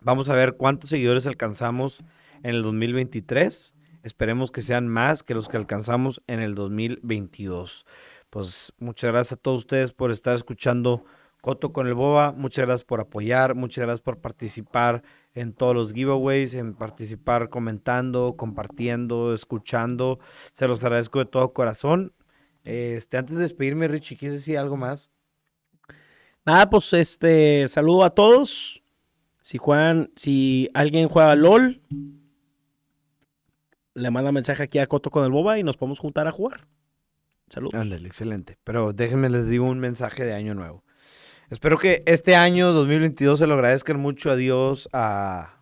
vamos 0.00 0.28
a 0.28 0.34
ver 0.34 0.56
cuántos 0.56 0.90
seguidores 0.90 1.26
alcanzamos 1.26 2.02
en 2.42 2.54
el 2.54 2.62
2023. 2.62 3.74
Esperemos 4.02 4.50
que 4.50 4.62
sean 4.62 4.88
más 4.88 5.22
que 5.22 5.34
los 5.34 5.48
que 5.48 5.56
alcanzamos 5.56 6.22
en 6.26 6.40
el 6.40 6.54
2022. 6.54 7.84
Pues 8.30 8.72
muchas 8.78 9.12
gracias 9.12 9.38
a 9.38 9.42
todos 9.42 9.58
ustedes 9.58 9.92
por 9.92 10.10
estar 10.10 10.36
escuchando 10.36 11.04
Coto 11.40 11.72
con 11.72 11.86
el 11.86 11.94
Boba. 11.94 12.32
Muchas 12.32 12.66
gracias 12.66 12.84
por 12.84 13.00
apoyar, 13.00 13.54
muchas 13.54 13.84
gracias 13.84 14.00
por 14.00 14.18
participar 14.18 15.02
en 15.34 15.52
todos 15.52 15.74
los 15.74 15.92
giveaways, 15.92 16.54
en 16.54 16.74
participar 16.74 17.48
comentando, 17.48 18.34
compartiendo, 18.36 19.32
escuchando. 19.34 20.18
Se 20.52 20.68
los 20.68 20.82
agradezco 20.82 21.20
de 21.20 21.26
todo 21.26 21.52
corazón. 21.52 22.12
Este, 22.64 23.16
antes 23.16 23.36
de 23.36 23.42
despedirme, 23.42 23.88
Richie, 23.88 24.16
¿quieres 24.16 24.38
decir 24.38 24.58
algo 24.58 24.76
más? 24.76 25.10
Nada, 26.44 26.68
pues 26.68 26.92
este, 26.92 27.68
saludo 27.68 28.04
a 28.04 28.10
todos. 28.10 28.82
Si 29.42 29.58
juegan, 29.58 30.12
si 30.16 30.68
alguien 30.74 31.08
juega 31.08 31.34
LOL, 31.34 31.80
le 33.94 34.10
manda 34.10 34.32
mensaje 34.32 34.62
aquí 34.62 34.78
a 34.78 34.86
Coto 34.86 35.10
con 35.10 35.24
el 35.24 35.30
Boba 35.30 35.58
y 35.58 35.62
nos 35.62 35.76
podemos 35.76 35.98
juntar 35.98 36.26
a 36.26 36.32
jugar. 36.32 36.66
Saludos. 37.48 37.74
Ándale, 37.74 38.06
excelente. 38.06 38.58
Pero 38.64 38.92
déjenme 38.92 39.28
les 39.28 39.48
digo 39.48 39.66
un 39.66 39.80
mensaje 39.80 40.24
de 40.24 40.34
año 40.34 40.54
nuevo. 40.54 40.84
Espero 41.50 41.78
que 41.78 42.04
este 42.06 42.36
año 42.36 42.72
2022 42.72 43.40
se 43.40 43.46
lo 43.48 43.54
agradezcan 43.54 43.98
mucho 43.98 44.30
a 44.30 44.36
Dios, 44.36 44.88
a 44.92 45.56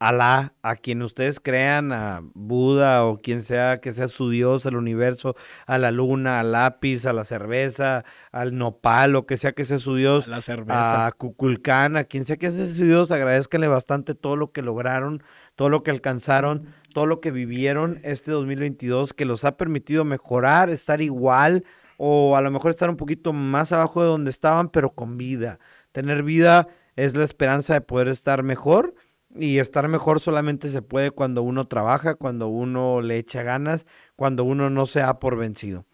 Alá, 0.00 0.54
a 0.62 0.74
quien 0.74 1.00
ustedes 1.00 1.38
crean, 1.38 1.92
a 1.92 2.22
Buda 2.34 3.04
o 3.04 3.18
quien 3.18 3.40
sea 3.40 3.80
que 3.80 3.92
sea 3.92 4.08
su 4.08 4.30
Dios, 4.30 4.66
al 4.66 4.74
universo, 4.74 5.36
a 5.68 5.78
la 5.78 5.92
luna, 5.92 6.40
al 6.40 6.50
lápiz, 6.50 7.06
a 7.06 7.12
la 7.12 7.24
cerveza, 7.24 8.04
al 8.32 8.58
nopal, 8.58 9.14
o 9.14 9.26
que 9.26 9.36
sea 9.36 9.52
que 9.52 9.64
sea 9.64 9.78
su 9.78 9.94
Dios, 9.94 10.26
La 10.26 10.40
cerveza. 10.40 11.06
a 11.06 11.12
Cuculcán, 11.12 11.96
a 11.96 12.02
quien 12.02 12.24
sea 12.24 12.36
que 12.36 12.50
sea 12.50 12.66
su 12.66 12.82
Dios, 12.82 13.12
agradezcanle 13.12 13.68
bastante 13.68 14.16
todo 14.16 14.34
lo 14.34 14.50
que 14.50 14.62
lograron, 14.62 15.22
todo 15.54 15.68
lo 15.68 15.84
que 15.84 15.92
alcanzaron, 15.92 16.66
todo 16.92 17.06
lo 17.06 17.20
que 17.20 17.30
vivieron 17.30 18.00
este 18.02 18.32
2022, 18.32 19.14
que 19.14 19.24
los 19.24 19.44
ha 19.44 19.56
permitido 19.56 20.04
mejorar, 20.04 20.68
estar 20.68 21.00
igual 21.00 21.62
o 21.96 22.36
a 22.36 22.40
lo 22.40 22.50
mejor 22.50 22.70
estar 22.70 22.90
un 22.90 22.96
poquito 22.96 23.32
más 23.32 23.72
abajo 23.72 24.02
de 24.02 24.08
donde 24.08 24.30
estaban, 24.30 24.68
pero 24.68 24.94
con 24.94 25.16
vida, 25.16 25.58
Tener 25.92 26.22
vida 26.22 26.68
es 26.94 27.16
la 27.16 27.24
esperanza 27.24 27.72
de 27.72 27.80
poder 27.80 28.08
estar 28.08 28.42
mejor 28.42 28.94
y 29.34 29.60
estar 29.60 29.88
mejor 29.88 30.20
solamente 30.20 30.68
se 30.68 30.82
puede 30.82 31.10
cuando 31.10 31.42
uno 31.42 31.68
trabaja, 31.68 32.16
cuando 32.16 32.48
uno 32.48 33.00
le 33.00 33.16
echa 33.16 33.42
ganas, 33.42 33.86
cuando 34.14 34.44
uno 34.44 34.68
no 34.68 34.84
se 34.84 35.00
da 35.00 35.18
por 35.18 35.38
vencido. 35.38 35.86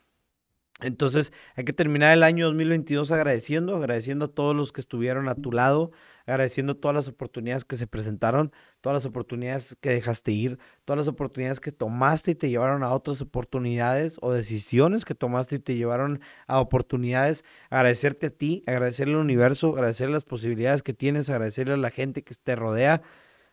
Entonces 0.80 1.32
hay 1.54 1.64
que 1.64 1.72
terminar 1.72 2.12
el 2.12 2.24
año 2.24 2.46
2022 2.46 3.12
agradeciendo, 3.12 3.76
agradeciendo 3.76 4.24
a 4.24 4.34
todos 4.34 4.56
los 4.56 4.72
que 4.72 4.80
estuvieron 4.80 5.28
a 5.28 5.36
tu 5.36 5.52
lado, 5.52 5.92
agradeciendo 6.26 6.76
todas 6.76 6.94
las 6.94 7.08
oportunidades 7.08 7.64
que 7.64 7.76
se 7.76 7.86
presentaron, 7.86 8.52
todas 8.80 8.94
las 8.94 9.06
oportunidades 9.06 9.76
que 9.80 9.90
dejaste 9.90 10.32
ir, 10.32 10.58
todas 10.84 10.98
las 10.98 11.08
oportunidades 11.08 11.60
que 11.60 11.72
tomaste 11.72 12.32
y 12.32 12.34
te 12.34 12.50
llevaron 12.50 12.82
a 12.82 12.92
otras 12.92 13.20
oportunidades 13.20 14.18
o 14.20 14.32
decisiones 14.32 15.04
que 15.04 15.14
tomaste 15.14 15.56
y 15.56 15.58
te 15.58 15.76
llevaron 15.76 16.20
a 16.46 16.60
oportunidades. 16.60 17.44
Agradecerte 17.70 18.26
a 18.26 18.30
ti, 18.30 18.62
agradecerle 18.66 19.14
al 19.14 19.20
universo, 19.20 19.72
agradecerle 19.72 20.14
las 20.14 20.24
posibilidades 20.24 20.82
que 20.82 20.94
tienes, 20.94 21.30
agradecerle 21.30 21.74
a 21.74 21.78
la 21.78 21.90
gente 21.90 22.22
que 22.22 22.34
te 22.34 22.56
rodea. 22.56 23.02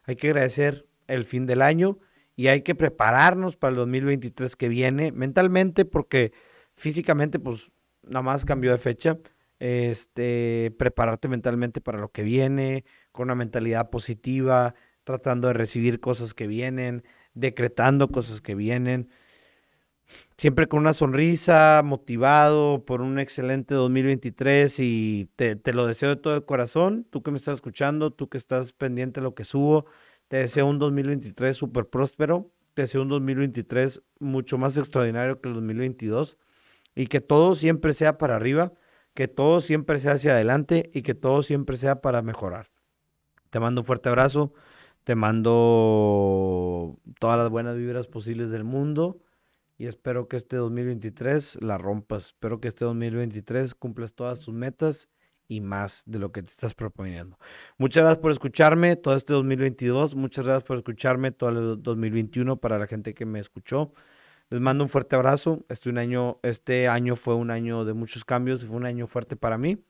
Hay 0.04 0.16
que 0.16 0.28
agradecer 0.28 0.88
el 1.08 1.26
fin 1.26 1.46
del 1.46 1.62
año 1.62 1.98
y 2.36 2.48
hay 2.48 2.62
que 2.62 2.76
prepararnos 2.76 3.58
para 3.58 3.72
el 3.72 3.76
2023 3.76 4.56
que 4.56 4.70
viene 4.70 5.12
mentalmente 5.12 5.86
porque 5.86 6.32
físicamente 6.76 7.38
pues 7.40 7.70
nada 8.04 8.24
más 8.24 8.46
cambió 8.46 8.72
de 8.72 8.78
fecha 8.78 9.18
este, 9.60 10.74
prepararte 10.78 11.28
mentalmente 11.28 11.82
para 11.82 12.00
lo 12.00 12.12
que 12.12 12.24
viene, 12.24 12.86
con 13.12 13.26
una 13.26 13.36
mentalidad 13.36 13.90
positiva, 13.90 14.74
tratando 15.04 15.48
de 15.48 15.54
recibir 15.54 16.00
cosas 16.00 16.34
que 16.34 16.48
vienen, 16.48 17.04
decretando 17.34 18.10
cosas 18.10 18.42
que 18.42 18.56
vienen. 18.56 19.10
Siempre 20.38 20.68
con 20.68 20.80
una 20.80 20.94
sonrisa, 20.94 21.82
motivado 21.84 22.84
por 22.86 23.02
un 23.02 23.20
excelente 23.20 23.76
2023 23.76 24.80
y 24.80 25.30
te, 25.36 25.60
lo 25.74 25.86
deseo 25.86 26.10
de 26.10 26.16
todo 26.16 26.36
el 26.36 26.46
corazón. 26.46 27.06
Tú 27.10 27.22
que 27.22 27.32
me 27.32 27.38
estás 27.38 27.56
escuchando, 27.56 28.12
tú 28.12 28.30
que 28.30 28.38
estás 28.38 28.74
pendiente 28.74 29.20
de 29.20 29.26
lo 29.26 29.36
que 29.36 29.44
subo, 29.44 29.86
te 30.28 30.38
deseo 30.38 30.66
un 30.66 30.80
2023 30.80 31.56
súper 31.56 31.86
próspero. 31.88 32.52
Te 32.74 32.84
deseo 32.84 33.02
un 33.02 33.10
2023 33.10 34.02
mucho 34.20 34.58
más 34.58 34.78
extraordinario 34.78 35.42
que 35.42 35.50
el 35.50 35.56
2022 35.56 36.38
y 36.96 37.08
que 37.08 37.20
todo 37.20 37.54
siempre 37.56 37.94
sea 37.94 38.18
para 38.18 38.36
arriba 38.36 38.74
que 39.20 39.28
todo 39.28 39.60
siempre 39.60 40.00
sea 40.00 40.14
hacia 40.14 40.32
adelante 40.32 40.92
y 40.94 41.02
que 41.02 41.14
todo 41.14 41.44
siempre 41.44 41.76
sea 41.76 42.00
para 42.00 42.22
mejorar. 42.22 42.72
Te 43.50 43.60
mando 43.60 43.82
un 43.82 43.86
fuerte 43.86 44.08
abrazo, 44.08 44.54
te 45.04 45.14
mando 45.14 46.98
todas 47.20 47.38
las 47.38 47.50
buenas 47.50 47.76
vibras 47.76 48.08
posibles 48.08 48.50
del 48.50 48.64
mundo 48.64 49.20
y 49.78 49.88
espero 49.88 50.30
que 50.30 50.38
este 50.38 50.56
2023 50.56 51.58
la 51.62 51.78
rompas, 51.78 52.28
espero 52.28 52.62
que 52.62 52.70
este 52.70 52.86
2023 52.86 53.76
cumplas 53.76 54.14
todas 54.14 54.40
tus 54.40 54.54
metas 54.54 55.10
y 55.50 55.60
más 55.60 56.04
de 56.06 56.20
lo 56.20 56.32
que 56.32 56.42
te 56.42 56.52
estás 56.52 56.74
proponiendo. 56.74 57.38
Muchas 57.78 58.04
gracias 58.04 58.22
por 58.22 58.32
escucharme 58.32 58.96
todo 58.96 59.16
este 59.16 59.34
2022, 59.34 60.16
muchas 60.16 60.46
gracias 60.46 60.64
por 60.64 60.78
escucharme 60.78 61.34
todo 61.34 61.50
el 61.50 61.84
2021 61.84 62.56
para 62.56 62.80
la 62.80 62.88
gente 62.88 63.14
que 63.14 63.26
me 63.26 63.42
escuchó. 63.42 63.92
Les 64.50 64.60
mando 64.60 64.84
un 64.84 64.90
fuerte 64.90 65.16
abrazo. 65.16 65.66
Este, 65.70 65.92
este 66.44 66.88
año 66.88 67.16
fue 67.16 67.36
un 67.36 67.52
año 67.52 67.86
de 67.86 67.94
muchos 67.94 68.26
cambios 68.26 68.64
y 68.64 68.68
fue 68.68 68.78
un 68.78 68.86
año 68.86 69.08
fuerte 69.08 69.36
para 69.36 69.58
mí. 69.58 69.84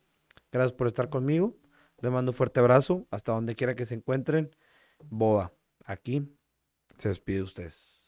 Gracias 0.52 0.74
por 0.74 0.88
estar 0.88 1.10
conmigo. 1.10 1.56
Les 2.02 2.12
mando 2.12 2.32
un 2.32 2.36
fuerte 2.36 2.60
abrazo 2.60 3.08
hasta 3.12 3.32
donde 3.32 3.56
quiera 3.56 3.76
que 3.76 3.86
se 3.86 3.96
encuentren. 3.96 4.56
Boa, 5.10 5.54
aquí 5.86 6.28
se 6.98 7.10
despide 7.10 7.42
ustedes. 7.42 7.99